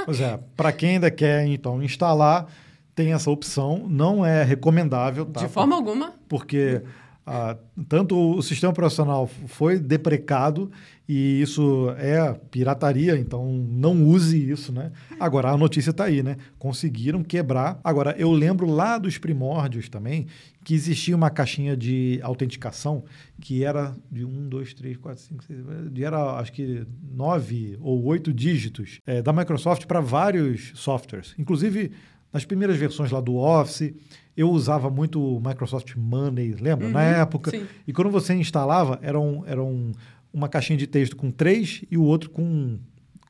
Pois 0.06 0.22
é, 0.22 0.40
para 0.56 0.72
quem 0.72 0.92
ainda 0.92 1.12
quer 1.12 1.46
então 1.46 1.84
instalar, 1.84 2.48
tem 2.96 3.14
essa 3.14 3.30
opção, 3.30 3.86
não 3.88 4.26
é 4.26 4.44
recomendável. 4.44 5.26
Tá? 5.26 5.42
De 5.42 5.48
forma 5.48 5.76
alguma. 5.76 6.14
Porque 6.28 6.82
ah, 7.26 7.56
tanto 7.88 8.18
o 8.18 8.42
sistema 8.42 8.72
operacional 8.72 9.28
foi 9.28 9.78
deprecado 9.78 10.72
e 11.08 11.42
isso 11.42 11.90
é 11.98 12.34
pirataria, 12.52 13.18
então 13.18 13.52
não 13.52 14.04
use 14.06 14.50
isso, 14.50 14.72
né? 14.72 14.92
Agora, 15.20 15.50
a 15.50 15.58
notícia 15.58 15.92
está 15.92 16.06
aí, 16.06 16.24
né? 16.24 16.38
Conseguiram 16.58 17.24
quebrar. 17.24 17.80
Agora, 17.84 18.16
eu 18.18 18.32
lembro 18.32 18.68
lá 18.68 18.98
dos 18.98 19.18
primórdios 19.18 19.90
também 19.90 20.28
que 20.64 20.74
existia 20.74 21.16
uma 21.16 21.30
caixinha 21.30 21.76
de 21.76 22.20
autenticação 22.22 23.04
que 23.40 23.64
era 23.64 23.96
de 24.12 24.26
1, 24.26 24.50
2, 24.50 24.74
3, 24.74 24.98
4, 24.98 25.24
5, 25.24 25.44
6, 25.44 25.60
era 26.02 26.40
acho 26.40 26.52
que 26.52 26.86
9 27.12 27.78
ou 27.82 28.06
8 28.06 28.34
dígitos 28.34 29.00
é, 29.06 29.22
da 29.22 29.34
Microsoft 29.34 29.86
para 29.86 30.00
vários 30.00 30.72
softwares. 30.76 31.34
Inclusive, 31.38 31.92
nas 32.32 32.46
primeiras 32.46 32.78
versões 32.78 33.12
lá 33.12 33.20
do 33.20 33.36
Office, 33.36 33.94
eu 34.38 34.50
usava 34.50 34.90
muito 34.90 35.22
o 35.22 35.40
Microsoft 35.40 35.96
Money, 35.96 36.54
lembra? 36.54 36.88
Uhum, 36.88 36.94
Na 36.94 37.04
época. 37.04 37.52
Sim. 37.52 37.66
E 37.88 37.92
quando 37.92 38.10
você 38.10 38.34
instalava, 38.34 39.00
era, 39.02 39.20
um, 39.20 39.44
era 39.46 39.64
um, 39.64 39.92
uma 40.32 40.48
caixinha 40.48 40.78
de 40.78 40.88
texto 40.88 41.16
com 41.16 41.32
três 41.32 41.84
e 41.90 41.98
o 41.98 42.04
outro 42.04 42.30
com, 42.30 42.80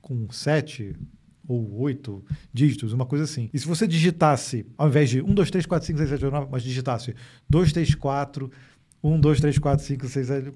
com 0.01 0.29
sete 0.31 0.95
ou 1.47 1.79
oito 1.79 2.23
dígitos, 2.53 2.93
uma 2.93 3.07
coisa 3.07 3.23
assim. 3.23 3.49
E 3.51 3.57
se 3.57 3.67
você 3.67 3.87
digitasse, 3.87 4.67
ao 4.77 4.87
invés 4.87 5.09
de 5.09 5.19
1, 5.19 5.33
2, 5.33 5.49
3, 5.49 5.65
4, 5.65 5.87
5, 5.87 5.97
6, 5.97 6.09
7, 6.11 6.25
8, 6.25 6.33
9, 6.33 6.47
mas 6.51 6.61
digitasse 6.61 7.15
2, 7.49 7.73
3, 7.73 7.95
4, 7.95 8.51
1, 9.03 9.19
2, 9.19 9.39
3, 9.39 9.57
4, 9.57 9.85
5, 9.85 10.07
6, 10.07 10.27
7... 10.27 10.53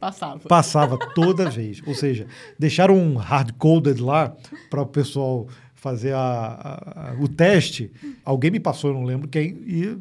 Passava. 0.00 0.38
Passava 0.40 0.98
toda 1.14 1.48
vez. 1.48 1.80
Ou 1.86 1.94
seja, 1.94 2.26
deixaram 2.58 2.96
um 2.96 3.16
hard-coded 3.16 4.02
lá 4.02 4.36
para 4.68 4.82
o 4.82 4.86
pessoal 4.86 5.48
fazer 5.84 6.14
a, 6.14 7.10
a, 7.10 7.16
o 7.20 7.28
teste, 7.28 7.92
alguém 8.24 8.50
me 8.50 8.58
passou, 8.58 8.88
eu 8.88 8.94
não 8.94 9.04
lembro 9.04 9.28
quem, 9.28 9.50
e 9.66 9.98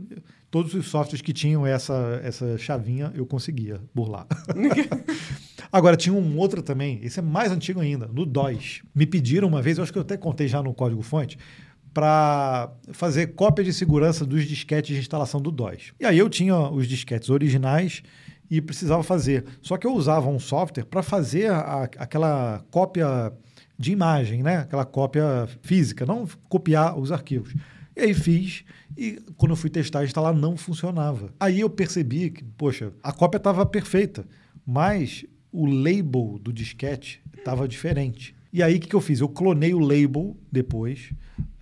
todos 0.50 0.74
os 0.74 0.88
softwares 0.88 1.22
que 1.22 1.34
tinham 1.34 1.68
essa, 1.68 2.22
essa 2.24 2.58
chavinha 2.58 3.12
eu 3.14 3.26
conseguia 3.26 3.82
burlar. 3.94 4.26
Agora, 5.70 5.98
tinha 5.98 6.16
um 6.16 6.38
outro 6.38 6.62
também, 6.62 7.02
esse 7.04 7.20
é 7.20 7.22
mais 7.22 7.52
antigo 7.52 7.82
ainda, 7.82 8.08
no 8.08 8.26
DOS. 8.26 8.82
Me 8.96 9.06
pediram 9.06 9.50
uma 9.50 9.62
vez, 9.62 9.78
eu 9.78 9.84
acho 9.84 9.92
que 9.92 9.98
eu 9.98 10.04
até 10.04 10.16
contei 10.16 10.48
já 10.48 10.64
no 10.64 10.74
código-fonte, 10.74 11.38
para 11.94 12.72
fazer 12.94 13.34
cópia 13.34 13.66
de 13.66 13.74
segurança 13.74 14.26
dos 14.26 14.46
disquetes 14.46 14.96
de 14.96 15.02
instalação 15.02 15.42
do 15.42 15.52
DOS. 15.52 15.92
E 16.00 16.06
aí 16.06 16.18
eu 16.18 16.30
tinha 16.30 16.58
os 16.70 16.88
disquetes 16.88 17.30
originais 17.30 18.02
e 18.50 18.62
precisava 18.62 19.04
fazer. 19.04 19.44
Só 19.62 19.76
que 19.76 19.86
eu 19.86 19.94
usava 19.94 20.30
um 20.30 20.40
software 20.40 20.86
para 20.86 21.04
fazer 21.04 21.52
a, 21.52 21.84
aquela 21.98 22.64
cópia 22.72 23.34
de 23.78 23.92
imagem, 23.92 24.44
né? 24.44 24.58
Aquela 24.58 24.86
cópia 24.86 25.48
física, 25.62 26.06
não 26.06 26.28
copiar 26.48 26.98
os 26.98 27.12
arquivos. 27.12 27.54
E 27.96 28.02
aí 28.02 28.14
fiz, 28.14 28.64
e 28.98 29.22
quando 29.38 29.52
eu 29.52 29.56
fui 29.56 29.70
testar, 29.70 30.04
instalar 30.04 30.34
não 30.34 30.58
funcionava. 30.58 31.34
Aí 31.40 31.60
eu 31.60 31.70
percebi 31.70 32.32
que, 32.32 32.44
poxa, 32.44 32.92
a 33.04 33.12
cópia 33.12 33.38
estava 33.38 33.66
perfeita, 33.66 34.26
mas 34.66 35.26
o 35.52 35.66
label 35.66 36.40
do 36.42 36.52
disquete 36.52 37.22
estava 37.38 37.68
diferente. 37.68 38.36
E 38.52 38.62
aí 38.64 38.78
o 38.78 38.80
que, 38.80 38.88
que 38.88 38.96
eu 38.96 39.02
fiz? 39.02 39.20
Eu 39.20 39.30
clonei 39.30 39.74
o 39.74 39.80
label 39.80 40.36
depois 40.52 41.12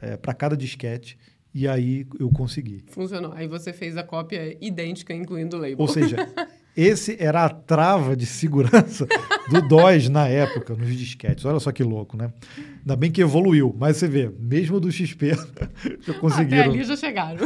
é, 0.01 0.15
para 0.15 0.33
cada 0.33 0.55
disquete 0.55 1.17
e 1.53 1.67
aí 1.67 2.07
eu 2.19 2.29
consegui. 2.29 2.83
Funcionou. 2.87 3.33
Aí 3.33 3.47
você 3.47 3.73
fez 3.73 3.97
a 3.97 4.03
cópia 4.03 4.57
idêntica, 4.61 5.13
incluindo 5.13 5.57
o 5.57 5.59
label. 5.59 5.77
Ou 5.79 5.87
seja, 5.87 6.17
esse 6.75 7.17
era 7.19 7.45
a 7.45 7.49
trava 7.49 8.15
de 8.15 8.25
segurança 8.25 9.05
do 9.49 9.61
DOS 9.67 10.09
na 10.09 10.27
época, 10.27 10.73
nos 10.73 10.95
disquetes. 10.95 11.43
Olha 11.45 11.59
só 11.59 11.71
que 11.71 11.83
louco, 11.83 12.15
né? 12.15 12.31
Ainda 12.79 12.95
bem 12.95 13.11
que 13.11 13.21
evoluiu, 13.21 13.75
mas 13.77 13.97
você 13.97 14.07
vê, 14.07 14.31
mesmo 14.39 14.79
do 14.79 14.91
XP 14.91 15.31
já 16.01 16.13
conseguiram. 16.13 16.61
Até 16.61 16.69
ali 16.69 16.83
já 16.83 16.95
chegaram. 16.95 17.39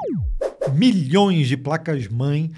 Milhões 0.74 1.48
de 1.48 1.56
placas-mãe 1.56 2.50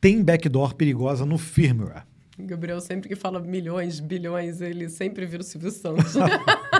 têm 0.00 0.22
backdoor 0.22 0.74
perigosa 0.74 1.26
no 1.26 1.36
firmware. 1.36 2.04
Gabriel 2.38 2.80
sempre 2.80 3.08
que 3.08 3.16
fala 3.16 3.38
milhões, 3.40 4.00
bilhões, 4.00 4.60
ele 4.60 4.88
sempre 4.88 5.26
vira 5.26 5.42
o 5.42 5.44
Silvio 5.44 5.70
Santos. 5.70 6.14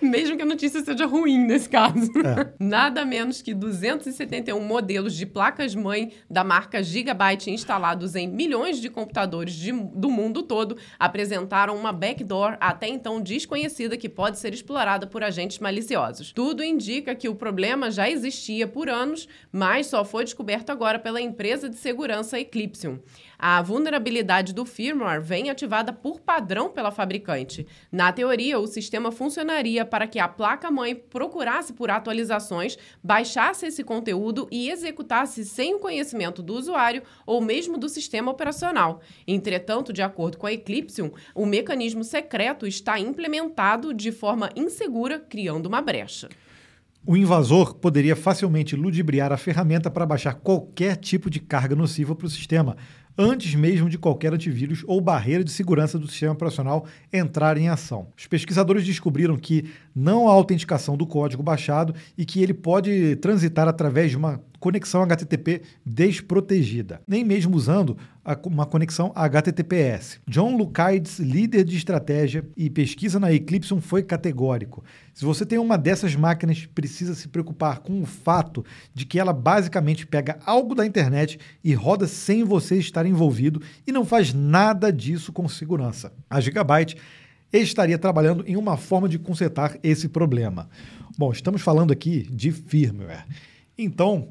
Mesmo 0.10 0.36
que 0.36 0.42
a 0.42 0.46
notícia 0.46 0.82
seja 0.82 1.06
ruim 1.06 1.38
nesse 1.38 1.68
caso. 1.68 2.10
É. 2.24 2.52
Nada 2.58 3.04
menos 3.04 3.42
que 3.42 3.54
271 3.54 4.60
modelos 4.60 5.14
de 5.14 5.26
placas-mãe 5.26 6.12
da 6.28 6.42
marca 6.42 6.82
Gigabyte 6.82 7.50
instalados 7.50 8.14
em 8.14 8.28
milhões 8.28 8.80
de 8.80 8.88
computadores 8.88 9.54
de, 9.54 9.72
do 9.72 10.10
mundo 10.10 10.42
todo 10.42 10.76
apresentaram 10.98 11.76
uma 11.76 11.92
backdoor 11.92 12.56
até 12.60 12.88
então 12.88 13.20
desconhecida 13.20 13.96
que 13.96 14.08
pode 14.08 14.38
ser 14.38 14.54
explorada 14.54 15.06
por 15.06 15.22
agentes 15.22 15.58
maliciosos. 15.58 16.32
Tudo 16.32 16.64
indica 16.64 17.14
que 17.14 17.28
o 17.28 17.34
problema 17.34 17.90
já 17.90 18.08
existia 18.08 18.66
por 18.66 18.88
anos, 18.88 19.28
mas 19.52 19.86
só 19.86 20.04
foi 20.04 20.24
descoberto 20.24 20.70
agora 20.70 20.98
pela 20.98 21.20
empresa 21.20 21.68
de 21.68 21.76
segurança 21.76 22.38
Eclipsium. 22.38 22.98
A 23.42 23.62
vulnerabilidade 23.62 24.52
do 24.52 24.66
firmware 24.66 25.22
vem 25.22 25.48
ativada 25.48 25.94
por 25.94 26.20
padrão 26.20 26.68
pela 26.68 26.90
fabricante. 26.90 27.66
Na 27.90 28.12
teoria, 28.12 28.58
o 28.58 28.66
sistema 28.66 29.10
funcionaria 29.10 29.82
para 29.82 30.06
que 30.06 30.18
a 30.18 30.28
placa-mãe 30.28 30.94
procurasse 30.94 31.72
por 31.72 31.88
atualizações, 31.88 32.76
baixasse 33.02 33.64
esse 33.64 33.82
conteúdo 33.82 34.46
e 34.50 34.68
executasse 34.68 35.42
sem 35.46 35.74
o 35.74 35.78
conhecimento 35.78 36.42
do 36.42 36.52
usuário 36.52 37.02
ou 37.24 37.40
mesmo 37.40 37.78
do 37.78 37.88
sistema 37.88 38.30
operacional. 38.30 39.00
Entretanto, 39.26 39.90
de 39.90 40.02
acordo 40.02 40.36
com 40.36 40.46
a 40.46 40.52
Eclipsium, 40.52 41.10
o 41.34 41.46
mecanismo 41.46 42.04
secreto 42.04 42.66
está 42.66 43.00
implementado 43.00 43.94
de 43.94 44.12
forma 44.12 44.50
insegura, 44.54 45.18
criando 45.18 45.64
uma 45.64 45.80
brecha. 45.80 46.28
O 47.06 47.16
invasor 47.16 47.76
poderia 47.76 48.14
facilmente 48.14 48.76
ludibriar 48.76 49.32
a 49.32 49.38
ferramenta 49.38 49.90
para 49.90 50.04
baixar 50.04 50.34
qualquer 50.34 50.96
tipo 50.96 51.30
de 51.30 51.40
carga 51.40 51.74
nociva 51.74 52.14
para 52.14 52.26
o 52.26 52.30
sistema, 52.30 52.76
antes 53.16 53.54
mesmo 53.54 53.88
de 53.88 53.98
qualquer 53.98 54.32
antivírus 54.32 54.82
ou 54.86 55.00
barreira 55.00 55.44
de 55.44 55.50
segurança 55.50 55.98
do 55.98 56.08
sistema 56.08 56.32
operacional 56.32 56.86
entrar 57.12 57.56
em 57.56 57.68
ação. 57.68 58.08
Os 58.16 58.26
pesquisadores 58.26 58.84
descobriram 58.84 59.36
que 59.36 59.70
não 59.94 60.28
há 60.28 60.32
autenticação 60.32 60.96
do 60.96 61.06
código 61.06 61.42
baixado 61.42 61.94
e 62.16 62.24
que 62.24 62.42
ele 62.42 62.54
pode 62.54 63.16
transitar 63.16 63.68
através 63.68 64.10
de 64.10 64.16
uma 64.16 64.40
conexão 64.60 65.02
HTTP 65.02 65.62
desprotegida, 65.84 67.00
nem 67.08 67.24
mesmo 67.24 67.56
usando 67.56 67.96
uma 68.44 68.66
conexão 68.66 69.10
HTTPS. 69.14 70.20
John 70.28 70.54
Lucaides, 70.56 71.18
líder 71.18 71.64
de 71.64 71.76
estratégia 71.76 72.46
e 72.54 72.68
pesquisa 72.68 73.18
na 73.18 73.32
Eclipse, 73.32 73.80
foi 73.80 74.02
categórico. 74.02 74.84
Se 75.14 75.24
você 75.24 75.46
tem 75.46 75.58
uma 75.58 75.78
dessas 75.78 76.14
máquinas, 76.14 76.66
precisa 76.66 77.14
se 77.14 77.26
preocupar 77.26 77.80
com 77.80 78.02
o 78.02 78.06
fato 78.06 78.64
de 78.94 79.06
que 79.06 79.18
ela 79.18 79.32
basicamente 79.32 80.06
pega 80.06 80.38
algo 80.44 80.74
da 80.74 80.86
internet 80.86 81.40
e 81.64 81.72
roda 81.72 82.06
sem 82.06 82.44
você 82.44 82.76
estar 82.76 83.06
envolvido 83.06 83.62
e 83.86 83.90
não 83.90 84.04
faz 84.04 84.34
nada 84.34 84.92
disso 84.92 85.32
com 85.32 85.48
segurança. 85.48 86.12
A 86.28 86.40
Gigabyte 86.40 86.96
estaria 87.52 87.98
trabalhando 87.98 88.44
em 88.46 88.56
uma 88.56 88.76
forma 88.76 89.08
de 89.08 89.18
consertar 89.18 89.78
esse 89.82 90.08
problema. 90.08 90.68
Bom, 91.16 91.32
estamos 91.32 91.62
falando 91.62 91.92
aqui 91.92 92.28
de 92.30 92.52
firmware. 92.52 93.24
Então, 93.76 94.28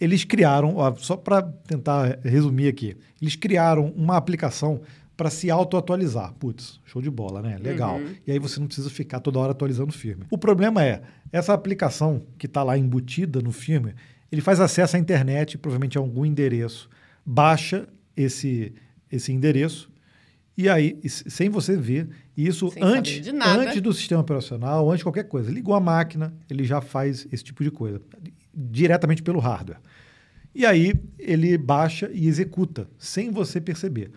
eles 0.00 0.24
criaram, 0.24 0.76
ó, 0.76 0.94
só 0.96 1.16
para 1.16 1.42
tentar 1.42 2.18
resumir 2.22 2.68
aqui, 2.68 2.96
eles 3.20 3.36
criaram 3.36 3.92
uma 3.96 4.16
aplicação 4.16 4.80
para 5.16 5.30
se 5.30 5.50
auto-atualizar. 5.50 6.32
Putz, 6.34 6.80
show 6.84 7.02
de 7.02 7.10
bola, 7.10 7.42
né? 7.42 7.58
Legal. 7.58 7.96
Uhum. 7.96 8.14
E 8.24 8.30
aí 8.30 8.38
você 8.38 8.60
não 8.60 8.68
precisa 8.68 8.88
ficar 8.88 9.18
toda 9.18 9.40
hora 9.40 9.50
atualizando 9.50 9.90
o 9.90 9.92
firmware. 9.92 10.28
O 10.30 10.38
problema 10.38 10.84
é, 10.84 11.02
essa 11.32 11.52
aplicação 11.52 12.22
que 12.38 12.46
está 12.46 12.62
lá 12.62 12.78
embutida 12.78 13.40
no 13.40 13.50
firmware, 13.50 13.96
ele 14.30 14.40
faz 14.40 14.60
acesso 14.60 14.96
à 14.96 14.98
internet, 14.98 15.58
provavelmente 15.58 15.98
a 15.98 16.00
algum 16.00 16.24
endereço, 16.24 16.88
baixa 17.26 17.88
esse, 18.16 18.72
esse 19.10 19.32
endereço, 19.32 19.90
e 20.56 20.68
aí, 20.68 20.98
sem 21.06 21.48
você 21.48 21.76
ver, 21.76 22.08
isso 22.36 22.72
antes, 22.80 23.28
antes 23.28 23.80
do 23.80 23.92
sistema 23.92 24.20
operacional, 24.22 24.88
antes 24.88 24.98
de 24.98 25.04
qualquer 25.04 25.28
coisa. 25.28 25.52
Ligou 25.52 25.72
a 25.72 25.78
máquina, 25.78 26.34
ele 26.50 26.64
já 26.64 26.80
faz 26.80 27.28
esse 27.30 27.44
tipo 27.44 27.62
de 27.62 27.70
coisa, 27.70 28.02
diretamente 28.58 29.22
pelo 29.22 29.38
hardware. 29.38 29.78
E 30.54 30.66
aí 30.66 30.92
ele 31.18 31.56
baixa 31.56 32.10
e 32.12 32.26
executa, 32.26 32.88
sem 32.98 33.30
você 33.30 33.60
perceber. 33.60 34.10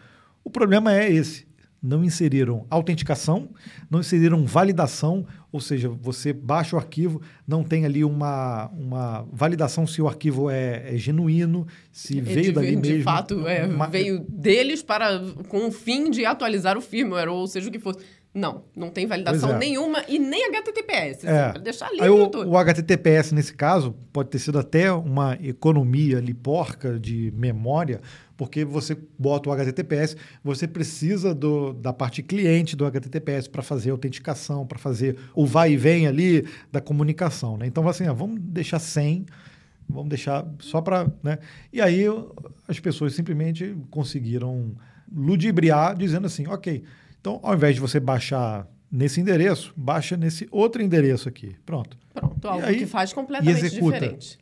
O 0.44 0.50
problema 0.50 0.94
é 0.96 1.12
esse. 1.12 1.46
não 1.84 2.04
inseriram 2.04 2.66
autenticação, 2.70 3.50
não 3.90 4.02
inseriram 4.02 4.46
validação, 4.46 5.26
ou 5.52 5.60
seja, 5.60 5.90
você 5.90 6.32
baixa 6.32 6.76
o 6.76 6.80
arquivo, 6.80 7.20
não 7.48 7.64
tem 7.64 7.86
ali 7.86 8.04
uma, 8.06 8.68
uma 8.70 9.28
validação 9.34 9.88
se 9.88 10.00
o 10.00 10.08
arquivo 10.08 10.48
é, 10.50 10.94
é 10.94 10.98
genuíno, 10.98 11.66
se 11.92 12.20
É 12.20 12.22
veio 12.22 12.44
de, 12.44 12.52
dali 12.52 12.76
de 12.76 12.90
mesmo. 12.90 13.04
fato, 13.04 13.48
é, 13.48 13.66
Uma- 13.66 13.88
veio 13.88 14.20
deles 14.30 14.84
para 14.84 15.20
com 15.48 15.68
o 15.68 15.72
fim 15.72 16.12
de 16.12 16.24
atualizar 16.24 16.78
o 16.78 16.82
firmware, 16.82 17.30
ou 17.30 17.48
seja 17.48 17.68
o 17.68 17.72
que 17.72 17.80
fosse. 17.80 18.00
Não, 18.34 18.64
não 18.74 18.90
tem 18.90 19.06
validação 19.06 19.56
é. 19.56 19.58
nenhuma 19.58 20.06
e 20.08 20.18
nem 20.18 20.46
HTTPS. 20.46 21.28
É. 21.28 21.48
assim, 21.50 21.60
deixar 21.60 21.90
livre 21.92 22.06
Aí 22.06 22.10
o, 22.10 22.28
tudo. 22.28 22.50
o 22.50 22.58
HTTPS, 22.58 23.34
nesse 23.34 23.54
caso, 23.54 23.94
pode 24.14 24.30
ter 24.30 24.40
sido 24.40 24.58
até 24.58 24.90
uma 24.90 25.38
economia 25.44 26.18
ali 26.18 26.34
porca 26.34 26.98
de 26.98 27.34
memória, 27.36 28.00
porque 28.38 28.64
você 28.64 28.98
bota 29.20 29.50
o 29.50 29.52
HTTPS, 29.52 30.16
você 30.42 30.66
precisa 30.66 31.36
do, 31.36 31.74
da 31.74 31.92
parte 31.92 32.24
cliente 32.24 32.74
do 32.74 32.86
HTTPS 32.86 33.50
para 33.50 33.62
fazer 33.62 33.90
a 33.90 33.94
autenticação, 33.94 34.66
para 34.66 34.80
fazer 34.80 35.18
o 35.36 35.46
vai 35.46 35.74
e 35.74 35.78
vem 35.78 36.08
ali 36.08 36.48
da 36.72 36.80
comunicação. 36.80 37.58
Né? 37.58 37.68
Então, 37.68 37.86
assim, 37.86 38.08
ah, 38.08 38.14
vamos 38.14 38.40
deixar 38.40 38.80
sem, 38.80 39.26
vamos 39.90 40.08
deixar 40.08 40.48
só 40.60 40.80
para. 40.80 41.12
Né? 41.22 41.38
E 41.74 41.82
aí 41.82 42.06
as 42.66 42.80
pessoas 42.80 43.14
simplesmente 43.14 43.76
conseguiram 43.90 44.72
ludibriar, 45.14 45.98
dizendo 45.98 46.28
assim: 46.28 46.48
ok, 46.48 46.82
então 47.22 47.40
ao 47.42 47.54
invés 47.56 47.76
de 47.76 47.80
você 47.82 48.00
baixar 48.00 48.68
nesse 48.92 49.22
endereço, 49.22 49.72
baixa 49.78 50.18
nesse 50.18 50.48
outro 50.52 50.82
endereço 50.82 51.30
aqui. 51.30 51.56
Pronto. 51.66 51.98
Pronto, 52.14 52.46
algo 52.48 52.66
aí- 52.66 52.80
que 52.80 52.86
faz 52.86 53.14
completamente 53.14 53.64
executa. 53.66 53.94
diferente. 54.00 54.38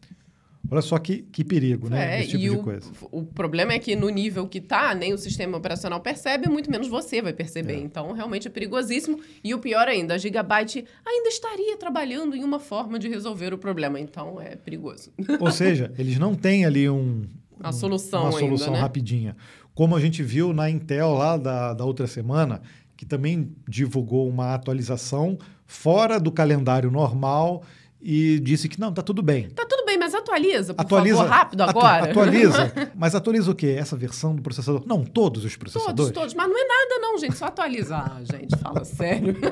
Olha 0.71 0.81
só 0.81 0.97
que, 0.99 1.23
que 1.31 1.43
perigo, 1.43 1.89
né? 1.89 2.17
É, 2.17 2.19
Esse 2.21 2.31
tipo 2.31 2.43
e 2.43 2.49
de 2.49 2.55
o, 2.55 2.61
coisa. 2.63 2.91
o 3.11 3.23
problema 3.23 3.73
é 3.73 3.79
que 3.79 3.95
no 3.95 4.09
nível 4.09 4.47
que 4.47 4.59
tá, 4.59 4.93
nem 4.93 5.13
o 5.13 5.17
sistema 5.17 5.57
operacional 5.57 5.99
percebe, 6.01 6.47
muito 6.49 6.69
menos 6.69 6.87
você 6.87 7.21
vai 7.21 7.33
perceber. 7.33 7.73
É. 7.73 7.79
Então, 7.79 8.11
realmente 8.11 8.47
é 8.47 8.51
perigosíssimo. 8.51 9.19
E 9.43 9.53
o 9.55 9.59
pior 9.59 9.87
ainda, 9.87 10.13
a 10.15 10.17
Gigabyte 10.17 10.85
ainda 11.05 11.29
estaria 11.29 11.75
trabalhando 11.77 12.35
em 12.35 12.43
uma 12.43 12.59
forma 12.59 12.99
de 12.99 13.07
resolver 13.07 13.51
o 13.53 13.57
problema. 13.57 13.99
Então, 13.99 14.39
é 14.39 14.55
perigoso. 14.57 15.11
Ou 15.39 15.49
seja, 15.49 15.91
eles 15.97 16.19
não 16.19 16.35
têm 16.35 16.65
ali 16.65 16.87
um, 16.89 17.23
A 17.61 17.71
solução 17.71 18.23
uma 18.23 18.29
ainda, 18.29 18.39
solução 18.41 18.73
né? 18.73 18.79
rapidinha. 18.79 19.35
Como 19.79 19.95
a 19.95 19.99
gente 20.01 20.21
viu 20.21 20.51
na 20.51 20.69
Intel 20.69 21.13
lá 21.13 21.37
da, 21.37 21.73
da 21.73 21.85
outra 21.85 22.05
semana, 22.05 22.61
que 22.97 23.05
também 23.05 23.55
divulgou 23.65 24.27
uma 24.27 24.53
atualização 24.53 25.37
fora 25.65 26.19
do 26.19 26.33
calendário 26.33 26.91
normal 26.91 27.63
e 28.01 28.41
disse 28.41 28.67
que 28.67 28.77
não, 28.77 28.91
tá 28.91 29.01
tudo 29.01 29.21
bem. 29.23 29.49
Tá 29.51 29.65
tudo 29.65 29.85
bem, 29.85 29.97
mas 29.97 30.13
atualiza, 30.13 30.73
por 30.73 30.81
Atualiza 30.81 31.15
favor, 31.19 31.29
rápido 31.31 31.61
atu- 31.61 31.79
agora. 31.79 32.11
Atualiza. 32.11 32.73
Mas 32.93 33.15
atualiza 33.15 33.49
o 33.51 33.55
quê? 33.55 33.77
Essa 33.79 33.95
versão 33.95 34.35
do 34.35 34.41
processador? 34.41 34.83
Não, 34.85 35.05
todos 35.05 35.45
os 35.45 35.55
Todos, 35.55 35.71
processadores. 35.71 36.11
todos. 36.13 36.33
Mas 36.33 36.49
não 36.49 36.57
é 36.57 36.67
nada, 36.67 36.99
não, 37.01 37.17
gente. 37.17 37.37
Só 37.37 37.45
atualizar. 37.45 38.17
Ah, 38.17 38.37
gente, 38.37 38.57
fala 38.57 38.83
sério. 38.83 39.33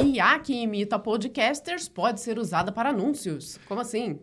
IA 0.00 0.38
que 0.38 0.54
imita 0.54 1.00
podcasters 1.00 1.88
pode 1.88 2.20
ser 2.20 2.38
usada 2.38 2.70
para 2.70 2.90
anúncios. 2.90 3.58
Como 3.66 3.80
assim? 3.80 4.20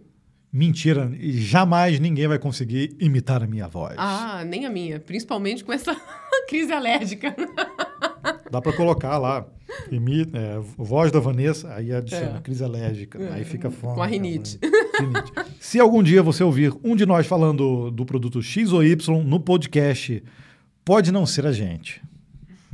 Mentira, 0.58 1.12
e 1.20 1.34
jamais 1.34 2.00
ninguém 2.00 2.30
vai 2.30 2.40
conseguir 2.40 2.96
imitar 2.98 3.44
a 3.44 3.46
minha 3.48 3.68
voz. 3.68 3.96
Ah, 3.98 4.42
nem 4.48 4.66
a 4.66 4.70
minha. 4.70 5.02
Principalmente 5.02 5.66
com 5.66 5.74
essa 5.74 5.94
crise 6.48 6.72
alérgica. 6.72 7.36
Dá 8.50 8.62
para 8.62 8.72
colocar 8.72 9.18
lá, 9.18 9.46
imita, 9.92 10.38
é, 10.38 10.58
voz 10.78 11.12
da 11.12 11.20
Vanessa, 11.20 11.74
aí 11.74 11.92
adiciona 11.92 12.38
É. 12.38 12.42
crise 12.42 12.64
alérgica, 12.64 13.22
É, 13.22 13.34
aí 13.34 13.44
fica 13.44 13.70
fome. 13.70 13.96
com 13.96 14.02
a 14.02 14.06
rinite. 14.06 14.58
rinite. 14.98 15.32
Se 15.60 15.78
algum 15.78 16.02
dia 16.02 16.24
você 16.24 16.42
ouvir 16.42 16.72
um 16.84 16.96
de 16.96 17.06
nós 17.06 17.28
falando 17.28 17.92
do 17.92 18.06
produto 18.06 18.42
X 18.42 18.72
ou 18.72 18.82
Y 18.82 19.24
no 19.26 19.42
podcast, 19.42 20.24
pode 20.86 21.12
não 21.12 21.26
ser 21.26 21.46
a 21.46 21.52
gente. 21.52 22.02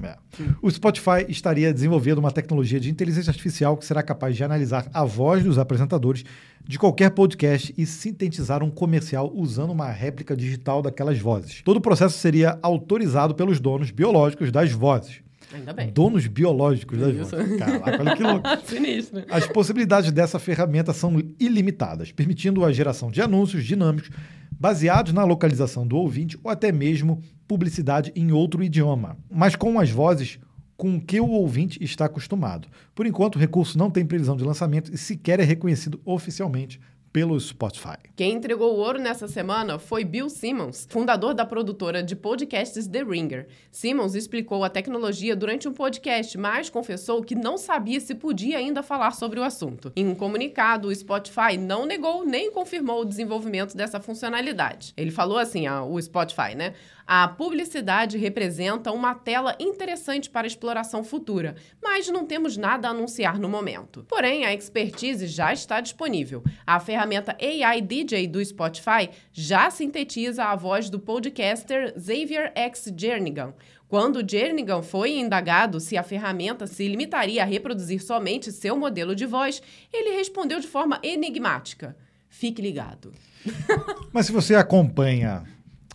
É. 0.03 0.17
O 0.61 0.69
Spotify 0.69 1.25
estaria 1.27 1.73
desenvolvendo 1.73 2.17
uma 2.17 2.31
tecnologia 2.31 2.79
de 2.79 2.89
inteligência 2.89 3.29
artificial 3.29 3.77
que 3.77 3.85
será 3.85 4.01
capaz 4.01 4.35
de 4.35 4.43
analisar 4.43 4.89
a 4.93 5.03
voz 5.03 5.43
dos 5.43 5.57
apresentadores 5.57 6.23
de 6.67 6.77
qualquer 6.77 7.11
podcast 7.11 7.73
e 7.77 7.85
sintetizar 7.85 8.63
um 8.63 8.69
comercial 8.69 9.31
usando 9.33 9.71
uma 9.71 9.89
réplica 9.89 10.35
digital 10.35 10.81
daquelas 10.81 11.19
vozes. 11.19 11.61
Todo 11.63 11.77
o 11.77 11.81
processo 11.81 12.17
seria 12.17 12.57
autorizado 12.61 13.35
pelos 13.35 13.59
donos 13.59 13.91
biológicos 13.91 14.51
das 14.51 14.71
vozes. 14.71 15.21
Ainda 15.53 15.73
bem. 15.73 15.91
Donos 15.91 16.27
biológicos 16.27 16.99
das 16.99 17.15
Isso. 17.15 17.35
vozes. 17.35 17.57
Caraca, 17.57 17.99
olha 17.99 18.15
que 18.15 18.23
louco. 18.23 18.47
Sinistro. 18.65 19.23
As 19.29 19.47
possibilidades 19.47 20.11
dessa 20.11 20.39
ferramenta 20.39 20.93
são 20.93 21.21
ilimitadas, 21.39 22.11
permitindo 22.11 22.63
a 22.63 22.71
geração 22.71 23.11
de 23.11 23.21
anúncios 23.21 23.65
dinâmicos 23.65 24.09
baseados 24.51 25.11
na 25.11 25.23
localização 25.23 25.87
do 25.87 25.97
ouvinte 25.97 26.37
ou 26.43 26.51
até 26.51 26.71
mesmo 26.71 27.21
publicidade 27.47 28.11
em 28.15 28.31
outro 28.31 28.63
idioma, 28.63 29.17
mas 29.29 29.55
com 29.55 29.79
as 29.79 29.89
vozes 29.89 30.39
com 30.77 30.99
que 30.99 31.19
o 31.19 31.29
ouvinte 31.29 31.83
está 31.83 32.05
acostumado. 32.05 32.67
Por 32.95 33.05
enquanto, 33.05 33.35
o 33.35 33.39
recurso 33.39 33.77
não 33.77 33.91
tem 33.91 34.05
previsão 34.05 34.35
de 34.35 34.43
lançamento 34.43 34.91
e 34.93 34.97
sequer 34.97 35.39
é 35.39 35.43
reconhecido 35.43 36.01
oficialmente 36.05 36.79
pelo 37.11 37.39
Spotify. 37.39 37.97
Quem 38.15 38.33
entregou 38.33 38.73
o 38.73 38.79
ouro 38.79 38.99
nessa 38.99 39.27
semana 39.27 39.77
foi 39.77 40.05
Bill 40.05 40.29
Simmons, 40.29 40.87
fundador 40.89 41.33
da 41.33 41.45
produtora 41.45 42.01
de 42.01 42.15
podcasts 42.15 42.87
The 42.87 43.03
Ringer. 43.03 43.47
Simmons 43.69 44.15
explicou 44.15 44.63
a 44.63 44.69
tecnologia 44.69 45.35
durante 45.35 45.67
um 45.67 45.73
podcast, 45.73 46.37
mas 46.37 46.69
confessou 46.69 47.21
que 47.21 47.35
não 47.35 47.57
sabia 47.57 47.99
se 47.99 48.15
podia 48.15 48.57
ainda 48.57 48.81
falar 48.81 49.11
sobre 49.11 49.39
o 49.39 49.43
assunto. 49.43 49.91
Em 49.95 50.07
um 50.07 50.15
comunicado, 50.15 50.87
o 50.87 50.95
Spotify 50.95 51.57
não 51.59 51.85
negou 51.85 52.25
nem 52.25 52.51
confirmou 52.51 53.01
o 53.01 53.05
desenvolvimento 53.05 53.75
dessa 53.75 53.99
funcionalidade. 53.99 54.93
Ele 54.95 55.11
falou 55.11 55.37
assim, 55.37 55.67
ah, 55.67 55.83
o 55.83 56.01
Spotify, 56.01 56.55
né? 56.55 56.73
A 57.05 57.27
publicidade 57.27 58.17
representa 58.17 58.91
uma 58.91 59.13
tela 59.13 59.55
interessante 59.59 60.29
para 60.29 60.47
exploração 60.47 61.03
futura, 61.03 61.55
mas 61.83 62.07
não 62.07 62.25
temos 62.25 62.55
nada 62.55 62.87
a 62.87 62.91
anunciar 62.91 63.37
no 63.37 63.49
momento. 63.49 64.05
Porém, 64.07 64.45
a 64.45 64.53
expertise 64.53 65.27
já 65.27 65.51
está 65.51 65.81
disponível. 65.81 66.41
A 66.65 66.79
ferramenta 66.79 67.00
AI 67.39 67.81
DJ 67.81 68.27
do 68.27 68.43
Spotify 68.43 69.09
já 69.31 69.69
sintetiza 69.69 70.45
a 70.45 70.55
voz 70.55 70.89
do 70.89 70.99
podcaster 70.99 71.93
Xavier 71.99 72.51
X. 72.55 72.93
Jernigan. 72.95 73.53
Quando 73.87 74.25
Jernigan 74.25 74.81
foi 74.81 75.17
indagado 75.17 75.79
se 75.79 75.97
a 75.97 76.03
ferramenta 76.03 76.65
se 76.65 76.87
limitaria 76.87 77.43
a 77.43 77.45
reproduzir 77.45 78.01
somente 78.01 78.51
seu 78.51 78.77
modelo 78.77 79.13
de 79.13 79.25
voz, 79.25 79.61
ele 79.91 80.15
respondeu 80.15 80.59
de 80.59 80.67
forma 80.67 80.99
enigmática: 81.03 81.97
Fique 82.29 82.61
ligado. 82.61 83.11
Mas 84.13 84.27
se 84.27 84.31
você 84.31 84.55
acompanha 84.55 85.43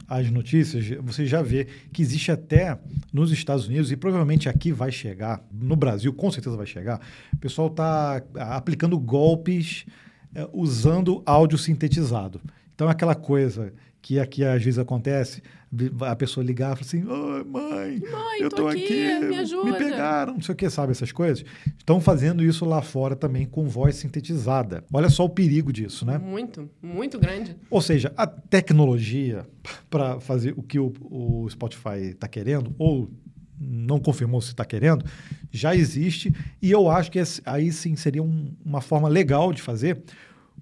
as 0.08 0.30
notícias, 0.30 0.86
você 1.02 1.26
já 1.26 1.42
vê 1.42 1.66
que 1.92 2.02
existe 2.02 2.30
até 2.30 2.78
nos 3.12 3.32
Estados 3.32 3.66
Unidos, 3.66 3.90
e 3.90 3.96
provavelmente 3.96 4.48
aqui 4.48 4.70
vai 4.70 4.92
chegar, 4.92 5.42
no 5.50 5.74
Brasil 5.74 6.12
com 6.12 6.30
certeza 6.30 6.56
vai 6.56 6.66
chegar, 6.66 7.00
o 7.32 7.38
pessoal 7.38 7.68
está 7.68 8.22
aplicando 8.34 8.98
golpes 8.98 9.86
é, 10.36 10.48
usando 10.52 11.22
áudio 11.26 11.58
sintetizado. 11.58 12.40
Então, 12.74 12.88
aquela 12.88 13.14
coisa 13.14 13.72
que 14.02 14.20
aqui 14.20 14.44
às 14.44 14.62
vezes 14.62 14.78
acontece, 14.78 15.42
a 16.02 16.14
pessoa 16.14 16.44
ligar 16.46 16.72
e 16.74 16.76
falar 16.76 16.80
assim, 16.86 17.04
"Oi, 17.04 17.42
mãe, 17.44 17.98
Mãe, 18.00 18.40
eu 18.40 18.48
tô 18.48 18.68
aqui, 18.68 18.84
aqui, 19.10 19.24
me 19.26 19.36
ajuda." 19.38 19.74
pegaram, 19.76 20.34
não 20.34 20.40
sei 20.40 20.52
o 20.52 20.56
que, 20.56 20.70
sabe, 20.70 20.92
essas 20.92 21.10
coisas. 21.10 21.44
Estão 21.76 22.00
fazendo 22.00 22.44
isso 22.44 22.64
lá 22.64 22.80
fora 22.82 23.16
também 23.16 23.46
com 23.46 23.66
voz 23.68 23.96
sintetizada. 23.96 24.84
Olha 24.92 25.08
só 25.10 25.24
o 25.24 25.28
perigo 25.28 25.72
disso, 25.72 26.06
né? 26.06 26.18
Muito, 26.18 26.70
muito 26.80 27.18
grande. 27.18 27.56
Ou 27.68 27.80
seja, 27.82 28.12
a 28.16 28.26
tecnologia 28.26 29.44
para 29.90 30.20
fazer 30.20 30.54
o 30.56 30.62
que 30.62 30.78
o, 30.78 30.92
o 31.00 31.48
Spotify 31.50 32.10
está 32.12 32.28
querendo, 32.28 32.74
ou 32.78 33.10
não 33.58 33.98
confirmou 33.98 34.40
se 34.40 34.48
está 34.50 34.64
querendo, 34.66 35.04
já 35.50 35.74
existe. 35.74 36.32
E 36.60 36.70
eu 36.70 36.90
acho 36.90 37.10
que 37.10 37.18
esse- 37.18 37.40
aí 37.44 37.72
sim 37.72 37.96
seria 37.96 38.22
um- 38.22 38.52
uma 38.64 38.80
forma 38.82 39.08
legal 39.08 39.50
de 39.52 39.62
fazer, 39.62 39.98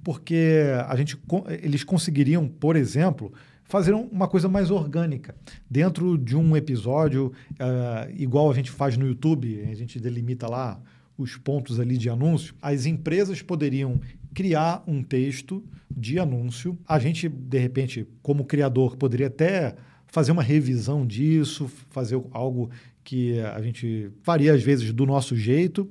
porque 0.04 0.62
a 0.86 0.94
gente, 0.94 1.18
eles 1.62 1.82
conseguiriam, 1.82 2.46
por 2.46 2.76
exemplo, 2.76 3.32
fazer 3.64 3.94
um- 3.94 4.06
uma 4.08 4.28
coisa 4.28 4.48
mais 4.48 4.70
orgânica. 4.70 5.34
Dentro 5.68 6.16
de 6.18 6.36
um 6.36 6.54
episódio, 6.56 7.32
ah, 7.58 8.06
igual 8.16 8.50
a 8.50 8.54
gente 8.54 8.70
faz 8.70 8.96
no 8.96 9.06
YouTube, 9.06 9.66
a 9.68 9.74
gente 9.74 9.98
delimita 9.98 10.46
lá 10.46 10.78
os 11.16 11.36
pontos 11.36 11.80
ali 11.80 11.96
de 11.96 12.10
anúncio, 12.10 12.54
as 12.60 12.86
empresas 12.86 13.40
poderiam 13.40 14.00
criar 14.34 14.84
um 14.86 15.02
texto 15.02 15.64
de 15.96 16.18
anúncio. 16.18 16.76
A 16.86 16.98
gente, 16.98 17.28
de 17.28 17.58
repente, 17.58 18.06
como 18.22 18.44
criador, 18.44 18.96
poderia 18.96 19.28
até 19.28 19.74
fazer 20.08 20.32
uma 20.32 20.42
revisão 20.42 21.06
disso, 21.06 21.68
fazer 21.90 22.20
algo 22.32 22.68
que 23.02 23.38
a 23.40 23.60
gente 23.62 24.10
faria 24.22 24.52
às 24.54 24.62
vezes 24.62 24.92
do 24.92 25.06
nosso 25.06 25.36
jeito. 25.36 25.88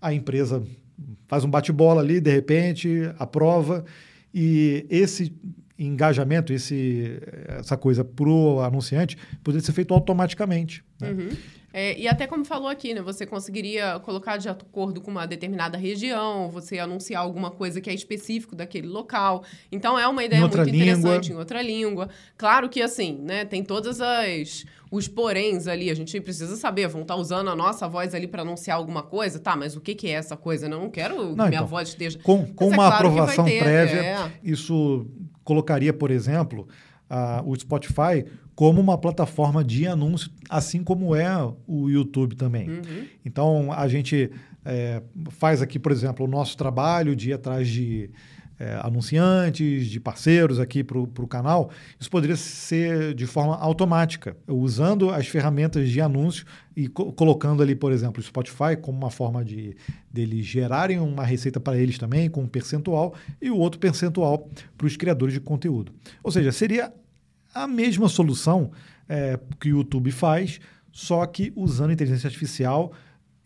A 0.00 0.12
empresa 0.12 0.62
faz 1.26 1.44
um 1.44 1.50
bate-bola 1.50 2.00
ali, 2.00 2.20
de 2.20 2.30
repente, 2.30 3.10
aprova, 3.18 3.84
e 4.32 4.86
esse 4.90 5.32
engajamento, 5.78 6.52
esse, 6.52 7.20
essa 7.46 7.76
coisa 7.76 8.04
para 8.04 8.28
o 8.28 8.60
anunciante, 8.60 9.16
poderia 9.44 9.64
ser 9.64 9.72
feito 9.72 9.94
automaticamente. 9.94 10.84
Né? 11.00 11.10
Uhum. 11.10 11.28
É, 11.72 11.98
e 11.98 12.08
até 12.08 12.26
como 12.26 12.44
falou 12.44 12.68
aqui, 12.68 12.94
né? 12.94 13.02
Você 13.02 13.26
conseguiria 13.26 14.00
colocar 14.00 14.38
de 14.38 14.48
acordo 14.48 15.00
com 15.00 15.10
uma 15.10 15.26
determinada 15.26 15.76
região, 15.76 16.48
você 16.50 16.78
anunciar 16.78 17.22
alguma 17.22 17.50
coisa 17.50 17.80
que 17.80 17.90
é 17.90 17.94
específico 17.94 18.56
daquele 18.56 18.86
local. 18.86 19.44
Então 19.70 19.98
é 19.98 20.08
uma 20.08 20.24
ideia 20.24 20.40
muito 20.40 20.56
língua. 20.56 20.70
interessante 20.70 21.32
em 21.32 21.36
outra 21.36 21.60
língua. 21.60 22.08
Claro 22.36 22.68
que 22.68 22.80
assim, 22.80 23.18
né? 23.22 23.44
Tem 23.44 23.62
todas 23.62 24.00
as 24.00 24.64
os 24.90 25.06
poréns 25.06 25.66
ali, 25.66 25.90
a 25.90 25.94
gente 25.94 26.18
precisa 26.20 26.56
saber, 26.56 26.88
vão 26.88 27.02
estar 27.02 27.16
usando 27.16 27.50
a 27.50 27.56
nossa 27.56 27.86
voz 27.86 28.14
ali 28.14 28.26
para 28.26 28.40
anunciar 28.40 28.78
alguma 28.78 29.02
coisa, 29.02 29.38
tá? 29.38 29.54
Mas 29.54 29.76
o 29.76 29.82
que, 29.82 29.94
que 29.94 30.08
é 30.08 30.12
essa 30.12 30.36
coisa? 30.36 30.64
Eu 30.64 30.70
não 30.70 30.90
quero 30.90 31.14
Não, 31.14 31.44
que 31.44 31.50
minha 31.50 31.58
então, 31.58 31.66
voz 31.66 31.90
esteja. 31.90 32.18
Com, 32.22 32.46
com 32.54 32.64
é 32.64 32.68
uma 32.68 32.76
claro 32.88 32.94
aprovação 32.94 33.44
ter, 33.44 33.62
prévia, 33.62 34.00
é. 34.00 34.32
isso 34.42 35.06
colocaria, 35.44 35.92
por 35.92 36.10
exemplo, 36.10 36.66
a- 37.08 37.42
o 37.44 37.54
Spotify 37.58 38.24
como 38.54 38.80
uma 38.80 38.98
plataforma 38.98 39.62
de 39.62 39.86
anúncio, 39.86 40.30
assim 40.48 40.82
como 40.82 41.14
é 41.14 41.28
o 41.66 41.88
YouTube 41.88 42.34
também. 42.34 42.68
Uhum. 42.68 43.06
Então, 43.24 43.72
a 43.72 43.86
gente 43.88 44.30
é, 44.64 45.00
faz 45.30 45.62
aqui, 45.62 45.78
por 45.78 45.92
exemplo, 45.92 46.26
o 46.26 46.28
nosso 46.28 46.56
trabalho 46.56 47.14
de 47.16 47.30
ir 47.30 47.32
atrás 47.34 47.68
de 47.68 48.10
é, 48.58 48.78
anunciantes, 48.82 49.86
de 49.86 50.00
parceiros 50.00 50.58
aqui 50.58 50.82
para 50.82 50.98
o 50.98 51.26
canal. 51.28 51.70
Isso 51.98 52.10
poderia 52.10 52.36
ser 52.36 53.14
de 53.14 53.26
forma 53.26 53.56
automática, 53.56 54.36
usando 54.46 55.10
as 55.10 55.26
ferramentas 55.28 55.88
de 55.88 56.00
anúncio 56.00 56.44
e 56.76 56.88
co- 56.88 57.12
colocando 57.12 57.62
ali, 57.62 57.74
por 57.74 57.92
exemplo, 57.92 58.20
o 58.20 58.24
Spotify 58.24 58.76
como 58.80 58.98
uma 58.98 59.10
forma 59.10 59.44
de 59.44 59.76
deles 60.10 60.44
gerarem 60.44 60.98
uma 60.98 61.24
receita 61.24 61.60
para 61.60 61.78
eles 61.78 61.98
também, 61.98 62.28
com 62.28 62.42
um 62.42 62.48
percentual, 62.48 63.14
e 63.40 63.50
o 63.50 63.56
outro 63.56 63.78
percentual 63.78 64.48
para 64.76 64.86
os 64.86 64.96
criadores 64.96 65.34
de 65.34 65.40
conteúdo. 65.40 65.92
Ou 66.22 66.32
seja, 66.32 66.50
seria 66.52 66.92
a 67.54 67.66
mesma 67.66 68.08
solução 68.08 68.70
é, 69.08 69.38
que 69.60 69.72
o 69.72 69.78
YouTube 69.78 70.10
faz, 70.10 70.60
só 70.92 71.24
que 71.26 71.52
usando 71.54 71.92
inteligência 71.92 72.26
artificial 72.26 72.92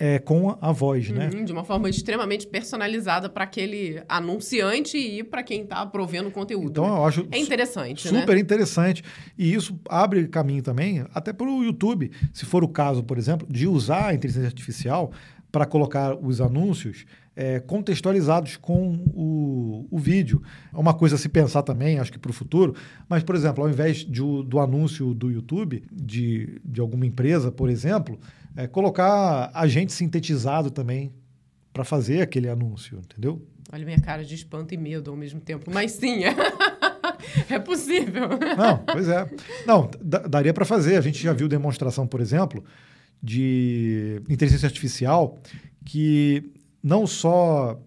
é, 0.05 0.18
com 0.18 0.59
a 0.61 0.72
voz, 0.72 1.11
né? 1.11 1.30
Uhum, 1.32 1.44
de 1.44 1.53
uma 1.53 1.62
forma 1.62 1.88
extremamente 1.88 2.44
personalizada 2.44 3.28
para 3.28 3.44
aquele 3.44 4.03
anunciante 4.09 4.98
e 4.98 5.22
para 5.22 5.44
quem 5.44 5.62
está 5.62 5.86
provendo 5.86 6.28
o 6.28 6.32
conteúdo. 6.32 6.70
Então 6.70 6.82
né? 6.82 6.90
eu 6.90 7.05
acho 7.05 7.28
É 7.30 7.38
interessante, 7.38 8.09
super 8.09 8.34
né? 8.34 8.40
interessante. 8.40 9.05
E 9.38 9.55
isso 9.55 9.78
abre 9.88 10.26
caminho 10.26 10.61
também, 10.61 11.07
até 11.14 11.32
para 11.32 11.46
o 11.46 11.62
YouTube, 11.62 12.11
se 12.32 12.44
for 12.44 12.64
o 12.64 12.68
caso, 12.68 13.05
por 13.05 13.16
exemplo, 13.16 13.46
de 13.48 13.68
usar 13.68 14.09
a 14.09 14.14
inteligência 14.14 14.48
artificial 14.48 15.12
para 15.53 15.66
colocar 15.66 16.16
os 16.16 16.40
anúncios 16.40 17.05
é, 17.35 17.61
contextualizados 17.61 18.57
com 18.57 18.95
o, 19.14 19.87
o 19.91 19.99
vídeo. 19.99 20.43
É 20.72 20.76
uma 20.76 20.93
coisa 20.95 21.14
a 21.14 21.18
se 21.18 21.28
pensar 21.28 21.62
também, 21.62 21.99
acho 21.99 22.12
que 22.12 22.18
para 22.18 22.30
o 22.30 22.35
futuro. 22.35 22.74
Mas, 23.09 23.22
por 23.22 23.35
exemplo, 23.35 23.64
ao 23.64 23.70
invés 23.70 23.99
de 23.99 24.20
do 24.20 24.61
anúncio 24.61 25.14
do 25.14 25.30
YouTube, 25.30 25.83
de, 25.91 26.61
de 26.64 26.80
alguma 26.80 27.07
empresa, 27.07 27.51
por 27.51 27.70
exemplo, 27.70 28.18
é, 28.57 28.66
colocar 28.66 29.51
agente 29.55 29.93
sintetizado 29.93 30.70
também 30.70 31.12
para 31.72 31.85
fazer 31.85 32.20
aquele 32.20 32.49
anúncio, 32.51 32.99
entendeu? 32.99 33.41
Olha 33.72 33.85
minha 33.87 34.01
cara 34.01 34.22
de 34.22 34.35
espanto 34.35 34.74
e 34.74 34.76
medo 34.76 35.11
ao 35.11 35.16
mesmo 35.16 35.41
tempo. 35.41 35.70
Mas 35.72 35.93
sim, 35.93 36.24
é, 36.24 36.35
é 37.49 37.59
possível. 37.59 38.28
Não, 38.59 38.78
pois 38.85 39.09
é. 39.09 39.26
Não, 39.66 39.91
da- 40.03 40.18
daria 40.26 40.53
para 40.53 40.66
fazer. 40.66 40.97
A 40.97 41.01
gente 41.01 41.22
já 41.22 41.33
viu 41.33 41.49
demonstração, 41.49 42.07
por 42.07 42.20
exemplo, 42.20 42.62
de 43.22 44.20
inteligência 44.28 44.66
artificial 44.66 45.39
que 45.87 46.53
não 46.83 47.07
só 47.07 47.78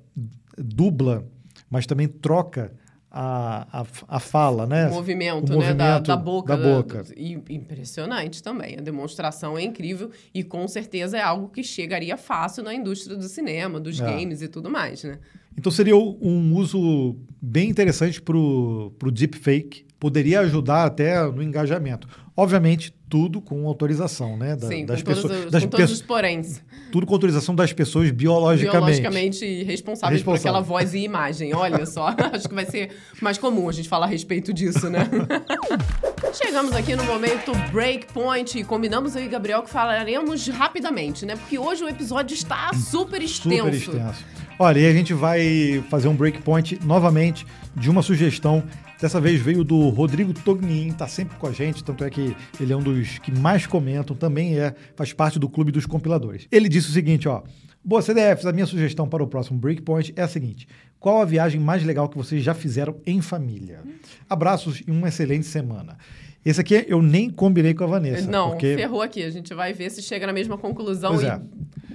dubla, 0.58 1.28
mas 1.70 1.86
também 1.86 2.08
troca 2.08 2.72
a, 3.12 3.82
a, 3.82 3.86
a 4.08 4.20
fala, 4.20 4.66
né? 4.66 4.88
O 4.90 4.94
movimento, 4.96 5.54
O 5.54 5.60
né? 5.60 5.74
Da, 5.74 5.86
movimento 5.86 6.08
da 6.08 6.18
boca. 6.18 6.58
da 6.58 6.64
boca. 6.76 7.06
e- 7.16 7.40
impressionante 7.50 8.44
também. 8.44 8.78
A 8.78 8.82
demonstração 8.82 9.58
é 9.58 9.64
incrível 9.64 10.12
e 10.34 10.44
com 10.44 10.68
certeza 10.68 11.18
é 11.18 11.22
algo 11.22 11.48
que 11.50 11.64
chegaria 11.64 12.18
fácil 12.18 12.64
na 12.64 12.74
indústria 12.74 13.16
do 13.16 13.24
cinema, 13.24 13.80
dos 13.80 14.00
É. 14.00 14.06
games 14.06 14.42
e 14.42 14.48
tudo 14.48 14.70
mais, 14.70 15.04
né? 15.04 15.20
Então 15.58 15.72
seria 15.72 15.96
um 15.96 16.54
uso 16.56 17.16
bem 17.42 17.70
interessante 17.70 18.22
para 18.22 18.36
o 18.38 18.92
deepfake. 19.12 19.85
Poderia 20.00 20.42
ajudar 20.42 20.86
até 20.86 21.24
no 21.26 21.42
engajamento. 21.42 22.08
Obviamente, 22.38 22.94
tudo 23.08 23.40
com 23.40 23.66
autorização, 23.66 24.36
né? 24.36 24.56
Da- 24.58 24.68
Sim, 24.68 24.86
das 24.86 25.02
com, 25.02 25.06
todos 25.14 25.22
pessoas, 25.24 25.46
os, 25.46 25.52
das 25.52 25.64
com 25.64 25.70
todos 25.70 25.92
os 25.92 26.02
poréns. 26.02 26.62
tudo 26.92 27.06
com 27.06 27.14
autorização 27.14 27.56
das 27.56 27.72
pessoas 27.72 28.12
biologicamente. 28.12 29.00
Biologicamente 29.02 29.64
responsáveis 29.64 30.22
por 30.22 30.32
Responsável. 30.34 30.60
aquela 30.60 30.62
voz 30.62 30.94
e 30.94 31.00
imagem. 31.00 31.54
Olha 31.56 31.86
só, 31.86 32.08
acho 32.34 32.50
que 32.50 32.54
vai 32.54 32.66
ser 32.66 32.92
mais 33.22 33.38
comum 33.38 33.70
a 33.70 33.72
gente 33.72 33.88
falar 33.88 34.08
a 34.08 34.10
respeito 34.10 34.54
disso, 34.54 34.90
né? 34.90 35.08
Chegamos 36.34 36.74
aqui 36.74 36.96
no 36.96 37.06
momento 37.06 37.54
breakpoint 37.72 38.60
e 38.60 38.64
combinamos 38.66 39.16
eu 39.16 39.24
e 39.24 39.28
Gabriel 39.30 39.62
que 39.64 39.70
falaremos 39.70 40.46
rapidamente, 40.50 41.26
né? 41.26 41.36
Porque 41.38 41.58
hoje 41.58 41.84
o 41.84 41.88
episódio 41.90 42.34
está 42.34 42.72
super 42.74 43.22
extenso. 43.22 43.64
Super 43.64 43.74
extenso. 43.74 44.26
Olha, 44.60 44.80
e 44.80 44.88
a 44.88 44.92
gente 44.94 45.14
vai 45.14 45.84
fazer 45.90 46.08
um 46.10 46.16
breakpoint 46.16 46.80
novamente 46.84 47.46
de 47.76 47.90
uma 47.90 48.02
sugestão. 48.02 48.64
Dessa 49.00 49.20
vez 49.20 49.42
veio 49.42 49.64
do 49.64 49.90
Rodrigo 49.90 50.34
Tognin, 50.34 50.92
tá 50.92 51.08
sempre 51.08 51.38
com 51.38 51.48
a 51.48 51.52
gente, 51.52 51.84
tanto 51.84 52.04
é 52.04 52.10
que 52.10 52.36
ele 52.60 52.72
é 52.72 52.76
um 52.76 52.82
dos 52.82 53.20
que 53.20 53.32
mais 53.32 53.68
comentam, 53.68 54.16
também 54.16 54.58
é, 54.58 54.74
faz 54.96 55.12
parte 55.12 55.38
do 55.38 55.50
clube 55.50 55.72
dos 55.72 55.86
compiladores. 55.86 56.48
Ele 56.52 56.70
disse 56.70 56.90
o 56.90 56.94
seguinte, 56.94 57.28
ó: 57.28 57.44
Boa 57.84 58.02
CDFs, 58.02 58.48
a 58.48 58.52
minha 58.52 58.66
sugestão 58.66 59.08
para 59.08 59.24
o 59.24 59.28
próximo 59.28 59.60
breakpoint 59.60 60.12
é 60.16 60.24
a 60.24 60.28
seguinte: 60.28 60.68
qual 61.00 61.22
a 61.22 61.26
viagem 61.26 61.62
mais 61.62 61.84
legal 61.84 62.10
que 62.10 62.18
vocês 62.18 62.44
já 62.44 62.56
fizeram 62.56 62.96
em 63.06 63.22
família? 63.22 63.84
Abraços 64.28 64.82
e 64.88 64.90
uma 64.90 65.10
excelente 65.10 65.46
semana. 65.46 65.96
Esse 66.44 66.62
aqui 66.62 66.84
eu 66.88 67.02
nem 67.02 67.30
combinei 67.30 67.76
com 67.76 67.84
a 67.84 67.88
Vanessa. 67.88 68.30
Não, 68.30 68.50
porque 68.52 68.76
ferrou 68.76 69.04
aqui. 69.04 69.24
A 69.24 69.30
gente 69.30 69.54
vai 69.54 69.72
ver 69.72 69.92
se 69.92 70.02
chega 70.02 70.26
na 70.26 70.34
mesma 70.34 70.58
conclusão 70.58 71.12
Pois 71.12 71.22
e. 71.22 71.28
é. 71.28 71.40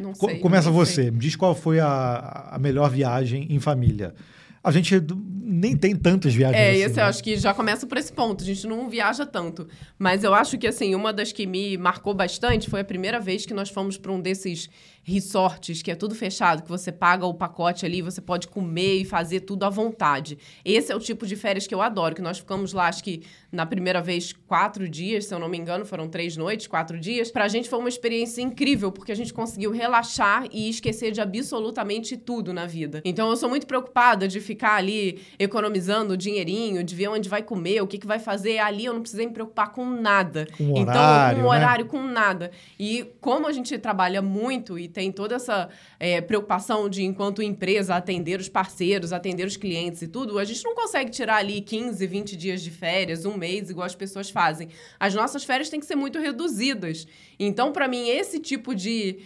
Não 0.00 0.14
sei. 0.14 0.38
Começa 0.38 0.68
não 0.68 0.76
você, 0.76 1.10
me 1.10 1.18
diz 1.18 1.34
qual 1.34 1.56
foi 1.56 1.80
a, 1.80 2.50
a 2.52 2.58
melhor 2.58 2.88
viagem 2.88 3.48
em 3.50 3.58
família. 3.58 4.14
A 4.62 4.70
gente 4.70 4.94
nem 5.42 5.76
tem 5.76 5.96
tantas 5.96 6.34
viagens 6.34 6.60
É, 6.60 6.70
assim, 6.70 6.80
esse 6.82 6.96
né? 6.96 7.02
eu 7.02 7.06
acho 7.06 7.24
que 7.24 7.36
já 7.36 7.52
começa 7.54 7.86
por 7.86 7.98
esse 7.98 8.12
ponto. 8.12 8.42
A 8.42 8.46
gente 8.46 8.66
não 8.66 8.88
viaja 8.88 9.26
tanto. 9.26 9.66
Mas 9.98 10.22
eu 10.22 10.32
acho 10.34 10.56
que, 10.58 10.66
assim, 10.66 10.94
uma 10.94 11.12
das 11.12 11.32
que 11.32 11.46
me 11.46 11.76
marcou 11.76 12.14
bastante 12.14 12.68
foi 12.68 12.80
a 12.80 12.84
primeira 12.84 13.18
vez 13.18 13.46
que 13.46 13.54
nós 13.54 13.68
fomos 13.70 13.96
para 13.96 14.12
um 14.12 14.20
desses 14.20 14.68
resorts, 15.02 15.82
que 15.82 15.90
é 15.90 15.94
tudo 15.94 16.14
fechado, 16.14 16.62
que 16.62 16.68
você 16.68 16.92
paga 16.92 17.26
o 17.26 17.34
pacote 17.34 17.86
ali, 17.86 18.02
você 18.02 18.20
pode 18.20 18.48
comer 18.48 18.96
e 18.96 19.04
fazer 19.04 19.40
tudo 19.40 19.64
à 19.64 19.70
vontade. 19.70 20.38
Esse 20.64 20.92
é 20.92 20.96
o 20.96 21.00
tipo 21.00 21.26
de 21.26 21.36
férias 21.36 21.66
que 21.66 21.74
eu 21.74 21.80
adoro, 21.80 22.14
que 22.14 22.22
nós 22.22 22.38
ficamos 22.38 22.72
lá, 22.72 22.88
acho 22.88 23.02
que 23.02 23.22
na 23.50 23.66
primeira 23.66 24.00
vez, 24.00 24.32
quatro 24.32 24.88
dias, 24.88 25.24
se 25.26 25.34
eu 25.34 25.38
não 25.38 25.48
me 25.48 25.58
engano, 25.58 25.84
foram 25.84 26.08
três 26.08 26.36
noites, 26.36 26.66
quatro 26.66 26.98
dias. 27.00 27.30
Pra 27.30 27.48
gente 27.48 27.68
foi 27.68 27.78
uma 27.78 27.88
experiência 27.88 28.42
incrível, 28.42 28.92
porque 28.92 29.10
a 29.10 29.14
gente 29.14 29.32
conseguiu 29.32 29.72
relaxar 29.72 30.46
e 30.52 30.68
esquecer 30.68 31.10
de 31.10 31.20
absolutamente 31.20 32.16
tudo 32.16 32.52
na 32.52 32.66
vida. 32.66 33.00
Então 33.04 33.28
eu 33.30 33.36
sou 33.36 33.48
muito 33.48 33.66
preocupada 33.66 34.28
de 34.28 34.40
ficar 34.40 34.76
ali 34.76 35.20
economizando 35.38 36.16
dinheirinho, 36.16 36.84
de 36.84 36.94
ver 36.94 37.08
onde 37.08 37.28
vai 37.28 37.42
comer, 37.42 37.82
o 37.82 37.86
que, 37.86 37.98
que 37.98 38.06
vai 38.06 38.18
fazer. 38.18 38.58
Ali 38.58 38.84
eu 38.84 38.94
não 38.94 39.00
precisei 39.00 39.26
me 39.26 39.32
preocupar 39.32 39.72
com 39.72 39.84
nada. 39.84 40.46
Com 40.56 40.76
então, 40.76 40.82
horário, 40.82 41.36
com 41.36 41.42
né? 41.42 41.48
horário, 41.48 41.86
com 41.86 42.02
nada. 42.02 42.50
E 42.78 43.06
como 43.20 43.46
a 43.46 43.52
gente 43.52 43.76
trabalha 43.78 44.22
muito 44.22 44.78
e 44.78 44.89
tem 44.90 45.10
toda 45.12 45.36
essa 45.36 45.68
é, 45.98 46.20
preocupação 46.20 46.88
de, 46.88 47.04
enquanto 47.04 47.42
empresa, 47.42 47.94
atender 47.94 48.40
os 48.40 48.48
parceiros, 48.48 49.12
atender 49.12 49.46
os 49.46 49.56
clientes 49.56 50.02
e 50.02 50.08
tudo, 50.08 50.38
a 50.38 50.44
gente 50.44 50.64
não 50.64 50.74
consegue 50.74 51.10
tirar 51.10 51.36
ali 51.36 51.60
15, 51.60 52.06
20 52.06 52.36
dias 52.36 52.62
de 52.62 52.70
férias, 52.70 53.24
um 53.24 53.36
mês, 53.36 53.70
igual 53.70 53.86
as 53.86 53.94
pessoas 53.94 54.30
fazem. 54.30 54.68
As 54.98 55.14
nossas 55.14 55.44
férias 55.44 55.68
têm 55.68 55.80
que 55.80 55.86
ser 55.86 55.96
muito 55.96 56.18
reduzidas. 56.18 57.06
Então, 57.38 57.72
para 57.72 57.88
mim, 57.88 58.08
esse 58.08 58.38
tipo 58.38 58.74
de 58.74 59.20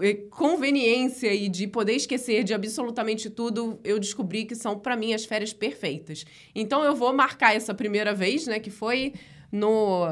eh, 0.00 0.14
conveniência 0.30 1.32
e 1.32 1.48
de 1.48 1.66
poder 1.66 1.94
esquecer 1.94 2.44
de 2.44 2.52
absolutamente 2.52 3.30
tudo, 3.30 3.80
eu 3.82 3.98
descobri 3.98 4.44
que 4.44 4.54
são, 4.54 4.78
para 4.78 4.96
mim, 4.96 5.14
as 5.14 5.24
férias 5.24 5.52
perfeitas. 5.52 6.24
Então, 6.54 6.84
eu 6.84 6.94
vou 6.94 7.12
marcar 7.14 7.54
essa 7.54 7.74
primeira 7.74 8.14
vez, 8.14 8.46
né, 8.46 8.60
que 8.60 8.70
foi 8.70 9.14
no... 9.50 10.04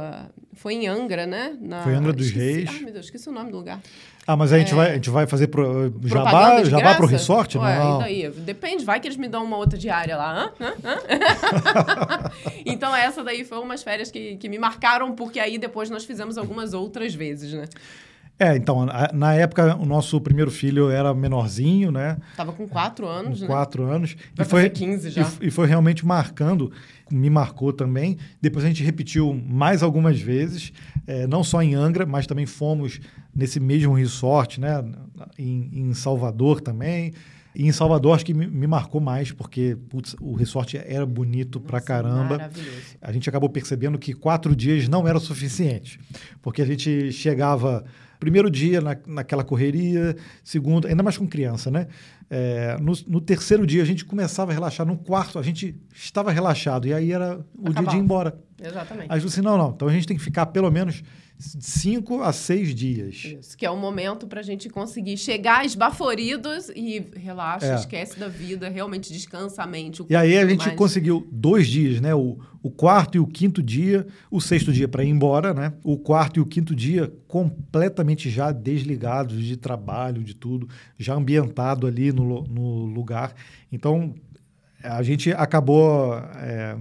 Foi 0.54 0.74
em 0.74 0.86
Angra, 0.86 1.26
né? 1.26 1.56
Na- 1.60 1.82
Foi 1.82 1.94
Angra 1.94 2.12
dos 2.12 2.26
esqueci- 2.26 2.52
Reis. 2.64 2.70
Ai, 2.72 2.80
meu 2.80 2.92
Deus, 2.92 3.06
esqueci 3.06 3.28
o 3.28 3.32
nome 3.32 3.50
do 3.50 3.56
lugar. 3.56 3.80
Ah, 4.26 4.36
mas 4.36 4.52
a 4.54 4.58
gente, 4.58 4.72
vai, 4.74 4.92
a 4.92 4.94
gente 4.94 5.10
vai 5.10 5.26
fazer 5.26 5.48
pro, 5.48 5.90
Propaganda 5.90 6.08
jabá, 6.08 6.62
de 6.62 6.70
jabá 6.70 6.82
graça? 6.82 6.96
pro 6.96 7.06
resort? 7.06 7.58
Ué, 7.58 7.78
não. 7.78 7.98
daí? 7.98 8.30
Depende, 8.30 8.82
vai 8.84 8.98
que 8.98 9.06
eles 9.06 9.18
me 9.18 9.28
dão 9.28 9.44
uma 9.44 9.58
outra 9.58 9.78
diária 9.78 10.16
lá. 10.16 10.50
Hã? 10.58 10.64
Hã? 10.66 10.74
Hã? 10.82 12.30
então, 12.64 12.94
essa 12.96 13.22
daí 13.22 13.44
foi 13.44 13.58
umas 13.58 13.82
férias 13.82 14.10
que, 14.10 14.36
que 14.36 14.48
me 14.48 14.58
marcaram, 14.58 15.12
porque 15.14 15.38
aí 15.38 15.58
depois 15.58 15.90
nós 15.90 16.04
fizemos 16.04 16.38
algumas 16.38 16.72
outras 16.72 17.14
vezes, 17.14 17.52
né? 17.52 17.64
É, 18.38 18.56
então, 18.56 18.84
na 19.12 19.34
época, 19.34 19.76
o 19.76 19.86
nosso 19.86 20.20
primeiro 20.20 20.50
filho 20.50 20.90
era 20.90 21.14
menorzinho, 21.14 21.92
né? 21.92 22.16
Tava 22.36 22.52
com 22.52 22.66
quatro 22.66 23.06
anos, 23.06 23.38
Com 23.38 23.44
né? 23.44 23.46
quatro 23.46 23.84
anos. 23.84 24.16
Vai 24.34 24.44
e 24.44 24.48
foi, 24.48 24.62
fazer 24.62 24.70
15 24.70 25.10
já. 25.10 25.30
E, 25.40 25.46
e 25.46 25.50
foi 25.52 25.68
realmente 25.68 26.04
marcando, 26.04 26.72
me 27.10 27.30
marcou 27.30 27.72
também. 27.72 28.18
Depois 28.42 28.64
a 28.64 28.68
gente 28.68 28.82
repetiu 28.82 29.32
mais 29.32 29.84
algumas 29.84 30.20
vezes, 30.20 30.72
eh, 31.06 31.28
não 31.28 31.44
só 31.44 31.62
em 31.62 31.76
Angra, 31.76 32.04
mas 32.04 32.26
também 32.26 32.44
fomos 32.44 32.98
nesse 33.34 33.60
mesmo 33.60 33.94
resort, 33.94 34.60
né? 34.60 34.84
Em, 35.38 35.70
em 35.72 35.94
Salvador 35.94 36.60
também. 36.60 37.12
E 37.54 37.68
em 37.68 37.72
Salvador, 37.72 38.16
acho 38.16 38.26
que 38.26 38.34
me, 38.34 38.48
me 38.48 38.66
marcou 38.66 39.00
mais, 39.00 39.30
porque 39.30 39.76
putz, 39.88 40.16
o 40.20 40.34
resort 40.34 40.76
era 40.76 41.06
bonito 41.06 41.60
pra 41.60 41.76
Nossa, 41.78 41.86
caramba. 41.86 42.36
Maravilhoso. 42.36 42.96
A 43.00 43.12
gente 43.12 43.28
acabou 43.28 43.48
percebendo 43.48 43.96
que 43.96 44.12
quatro 44.12 44.56
dias 44.56 44.88
não 44.88 45.06
era 45.06 45.16
o 45.16 45.20
suficiente, 45.20 46.00
porque 46.42 46.60
a 46.60 46.64
gente 46.66 47.12
chegava 47.12 47.84
primeiro 48.18 48.50
dia 48.50 48.80
na, 48.80 48.96
naquela 49.06 49.44
correria, 49.44 50.16
segundo, 50.42 50.86
ainda 50.86 51.02
mais 51.02 51.16
com 51.18 51.26
criança, 51.26 51.70
né? 51.70 51.86
É, 52.30 52.76
no, 52.80 52.92
no 53.06 53.20
terceiro 53.20 53.66
dia 53.66 53.82
a 53.82 53.86
gente 53.86 54.04
começava 54.04 54.50
a 54.50 54.54
relaxar, 54.54 54.86
no 54.86 54.96
quarto 54.96 55.38
a 55.38 55.42
gente 55.42 55.76
estava 55.94 56.32
relaxado, 56.32 56.86
e 56.86 56.94
aí 56.94 57.12
era 57.12 57.38
o 57.56 57.64
dia 57.64 57.72
de 57.72 57.78
Acabava. 57.78 57.96
ir 57.96 58.00
embora. 58.00 58.38
Exatamente. 58.62 59.06
Aí 59.10 59.20
eu 59.20 59.26
disse, 59.26 59.42
não, 59.42 59.58
não, 59.58 59.70
então 59.70 59.88
a 59.88 59.92
gente 59.92 60.06
tem 60.06 60.16
que 60.16 60.22
ficar 60.22 60.46
pelo 60.46 60.70
menos 60.70 61.02
cinco 61.38 62.22
a 62.22 62.32
seis 62.32 62.74
dias. 62.74 63.16
Isso, 63.40 63.56
que 63.56 63.66
é 63.66 63.70
o 63.70 63.76
momento 63.76 64.26
pra 64.26 64.40
gente 64.42 64.68
conseguir 64.68 65.16
chegar 65.16 65.64
esbaforidos 65.64 66.68
e 66.70 67.04
relaxa, 67.16 67.66
É. 67.66 67.74
esquece 67.74 68.18
da 68.18 68.28
vida, 68.28 68.68
realmente 68.68 69.12
descansa 69.12 69.62
a 69.62 69.66
mente. 69.66 70.04
E 70.08 70.16
aí 70.16 70.38
a 70.38 70.46
gente 70.46 70.66
mas- 70.68 70.76
conseguiu 70.76 71.26
dois 71.30 71.66
dias, 71.66 72.00
né? 72.00 72.14
O, 72.14 72.38
o 72.62 72.70
quarto 72.70 73.16
e 73.16 73.20
o 73.20 73.26
quinto 73.26 73.62
dia, 73.62 74.06
o 74.30 74.40
sexto 74.40 74.72
dia 74.72 74.88
para 74.88 75.04
ir 75.04 75.08
embora, 75.10 75.52
né? 75.52 75.72
O 75.82 75.98
quarto 75.98 76.38
e 76.38 76.40
o 76.40 76.46
quinto 76.46 76.74
dia 76.74 77.12
completamente 77.28 78.30
já 78.30 78.52
desligados 78.52 79.42
de 79.44 79.56
trabalho, 79.56 80.22
de 80.22 80.34
tudo, 80.34 80.68
já 80.98 81.14
ambientado 81.14 81.86
ali 81.86 82.12
no, 82.12 82.42
no 82.44 82.84
lugar. 82.86 83.34
Então 83.70 84.14
a 84.82 85.02
gente 85.02 85.32
acabou 85.32 86.14
é, 86.36 86.76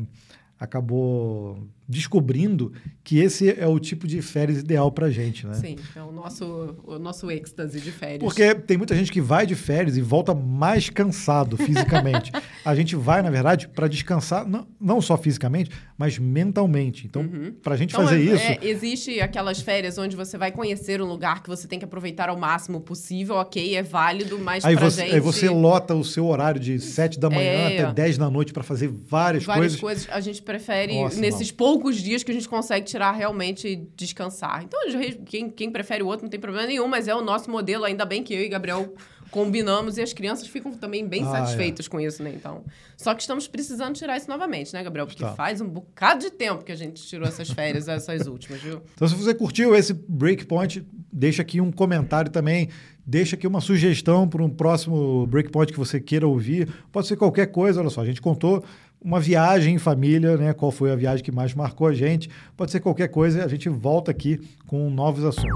acabou 0.60 1.68
descobrindo 1.94 2.74
que 3.04 3.20
esse 3.20 3.50
é 3.60 3.68
o 3.68 3.80
tipo 3.80 4.08
de 4.08 4.22
férias 4.22 4.60
ideal 4.60 4.92
para 4.92 5.10
gente, 5.10 5.46
né? 5.46 5.54
Sim, 5.54 5.76
é 5.96 6.02
o 6.02 6.12
nosso, 6.12 6.76
o 6.86 6.98
nosso 6.98 7.30
êxtase 7.30 7.80
de 7.82 7.92
férias. 7.92 8.20
Porque 8.20 8.56
tem 8.56 8.78
muita 8.78 8.96
gente 8.96 9.12
que 9.12 9.22
vai 9.22 9.46
de 9.46 9.56
férias 9.56 9.96
e 9.98 10.02
volta 10.02 10.34
mais 10.34 10.90
cansado 10.90 11.58
fisicamente. 11.58 12.32
a 12.64 12.74
gente 12.76 12.96
vai, 12.96 13.22
na 13.22 13.30
verdade, 13.30 13.68
para 13.68 13.88
descansar, 13.88 14.48
não, 14.48 14.66
não 14.80 15.02
só 15.02 15.18
fisicamente, 15.18 15.70
mas 15.98 16.18
mentalmente. 16.18 17.06
Então, 17.06 17.28
para 17.62 17.74
a 17.74 17.78
gente 17.78 17.92
Então, 17.94 18.06
fazer 18.06 18.18
é- 18.20 18.34
isso, 18.36 18.44
é, 18.46 18.60
existe 18.62 19.20
aquelas 19.20 19.60
férias 19.62 19.98
onde 19.98 20.16
você 20.16 20.38
vai 20.38 20.52
conhecer 20.52 21.02
um 21.02 21.06
lugar 21.06 21.44
que 21.44 21.50
você 21.50 21.68
tem 21.68 21.78
que 21.80 21.86
aproveitar 21.86 22.30
ao 22.30 22.38
máximo 22.38 22.80
possível, 22.80 23.36
ok, 23.36 23.76
é 23.76 23.84
válido, 23.84 24.40
mas 24.40 24.64
aí 24.66 24.76
pra 24.76 24.90
você, 24.90 25.02
gente... 25.02 25.14
aí 25.16 25.20
você 25.20 25.50
lota 25.50 25.94
o 25.94 26.04
seu 26.04 26.26
horário 26.26 26.60
de 26.60 26.80
7 26.80 27.20
da 27.20 27.30
manhã 27.30 27.44
É. 27.70 27.80
até 27.84 27.94
10 27.94 28.18
da 28.18 28.30
noite 28.30 28.54
para 28.54 28.64
fazer 28.64 28.88
várias, 28.88 29.44
Várias 29.44 29.76
coisas. 29.76 30.06
coisas 30.06 30.08
a 30.10 30.20
gente 30.22 30.42
prefere 30.42 30.94
Nossa, 31.02 31.20
nesses 31.20 31.52
poucos 31.52 31.83
dias 31.92 32.24
que 32.24 32.32
a 32.32 32.34
gente 32.34 32.48
consegue 32.48 32.86
tirar 32.86 33.12
realmente 33.12 33.68
e 33.68 33.76
descansar. 33.96 34.64
Então, 34.64 34.80
quem, 35.26 35.50
quem 35.50 35.72
prefere 35.72 36.04
o 36.04 36.08
outro 36.08 36.24
não 36.26 36.30
tem 36.30 36.40
problema 36.40 36.68
nenhum, 36.68 36.88
mas 36.88 37.08
é 37.08 37.16
o 37.16 37.22
nosso 37.22 37.50
modelo, 37.50 37.84
ainda 37.86 38.06
bem 38.06 38.24
que 38.24 38.34
eu 38.34 38.42
e 38.42 38.48
Gabriel 38.48 38.94
combinamos 39.32 39.98
e 39.98 40.02
as 40.02 40.14
crianças 40.14 40.48
ficam 40.48 40.72
também 40.74 41.08
bem 41.08 41.24
Ah, 41.24 41.32
satisfeitas 41.32 41.88
com 41.88 42.00
isso, 42.00 42.22
né? 42.22 42.32
Então, 42.36 42.64
só 42.96 43.16
que 43.16 43.22
estamos 43.22 43.48
precisando 43.48 43.96
tirar 43.96 44.16
isso 44.16 44.30
novamente, 44.30 44.72
né, 44.74 44.84
Gabriel? 44.84 45.08
Porque 45.08 45.24
Tá. 45.24 45.34
faz 45.34 45.60
um 45.60 45.68
bocado 45.68 46.22
de 46.22 46.30
tempo 46.32 46.64
que 46.64 46.72
a 46.72 46.76
gente 46.76 47.02
tirou 47.04 47.28
essas 47.28 47.50
férias, 47.50 47.88
essas 47.88 48.28
últimas, 48.28 48.62
viu? 48.62 48.82
Então, 48.94 49.08
se 49.08 49.16
você 49.16 49.34
curtiu 49.34 49.76
esse 49.76 49.92
Breakpoint, 49.94 50.86
deixa 51.12 51.42
aqui 51.42 51.60
um 51.60 51.72
comentário 51.72 52.32
também. 52.32 52.70
Deixa 53.06 53.36
aqui 53.36 53.46
uma 53.46 53.60
sugestão 53.60 54.30
para 54.30 54.42
um 54.42 54.50
próximo 54.50 55.28
Breakpoint 55.28 55.74
que 55.74 55.78
você 55.80 56.00
queira 56.00 56.26
ouvir. 56.26 56.70
Pode 56.92 57.08
ser 57.08 57.18
qualquer 57.18 57.48
coisa, 57.48 57.82
olha 57.82 57.90
só. 57.90 58.00
A 58.02 58.06
gente 58.06 58.22
contou 58.22 58.64
uma 59.04 59.20
viagem 59.20 59.76
em 59.76 59.78
família, 59.78 60.38
né? 60.38 60.54
Qual 60.54 60.72
foi 60.72 60.92
a 60.92 60.96
viagem 60.96 61.24
que 61.24 61.32
mais 61.32 61.54
marcou 61.54 61.88
a 61.88 61.94
gente. 61.94 62.30
Pode 62.56 62.72
ser 62.72 62.80
qualquer 62.80 63.10
coisa, 63.10 63.44
a 63.44 63.48
gente 63.48 63.68
volta 63.68 64.12
aqui 64.12 64.40
com 64.66 64.90
novos 64.90 65.26
assuntos. 65.26 65.52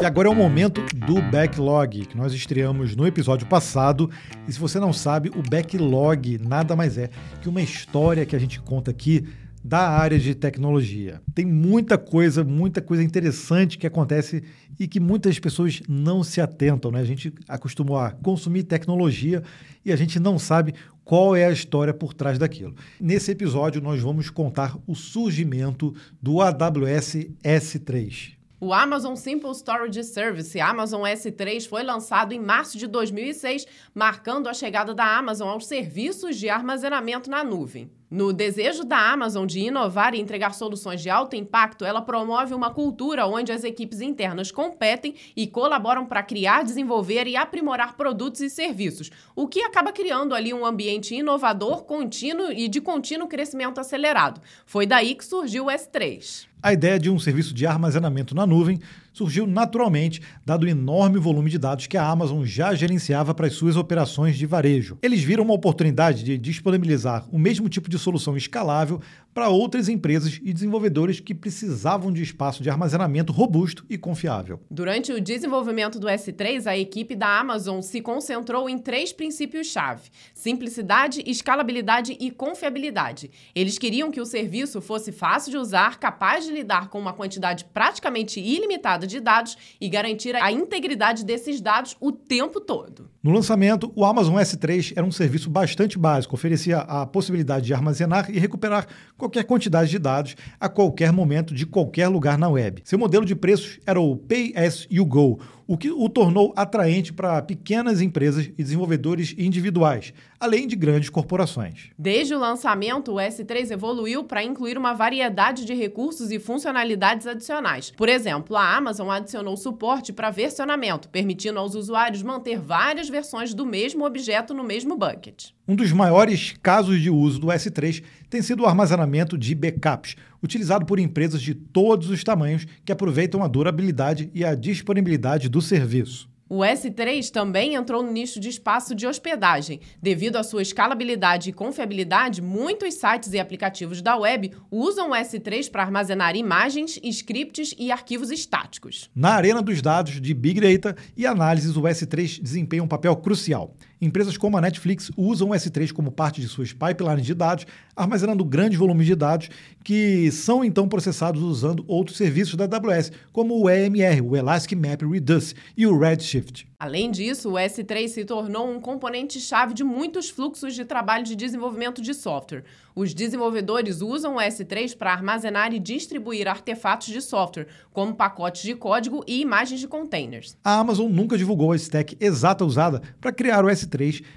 E 0.00 0.04
agora 0.04 0.28
é 0.28 0.30
o 0.30 0.34
momento 0.34 0.82
do 0.94 1.22
backlog, 1.30 2.06
que 2.06 2.16
nós 2.16 2.32
estreamos 2.32 2.96
no 2.96 3.06
episódio 3.06 3.46
passado. 3.46 4.10
E 4.48 4.52
se 4.52 4.58
você 4.58 4.80
não 4.80 4.92
sabe, 4.92 5.30
o 5.30 5.42
backlog 5.48 6.38
nada 6.38 6.74
mais 6.74 6.98
é 6.98 7.08
que 7.40 7.48
uma 7.48 7.62
história 7.62 8.26
que 8.26 8.34
a 8.34 8.38
gente 8.38 8.60
conta 8.60 8.90
aqui 8.90 9.24
da 9.64 9.88
área 9.88 10.18
de 10.18 10.34
tecnologia. 10.34 11.20
Tem 11.34 11.46
muita 11.46 11.96
coisa, 11.96 12.42
muita 12.42 12.82
coisa 12.82 13.02
interessante 13.02 13.78
que 13.78 13.86
acontece 13.86 14.42
e 14.78 14.88
que 14.88 14.98
muitas 14.98 15.38
pessoas 15.38 15.80
não 15.88 16.24
se 16.24 16.40
atentam, 16.40 16.90
né? 16.90 17.00
A 17.00 17.04
gente 17.04 17.32
acostumou 17.46 17.96
a 17.96 18.10
consumir 18.10 18.64
tecnologia 18.64 19.42
e 19.84 19.92
a 19.92 19.96
gente 19.96 20.18
não 20.18 20.38
sabe 20.38 20.74
qual 21.04 21.34
é 21.34 21.46
a 21.46 21.52
história 21.52 21.92
por 21.92 22.14
trás 22.14 22.38
daquilo. 22.38 22.74
Nesse 23.00 23.30
episódio 23.32 23.80
nós 23.80 24.00
vamos 24.00 24.30
contar 24.30 24.76
o 24.86 24.94
surgimento 24.94 25.94
do 26.20 26.40
AWS 26.40 27.28
S3. 27.42 28.36
O 28.60 28.72
Amazon 28.72 29.16
Simple 29.16 29.50
Storage 29.50 30.04
Service, 30.04 30.60
Amazon 30.60 31.02
S3, 31.02 31.66
foi 31.66 31.82
lançado 31.82 32.32
em 32.32 32.38
março 32.38 32.78
de 32.78 32.86
2006, 32.86 33.66
marcando 33.92 34.48
a 34.48 34.54
chegada 34.54 34.94
da 34.94 35.18
Amazon 35.18 35.48
aos 35.48 35.66
serviços 35.66 36.36
de 36.36 36.48
armazenamento 36.48 37.28
na 37.28 37.42
nuvem. 37.42 37.90
No 38.12 38.30
desejo 38.30 38.84
da 38.84 39.10
Amazon 39.10 39.46
de 39.46 39.60
inovar 39.60 40.14
e 40.14 40.20
entregar 40.20 40.52
soluções 40.52 41.00
de 41.00 41.08
alto 41.08 41.34
impacto, 41.34 41.82
ela 41.82 42.02
promove 42.02 42.52
uma 42.52 42.68
cultura 42.68 43.24
onde 43.26 43.50
as 43.50 43.64
equipes 43.64 44.02
internas 44.02 44.50
competem 44.50 45.14
e 45.34 45.46
colaboram 45.46 46.04
para 46.04 46.22
criar, 46.22 46.62
desenvolver 46.62 47.26
e 47.26 47.36
aprimorar 47.36 47.96
produtos 47.96 48.42
e 48.42 48.50
serviços, 48.50 49.10
o 49.34 49.48
que 49.48 49.62
acaba 49.62 49.92
criando 49.92 50.34
ali 50.34 50.52
um 50.52 50.66
ambiente 50.66 51.14
inovador, 51.14 51.84
contínuo 51.84 52.52
e 52.52 52.68
de 52.68 52.82
contínuo 52.82 53.26
crescimento 53.26 53.80
acelerado. 53.80 54.42
Foi 54.66 54.84
daí 54.84 55.14
que 55.14 55.24
surgiu 55.24 55.64
o 55.64 55.70
S3. 55.70 56.46
A 56.62 56.70
ideia 56.70 56.98
de 56.98 57.08
um 57.08 57.18
serviço 57.18 57.54
de 57.54 57.66
armazenamento 57.66 58.34
na 58.34 58.46
nuvem 58.46 58.78
surgiu 59.12 59.46
naturalmente, 59.46 60.20
dado 60.44 60.64
o 60.64 60.68
enorme 60.68 61.18
volume 61.18 61.50
de 61.50 61.58
dados 61.58 61.86
que 61.86 61.96
a 61.96 62.06
Amazon 62.06 62.44
já 62.44 62.74
gerenciava 62.74 63.34
para 63.34 63.46
as 63.46 63.54
suas 63.54 63.76
operações 63.76 64.36
de 64.36 64.46
varejo. 64.46 64.98
Eles 65.02 65.22
viram 65.22 65.44
uma 65.44 65.54
oportunidade 65.54 66.22
de 66.22 66.38
disponibilizar 66.38 67.26
o 67.30 67.38
mesmo 67.38 67.68
tipo 67.68 67.88
de 67.88 67.98
solução 67.98 68.36
escalável 68.36 69.00
para 69.34 69.48
outras 69.48 69.88
empresas 69.88 70.40
e 70.42 70.52
desenvolvedores 70.52 71.20
que 71.20 71.34
precisavam 71.34 72.12
de 72.12 72.22
espaço 72.22 72.62
de 72.62 72.70
armazenamento 72.70 73.32
robusto 73.32 73.84
e 73.88 73.96
confiável. 73.96 74.60
Durante 74.70 75.12
o 75.12 75.20
desenvolvimento 75.20 75.98
do 75.98 76.06
S3, 76.06 76.66
a 76.66 76.76
equipe 76.76 77.14
da 77.14 77.40
Amazon 77.40 77.80
se 77.80 78.00
concentrou 78.00 78.68
em 78.68 78.78
três 78.78 79.12
princípios-chave: 79.12 80.10
simplicidade, 80.34 81.22
escalabilidade 81.26 82.16
e 82.20 82.30
confiabilidade. 82.30 83.30
Eles 83.54 83.78
queriam 83.78 84.10
que 84.10 84.20
o 84.20 84.26
serviço 84.26 84.80
fosse 84.80 85.12
fácil 85.12 85.50
de 85.50 85.56
usar, 85.56 85.98
capaz 85.98 86.44
de 86.44 86.52
lidar 86.52 86.88
com 86.88 86.98
uma 86.98 87.12
quantidade 87.12 87.64
praticamente 87.64 88.40
ilimitada 88.40 89.06
de 89.06 89.20
dados 89.20 89.56
e 89.80 89.88
garantir 89.88 90.36
a 90.36 90.52
integridade 90.52 91.24
desses 91.24 91.60
dados 91.60 91.96
o 92.00 92.12
tempo 92.12 92.60
todo. 92.60 93.10
No 93.22 93.30
lançamento, 93.30 93.92
o 93.94 94.04
Amazon 94.04 94.34
S3 94.34 94.92
era 94.96 95.06
um 95.06 95.12
serviço 95.12 95.48
bastante 95.48 95.98
básico, 95.98 96.34
oferecia 96.34 96.78
a 96.78 97.06
possibilidade 97.06 97.66
de 97.66 97.74
armazenar 97.74 98.30
e 98.30 98.38
recuperar 98.38 98.86
qualquer 99.22 99.44
quantidade 99.44 99.88
de 99.88 100.00
dados 100.00 100.34
a 100.58 100.68
qualquer 100.68 101.12
momento 101.12 101.54
de 101.54 101.64
qualquer 101.64 102.08
lugar 102.08 102.36
na 102.36 102.48
web. 102.48 102.82
Seu 102.84 102.98
modelo 102.98 103.24
de 103.24 103.36
preços 103.36 103.78
era 103.86 104.00
o 104.00 104.16
Pay 104.16 104.52
as 104.56 104.84
you 104.90 105.06
go, 105.06 105.38
o 105.66 105.76
que 105.76 105.90
o 105.90 106.08
tornou 106.08 106.52
atraente 106.56 107.12
para 107.12 107.40
pequenas 107.42 108.00
empresas 108.00 108.46
e 108.46 108.62
desenvolvedores 108.62 109.34
individuais, 109.38 110.12
além 110.38 110.66
de 110.66 110.76
grandes 110.76 111.08
corporações. 111.08 111.90
Desde 111.98 112.34
o 112.34 112.38
lançamento, 112.38 113.12
o 113.12 113.16
S3 113.16 113.70
evoluiu 113.70 114.24
para 114.24 114.42
incluir 114.42 114.76
uma 114.76 114.92
variedade 114.92 115.64
de 115.64 115.74
recursos 115.74 116.30
e 116.30 116.38
funcionalidades 116.38 117.26
adicionais. 117.26 117.92
Por 117.96 118.08
exemplo, 118.08 118.56
a 118.56 118.76
Amazon 118.76 119.10
adicionou 119.10 119.56
suporte 119.56 120.12
para 120.12 120.30
versionamento, 120.30 121.08
permitindo 121.08 121.58
aos 121.58 121.74
usuários 121.74 122.22
manter 122.22 122.58
várias 122.58 123.08
versões 123.08 123.54
do 123.54 123.64
mesmo 123.64 124.04
objeto 124.04 124.52
no 124.52 124.64
mesmo 124.64 124.96
bucket. 124.96 125.50
Um 125.66 125.76
dos 125.76 125.92
maiores 125.92 126.54
casos 126.60 127.00
de 127.00 127.08
uso 127.08 127.38
do 127.38 127.46
S3 127.46 128.02
tem 128.28 128.42
sido 128.42 128.64
o 128.64 128.66
armazenamento 128.66 129.38
de 129.38 129.54
backups, 129.54 130.16
utilizado 130.42 130.84
por 130.84 130.98
empresas 130.98 131.40
de 131.40 131.54
todos 131.54 132.10
os 132.10 132.24
tamanhos 132.24 132.66
que 132.84 132.92
aproveitam 132.92 133.42
a 133.42 133.48
durabilidade 133.48 134.30
e 134.34 134.44
a 134.44 134.54
disponibilidade 134.54 135.48
do 135.48 135.62
serviço. 135.62 136.32
O 136.54 136.58
S3 136.58 137.30
também 137.30 137.76
entrou 137.76 138.02
no 138.02 138.12
nicho 138.12 138.38
de 138.38 138.50
espaço 138.50 138.94
de 138.94 139.06
hospedagem. 139.06 139.80
Devido 140.02 140.36
à 140.36 140.42
sua 140.42 140.60
escalabilidade 140.60 141.48
e 141.48 141.52
confiabilidade, 141.52 142.42
muitos 142.42 142.92
sites 142.92 143.32
e 143.32 143.38
aplicativos 143.38 144.02
da 144.02 144.18
web 144.18 144.52
usam 144.70 145.12
o 145.12 145.14
S3 145.14 145.70
para 145.70 145.82
armazenar 145.82 146.36
imagens, 146.36 147.00
scripts 147.02 147.74
e 147.78 147.90
arquivos 147.90 148.30
estáticos. 148.30 149.08
Na 149.16 149.30
arena 149.30 149.62
dos 149.62 149.80
dados 149.80 150.20
de 150.20 150.34
Big 150.34 150.60
Data 150.60 150.94
e 151.16 151.24
análises, 151.24 151.74
o 151.74 151.84
S3 151.84 152.42
desempenha 152.42 152.82
um 152.82 152.88
papel 152.88 153.16
crucial. 153.16 153.74
Empresas 154.02 154.36
como 154.36 154.58
a 154.58 154.60
Netflix 154.60 155.12
usam 155.16 155.50
o 155.50 155.52
S3 155.52 155.92
como 155.92 156.10
parte 156.10 156.40
de 156.40 156.48
suas 156.48 156.72
pipelines 156.72 157.24
de 157.24 157.34
dados, 157.34 157.64
armazenando 157.94 158.44
grandes 158.44 158.76
volumes 158.76 159.06
de 159.06 159.14
dados 159.14 159.48
que 159.84 160.28
são 160.32 160.64
então 160.64 160.88
processados 160.88 161.40
usando 161.40 161.84
outros 161.86 162.16
serviços 162.16 162.56
da 162.56 162.64
AWS, 162.64 163.12
como 163.32 163.62
o 163.62 163.70
EMR, 163.70 164.20
o 164.24 164.36
Elastic 164.36 164.76
Map 164.76 165.02
Reduce, 165.02 165.54
e 165.76 165.86
o 165.86 165.96
Redshift. 165.96 166.32
Shift. 166.32 166.72
Além 166.82 167.12
disso, 167.12 167.50
o 167.50 167.52
S3 167.52 168.08
se 168.08 168.24
tornou 168.24 168.68
um 168.68 168.80
componente-chave 168.80 169.72
de 169.72 169.84
muitos 169.84 170.28
fluxos 170.28 170.74
de 170.74 170.84
trabalho 170.84 171.22
de 171.22 171.36
desenvolvimento 171.36 172.02
de 172.02 172.12
software. 172.12 172.64
Os 172.92 173.14
desenvolvedores 173.14 174.00
usam 174.00 174.34
o 174.34 174.40
S3 174.40 174.96
para 174.96 175.12
armazenar 175.12 175.72
e 175.72 175.78
distribuir 175.78 176.48
artefatos 176.48 177.06
de 177.06 177.22
software, 177.22 177.68
como 177.92 178.16
pacotes 178.16 178.62
de 178.62 178.74
código 178.74 179.22
e 179.28 179.40
imagens 179.40 179.78
de 179.78 179.86
containers. 179.86 180.56
A 180.64 180.80
Amazon 180.80 181.08
nunca 181.08 181.38
divulgou 181.38 181.70
a 181.70 181.76
stack 181.76 182.16
exata 182.18 182.64
usada 182.64 183.00
para 183.20 183.30
criar 183.30 183.64
o 183.64 183.68
S3, 183.68 183.91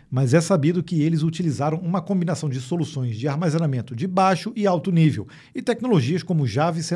mas 0.10 0.34
é 0.34 0.42
sabido 0.42 0.84
que 0.84 1.02
eles 1.02 1.24
utilizaram 1.24 1.78
uma 1.80 2.02
combinação 2.02 2.50
de 2.50 2.60
soluções 2.60 3.18
de 3.18 3.28
armazenamento 3.28 3.96
de 3.96 4.08
baixo 4.08 4.52
e 4.56 4.66
alto 4.66 4.92
nível 4.92 5.28
e 5.54 5.62
tecnologias 5.62 6.24
como 6.24 6.48
Java 6.48 6.80
e 6.80 6.84
C++. 6.84 6.96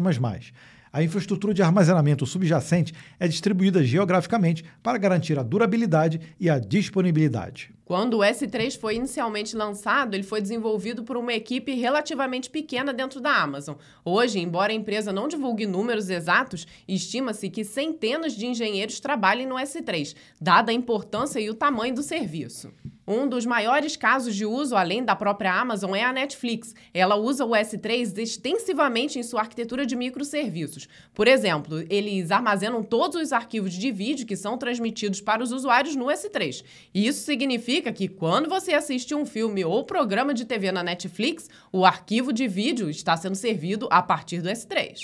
A 0.91 1.03
infraestrutura 1.03 1.53
de 1.53 1.61
armazenamento 1.61 2.25
subjacente 2.25 2.93
é 3.19 3.27
distribuída 3.27 3.83
geograficamente 3.83 4.63
para 4.81 4.97
garantir 4.97 5.37
a 5.37 5.43
durabilidade 5.43 6.19
e 6.39 6.49
a 6.49 6.57
disponibilidade. 6.57 7.71
Quando 7.89 8.17
o 8.17 8.19
S3 8.19 8.77
foi 8.77 8.97
inicialmente 8.97 9.55
lançado, 9.55 10.13
ele 10.13 10.21
foi 10.21 10.39
desenvolvido 10.39 11.03
por 11.03 11.17
uma 11.17 11.33
equipe 11.33 11.73
relativamente 11.73 12.47
pequena 12.47 12.93
dentro 12.93 13.19
da 13.19 13.41
Amazon. 13.41 13.77
Hoje, 14.05 14.37
embora 14.37 14.71
a 14.71 14.75
empresa 14.75 15.11
não 15.11 15.27
divulgue 15.27 15.65
números 15.65 16.07
exatos, 16.07 16.67
estima-se 16.87 17.49
que 17.49 17.63
centenas 17.63 18.33
de 18.33 18.45
engenheiros 18.45 18.99
trabalhem 18.99 19.47
no 19.47 19.55
S3, 19.55 20.15
dada 20.39 20.69
a 20.71 20.75
importância 20.75 21.39
e 21.39 21.49
o 21.49 21.55
tamanho 21.55 21.95
do 21.95 22.03
serviço. 22.03 22.71
Um 23.11 23.27
dos 23.27 23.43
maiores 23.43 23.95
casos 23.95 24.35
de 24.35 24.45
uso, 24.45 24.75
além 24.75 25.03
da 25.03 25.15
própria 25.15 25.51
Amazon, 25.51 25.95
é 25.95 26.03
a 26.03 26.13
Netflix. 26.13 26.75
Ela 26.93 27.15
usa 27.15 27.43
o 27.43 27.53
S3 27.53 28.15
extensivamente 28.19 29.17
em 29.17 29.23
sua 29.23 29.39
arquitetura 29.41 29.83
de 29.83 29.95
microserviços. 29.95 30.87
Por 31.11 31.27
exemplo, 31.27 31.83
eles 31.89 32.29
armazenam 32.29 32.83
todos 32.83 33.19
os 33.19 33.33
arquivos 33.33 33.73
de 33.73 33.91
vídeo 33.91 34.27
que 34.27 34.35
são 34.35 34.59
transmitidos 34.59 35.21
para 35.21 35.41
os 35.41 35.51
usuários 35.51 35.95
no 35.95 36.05
S3. 36.05 36.63
Isso 36.93 37.23
significa 37.23 37.78
que 37.81 38.07
quando 38.07 38.49
você 38.49 38.73
assiste 38.73 39.15
um 39.15 39.25
filme 39.25 39.63
ou 39.63 39.83
programa 39.85 40.33
de 40.33 40.45
TV 40.45 40.71
na 40.71 40.83
Netflix, 40.83 41.49
o 41.71 41.85
arquivo 41.85 42.33
de 42.33 42.47
vídeo 42.47 42.89
está 42.89 43.15
sendo 43.15 43.35
servido 43.35 43.87
a 43.89 44.01
partir 44.01 44.41
do 44.41 44.49
S3. 44.49 44.95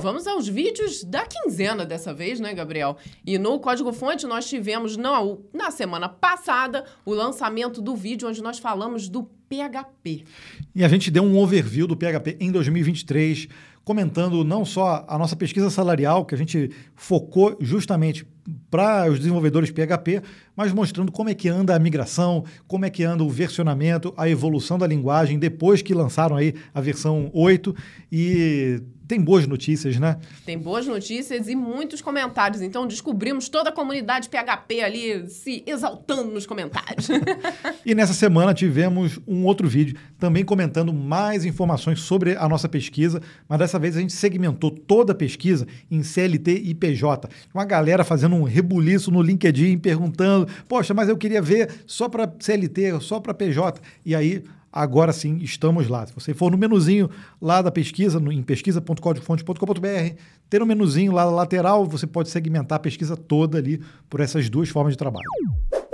Vamos 0.00 0.26
aos 0.28 0.46
vídeos 0.46 1.02
da 1.02 1.26
quinzena 1.26 1.84
dessa 1.84 2.14
vez, 2.14 2.38
né, 2.38 2.54
Gabriel? 2.54 2.96
E 3.26 3.36
no 3.36 3.58
Código 3.58 3.92
Fonte 3.92 4.26
nós 4.26 4.48
tivemos, 4.48 4.96
não, 4.96 5.40
na 5.52 5.72
semana 5.72 6.08
passada, 6.08 6.84
o 7.04 7.12
lançamento 7.12 7.82
do 7.82 7.96
vídeo 7.96 8.28
onde 8.28 8.40
nós 8.40 8.58
falamos 8.58 9.08
do 9.08 9.24
PHP. 9.48 10.24
E 10.74 10.84
a 10.84 10.88
gente 10.88 11.10
deu 11.10 11.24
um 11.24 11.36
overview 11.36 11.86
do 11.86 11.96
PHP 11.96 12.36
em 12.38 12.52
2023, 12.52 13.48
comentando 13.84 14.44
não 14.44 14.64
só 14.64 15.04
a 15.08 15.18
nossa 15.18 15.34
pesquisa 15.34 15.68
salarial, 15.68 16.24
que 16.24 16.34
a 16.34 16.38
gente 16.38 16.70
focou 16.94 17.56
justamente 17.60 18.24
para 18.70 19.10
os 19.10 19.18
desenvolvedores 19.18 19.70
PHP, 19.70 20.22
mas 20.56 20.72
mostrando 20.72 21.12
como 21.12 21.30
é 21.30 21.34
que 21.34 21.48
anda 21.48 21.74
a 21.74 21.78
migração, 21.78 22.44
como 22.66 22.84
é 22.84 22.90
que 22.90 23.04
anda 23.04 23.22
o 23.22 23.30
versionamento, 23.30 24.12
a 24.16 24.28
evolução 24.28 24.78
da 24.78 24.86
linguagem 24.86 25.38
depois 25.38 25.82
que 25.82 25.94
lançaram 25.94 26.36
aí 26.36 26.54
a 26.74 26.80
versão 26.80 27.30
8 27.32 27.74
e 28.10 28.82
tem 29.08 29.18
boas 29.18 29.46
notícias, 29.46 29.98
né? 29.98 30.18
Tem 30.44 30.58
boas 30.58 30.86
notícias 30.86 31.48
e 31.48 31.56
muitos 31.56 32.02
comentários. 32.02 32.60
Então 32.60 32.86
descobrimos 32.86 33.48
toda 33.48 33.70
a 33.70 33.72
comunidade 33.72 34.28
PHP 34.28 34.82
ali 34.82 35.26
se 35.30 35.64
exaltando 35.66 36.30
nos 36.30 36.44
comentários. 36.44 37.08
e 37.86 37.94
nessa 37.94 38.12
semana 38.12 38.52
tivemos 38.52 39.18
um 39.26 39.46
outro 39.46 39.66
vídeo 39.66 39.96
também 40.18 40.44
comentando 40.44 40.92
mais 40.92 41.46
informações 41.46 42.00
sobre 42.00 42.36
a 42.36 42.46
nossa 42.46 42.68
pesquisa, 42.68 43.22
mas 43.48 43.58
dessa 43.58 43.78
vez 43.78 43.96
a 43.96 44.00
gente 44.00 44.12
segmentou 44.12 44.70
toda 44.70 45.12
a 45.12 45.16
pesquisa 45.16 45.66
em 45.90 46.02
CLT 46.02 46.60
e 46.64 46.74
PJ. 46.74 47.30
Uma 47.54 47.64
galera 47.64 48.04
fazendo 48.04 48.36
um 48.38 48.44
rebuliço 48.44 49.10
no 49.10 49.22
LinkedIn 49.22 49.78
perguntando: 49.78 50.48
"Poxa, 50.68 50.94
mas 50.94 51.08
eu 51.08 51.16
queria 51.16 51.42
ver 51.42 51.70
só 51.86 52.08
para 52.08 52.32
CLT, 52.38 53.00
só 53.00 53.20
para 53.20 53.34
PJ". 53.34 53.80
E 54.04 54.14
aí 54.14 54.42
agora 54.72 55.12
sim 55.12 55.38
estamos 55.38 55.88
lá. 55.88 56.06
Se 56.06 56.14
você 56.14 56.34
for 56.34 56.50
no 56.50 56.58
menuzinho 56.58 57.10
lá 57.40 57.60
da 57.62 57.70
pesquisa, 57.70 58.20
no, 58.20 58.32
em 58.32 58.42
pesquisa.códigofonte.com.br, 58.42 60.14
tem 60.48 60.62
um 60.62 60.66
menuzinho 60.66 61.12
lá 61.12 61.24
lateral, 61.24 61.84
você 61.84 62.06
pode 62.06 62.30
segmentar 62.30 62.76
a 62.76 62.80
pesquisa 62.80 63.16
toda 63.16 63.58
ali 63.58 63.80
por 64.08 64.20
essas 64.20 64.48
duas 64.48 64.68
formas 64.68 64.94
de 64.94 64.98
trabalho. 64.98 65.26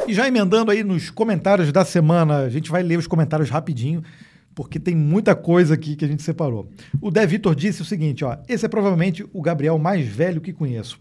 E 0.07 0.13
já 0.13 0.29
emendando 0.29 0.71
aí 0.71 0.85
nos 0.85 1.09
comentários 1.11 1.73
da 1.73 1.85
semana, 1.85 2.39
a 2.39 2.49
gente 2.51 2.71
vai 2.71 2.83
ler 2.83 2.99
os 2.99 3.07
comentários 3.07 3.49
rapidinho, 3.49 4.03
porque 4.55 4.79
tem 4.79 4.95
muita 4.95 5.35
coisa 5.35 5.75
aqui 5.75 5.97
que 5.97 6.05
a 6.05 6.09
gente 6.09 6.23
separou. 6.23 6.69
O 7.01 7.11
Dé 7.11 7.27
Vitor 7.27 7.55
disse 7.55 7.83
o 7.83 7.85
seguinte, 7.85 8.25
ó, 8.25 8.37
esse 8.49 8.67
é 8.67 8.69
provavelmente 8.69 9.27
o 9.33 9.41
Gabriel 9.41 9.79
mais 9.79 10.07
velho 10.07 10.41
que 10.41 10.53
conheço. 10.53 11.01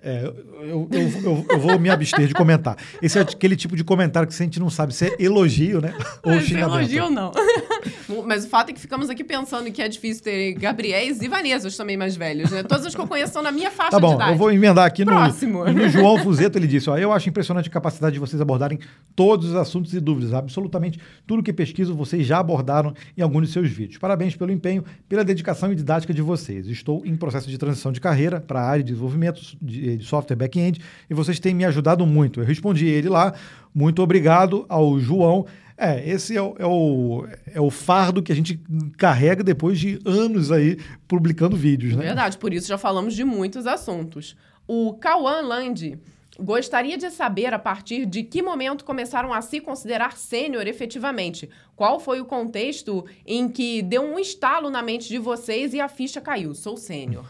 É, 0.00 0.22
eu, 0.24 0.88
eu, 0.92 1.10
eu, 1.24 1.46
eu, 1.50 1.58
vou 1.58 1.76
me 1.76 1.90
abster 1.90 2.28
de 2.28 2.34
comentar. 2.34 2.76
Esse 3.02 3.18
é 3.18 3.22
aquele 3.22 3.56
tipo 3.56 3.74
de 3.74 3.82
comentário 3.82 4.28
que 4.28 4.34
a 4.34 4.44
gente 4.44 4.60
não 4.60 4.70
sabe 4.70 4.94
se 4.94 5.06
é 5.06 5.16
elogio, 5.18 5.80
né? 5.80 5.92
Ou 6.22 6.36
Mas 6.36 6.44
xingamento. 6.44 6.78
elogio 6.78 7.04
ou 7.04 7.10
não. 7.10 7.32
Mas 8.24 8.44
o 8.44 8.48
fato 8.48 8.70
é 8.70 8.72
que 8.72 8.80
ficamos 8.80 9.10
aqui 9.10 9.24
pensando 9.24 9.70
que 9.72 9.82
é 9.82 9.88
difícil 9.88 10.22
ter 10.22 10.52
Gabriéis 10.54 11.20
e 11.20 11.28
Vanessas 11.28 11.76
também 11.76 11.96
mais 11.96 12.14
velhos, 12.14 12.50
né? 12.52 12.62
Todas 12.62 12.86
as 12.86 12.94
que 12.94 13.00
eu 13.00 13.08
conheço 13.08 13.32
são 13.32 13.42
na 13.42 13.50
minha 13.50 13.72
faixa 13.72 13.90
tá 13.90 13.98
bom, 13.98 14.10
de 14.10 14.14
idade. 14.14 14.30
Eu 14.32 14.36
vou 14.36 14.52
emendar 14.52 14.86
aqui 14.86 15.04
no, 15.04 15.10
Próximo. 15.10 15.64
no 15.64 15.88
João 15.88 16.18
Fuzeto, 16.18 16.56
ele 16.56 16.68
disse, 16.68 16.88
ó, 16.88 16.96
eu 16.96 17.12
acho 17.12 17.28
impressionante 17.28 17.68
a 17.68 17.72
capacidade 17.72 18.14
de 18.14 18.20
vocês 18.20 18.40
abordarem 18.40 18.78
todos 19.16 19.48
os 19.48 19.56
assuntos 19.56 19.92
e 19.94 20.00
dúvidas. 20.00 20.32
Absolutamente 20.32 21.00
tudo 21.26 21.42
que 21.42 21.52
pesquiso 21.52 21.92
vocês 21.94 22.24
já 22.24 22.38
abordaram 22.38 22.94
em 23.16 23.22
alguns 23.22 23.48
de 23.48 23.52
seus 23.52 23.68
vídeos. 23.68 23.98
Parabéns 23.98 24.36
pelo 24.36 24.52
empenho, 24.52 24.84
pela 25.08 25.24
dedicação 25.24 25.72
e 25.72 25.74
didática 25.74 26.14
de 26.14 26.22
vocês. 26.22 26.68
Estou 26.68 27.04
em 27.04 27.16
processo 27.16 27.50
de 27.50 27.58
transição 27.58 27.90
de 27.90 28.00
carreira 28.00 28.40
para 28.40 28.60
a 28.60 28.64
área 28.64 28.84
de 28.84 28.92
desenvolvimento 28.92 29.40
de 29.60 29.87
de 29.96 30.04
software 30.04 30.36
back-end 30.36 30.80
e 31.08 31.14
vocês 31.14 31.38
têm 31.38 31.54
me 31.54 31.64
ajudado 31.64 32.06
muito. 32.06 32.40
Eu 32.40 32.44
respondi 32.44 32.86
ele 32.86 33.08
lá, 33.08 33.34
muito 33.74 34.02
obrigado 34.02 34.66
ao 34.68 34.98
João. 34.98 35.46
É, 35.76 36.08
esse 36.08 36.36
é 36.36 36.42
o, 36.42 36.56
é, 36.58 36.66
o, 36.66 37.26
é 37.54 37.60
o 37.60 37.70
fardo 37.70 38.22
que 38.22 38.32
a 38.32 38.34
gente 38.34 38.60
carrega 38.96 39.44
depois 39.44 39.78
de 39.78 40.00
anos 40.04 40.50
aí 40.50 40.76
publicando 41.06 41.56
vídeos, 41.56 41.94
né? 41.94 42.06
Verdade, 42.06 42.36
por 42.36 42.52
isso 42.52 42.66
já 42.66 42.76
falamos 42.76 43.14
de 43.14 43.22
muitos 43.22 43.64
assuntos. 43.64 44.36
O 44.66 44.94
Cauã 44.94 45.40
Land 45.40 45.96
gostaria 46.38 46.96
de 46.96 47.10
saber 47.10 47.52
a 47.52 47.58
partir 47.58 48.06
de 48.06 48.22
que 48.22 48.40
momento 48.40 48.84
começaram 48.84 49.32
a 49.32 49.40
se 49.40 49.60
considerar 49.60 50.16
sênior 50.16 50.66
efetivamente. 50.66 51.50
Qual 51.74 51.98
foi 51.98 52.20
o 52.20 52.24
contexto 52.24 53.04
em 53.26 53.48
que 53.48 53.82
deu 53.82 54.02
um 54.02 54.18
estalo 54.18 54.70
na 54.70 54.82
mente 54.82 55.08
de 55.08 55.18
vocês 55.18 55.74
e 55.74 55.80
a 55.80 55.88
ficha 55.88 56.20
caiu? 56.20 56.54
Sou 56.54 56.76
sênior. 56.76 57.26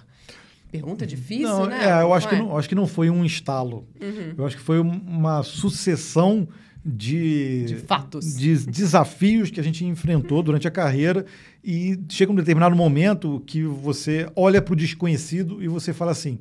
Pergunta 0.71 1.07
difícil, 1.07 1.49
não, 1.49 1.67
né? 1.67 1.87
É, 1.87 2.03
eu 2.03 2.13
acho, 2.13 2.27
não 2.27 2.31
que 2.31 2.35
é? 2.35 2.39
não, 2.39 2.59
acho 2.59 2.69
que 2.69 2.75
não 2.75 2.87
foi 2.87 3.09
um 3.09 3.25
estalo. 3.25 3.87
Uhum. 4.01 4.35
Eu 4.37 4.47
acho 4.47 4.57
que 4.57 4.63
foi 4.63 4.79
uma 4.79 5.43
sucessão 5.43 6.47
de, 6.85 7.65
de 7.65 7.77
fatos, 7.77 8.37
de 8.37 8.67
desafios 8.67 9.51
que 9.51 9.61
a 9.61 9.63
gente 9.63 9.85
enfrentou 9.85 10.43
durante 10.43 10.69
a 10.69 10.71
carreira 10.71 11.25
e 11.63 11.99
chega 12.09 12.33
um 12.33 12.35
determinado 12.35 12.77
momento 12.77 13.43
que 13.47 13.63
você 13.63 14.31
olha 14.37 14.63
para 14.63 14.73
o 14.73 14.77
desconhecido 14.77 15.63
e 15.63 15.69
você 15.69 15.93
fala 15.93 16.13
assim: 16.13 16.39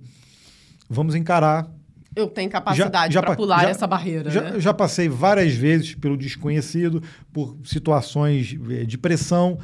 vamos 0.89 1.15
encarar 1.15 1.69
eu 2.17 2.27
tenho 2.27 2.49
capacidade 2.49 3.13
para 3.19 3.35
pular 3.35 3.61
já, 3.61 3.69
essa 3.69 3.85
barreira. 3.85 4.31
Já, 4.31 4.41
né? 4.41 4.59
já, 4.59 4.73
passei 4.73 5.07
várias 5.07 5.53
vezes 5.53 5.93
pelo 5.93 6.17
desconhecido, 6.17 7.01
por 7.31 7.55
situações 7.63 8.57
eh, 8.71 8.85
de 8.85 8.97
pressão. 8.97 9.59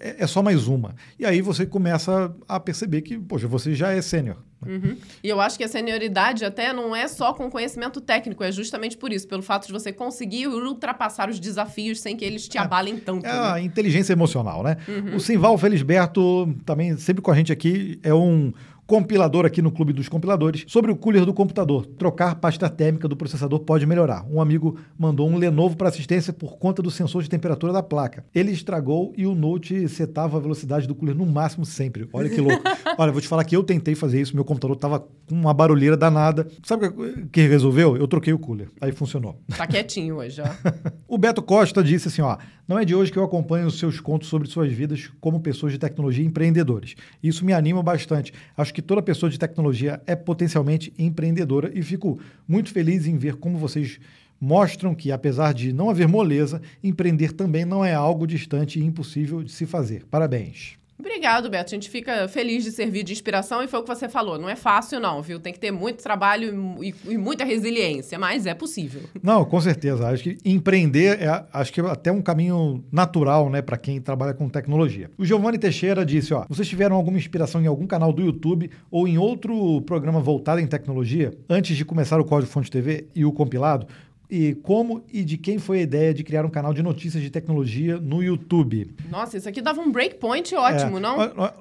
É, 0.00 0.24
é 0.24 0.26
só 0.26 0.42
mais 0.42 0.66
uma. 0.66 0.96
E 1.18 1.24
aí 1.24 1.40
você 1.40 1.64
começa 1.64 2.34
a 2.48 2.58
perceber 2.58 3.02
que, 3.02 3.16
poxa, 3.16 3.46
você 3.46 3.76
já 3.76 3.92
é 3.92 4.02
sênior. 4.02 4.38
Uhum. 4.66 4.96
E 5.22 5.28
eu 5.28 5.40
acho 5.40 5.58
que 5.58 5.64
a 5.64 5.68
senioridade 5.68 6.44
até 6.44 6.72
não 6.72 6.94
é 6.94 7.08
só 7.08 7.32
com 7.32 7.50
conhecimento 7.50 8.00
técnico, 8.00 8.44
é 8.44 8.52
justamente 8.52 8.96
por 8.96 9.12
isso, 9.12 9.26
pelo 9.26 9.42
fato 9.42 9.66
de 9.66 9.72
você 9.72 9.92
conseguir 9.92 10.46
ultrapassar 10.46 11.28
os 11.28 11.40
desafios 11.40 12.00
sem 12.00 12.16
que 12.16 12.24
eles 12.24 12.46
te 12.46 12.58
é, 12.58 12.60
abalem 12.60 12.96
tanto. 12.96 13.26
É 13.26 13.32
né? 13.32 13.52
a 13.52 13.60
inteligência 13.60 14.12
emocional, 14.12 14.62
né? 14.62 14.76
Uhum. 14.86 15.16
O 15.16 15.20
Simval 15.20 15.58
Felisberto, 15.58 16.54
também 16.64 16.96
sempre 16.96 17.22
com 17.22 17.30
a 17.30 17.34
gente 17.34 17.52
aqui, 17.52 17.98
é 18.02 18.14
um 18.14 18.52
compilador 18.92 19.46
aqui 19.46 19.62
no 19.62 19.72
Clube 19.72 19.90
dos 19.90 20.06
Compiladores, 20.06 20.66
sobre 20.68 20.92
o 20.92 20.96
cooler 20.96 21.24
do 21.24 21.32
computador. 21.32 21.86
Trocar 21.86 22.34
pasta 22.34 22.68
térmica 22.68 23.08
do 23.08 23.16
processador 23.16 23.60
pode 23.60 23.86
melhorar. 23.86 24.22
Um 24.30 24.38
amigo 24.38 24.78
mandou 24.98 25.26
um 25.26 25.38
Lenovo 25.38 25.78
para 25.78 25.88
assistência 25.88 26.30
por 26.30 26.58
conta 26.58 26.82
do 26.82 26.90
sensor 26.90 27.22
de 27.22 27.30
temperatura 27.30 27.72
da 27.72 27.82
placa. 27.82 28.22
Ele 28.34 28.52
estragou 28.52 29.14
e 29.16 29.26
o 29.26 29.34
Note 29.34 29.88
setava 29.88 30.36
a 30.36 30.40
velocidade 30.40 30.86
do 30.86 30.94
cooler 30.94 31.14
no 31.14 31.24
máximo 31.24 31.64
sempre. 31.64 32.06
Olha 32.12 32.28
que 32.28 32.38
louco. 32.38 32.62
Olha, 32.98 33.10
vou 33.10 33.22
te 33.22 33.28
falar 33.28 33.44
que 33.44 33.56
eu 33.56 33.64
tentei 33.64 33.94
fazer 33.94 34.20
isso, 34.20 34.34
meu 34.34 34.44
computador 34.44 34.76
tava 34.76 35.00
com 35.00 35.34
uma 35.34 35.54
barulheira 35.54 35.96
danada. 35.96 36.46
Sabe 36.62 36.88
o 36.88 37.28
que 37.28 37.48
resolveu? 37.48 37.96
Eu 37.96 38.06
troquei 38.06 38.34
o 38.34 38.38
cooler. 38.38 38.68
Aí 38.78 38.92
funcionou. 38.92 39.40
Tá 39.56 39.66
quietinho 39.66 40.16
hoje, 40.16 40.42
ó. 40.42 40.70
o 41.08 41.16
Beto 41.16 41.40
Costa 41.40 41.82
disse 41.82 42.08
assim, 42.08 42.20
ó, 42.20 42.36
não 42.66 42.78
é 42.78 42.84
de 42.84 42.94
hoje 42.94 43.10
que 43.10 43.18
eu 43.18 43.24
acompanho 43.24 43.66
os 43.66 43.78
seus 43.78 44.00
contos 44.00 44.28
sobre 44.28 44.48
suas 44.48 44.72
vidas 44.72 45.10
como 45.20 45.40
pessoas 45.40 45.72
de 45.72 45.78
tecnologia 45.78 46.24
e 46.24 46.26
empreendedores. 46.26 46.94
Isso 47.22 47.44
me 47.44 47.52
anima 47.52 47.82
bastante. 47.82 48.32
Acho 48.56 48.72
que 48.72 48.80
toda 48.80 49.02
pessoa 49.02 49.28
de 49.28 49.38
tecnologia 49.38 50.00
é 50.06 50.14
potencialmente 50.14 50.92
empreendedora 50.98 51.70
e 51.74 51.82
fico 51.82 52.18
muito 52.46 52.70
feliz 52.70 53.06
em 53.06 53.16
ver 53.16 53.36
como 53.36 53.58
vocês 53.58 53.98
mostram 54.40 54.94
que, 54.94 55.12
apesar 55.12 55.54
de 55.54 55.72
não 55.72 55.88
haver 55.88 56.08
moleza, 56.08 56.60
empreender 56.82 57.32
também 57.32 57.64
não 57.64 57.84
é 57.84 57.94
algo 57.94 58.26
distante 58.26 58.80
e 58.80 58.84
impossível 58.84 59.42
de 59.42 59.52
se 59.52 59.66
fazer. 59.66 60.04
Parabéns. 60.06 60.81
Obrigado, 60.98 61.50
Beto. 61.50 61.74
A 61.74 61.76
gente 61.76 61.90
fica 61.90 62.28
feliz 62.28 62.62
de 62.64 62.70
servir 62.70 63.02
de 63.02 63.12
inspiração 63.12 63.62
e 63.62 63.68
foi 63.68 63.80
o 63.80 63.82
que 63.82 63.88
você 63.88 64.08
falou. 64.08 64.38
Não 64.38 64.48
é 64.48 64.54
fácil, 64.54 65.00
não, 65.00 65.20
viu? 65.20 65.40
Tem 65.40 65.52
que 65.52 65.58
ter 65.58 65.70
muito 65.70 66.02
trabalho 66.02 66.76
e, 66.80 66.94
e 67.08 67.18
muita 67.18 67.44
resiliência, 67.44 68.18
mas 68.18 68.46
é 68.46 68.54
possível. 68.54 69.02
Não, 69.22 69.44
com 69.44 69.60
certeza. 69.60 70.08
Acho 70.08 70.22
que 70.22 70.38
empreender 70.44 71.20
é 71.20 71.44
acho 71.52 71.72
que 71.72 71.80
é 71.80 71.90
até 71.90 72.12
um 72.12 72.22
caminho 72.22 72.84
natural, 72.90 73.50
né, 73.50 73.60
para 73.60 73.76
quem 73.76 74.00
trabalha 74.00 74.32
com 74.32 74.48
tecnologia. 74.48 75.10
O 75.18 75.24
Giovanni 75.24 75.58
Teixeira 75.58 76.04
disse: 76.04 76.32
ó, 76.34 76.44
vocês 76.48 76.68
tiveram 76.68 76.96
alguma 76.96 77.18
inspiração 77.18 77.60
em 77.60 77.66
algum 77.66 77.86
canal 77.86 78.12
do 78.12 78.22
YouTube 78.22 78.70
ou 78.90 79.08
em 79.08 79.18
outro 79.18 79.80
programa 79.82 80.20
voltado 80.20 80.60
em 80.60 80.66
tecnologia 80.66 81.32
antes 81.48 81.76
de 81.76 81.84
começar 81.84 82.20
o 82.20 82.24
Código 82.24 82.50
Fonte 82.50 82.70
TV 82.70 83.06
e 83.14 83.24
o 83.24 83.32
compilado? 83.32 83.86
E 84.32 84.54
como 84.54 85.04
e 85.12 85.22
de 85.22 85.36
quem 85.36 85.58
foi 85.58 85.80
a 85.80 85.82
ideia 85.82 86.14
de 86.14 86.24
criar 86.24 86.46
um 86.46 86.48
canal 86.48 86.72
de 86.72 86.82
notícias 86.82 87.22
de 87.22 87.28
tecnologia 87.28 88.00
no 88.00 88.22
YouTube. 88.22 88.90
Nossa, 89.10 89.36
isso 89.36 89.46
aqui 89.46 89.60
dava 89.60 89.82
um 89.82 89.92
breakpoint 89.92 90.54
ótimo, 90.54 90.96
é, 90.96 91.00
não? 91.00 91.16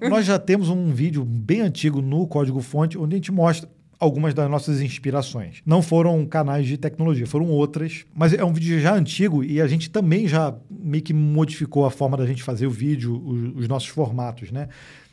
Nós 0.09 0.25
já 0.25 0.39
temos 0.39 0.69
um 0.69 0.89
vídeo 0.89 1.25
bem 1.25 1.59
antigo 1.59 2.01
no 2.01 2.25
Código 2.25 2.61
Fonte 2.61 2.97
onde 2.97 3.15
a 3.15 3.17
gente 3.17 3.29
mostra 3.29 3.69
algumas 3.99 4.33
das 4.33 4.49
nossas 4.49 4.79
inspirações. 4.79 5.61
Não 5.65 5.81
foram 5.81 6.25
canais 6.25 6.65
de 6.65 6.77
tecnologia, 6.77 7.27
foram 7.27 7.47
outras, 7.49 8.05
mas 8.15 8.33
é 8.33 8.43
um 8.45 8.53
vídeo 8.53 8.79
já 8.79 8.95
antigo 8.95 9.43
e 9.43 9.59
a 9.59 9.67
gente 9.67 9.89
também 9.89 10.25
já 10.25 10.55
meio 10.69 11.03
que 11.03 11.13
modificou 11.13 11.85
a 11.85 11.91
forma 11.91 12.15
da 12.15 12.25
gente 12.25 12.41
fazer 12.41 12.67
o 12.67 12.71
vídeo, 12.71 13.21
os, 13.25 13.63
os 13.63 13.67
nossos 13.67 13.89
formatos, 13.89 14.49
né? 14.49 14.69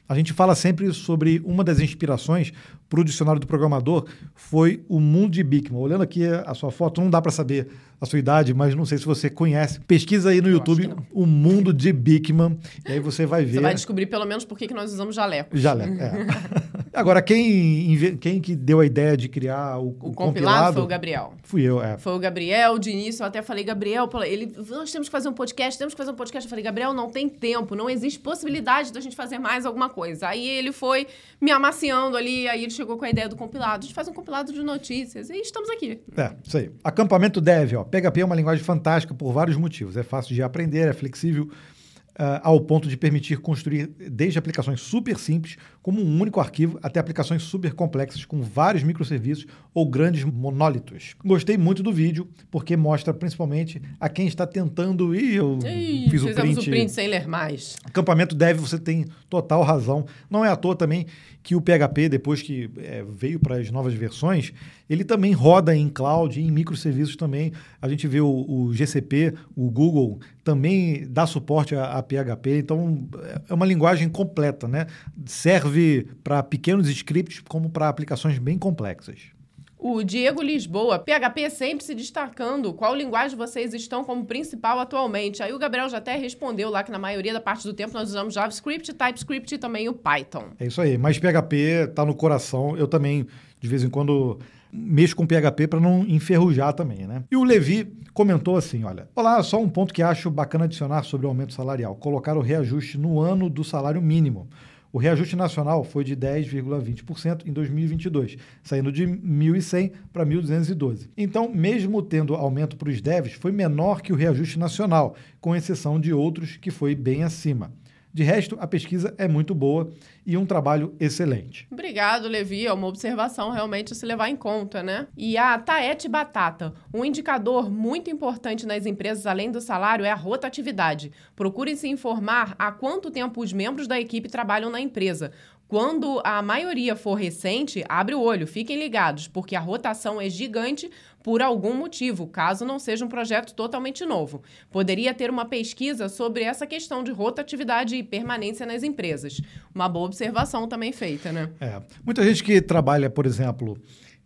A 0.08 0.14
gente 0.14 0.32
fala 0.32 0.54
sempre 0.54 0.90
sobre 0.94 1.42
uma 1.44 1.62
das 1.62 1.80
inspirações 1.80 2.52
para 2.88 3.00
o 3.00 3.04
dicionário 3.04 3.40
do 3.40 3.46
programador 3.46 4.06
foi 4.34 4.84
o 4.88 4.98
mundo 4.98 5.32
de 5.32 5.42
Bickman. 5.42 5.80
Olhando 5.80 6.02
aqui 6.02 6.24
a 6.26 6.54
sua 6.54 6.70
foto, 6.70 7.00
não 7.00 7.10
dá 7.10 7.20
para 7.20 7.30
saber 7.30 7.68
a 8.00 8.06
sua 8.06 8.18
idade, 8.18 8.54
mas 8.54 8.74
não 8.74 8.86
sei 8.86 8.96
se 8.98 9.04
você 9.04 9.28
conhece. 9.28 9.80
Pesquisa 9.80 10.30
aí 10.30 10.40
no 10.40 10.48
Eu 10.48 10.54
YouTube 10.54 10.94
o 11.12 11.26
mundo 11.26 11.72
de 11.72 11.92
Bickman 11.92 12.58
e 12.88 12.92
aí 12.92 13.00
você 13.00 13.26
vai 13.26 13.44
ver. 13.44 13.54
Você 13.54 13.60
vai 13.60 13.74
descobrir 13.74 14.06
pelo 14.06 14.24
menos 14.24 14.44
por 14.44 14.56
que 14.56 14.72
nós 14.72 14.92
usamos 14.92 15.16
jaleco. 15.16 15.56
Jaleco, 15.56 16.00
é. 16.00 16.26
Agora, 16.94 17.20
quem, 17.20 18.16
quem 18.18 18.40
que 18.40 18.56
deu 18.56 18.80
a 18.80 18.86
ideia 18.86 19.16
de 19.16 19.28
criar 19.28 19.78
o, 19.78 19.82
o, 19.82 19.88
o 19.88 19.92
compilado, 19.92 20.14
compilado, 20.16 20.74
foi 20.74 20.82
o 20.82 20.86
Gabriel. 20.86 21.32
Fui 21.42 21.62
eu, 21.62 21.82
é. 21.82 21.98
Foi 21.98 22.12
o 22.14 22.18
Gabriel. 22.18 22.78
De 22.78 22.90
início, 22.90 23.22
eu 23.22 23.26
até 23.26 23.42
falei, 23.42 23.64
Gabriel, 23.64 24.08
ele, 24.24 24.52
nós 24.68 24.90
temos 24.90 25.08
que 25.08 25.12
fazer 25.12 25.28
um 25.28 25.32
podcast, 25.32 25.78
temos 25.78 25.94
que 25.94 25.98
fazer 25.98 26.10
um 26.10 26.14
podcast. 26.14 26.46
Eu 26.46 26.50
falei, 26.50 26.64
Gabriel, 26.64 26.92
não 26.92 27.10
tem 27.10 27.28
tempo, 27.28 27.74
não 27.74 27.90
existe 27.90 28.18
possibilidade 28.18 28.92
da 28.92 29.00
gente 29.00 29.14
fazer 29.14 29.38
mais 29.38 29.66
alguma 29.66 29.88
coisa. 29.88 30.28
Aí 30.28 30.48
ele 30.48 30.72
foi 30.72 31.06
me 31.40 31.50
amaciando 31.50 32.16
ali, 32.16 32.48
aí 32.48 32.62
ele 32.62 32.72
chegou 32.78 32.96
com 32.96 33.04
a 33.04 33.10
ideia 33.10 33.28
do 33.28 33.36
compilado. 33.36 33.80
A 33.80 33.86
gente 33.86 33.94
faz 33.94 34.08
um 34.08 34.12
compilado 34.12 34.52
de 34.52 34.62
notícias 34.62 35.28
e 35.28 35.34
estamos 35.36 35.68
aqui. 35.68 36.00
É, 36.16 36.32
isso 36.42 36.56
aí. 36.56 36.70
Acampamento 36.82 37.40
Dev, 37.40 37.74
ó. 37.74 37.84
PHP 37.84 38.20
é 38.20 38.24
uma 38.24 38.36
linguagem 38.36 38.64
fantástica 38.64 39.12
por 39.12 39.32
vários 39.32 39.56
motivos. 39.56 39.96
É 39.96 40.02
fácil 40.02 40.34
de 40.34 40.42
aprender, 40.42 40.88
é 40.88 40.92
flexível, 40.92 41.44
uh, 41.44 42.40
ao 42.42 42.60
ponto 42.60 42.88
de 42.88 42.96
permitir 42.96 43.38
construir 43.38 43.86
desde 43.86 44.38
aplicações 44.38 44.80
super 44.80 45.18
simples, 45.18 45.56
como 45.88 46.02
um 46.02 46.20
único 46.20 46.38
arquivo, 46.38 46.78
até 46.82 47.00
aplicações 47.00 47.42
super 47.42 47.72
complexas 47.72 48.22
com 48.26 48.42
vários 48.42 48.82
microserviços 48.82 49.46
ou 49.72 49.88
grandes 49.88 50.22
monólitos. 50.22 51.14
Gostei 51.24 51.56
muito 51.56 51.82
do 51.82 51.90
vídeo, 51.90 52.28
porque 52.50 52.76
mostra 52.76 53.14
principalmente 53.14 53.80
a 53.98 54.06
quem 54.06 54.26
está 54.26 54.46
tentando. 54.46 55.14
Ih, 55.14 55.36
eu 55.36 55.58
Ih, 55.64 56.10
fiz 56.10 56.22
o 56.22 56.34
print. 56.34 56.58
o 56.58 56.64
print 56.64 56.92
sem 56.92 57.08
ler 57.08 57.26
mais. 57.26 57.74
Acampamento 57.82 58.34
deve, 58.34 58.60
você 58.60 58.78
tem 58.78 59.06
total 59.30 59.62
razão. 59.62 60.04
Não 60.28 60.44
é 60.44 60.50
à 60.50 60.56
toa 60.56 60.76
também 60.76 61.06
que 61.42 61.56
o 61.56 61.62
PHP, 61.62 62.10
depois 62.10 62.42
que 62.42 62.70
é, 62.76 63.02
veio 63.08 63.40
para 63.40 63.56
as 63.56 63.70
novas 63.70 63.94
versões, 63.94 64.52
ele 64.90 65.02
também 65.02 65.32
roda 65.32 65.74
em 65.74 65.88
cloud, 65.88 66.38
em 66.38 66.50
microserviços 66.50 67.16
também. 67.16 67.52
A 67.80 67.88
gente 67.88 68.06
vê 68.06 68.20
o, 68.20 68.44
o 68.46 68.74
GCP, 68.74 69.32
o 69.56 69.70
Google 69.70 70.20
também 70.44 71.06
dá 71.08 71.26
suporte 71.26 71.74
a, 71.74 71.98
a, 71.98 72.02
PHP, 72.02 72.58
então 72.58 73.08
é 73.48 73.54
uma 73.54 73.66
linguagem 73.66 74.08
completa, 74.08 74.66
né? 74.66 74.86
Serve 75.26 75.77
para 76.22 76.42
pequenos 76.42 76.88
scripts 76.88 77.40
como 77.48 77.70
para 77.70 77.88
aplicações 77.88 78.38
bem 78.38 78.58
complexas. 78.58 79.32
O 79.80 80.02
Diego 80.02 80.42
Lisboa, 80.42 80.98
PHP 80.98 81.50
sempre 81.50 81.84
se 81.84 81.94
destacando. 81.94 82.72
Qual 82.72 82.96
linguagem 82.96 83.38
vocês 83.38 83.72
estão 83.72 84.02
como 84.02 84.24
principal 84.24 84.80
atualmente? 84.80 85.40
Aí 85.40 85.52
o 85.52 85.58
Gabriel 85.58 85.88
já 85.88 85.98
até 85.98 86.16
respondeu 86.16 86.68
lá 86.68 86.82
que 86.82 86.90
na 86.90 86.98
maioria 86.98 87.32
da 87.32 87.40
parte 87.40 87.62
do 87.62 87.72
tempo 87.72 87.94
nós 87.94 88.08
usamos 88.08 88.34
JavaScript, 88.34 88.92
TypeScript 88.92 89.54
e 89.54 89.58
também 89.58 89.88
o 89.88 89.94
Python. 89.94 90.46
É 90.58 90.66
isso 90.66 90.80
aí, 90.80 90.98
mas 90.98 91.16
PHP 91.18 91.86
está 91.90 92.04
no 92.04 92.12
coração. 92.12 92.76
Eu 92.76 92.88
também, 92.88 93.24
de 93.60 93.68
vez 93.68 93.84
em 93.84 93.88
quando, 93.88 94.40
mexo 94.72 95.14
com 95.14 95.24
PHP 95.24 95.68
para 95.68 95.78
não 95.78 96.04
enferrujar 96.08 96.72
também, 96.72 97.06
né? 97.06 97.22
E 97.30 97.36
o 97.36 97.44
Levi 97.44 97.86
comentou 98.12 98.56
assim, 98.56 98.82
olha, 98.82 99.08
olá, 99.14 99.40
só 99.44 99.62
um 99.62 99.68
ponto 99.68 99.94
que 99.94 100.02
acho 100.02 100.28
bacana 100.28 100.64
adicionar 100.64 101.04
sobre 101.04 101.26
o 101.26 101.28
aumento 101.28 101.52
salarial, 101.52 101.94
colocar 101.94 102.36
o 102.36 102.40
reajuste 102.40 102.98
no 102.98 103.20
ano 103.20 103.48
do 103.48 103.62
salário 103.62 104.02
mínimo. 104.02 104.48
O 104.90 104.98
reajuste 104.98 105.36
nacional 105.36 105.84
foi 105.84 106.02
de 106.02 106.16
10,20% 106.16 107.46
em 107.46 107.52
2022, 107.52 108.38
saindo 108.62 108.90
de 108.90 109.06
1.100 109.06 109.92
para 110.12 110.24
1.212. 110.24 111.08
Então, 111.16 111.52
mesmo 111.52 112.00
tendo 112.00 112.34
aumento 112.34 112.76
para 112.76 112.88
os 112.88 113.00
devs, 113.00 113.34
foi 113.34 113.52
menor 113.52 114.00
que 114.00 114.12
o 114.12 114.16
reajuste 114.16 114.58
nacional, 114.58 115.14
com 115.40 115.54
exceção 115.54 116.00
de 116.00 116.12
outros 116.12 116.56
que 116.56 116.70
foi 116.70 116.94
bem 116.94 117.22
acima. 117.22 117.70
De 118.12 118.22
resto, 118.22 118.56
a 118.60 118.66
pesquisa 118.66 119.14
é 119.18 119.28
muito 119.28 119.54
boa 119.54 119.90
e 120.26 120.36
um 120.36 120.46
trabalho 120.46 120.94
excelente. 120.98 121.66
Obrigado, 121.70 122.26
Levi. 122.26 122.66
É 122.66 122.72
uma 122.72 122.86
observação 122.86 123.50
realmente 123.50 123.92
a 123.92 123.96
se 123.96 124.04
levar 124.04 124.28
em 124.28 124.36
conta, 124.36 124.82
né? 124.82 125.06
E 125.16 125.36
a 125.36 125.58
Taete 125.58 126.08
Batata. 126.08 126.72
Um 126.92 127.04
indicador 127.04 127.70
muito 127.70 128.10
importante 128.10 128.66
nas 128.66 128.86
empresas, 128.86 129.26
além 129.26 129.50
do 129.50 129.60
salário, 129.60 130.04
é 130.04 130.10
a 130.10 130.14
rotatividade. 130.14 131.12
Procure 131.36 131.76
se 131.76 131.88
informar 131.88 132.54
há 132.58 132.72
quanto 132.72 133.10
tempo 133.10 133.42
os 133.42 133.52
membros 133.52 133.86
da 133.86 134.00
equipe 134.00 134.28
trabalham 134.28 134.70
na 134.70 134.80
empresa. 134.80 135.32
Quando 135.68 136.22
a 136.24 136.40
maioria 136.40 136.96
for 136.96 137.12
recente, 137.12 137.84
abre 137.90 138.14
o 138.14 138.22
olho, 138.22 138.46
fiquem 138.46 138.78
ligados, 138.78 139.28
porque 139.28 139.54
a 139.54 139.60
rotação 139.60 140.18
é 140.18 140.30
gigante 140.30 140.90
por 141.22 141.42
algum 141.42 141.74
motivo, 141.74 142.26
caso 142.26 142.64
não 142.64 142.78
seja 142.78 143.04
um 143.04 143.08
projeto 143.08 143.52
totalmente 143.54 144.02
novo. 144.06 144.42
Poderia 144.70 145.12
ter 145.12 145.28
uma 145.28 145.44
pesquisa 145.44 146.08
sobre 146.08 146.42
essa 146.42 146.66
questão 146.66 147.04
de 147.04 147.12
rotatividade 147.12 147.96
e 147.96 148.02
permanência 148.02 148.64
nas 148.64 148.82
empresas. 148.82 149.42
Uma 149.74 149.90
boa 149.90 150.06
observação 150.06 150.66
também 150.66 150.90
feita, 150.90 151.30
né? 151.30 151.50
É. 151.60 151.82
Muita 152.02 152.24
gente 152.24 152.42
que 152.42 152.62
trabalha, 152.62 153.10
por 153.10 153.26
exemplo, 153.26 153.76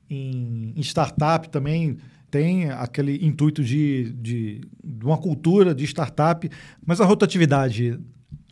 em, 0.09 0.75
startup 0.77 1.49
também 1.49 1.99
tem 2.31 2.71
aquele 2.71 3.27
intuito 3.27 3.65
de, 3.65 4.13
de, 4.13 4.61
de 4.83 5.05
uma 5.05 5.19
cultura 5.19 5.75
de 5.75 5.85
startup, 5.85 6.49
mas 6.87 7.01
a 7.01 7.05
rotatividade 7.05 7.99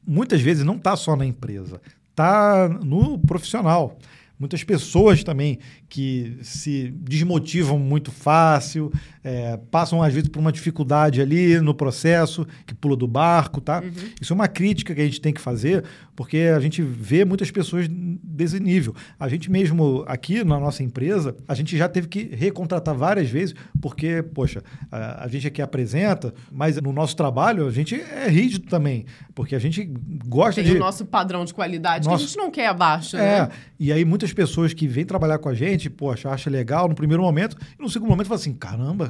muitas 0.05 0.41
vezes 0.41 0.64
não 0.64 0.74
está 0.74 0.97
só 0.97 1.14
na 1.14 1.24
empresa, 1.24 1.80
está 2.20 2.68
no 2.68 3.18
profissional. 3.18 3.98
Muitas 4.38 4.64
pessoas 4.64 5.22
também 5.22 5.58
que 5.88 6.38
se 6.42 6.90
desmotivam 6.96 7.78
muito 7.78 8.10
fácil, 8.10 8.90
é, 9.22 9.58
passam 9.70 10.02
às 10.02 10.12
vezes 10.12 10.28
por 10.28 10.40
uma 10.40 10.52
dificuldade 10.52 11.20
ali 11.20 11.60
no 11.60 11.74
processo, 11.74 12.46
que 12.66 12.74
pula 12.74 12.96
do 12.96 13.06
barco, 13.06 13.60
tá? 13.60 13.80
Uhum. 13.80 13.90
Isso 14.20 14.32
é 14.32 14.34
uma 14.34 14.48
crítica 14.48 14.94
que 14.94 15.00
a 15.00 15.04
gente 15.04 15.20
tem 15.20 15.32
que 15.32 15.40
fazer, 15.40 15.84
porque 16.16 16.38
a 16.54 16.60
gente 16.60 16.82
vê 16.82 17.24
muitas 17.24 17.50
pessoas 17.50 17.86
desse 17.88 18.58
nível. 18.60 18.94
A 19.18 19.28
gente 19.28 19.50
mesmo 19.50 20.04
aqui 20.06 20.42
na 20.42 20.58
nossa 20.58 20.82
empresa, 20.82 21.36
a 21.46 21.54
gente 21.54 21.76
já 21.76 21.88
teve 21.88 22.08
que 22.08 22.34
recontratar 22.34 22.94
várias 22.94 23.28
vezes, 23.28 23.54
porque, 23.80 24.22
poxa, 24.22 24.62
a, 24.90 25.24
a 25.24 25.28
gente 25.28 25.46
aqui 25.46 25.60
apresenta, 25.60 26.32
mas 26.50 26.80
no 26.80 26.92
nosso 26.92 27.14
trabalho 27.16 27.66
a 27.66 27.70
gente 27.70 27.94
é 27.94 28.28
rígido 28.28 28.66
também, 28.68 29.04
porque 29.34 29.54
a 29.54 29.58
gente 29.58 29.84
gosta 30.26 30.62
tem 30.62 30.72
de... 30.72 30.76
o 30.76 30.80
nosso 30.80 31.04
padrão 31.04 31.44
de 31.44 31.52
qualidade 31.52 32.06
nosso... 32.06 32.18
que 32.18 32.24
a 32.24 32.26
gente 32.26 32.36
não 32.36 32.50
quer 32.50 32.68
abaixo, 32.68 33.16
é, 33.16 33.42
né? 33.42 33.48
E 33.78 33.92
aí 33.92 34.04
muitas 34.04 34.32
pessoas 34.32 34.72
que 34.72 34.86
vêm 34.86 35.04
trabalhar 35.04 35.38
com 35.38 35.48
a 35.48 35.54
gente, 35.54 35.90
poxa, 35.90 36.30
acha 36.30 36.48
legal 36.48 36.88
no 36.88 36.94
primeiro 36.94 37.22
momento, 37.22 37.56
e 37.78 37.82
no 37.82 37.88
segundo 37.88 38.08
momento 38.08 38.26
fala 38.26 38.40
assim, 38.40 38.52
caramba, 38.52 39.09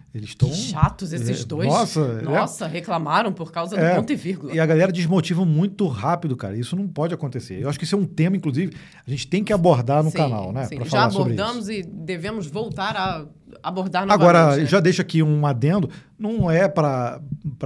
eles 0.13 0.29
estão... 0.29 0.51
Chatos 0.51 1.13
esses 1.13 1.45
dois. 1.45 1.67
Nossa, 1.67 1.99
é. 1.99 2.21
nossa, 2.21 2.65
é... 2.65 2.67
reclamaram 2.67 3.31
por 3.31 3.51
causa 3.51 3.75
do 3.75 3.81
é, 3.81 3.95
ponto 3.95 4.11
e 4.11 4.15
vírgula. 4.15 4.53
E 4.53 4.59
a 4.59 4.65
galera 4.65 4.91
desmotiva 4.91 5.45
muito 5.45 5.87
rápido, 5.87 6.35
cara. 6.35 6.57
Isso 6.57 6.75
não 6.75 6.87
pode 6.87 7.13
acontecer. 7.13 7.61
Eu 7.61 7.69
acho 7.69 7.79
que 7.79 7.85
isso 7.85 7.95
é 7.95 7.97
um 7.97 8.05
tema, 8.05 8.35
inclusive, 8.35 8.75
a 9.05 9.09
gente 9.09 9.27
tem 9.27 9.43
que 9.43 9.53
abordar 9.53 10.03
no 10.03 10.11
sim, 10.11 10.17
canal, 10.17 10.51
né? 10.51 10.67
Já 10.85 11.05
abordamos 11.05 11.69
e 11.69 11.81
devemos 11.81 12.47
voltar 12.47 12.95
a 12.97 13.25
abordar 13.61 14.05
novamente. 14.05 14.29
Agora, 14.29 14.57
né? 14.57 14.65
já 14.65 14.79
deixa 14.79 15.01
aqui 15.01 15.21
um 15.21 15.45
adendo, 15.45 15.89
não 16.17 16.49
é 16.49 16.67
para 16.67 17.19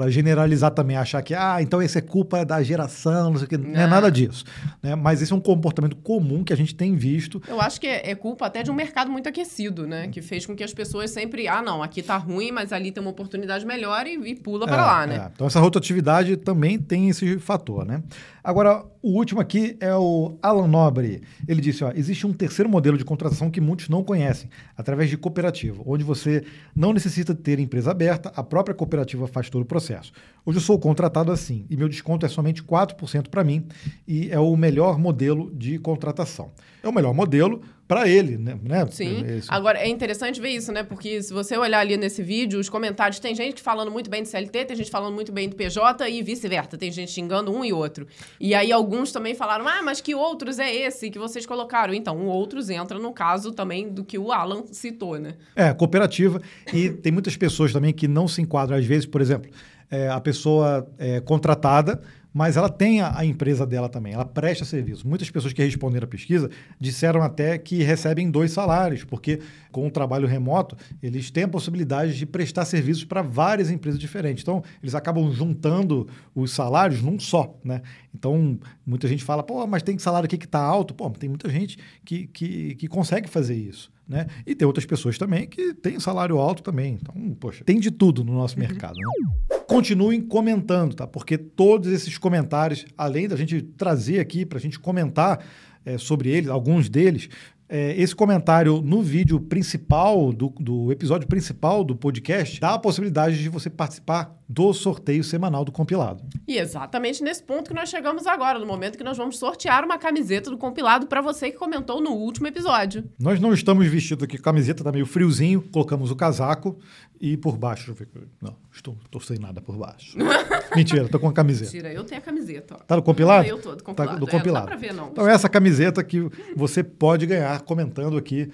generalizar 0.07 0.71
também, 0.71 0.95
achar 0.97 1.21
que, 1.21 1.33
ah, 1.33 1.61
então 1.61 1.81
isso 1.81 1.97
é 1.97 2.01
culpa 2.01 2.45
da 2.45 2.61
geração, 2.63 3.31
não 3.31 3.37
sei 3.37 3.45
o 3.45 3.49
que, 3.49 3.57
não, 3.57 3.69
não 3.69 3.81
é 3.81 3.87
nada 3.87 4.09
disso. 4.09 4.45
Né? 4.81 4.95
Mas 4.95 5.21
esse 5.21 5.33
é 5.33 5.35
um 5.35 5.41
comportamento 5.41 5.95
comum 5.97 6.43
que 6.43 6.53
a 6.53 6.57
gente 6.57 6.73
tem 6.73 6.95
visto. 6.95 7.41
Eu 7.47 7.59
acho 7.61 7.79
que 7.79 7.87
é, 7.87 8.11
é 8.11 8.15
culpa 8.15 8.45
até 8.45 8.63
de 8.63 8.71
um 8.71 8.73
mercado 8.73 9.11
muito 9.11 9.27
aquecido, 9.27 9.85
né? 9.85 10.07
Que 10.07 10.21
fez 10.21 10.45
com 10.45 10.55
que 10.55 10.63
as 10.63 10.73
pessoas 10.73 11.11
sempre, 11.11 11.47
ah, 11.47 11.61
não, 11.61 11.83
aqui 11.83 12.01
tá 12.01 12.17
ruim, 12.17 12.34
mas 12.51 12.73
ali 12.73 12.91
tem 12.91 13.01
uma 13.01 13.11
oportunidade 13.11 13.65
melhor 13.65 14.05
e, 14.07 14.13
e 14.13 14.35
pula 14.35 14.65
para 14.65 14.81
é, 14.81 14.85
lá, 14.85 15.07
né? 15.07 15.15
É. 15.15 15.31
Então 15.33 15.47
essa 15.47 15.59
rotatividade 15.59 16.37
também 16.37 16.77
tem 16.77 17.09
esse 17.09 17.37
fator, 17.39 17.85
né? 17.85 18.03
Agora, 18.43 18.85
o 19.01 19.09
último 19.09 19.41
aqui 19.41 19.75
é 19.79 19.95
o 19.95 20.37
Alan 20.41 20.67
Nobre. 20.67 21.23
Ele 21.47 21.59
disse, 21.61 21.83
ó, 21.83 21.91
existe 21.95 22.27
um 22.27 22.33
terceiro 22.33 22.69
modelo 22.69 22.95
de 22.95 23.03
contratação 23.03 23.49
que 23.49 23.59
muitos 23.59 23.89
não 23.89 24.03
conhecem, 24.03 24.49
através 24.77 25.09
de 25.09 25.17
cooperativa 25.17 25.45
cooperativa, 25.45 25.83
onde 25.85 26.03
você 26.03 26.43
não 26.75 26.93
necessita 26.93 27.35
ter 27.35 27.59
empresa 27.59 27.91
aberta, 27.91 28.31
a 28.35 28.43
própria 28.43 28.75
cooperativa 28.75 29.27
faz 29.27 29.49
todo 29.49 29.63
o 29.63 29.65
processo. 29.65 30.11
Hoje 30.45 30.57
eu 30.57 30.61
sou 30.61 30.79
contratado 30.79 31.31
assim 31.31 31.65
e 31.69 31.77
meu 31.77 31.87
desconto 31.87 32.25
é 32.25 32.29
somente 32.29 32.63
4% 32.63 33.29
para 33.29 33.43
mim 33.43 33.67
e 34.07 34.29
é 34.31 34.39
o 34.39 34.55
melhor 34.55 34.97
modelo 34.97 35.51
de 35.53 35.77
contratação. 35.79 36.51
É 36.83 36.87
o 36.87 36.93
melhor 36.93 37.13
modelo 37.13 37.61
para 37.87 38.07
ele, 38.07 38.37
né? 38.37 38.57
né? 38.63 38.87
Sim. 38.89 39.23
Agora, 39.47 39.77
é 39.77 39.87
interessante 39.87 40.41
ver 40.41 40.49
isso, 40.49 40.71
né? 40.71 40.81
Porque 40.81 41.21
se 41.21 41.31
você 41.31 41.55
olhar 41.55 41.79
ali 41.79 41.95
nesse 41.97 42.23
vídeo, 42.23 42.59
os 42.59 42.67
comentários, 42.67 43.19
tem 43.19 43.35
gente 43.35 43.61
falando 43.61 43.91
muito 43.91 44.09
bem 44.09 44.23
do 44.23 44.27
CLT, 44.27 44.65
tem 44.65 44.75
gente 44.75 44.89
falando 44.89 45.13
muito 45.13 45.31
bem 45.31 45.47
do 45.47 45.55
PJ 45.55 46.09
e 46.09 46.23
vice-versa. 46.23 46.77
Tem 46.77 46.91
gente 46.91 47.11
xingando 47.11 47.51
um 47.51 47.63
e 47.63 47.71
outro. 47.71 48.07
E 48.39 48.55
aí 48.55 48.71
alguns 48.71 49.11
também 49.11 49.35
falaram, 49.35 49.67
ah, 49.67 49.83
mas 49.83 50.01
que 50.01 50.15
outros 50.15 50.57
é 50.57 50.73
esse 50.73 51.11
que 51.11 51.19
vocês 51.19 51.45
colocaram? 51.45 51.93
Então, 51.93 52.17
o 52.17 52.25
outros 52.25 52.71
entra 52.71 52.97
no 52.97 53.13
caso 53.13 53.51
também 53.51 53.87
do 53.87 54.03
que 54.03 54.17
o 54.17 54.31
Alan 54.31 54.63
citou, 54.71 55.19
né? 55.19 55.35
É, 55.55 55.71
cooperativa. 55.71 56.41
E 56.73 56.89
tem 56.89 57.11
muitas 57.11 57.37
pessoas 57.37 57.71
também 57.71 57.93
que 57.93 58.07
não 58.07 58.27
se 58.27 58.41
enquadram, 58.41 58.77
às 58.77 58.85
vezes, 58.85 59.05
por 59.05 59.21
exemplo, 59.21 59.51
é, 59.91 60.09
a 60.09 60.19
pessoa 60.19 60.89
é 60.97 61.19
contratada 61.19 62.01
mas 62.35 62.57
ela 62.57 62.67
tem 62.67 62.99
a, 62.99 63.17
a, 63.17 63.25
empresa 63.25 63.65
dela 63.65 63.87
também, 63.87 64.11
ela 64.11 64.25
presta 64.25 64.65
serviço. 64.65 65.07
Muitas 65.07 65.29
pessoas 65.29 65.53
que 65.53 65.63
responderam 65.63 66.03
à 66.03 66.07
pesquisa 66.09 66.51
disseram 66.77 67.21
até 67.21 67.57
que 67.57 67.81
recebem 67.81 68.29
dois 68.29 68.51
salários, 68.51 69.05
porque 69.05 69.39
com 69.75 69.87
o 69.87 69.91
trabalho 69.91 70.25
remoto, 70.25 70.77
eles 71.03 71.29
têm 71.29 71.43
a 71.43 71.47
possibilidade 71.49 72.17
de 72.17 72.25
prestar 72.25 72.63
serviços 72.63 73.03
para 73.03 73.21
várias 73.21 73.69
empresas 73.69 73.99
diferentes. 73.99 74.41
Então, 74.41 74.63
eles 74.81 74.95
acabam 74.95 75.29
juntando 75.33 76.07
os 76.33 76.51
salários 76.51 77.01
num 77.01 77.19
só, 77.19 77.59
né? 77.61 77.81
Então, 78.13 78.57
muita 78.85 79.05
gente 79.05 79.21
fala, 79.21 79.43
pô, 79.43 79.67
mas 79.67 79.83
tem 79.83 79.99
salário 79.99 80.27
aqui 80.27 80.37
que 80.37 80.45
está 80.45 80.61
alto. 80.61 80.93
Pô, 80.93 81.09
tem 81.09 81.27
muita 81.27 81.49
gente 81.49 81.77
que, 82.05 82.25
que, 82.27 82.75
que 82.75 82.87
consegue 82.87 83.27
fazer 83.27 83.55
isso. 83.55 83.91
Né? 84.07 84.27
E 84.45 84.55
tem 84.55 84.65
outras 84.65 84.85
pessoas 84.85 85.17
também 85.17 85.45
que 85.45 85.73
têm 85.73 85.99
salário 85.99 86.37
alto 86.37 86.63
também. 86.63 86.97
Então, 87.01 87.35
poxa, 87.37 87.61
tem 87.65 87.77
de 87.77 87.91
tudo 87.91 88.23
no 88.23 88.31
nosso 88.31 88.55
uhum. 88.55 88.61
mercado. 88.61 88.95
Né? 88.95 89.59
Continuem 89.67 90.21
comentando, 90.21 90.95
tá? 90.95 91.05
Porque 91.05 91.37
todos 91.37 91.91
esses 91.91 92.17
comentários, 92.17 92.85
além 92.97 93.27
da 93.27 93.35
gente 93.35 93.61
trazer 93.61 94.21
aqui 94.21 94.45
para 94.45 94.57
a 94.57 94.61
gente 94.61 94.79
comentar 94.79 95.43
é, 95.85 95.97
sobre 95.97 96.29
eles, 96.29 96.49
alguns 96.49 96.89
deles, 96.89 97.29
é, 97.67 97.99
esse 97.99 98.15
comentário 98.15 98.81
no 98.81 99.01
vídeo 99.01 99.39
principal, 99.39 100.31
do, 100.31 100.49
do 100.59 100.91
episódio 100.91 101.27
principal 101.27 101.83
do 101.83 101.95
podcast, 101.95 102.59
dá 102.59 102.73
a 102.73 102.79
possibilidade 102.79 103.41
de 103.41 103.49
você 103.49 103.69
participar 103.69 104.35
do 104.47 104.71
sorteio 104.73 105.23
semanal 105.23 105.65
do 105.65 105.71
compilado. 105.71 106.23
E 106.47 106.57
exatamente 106.57 107.23
nesse 107.23 107.41
ponto 107.41 107.69
que 107.69 107.73
nós 107.73 107.89
chegamos 107.89 108.27
agora, 108.27 108.59
no 108.59 108.65
momento 108.65 108.97
que 108.97 109.03
nós 109.03 109.17
vamos 109.17 109.39
sortear 109.39 109.83
uma 109.83 109.97
camiseta 109.97 110.51
do 110.51 110.57
compilado 110.57 111.07
para 111.07 111.21
você 111.21 111.49
que 111.49 111.57
comentou 111.57 111.99
no 111.99 112.11
último 112.11 112.47
episódio. 112.47 113.03
Nós 113.19 113.39
não 113.39 113.53
estamos 113.53 113.87
vestidos 113.87 114.23
aqui, 114.23 114.37
camiseta 114.37 114.83
tá 114.83 114.91
meio 114.91 115.05
friozinho, 115.05 115.61
colocamos 115.71 116.11
o 116.11 116.15
casaco 116.15 116.77
e 117.19 117.37
por 117.37 117.57
baixo, 117.57 117.95
não, 118.41 118.55
estou, 118.71 118.97
estou 119.05 119.21
sem 119.21 119.37
nada 119.37 119.61
por 119.61 119.75
baixo. 119.77 120.17
Mentira, 120.75 121.05
estou 121.05 121.19
com 121.19 121.27
a 121.27 121.33
camiseta. 121.33 121.71
Mentira, 121.71 121.93
eu 121.93 122.03
tenho 122.03 122.19
a 122.19 122.23
camiseta. 122.23 122.75
Ó. 122.75 122.83
Tá 122.83 122.95
no 122.95 123.01
compilado? 123.01 123.47
Eu 123.47 123.59
tô 123.59 123.75
do 123.75 123.83
compilado. 123.83 124.13
Tá 124.13 124.19
do 124.19 124.27
compilado. 124.27 124.67
É, 124.67 124.69
não 124.71 124.75
dá 124.75 124.77
pra 124.77 124.87
ver, 124.87 124.93
não. 124.93 125.09
Então 125.09 125.27
essa 125.27 125.47
camiseta 125.49 126.03
que 126.03 126.29
você 126.55 126.83
pode 126.83 127.25
ganhar 127.25 127.61
comentando 127.61 128.17
aqui 128.17 128.51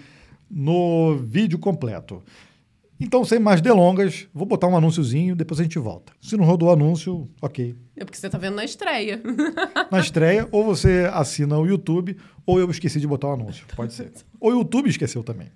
no 0.49 1.17
vídeo 1.17 1.57
completo. 1.57 2.21
Então, 3.03 3.25
sem 3.25 3.39
mais 3.39 3.61
delongas, 3.61 4.27
vou 4.31 4.45
botar 4.45 4.67
um 4.67 4.77
anúnciozinho, 4.77 5.35
depois 5.35 5.59
a 5.59 5.63
gente 5.63 5.79
volta. 5.79 6.13
Se 6.21 6.37
não 6.37 6.45
rodou 6.45 6.69
o 6.69 6.71
anúncio, 6.71 7.27
ok. 7.41 7.75
É 7.97 8.05
porque 8.05 8.15
você 8.15 8.27
está 8.27 8.37
vendo 8.37 8.57
na 8.57 8.63
estreia. 8.63 9.19
na 9.91 9.99
estreia, 9.99 10.47
ou 10.51 10.63
você 10.63 11.09
assina 11.11 11.57
o 11.57 11.65
YouTube, 11.65 12.15
ou 12.45 12.59
eu 12.59 12.69
esqueci 12.69 12.99
de 12.99 13.07
botar 13.07 13.29
o 13.29 13.33
anúncio. 13.33 13.65
Pode 13.75 13.93
ser. 13.93 14.11
ou 14.39 14.51
o 14.51 14.53
YouTube 14.59 14.87
esqueceu 14.87 15.23
também. 15.23 15.47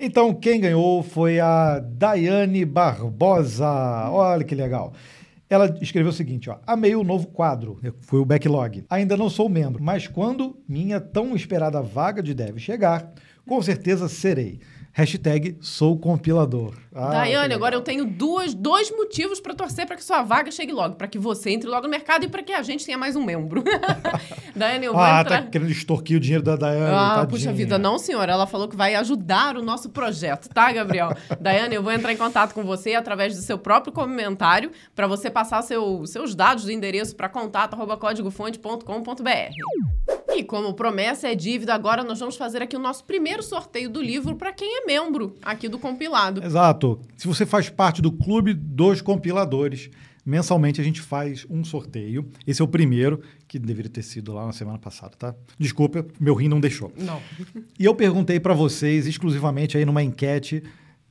Então, 0.00 0.32
quem 0.32 0.60
ganhou 0.60 1.02
foi 1.02 1.40
a 1.40 1.80
Daiane 1.80 2.64
Barbosa. 2.64 3.66
Olha 4.10 4.44
que 4.44 4.54
legal. 4.54 4.92
Ela 5.50 5.76
escreveu 5.80 6.10
o 6.10 6.14
seguinte, 6.14 6.48
ó, 6.48 6.58
amei 6.64 6.94
o 6.94 7.02
novo 7.02 7.26
quadro, 7.26 7.80
foi 8.02 8.20
o 8.20 8.24
backlog. 8.24 8.84
Ainda 8.88 9.16
não 9.16 9.28
sou 9.28 9.48
membro, 9.48 9.82
mas 9.82 10.06
quando 10.06 10.56
minha 10.68 11.00
tão 11.00 11.34
esperada 11.34 11.82
vaga 11.82 12.22
de 12.22 12.32
dev 12.32 12.58
chegar, 12.58 13.12
com 13.46 13.60
certeza 13.60 14.08
serei. 14.08 14.60
Hashtag 14.98 15.56
sou 15.60 15.96
compilador. 15.96 16.74
Ah, 16.92 17.10
Daiane, 17.10 17.54
agora 17.54 17.72
eu 17.76 17.80
tenho 17.80 18.04
duas, 18.04 18.52
dois 18.52 18.90
motivos 18.90 19.38
para 19.38 19.54
torcer 19.54 19.86
para 19.86 19.94
que 19.94 20.02
sua 20.02 20.24
vaga 20.24 20.50
chegue 20.50 20.72
logo. 20.72 20.96
Para 20.96 21.06
que 21.06 21.20
você 21.20 21.50
entre 21.50 21.68
logo 21.68 21.84
no 21.84 21.88
mercado 21.88 22.24
e 22.24 22.28
para 22.28 22.42
que 22.42 22.52
a 22.52 22.62
gente 22.62 22.84
tenha 22.84 22.98
mais 22.98 23.14
um 23.14 23.22
membro. 23.24 23.62
Daiane, 24.56 24.86
eu 24.86 24.92
vou 24.94 25.00
Ah, 25.00 25.20
entrar... 25.20 25.42
tá 25.44 25.50
querendo 25.50 25.70
extorquir 25.70 26.16
o 26.16 26.20
dinheiro 26.20 26.42
da 26.42 26.56
Daiane. 26.56 26.92
Ah, 26.92 27.08
tadinha. 27.10 27.26
puxa 27.28 27.52
vida, 27.52 27.78
não, 27.78 27.96
senhora. 27.96 28.32
Ela 28.32 28.48
falou 28.48 28.66
que 28.66 28.74
vai 28.74 28.96
ajudar 28.96 29.56
o 29.56 29.62
nosso 29.62 29.88
projeto, 29.90 30.48
tá, 30.48 30.72
Gabriel? 30.72 31.10
Daiane, 31.40 31.76
eu 31.76 31.82
vou 31.84 31.92
entrar 31.92 32.12
em 32.12 32.16
contato 32.16 32.52
com 32.52 32.64
você 32.64 32.96
através 32.96 33.36
do 33.36 33.42
seu 33.42 33.56
próprio 33.56 33.92
comentário 33.92 34.72
para 34.96 35.06
você 35.06 35.30
passar 35.30 35.62
seu, 35.62 36.04
seus 36.06 36.34
dados 36.34 36.64
do 36.64 36.72
endereço 36.72 37.14
para 37.14 37.28
contato.códigofonte.com.br. 37.28 40.18
E 40.30 40.42
como 40.44 40.74
promessa 40.74 41.26
é 41.28 41.34
dívida, 41.34 41.72
agora 41.74 42.04
nós 42.04 42.20
vamos 42.20 42.36
fazer 42.36 42.62
aqui 42.62 42.76
o 42.76 42.80
nosso 42.80 43.02
primeiro 43.04 43.42
sorteio 43.42 43.88
do 43.88 44.02
livro 44.02 44.36
para 44.36 44.52
quem 44.52 44.82
é 44.82 44.86
membro 44.88 45.36
aqui 45.42 45.68
do 45.68 45.78
compilado. 45.78 46.42
Exato. 46.42 46.98
Se 47.14 47.26
você 47.26 47.44
faz 47.44 47.68
parte 47.68 48.00
do 48.00 48.10
clube 48.10 48.54
dos 48.54 49.02
compiladores, 49.02 49.90
mensalmente 50.24 50.80
a 50.80 50.84
gente 50.84 51.02
faz 51.02 51.46
um 51.50 51.62
sorteio. 51.62 52.26
Esse 52.46 52.62
é 52.62 52.64
o 52.64 52.68
primeiro, 52.68 53.20
que 53.46 53.58
deveria 53.58 53.90
ter 53.90 54.02
sido 54.02 54.32
lá 54.32 54.46
na 54.46 54.52
semana 54.54 54.78
passada, 54.78 55.12
tá? 55.18 55.34
Desculpa, 55.58 56.06
meu 56.18 56.34
rim 56.34 56.48
não 56.48 56.58
deixou. 56.58 56.90
Não. 56.96 57.20
E 57.78 57.84
eu 57.84 57.94
perguntei 57.94 58.40
para 58.40 58.54
vocês, 58.54 59.06
exclusivamente 59.06 59.76
aí 59.76 59.84
numa 59.84 60.02
enquete, 60.02 60.62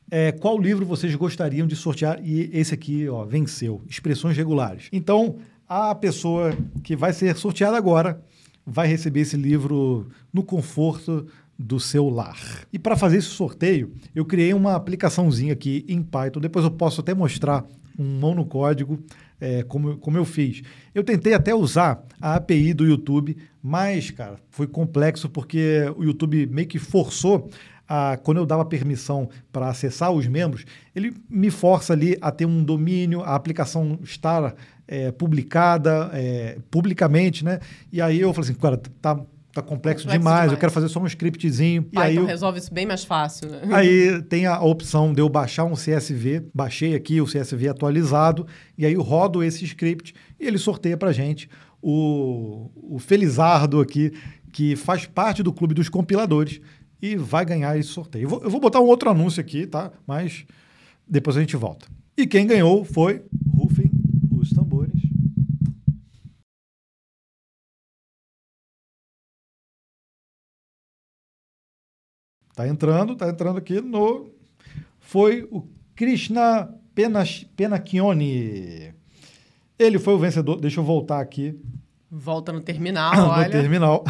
é, 0.10 0.32
qual 0.32 0.60
livro 0.60 0.84
vocês 0.84 1.14
gostariam 1.14 1.68
de 1.68 1.76
sortear? 1.76 2.20
E 2.24 2.50
esse 2.52 2.74
aqui, 2.74 3.08
ó, 3.08 3.26
venceu. 3.26 3.84
Expressões 3.88 4.36
regulares. 4.36 4.88
Então, 4.92 5.38
a 5.70 5.94
pessoa 5.94 6.58
que 6.84 6.96
vai 6.96 7.14
ser 7.14 7.36
sorteada 7.36 7.78
agora 7.78 8.20
vai 8.66 8.88
receber 8.88 9.22
esse 9.22 9.38
livro 9.38 10.08
no 10.34 10.42
conforto 10.42 11.28
do 11.58 11.80
seu 11.80 12.10
lar. 12.10 12.38
E 12.72 12.78
para 12.78 12.96
fazer 12.96 13.18
esse 13.18 13.30
sorteio, 13.30 13.94
eu 14.14 14.26
criei 14.26 14.54
uma 14.54 14.76
aplicaçãozinha 14.76 15.54
aqui 15.54 15.86
em 15.88 16.02
Python. 16.02 16.40
Depois 16.40 16.64
eu 16.64 16.72
posso 16.72 17.02
até 17.02 17.14
mostrar 17.14 17.66
um 17.98 18.20
monocódigo 18.20 19.00
é, 19.40 19.64
como, 19.64 19.98
como 19.98 20.18
eu 20.18 20.26
fiz. 20.26 20.62
Eu 20.94 21.04
tentei 21.04 21.34
até 21.34 21.54
usar 21.54 22.04
a 22.22 22.36
API 22.36 22.74
do 22.74 22.86
YouTube, 22.86 23.38
mas, 23.62 24.12
cara, 24.12 24.38
foi 24.50 24.68
complexo 24.68 25.30
porque 25.30 25.92
o 25.96 26.04
YouTube 26.04 26.48
meio 26.48 26.68
que 26.68 26.80
forçou 26.80 27.50
a, 27.88 28.18
quando 28.18 28.38
eu 28.38 28.46
dava 28.46 28.66
permissão 28.66 29.30
para 29.52 29.70
acessar 29.70 30.12
os 30.12 30.28
membros, 30.28 30.66
ele 30.96 31.14
me 31.30 31.50
força 31.50 31.94
ali 31.94 32.18
a 32.22 32.32
ter 32.32 32.46
um 32.46 32.64
domínio, 32.64 33.22
a 33.22 33.34
aplicação 33.36 34.00
estar 34.04 34.56
é, 34.88 35.12
publicada 35.12 36.10
é, 36.14 36.58
publicamente, 36.70 37.44
né? 37.44 37.60
E 37.92 38.02
aí 38.02 38.20
eu 38.20 38.34
falei 38.34 38.52
assim, 38.52 38.60
cara, 38.60 38.78
tá, 39.02 39.20
tá 39.62 39.68
complexo, 39.68 40.06
complexo 40.06 40.08
demais, 40.08 40.36
demais, 40.36 40.52
eu 40.52 40.58
quero 40.58 40.72
fazer 40.72 40.90
só 40.90 41.00
um 41.00 41.06
scriptzinho. 41.06 41.84
Python 41.84 42.00
e 42.00 42.04
aí 42.04 42.16
eu, 42.16 42.26
resolve 42.26 42.60
isso 42.60 42.74
bem 42.74 42.86
mais 42.86 43.04
fácil, 43.04 43.50
né? 43.50 43.62
Aí 43.72 44.22
tem 44.30 44.46
a 44.46 44.62
opção 44.62 45.14
de 45.14 45.22
eu 45.22 45.30
baixar 45.30 45.66
um 45.66 45.74
CSV, 45.74 46.48
baixei 46.54 46.96
aqui 46.96 47.20
o 47.22 47.26
CSV 47.26 47.70
atualizado, 47.70 48.46
e 48.78 48.86
aí 48.86 48.94
eu 48.94 49.02
rodo 49.02 49.44
esse 49.44 49.66
script 49.66 50.14
e 50.40 50.46
ele 50.46 50.58
sorteia 50.58 50.98
pra 50.98 51.12
gente 51.12 51.50
o, 51.82 52.70
o 52.76 53.00
Felizardo 53.00 53.80
aqui, 53.80 54.12
que 54.52 54.76
faz 54.76 55.06
parte 55.06 55.44
do 55.44 55.54
clube 55.54 55.74
dos 55.74 55.90
compiladores 55.90 56.60
e 57.02 57.16
vai 57.16 57.46
ganhar 57.46 57.78
esse 57.78 57.90
sorteio. 57.90 58.24
Eu 58.26 58.30
vou, 58.30 58.44
eu 58.44 58.50
vou 58.50 58.60
botar 58.60 58.80
um 58.80 58.86
outro 58.86 59.10
anúncio 59.10 59.40
aqui, 59.40 59.68
tá? 59.68 59.92
Mas 60.06 60.46
depois 61.08 61.38
a 61.38 61.40
gente 61.40 61.56
volta. 61.56 61.88
E 62.18 62.26
quem 62.26 62.48
ganhou 62.48 62.84
foi 62.84 63.22
Rufem 63.56 63.77
Tá 72.58 72.68
entrando, 72.68 73.16
tá 73.16 73.30
entrando 73.30 73.60
aqui 73.60 73.80
no. 73.80 74.32
Foi 75.00 75.48
o 75.52 75.68
Krishna 75.96 76.68
Penachione. 77.56 78.96
Ele 79.78 80.00
foi 80.00 80.16
o 80.16 80.18
vencedor. 80.18 80.60
Deixa 80.60 80.80
eu 80.80 80.84
voltar 80.84 81.20
aqui. 81.20 81.56
Volta 82.10 82.52
no 82.52 82.60
terminal, 82.60 83.14
olha. 83.30 83.46
No 83.46 83.52
terminal. 83.52 84.04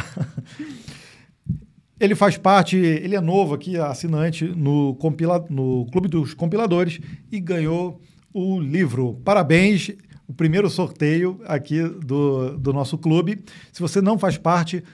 Ele 1.99 2.15
faz 2.15 2.37
parte, 2.37 2.77
ele 2.77 3.17
é 3.17 3.19
novo 3.19 3.53
aqui, 3.53 3.75
assinante 3.77 4.45
no, 4.45 4.95
compila, 4.95 5.45
no 5.49 5.85
Clube 5.91 6.07
dos 6.07 6.33
Compiladores 6.33 7.01
e 7.29 7.41
ganhou 7.41 7.99
o 8.33 8.61
livro. 8.61 9.19
Parabéns, 9.25 9.91
o 10.25 10.33
primeiro 10.33 10.69
sorteio 10.69 11.41
aqui 11.45 11.81
do, 11.83 12.57
do 12.57 12.71
nosso 12.71 12.97
clube. 12.97 13.43
Se 13.73 13.81
você 13.81 13.99
não 13.99 14.17
faz 14.17 14.37
parte, 14.37 14.85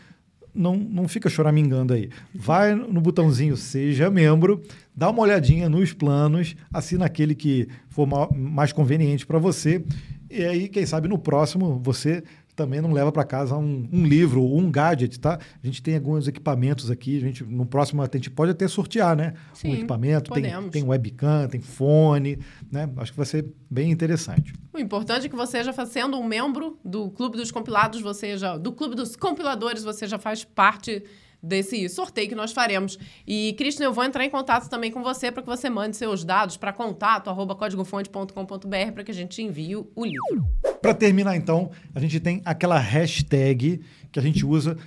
não, 0.53 0.75
não 0.77 1.07
fica 1.07 1.29
choramingando 1.29 1.93
aí. 1.93 2.09
Vai 2.33 2.75
no 2.75 3.01
botãozinho 3.01 3.57
Seja 3.57 4.09
Membro, 4.09 4.61
dá 4.95 5.09
uma 5.09 5.21
olhadinha 5.21 5.67
nos 5.67 5.93
planos, 5.93 6.55
assina 6.71 7.05
aquele 7.05 7.33
que 7.33 7.67
for 7.89 8.07
mais 8.35 8.71
conveniente 8.71 9.25
para 9.25 9.39
você. 9.39 9.83
E 10.29 10.43
aí, 10.43 10.67
quem 10.67 10.85
sabe 10.85 11.07
no 11.07 11.17
próximo 11.17 11.79
você 11.83 12.23
também 12.55 12.81
não 12.81 12.91
leva 12.91 13.11
para 13.11 13.23
casa 13.23 13.55
um, 13.57 13.87
um 13.91 14.05
livro 14.05 14.41
ou 14.41 14.59
um 14.59 14.71
gadget, 14.71 15.19
tá? 15.19 15.39
A 15.61 15.65
gente 15.65 15.81
tem 15.81 15.95
alguns 15.95 16.27
equipamentos 16.27 16.91
aqui, 16.91 17.17
a 17.17 17.21
gente 17.21 17.43
no 17.43 17.65
próximo 17.65 18.01
a 18.01 18.09
gente 18.13 18.29
pode 18.29 18.51
até 18.51 18.67
sortear, 18.67 19.15
né? 19.15 19.33
Sim, 19.53 19.69
um 19.69 19.73
equipamento, 19.75 20.31
tem, 20.31 20.43
podemos. 20.43 20.71
tem 20.71 20.83
webcam, 20.83 21.47
tem 21.47 21.61
fone, 21.61 22.39
né? 22.71 22.89
Acho 22.97 23.11
que 23.11 23.17
vai 23.17 23.25
ser 23.25 23.45
bem 23.69 23.91
interessante. 23.91 24.53
O 24.73 24.79
importante 24.79 25.25
é 25.25 25.29
que 25.29 25.35
você 25.35 25.63
já 25.63 25.73
sendo 25.85 26.17
um 26.17 26.23
membro 26.23 26.79
do 26.83 27.09
Clube 27.11 27.37
dos 27.37 27.51
Compilados, 27.51 28.01
você 28.01 28.37
já 28.37 28.57
do 28.57 28.71
Clube 28.71 28.95
dos 28.95 29.15
Compiladores, 29.15 29.83
você 29.83 30.07
já 30.07 30.17
faz 30.17 30.43
parte 30.43 31.03
desse 31.43 31.89
sorteio 31.89 32.29
que 32.29 32.35
nós 32.35 32.53
faremos. 32.53 32.97
E, 33.27 33.53
Cristian, 33.57 33.85
eu 33.85 33.93
vou 33.93 34.03
entrar 34.03 34.23
em 34.23 34.29
contato 34.29 34.69
também 34.69 34.89
com 34.89 35.03
você 35.03 35.29
para 35.29 35.43
que 35.43 35.49
você 35.49 35.69
mande 35.69 35.97
seus 35.97 36.23
dados 36.23 36.55
para 36.55 36.71
contato 36.71 37.29
arroba 37.29 37.53
códigofonte.com.br 37.53 38.91
para 38.93 39.03
que 39.03 39.11
a 39.11 39.13
gente 39.13 39.41
envie 39.41 39.75
o 39.75 40.05
livro. 40.05 40.47
Para 40.81 40.93
terminar, 40.93 41.35
então, 41.35 41.69
a 41.93 41.99
gente 41.99 42.19
tem 42.19 42.41
aquela 42.45 42.79
hashtag 42.79 43.81
que 44.11 44.19
a 44.19 44.21
gente 44.21 44.45
usa 44.45 44.77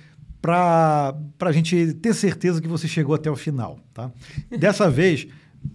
para 0.41 1.15
a 1.39 1.51
gente 1.51 1.93
ter 1.95 2.13
certeza 2.13 2.61
que 2.61 2.67
você 2.67 2.87
chegou 2.87 3.13
até 3.13 3.29
o 3.29 3.35
final, 3.35 3.79
tá? 3.93 4.11
Dessa 4.49 4.89
vez, 4.91 5.27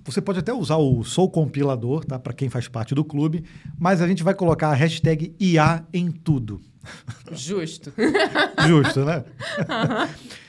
você 0.04 0.20
pode 0.20 0.38
até 0.38 0.52
usar 0.52 0.76
o 0.76 1.04
Sou 1.04 1.30
Compilador, 1.30 2.04
tá? 2.04 2.18
Para 2.18 2.32
quem 2.32 2.48
faz 2.48 2.68
parte 2.68 2.94
do 2.94 3.04
clube, 3.04 3.44
mas 3.78 4.00
a 4.00 4.08
gente 4.08 4.22
vai 4.22 4.34
colocar 4.34 4.68
a 4.70 4.74
hashtag 4.74 5.34
IA 5.38 5.84
em 5.92 6.10
tudo. 6.10 6.60
Justo. 7.32 7.92
Justo, 8.66 9.04
né? 9.04 9.24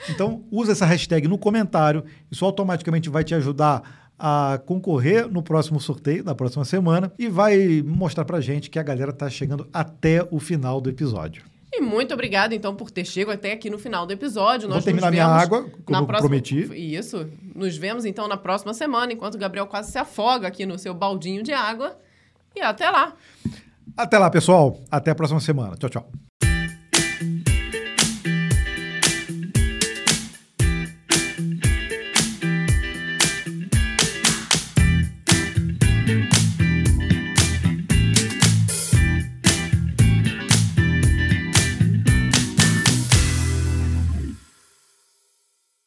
então, 0.09 0.43
usa 0.51 0.71
essa 0.71 0.85
hashtag 0.85 1.27
no 1.27 1.37
comentário. 1.37 2.03
Isso 2.31 2.43
automaticamente 2.43 3.09
vai 3.09 3.23
te 3.23 3.35
ajudar 3.35 4.03
a 4.17 4.59
concorrer 4.65 5.27
no 5.27 5.41
próximo 5.41 5.79
sorteio, 5.79 6.23
na 6.23 6.35
próxima 6.35 6.63
semana, 6.63 7.11
e 7.17 7.27
vai 7.27 7.83
mostrar 7.85 8.25
pra 8.25 8.39
gente 8.39 8.69
que 8.69 8.79
a 8.79 8.83
galera 8.83 9.11
tá 9.11 9.29
chegando 9.29 9.67
até 9.73 10.25
o 10.31 10.39
final 10.39 10.79
do 10.79 10.89
episódio. 10.89 11.43
E 11.75 11.81
muito 11.81 12.13
obrigado, 12.13 12.53
então, 12.53 12.75
por 12.75 12.91
ter 12.91 13.03
chegado 13.03 13.33
até 13.33 13.51
aqui 13.51 13.67
no 13.67 13.79
final 13.79 14.05
do 14.05 14.13
episódio. 14.13 14.67
Vou 14.67 14.75
Nós 14.75 14.85
terminar 14.85 15.09
minha 15.09 15.25
água, 15.25 15.65
como 15.83 15.97
eu 15.97 16.05
prometi. 16.05 16.69
Isso. 16.73 17.27
Nos 17.55 17.75
vemos, 17.75 18.05
então, 18.05 18.27
na 18.27 18.37
próxima 18.37 18.75
semana, 18.75 19.11
enquanto 19.11 19.35
o 19.35 19.39
Gabriel 19.39 19.65
quase 19.65 19.91
se 19.91 19.97
afoga 19.97 20.47
aqui 20.47 20.67
no 20.67 20.77
seu 20.77 20.93
baldinho 20.93 21.41
de 21.41 21.51
água. 21.51 21.97
E 22.55 22.61
até 22.61 22.89
lá. 22.91 23.13
Até 23.97 24.17
lá, 24.17 24.29
pessoal. 24.29 24.77
Até 24.89 25.11
a 25.11 25.15
próxima 25.15 25.39
semana. 25.39 25.75
Tchau, 25.75 25.89
tchau. 25.89 26.52